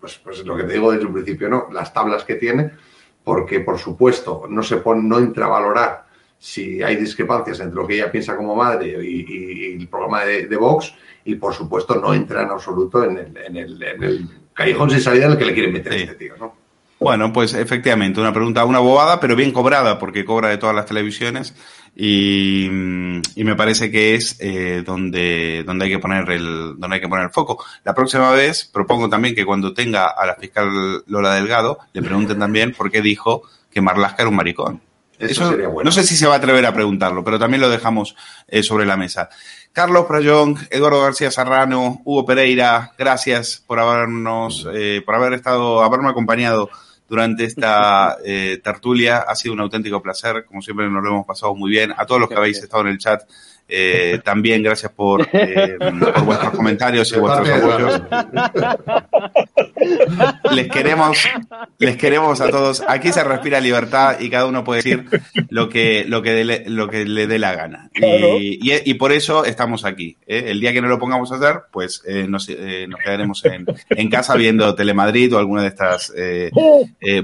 pues, 0.00 0.18
pues 0.18 0.44
lo 0.44 0.56
que 0.56 0.64
te 0.64 0.74
digo 0.74 0.92
desde 0.92 1.06
un 1.06 1.12
principio, 1.12 1.48
¿no? 1.48 1.68
Las 1.72 1.92
tablas 1.92 2.24
que 2.24 2.34
tiene, 2.34 2.72
porque 3.22 3.60
por 3.60 3.78
supuesto 3.78 4.44
no 4.48 4.62
se 4.62 4.78
pone, 4.78 5.02
no 5.02 5.18
entra 5.18 5.46
a 5.46 5.50
valorar 5.50 6.04
si 6.38 6.82
hay 6.82 6.96
discrepancias 6.96 7.60
entre 7.60 7.76
lo 7.76 7.86
que 7.86 7.94
ella 7.94 8.10
piensa 8.12 8.36
como 8.36 8.54
madre 8.54 8.96
y, 9.02 9.20
y- 9.20 9.66
y 9.74 9.80
el 9.80 9.88
programa 9.88 10.24
de, 10.24 10.46
de 10.46 10.56
Vox, 10.56 10.94
y 11.24 11.34
por 11.36 11.54
supuesto 11.54 11.94
no 11.96 12.12
entra 12.12 12.42
en 12.42 12.50
absoluto 12.50 13.02
en 13.04 13.16
el, 13.18 13.36
en 13.36 13.56
el, 13.56 13.82
en 13.82 14.02
el 14.02 14.28
callejón 14.52 14.90
sin 14.90 15.00
salida 15.00 15.26
en 15.26 15.32
el 15.32 15.38
que 15.38 15.44
le 15.46 15.54
quieren 15.54 15.72
meter 15.72 15.92
a 15.92 15.96
este 15.96 16.14
tío, 16.16 16.34
¿no? 16.38 16.54
Bueno, 17.00 17.32
pues 17.32 17.52
efectivamente, 17.54 18.20
una 18.20 18.32
pregunta, 18.32 18.64
una 18.64 18.78
bobada, 18.78 19.20
pero 19.20 19.34
bien 19.36 19.52
cobrada, 19.52 19.98
porque 19.98 20.24
cobra 20.24 20.48
de 20.48 20.58
todas 20.58 20.74
las 20.76 20.86
televisiones. 20.86 21.54
Y, 21.96 22.66
y 23.34 23.44
me 23.44 23.56
parece 23.56 23.90
que 23.90 24.14
es 24.14 24.36
eh, 24.40 24.82
donde, 24.86 25.62
donde 25.66 25.84
hay 25.86 25.90
que 25.90 25.98
poner 25.98 26.28
el, 26.30 26.74
donde 26.78 26.94
hay 26.94 27.00
que 27.00 27.08
poner 27.08 27.26
el 27.26 27.30
foco. 27.30 27.62
La 27.84 27.94
próxima 27.94 28.30
vez 28.30 28.68
propongo 28.72 29.08
también 29.08 29.34
que 29.34 29.44
cuando 29.44 29.74
tenga 29.74 30.08
a 30.08 30.24
la 30.26 30.34
fiscal 30.36 31.02
Lola 31.06 31.34
Delgado, 31.34 31.78
le 31.92 32.02
pregunten 32.02 32.38
también 32.38 32.72
por 32.72 32.90
qué 32.90 33.02
dijo 33.02 33.42
que 33.70 33.80
Marlaska 33.80 34.22
era 34.22 34.28
un 34.30 34.36
maricón. 34.36 34.80
Eso, 35.18 35.50
sería 35.50 35.68
bueno. 35.68 35.88
No 35.88 35.92
sé 35.92 36.02
si 36.02 36.16
se 36.16 36.26
va 36.26 36.34
a 36.34 36.38
atrever 36.38 36.66
a 36.66 36.74
preguntarlo, 36.74 37.22
pero 37.24 37.38
también 37.38 37.60
lo 37.60 37.68
dejamos 37.68 38.16
eh, 38.48 38.62
sobre 38.62 38.86
la 38.86 38.96
mesa. 38.96 39.28
Carlos 39.72 40.06
Prayón, 40.06 40.56
Eduardo 40.70 41.02
García 41.02 41.30
Serrano, 41.30 42.00
Hugo 42.04 42.24
Pereira, 42.24 42.92
gracias 42.96 43.62
por 43.66 43.80
habernos, 43.80 44.68
eh, 44.72 45.02
por 45.04 45.14
haber 45.16 45.34
estado, 45.34 45.82
haberme 45.82 46.10
acompañado 46.10 46.70
durante 47.08 47.44
esta 47.44 48.16
eh, 48.24 48.60
tertulia. 48.62 49.18
Ha 49.18 49.34
sido 49.34 49.54
un 49.54 49.60
auténtico 49.60 50.02
placer, 50.02 50.44
como 50.44 50.62
siempre 50.62 50.88
nos 50.88 51.02
lo 51.02 51.10
hemos 51.10 51.26
pasado 51.26 51.54
muy 51.54 51.70
bien. 51.70 51.92
A 51.96 52.06
todos 52.06 52.20
los 52.20 52.28
que 52.28 52.36
habéis 52.36 52.58
estado 52.58 52.82
en 52.82 52.88
el 52.88 52.98
chat, 52.98 53.22
eh, 53.68 54.20
también 54.24 54.62
gracias 54.62 54.92
por, 54.92 55.28
eh, 55.32 55.76
por 55.78 56.24
vuestros 56.24 56.52
comentarios 56.54 57.12
y 57.12 57.18
vuestros 57.18 57.48
apoyos. 57.48 58.02
Les 60.52 60.68
queremos, 60.68 61.18
les 61.78 61.96
queremos 61.96 62.40
a 62.40 62.50
todos. 62.50 62.82
Aquí 62.86 63.12
se 63.12 63.24
respira 63.24 63.60
libertad 63.60 64.18
y 64.20 64.30
cada 64.30 64.46
uno 64.46 64.64
puede 64.64 64.78
decir 64.82 65.04
lo 65.50 65.68
que, 65.68 66.04
lo 66.06 66.22
que, 66.22 66.30
dele- 66.44 66.64
lo 66.68 66.88
que 66.88 67.04
le 67.04 67.26
dé 67.26 67.38
la 67.38 67.54
gana. 67.54 67.90
Y, 67.94 68.58
y- 68.72 68.82
y 68.84 68.94
por 68.94 69.12
eso 69.12 69.44
estamos 69.44 69.84
aquí. 69.84 70.16
¿eh? 70.26 70.44
El 70.48 70.60
día 70.60 70.72
que 70.72 70.80
no 70.80 70.88
lo 70.88 70.98
pongamos 70.98 71.32
a 71.32 71.36
hacer, 71.36 71.62
pues 71.72 72.02
eh, 72.06 72.26
nos, 72.28 72.48
eh, 72.48 72.86
nos 72.88 73.00
quedaremos 73.00 73.44
en, 73.44 73.66
en 73.90 74.10
casa 74.10 74.34
viendo 74.36 74.74
Telemadrid 74.74 75.34
o 75.34 75.38
alguna 75.38 75.62
de 75.62 75.68
estas 75.68 76.12
eh, 76.16 76.50
eh, 77.00 77.22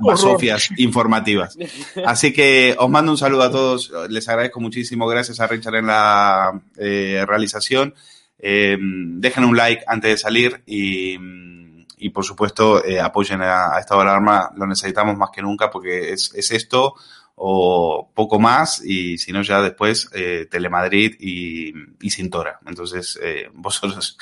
basofias 0.00 0.68
informativas. 0.76 1.56
Así 2.04 2.32
que 2.32 2.74
os 2.78 2.90
mando 2.90 3.12
un 3.12 3.18
saludo 3.18 3.42
a 3.44 3.50
todos. 3.50 3.92
Les 4.08 4.28
agradezco 4.28 4.60
muchísimo. 4.60 5.06
Gracias 5.06 5.40
a 5.40 5.46
Richard 5.46 5.75
en 5.76 5.86
la 5.86 6.60
eh, 6.76 7.24
realización. 7.26 7.94
Eh, 8.38 8.76
dejen 8.80 9.44
un 9.44 9.56
like 9.56 9.84
antes 9.86 10.10
de 10.10 10.16
salir 10.18 10.62
y, 10.66 11.18
por 12.10 12.24
supuesto, 12.24 12.84
eh, 12.84 13.00
apoyen 13.00 13.42
a, 13.42 13.74
a 13.74 13.80
Estado 13.80 14.00
Alarma. 14.00 14.50
Lo 14.56 14.66
necesitamos 14.66 15.16
más 15.16 15.30
que 15.30 15.42
nunca 15.42 15.70
porque 15.70 16.12
es, 16.12 16.32
es 16.34 16.50
esto 16.50 16.94
o 17.38 18.10
poco 18.14 18.38
más 18.40 18.82
y 18.82 19.18
si 19.18 19.30
no 19.30 19.42
ya 19.42 19.60
después 19.60 20.08
eh, 20.14 20.48
Telemadrid 20.50 21.16
y, 21.20 21.72
y 22.00 22.10
Cintora. 22.10 22.58
Entonces, 22.66 23.18
eh, 23.22 23.50
vosotros, 23.54 24.18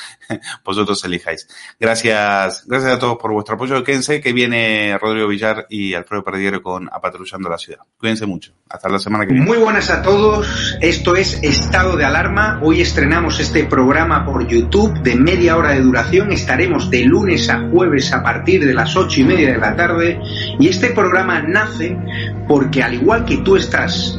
vosotros 0.64 1.04
elijáis. 1.04 1.48
Gracias, 1.78 2.64
gracias 2.66 2.92
a 2.92 2.98
todos 2.98 3.16
por 3.18 3.32
vuestro 3.32 3.54
apoyo. 3.54 3.84
Quédense 3.84 4.20
que 4.20 4.32
viene 4.32 4.98
Rodrigo 4.98 5.28
Villar 5.28 5.66
y 5.70 5.94
Alfredo 5.94 6.24
Perdiero 6.24 6.60
con 6.60 6.88
Apatrullando 6.92 7.48
la 7.48 7.58
Ciudad. 7.58 7.80
Cuídense 7.96 8.26
mucho. 8.26 8.52
Hasta 8.68 8.88
la 8.88 8.98
semana 8.98 9.24
que 9.26 9.32
viene. 9.32 9.46
Muy 9.46 9.58
buenas 9.58 9.90
a 9.90 10.02
todos, 10.02 10.76
esto 10.80 11.14
es 11.14 11.40
Estado 11.42 11.96
de 11.96 12.04
Alarma. 12.04 12.58
Hoy 12.64 12.80
estrenamos 12.80 13.38
este 13.38 13.64
programa 13.64 14.26
por 14.26 14.48
YouTube 14.48 15.00
de 15.02 15.14
media 15.14 15.56
hora 15.56 15.70
de 15.70 15.80
duración. 15.80 16.32
Estaremos 16.32 16.90
de 16.90 17.04
lunes 17.04 17.48
a 17.48 17.68
jueves 17.70 18.12
a 18.12 18.24
partir 18.24 18.64
de 18.64 18.74
las 18.74 18.96
ocho 18.96 19.20
y 19.20 19.24
media 19.24 19.52
de 19.52 19.58
la 19.58 19.76
tarde. 19.76 20.18
Y 20.58 20.66
este 20.66 20.90
programa 20.90 21.40
nace 21.40 21.96
porque 22.48 22.82
al 22.82 23.03
igual 23.04 23.26
que 23.26 23.36
tú 23.36 23.54
estás 23.54 24.18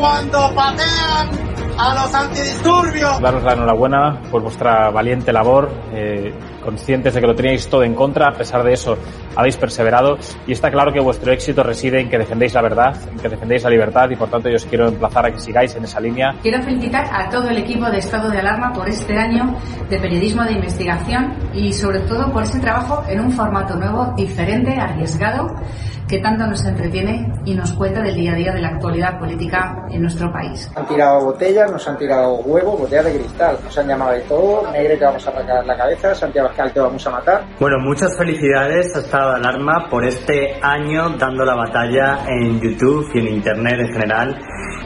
Cuando 0.00 0.54
patean 0.54 1.28
a 1.78 1.94
los 1.94 2.14
antidisturbios. 2.14 3.20
Daros 3.20 3.42
la 3.42 3.52
enhorabuena 3.52 4.20
por 4.30 4.42
vuestra 4.42 4.90
valiente 4.90 5.32
labor, 5.32 5.70
eh, 5.92 6.32
conscientes 6.62 7.14
de 7.14 7.20
que 7.20 7.26
lo 7.26 7.34
teníais 7.34 7.68
todo 7.68 7.84
en 7.84 7.94
contra, 7.94 8.28
a 8.28 8.32
pesar 8.32 8.62
de 8.62 8.72
eso 8.72 8.98
habéis 9.36 9.56
perseverado 9.56 10.18
y 10.46 10.52
está 10.52 10.70
claro 10.70 10.92
que 10.92 11.00
vuestro 11.00 11.32
éxito 11.32 11.62
reside 11.62 12.00
en 12.00 12.10
que 12.10 12.18
defendéis 12.18 12.54
la 12.54 12.62
verdad, 12.62 12.96
en 13.10 13.18
que 13.18 13.28
defendéis 13.28 13.64
la 13.64 13.70
libertad 13.70 14.10
y 14.10 14.16
por 14.16 14.28
tanto 14.28 14.48
yo 14.48 14.56
os 14.56 14.64
quiero 14.66 14.88
emplazar 14.88 15.26
a 15.26 15.32
que 15.32 15.38
sigáis 15.38 15.74
en 15.74 15.84
esa 15.84 16.00
línea. 16.00 16.34
Quiero 16.42 16.62
felicitar 16.62 17.08
a 17.12 17.30
todo 17.30 17.48
el 17.48 17.58
equipo 17.58 17.88
de 17.90 17.98
Estado 17.98 18.30
de 18.30 18.38
Alarma 18.38 18.72
por 18.72 18.88
este 18.88 19.16
año 19.16 19.56
de 19.88 19.98
periodismo 19.98 20.44
de 20.44 20.52
investigación 20.52 21.34
y 21.54 21.72
sobre 21.72 22.00
todo 22.00 22.30
por 22.32 22.42
ese 22.42 22.60
trabajo 22.60 23.02
en 23.08 23.20
un 23.20 23.32
formato 23.32 23.76
nuevo, 23.76 24.12
diferente, 24.16 24.74
arriesgado, 24.78 25.54
que 26.10 26.18
tanto 26.18 26.44
nos 26.44 26.64
entretiene 26.64 27.32
y 27.44 27.54
nos 27.54 27.72
cuenta 27.74 28.02
del 28.02 28.16
día 28.16 28.32
a 28.32 28.34
día 28.34 28.52
de 28.52 28.60
la 28.60 28.68
actualidad 28.70 29.16
política 29.16 29.86
en 29.90 30.02
nuestro 30.02 30.32
país. 30.32 30.68
Han 30.74 30.84
tirado 30.88 31.24
botellas, 31.26 31.70
nos 31.70 31.86
han 31.86 31.96
tirado 31.96 32.34
huevos, 32.40 32.80
botellas 32.80 33.04
de 33.04 33.18
cristal, 33.20 33.56
nos 33.62 33.78
han 33.78 33.86
llamado 33.86 34.12
de 34.12 34.20
todo, 34.22 34.72
Negre 34.72 34.96
te 34.96 35.04
vamos 35.04 35.24
a 35.24 35.30
arrancar 35.30 35.64
la 35.64 35.76
cabeza, 35.76 36.12
Santiago 36.12 36.48
Pascal 36.48 36.72
te 36.72 36.80
vamos 36.80 37.06
a 37.06 37.10
matar. 37.10 37.44
Bueno, 37.60 37.76
muchas 37.78 38.16
felicidades 38.18 38.96
a 38.96 38.98
Estado 38.98 39.30
de 39.30 39.36
Alarma 39.36 39.86
por 39.88 40.04
este 40.04 40.58
año 40.60 41.10
dando 41.10 41.44
la 41.44 41.54
batalla 41.54 42.24
en 42.26 42.60
YouTube 42.60 43.08
y 43.14 43.18
en 43.20 43.28
Internet 43.28 43.78
en 43.78 43.92
general. 43.92 44.38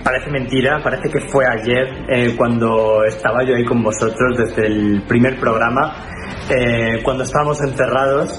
Parece 0.04 0.30
mentira, 0.30 0.82
parece 0.84 1.08
que 1.08 1.20
fue 1.30 1.46
ayer 1.46 1.88
eh, 2.10 2.34
cuando 2.36 3.02
estaba 3.04 3.42
yo 3.46 3.56
ahí 3.56 3.64
con 3.64 3.82
vosotros 3.82 4.36
desde 4.36 4.66
el 4.66 5.02
primer 5.08 5.40
programa, 5.40 5.96
eh, 6.50 7.00
cuando 7.02 7.22
estábamos 7.22 7.58
encerrados 7.62 8.38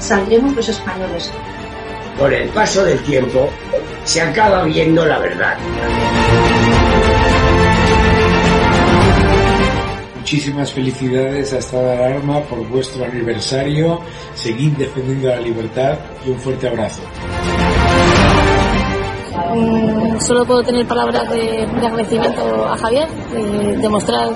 Saldremos 0.00 0.56
los 0.56 0.68
españoles. 0.68 1.30
Con 2.18 2.32
el 2.32 2.48
paso 2.48 2.84
del 2.84 2.98
tiempo 3.02 3.48
se 4.04 4.20
acaba 4.20 4.64
viendo 4.64 5.04
la 5.06 5.18
verdad. 5.18 5.56
Muchísimas 10.16 10.72
felicidades 10.72 11.52
a 11.52 11.58
Estado 11.58 11.84
de 11.84 11.92
Alarma 11.92 12.40
por 12.42 12.66
vuestro 12.68 13.04
aniversario. 13.04 14.00
Seguid 14.34 14.72
defendiendo 14.72 15.28
la 15.28 15.40
libertad 15.40 15.98
y 16.26 16.30
un 16.30 16.38
fuerte 16.38 16.68
abrazo. 16.68 17.02
Mm, 19.54 20.20
solo 20.20 20.44
puedo 20.44 20.62
tener 20.62 20.86
palabras 20.86 21.28
de, 21.30 21.66
de 21.66 21.86
agradecimiento 21.86 22.66
a 22.66 22.76
Javier, 22.76 23.08
de 23.32 23.76
demostrar 23.78 24.28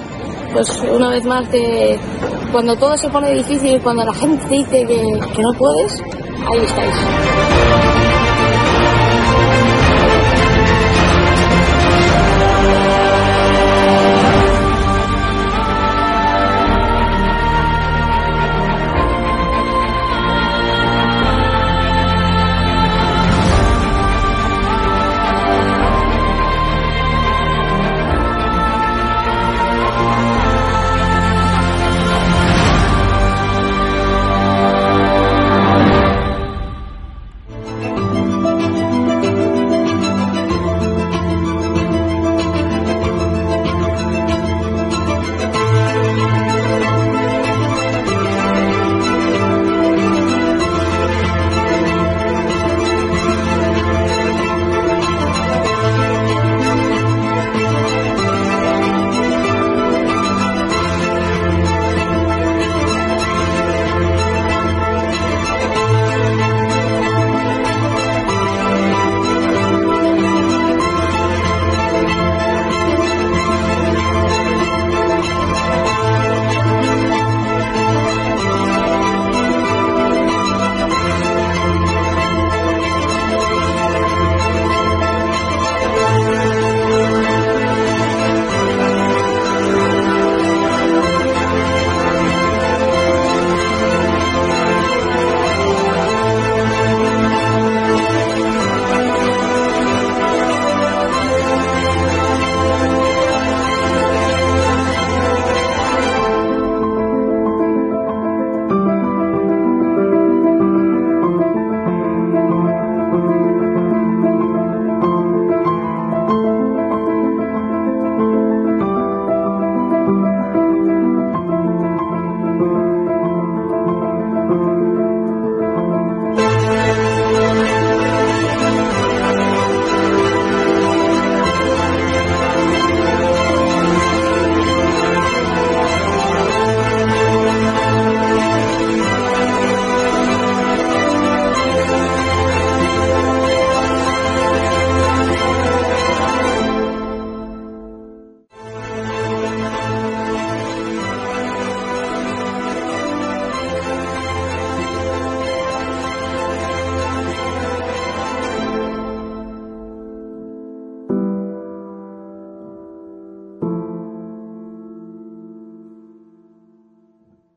pues 0.55 0.71
una 0.83 1.11
vez 1.11 1.25
más 1.25 1.49
que 1.49 1.99
cuando 2.53 2.77
todo 2.77 2.97
se 2.97 3.09
pone 3.09 3.35
difícil, 3.35 3.81
cuando 3.83 4.05
la 4.05 4.15
gente 4.15 4.47
dice 4.49 4.87
que, 4.87 4.87
que 4.87 5.43
no 5.43 5.53
puedes, 5.59 6.01
ahí 6.49 6.61
estáis. 6.65 8.14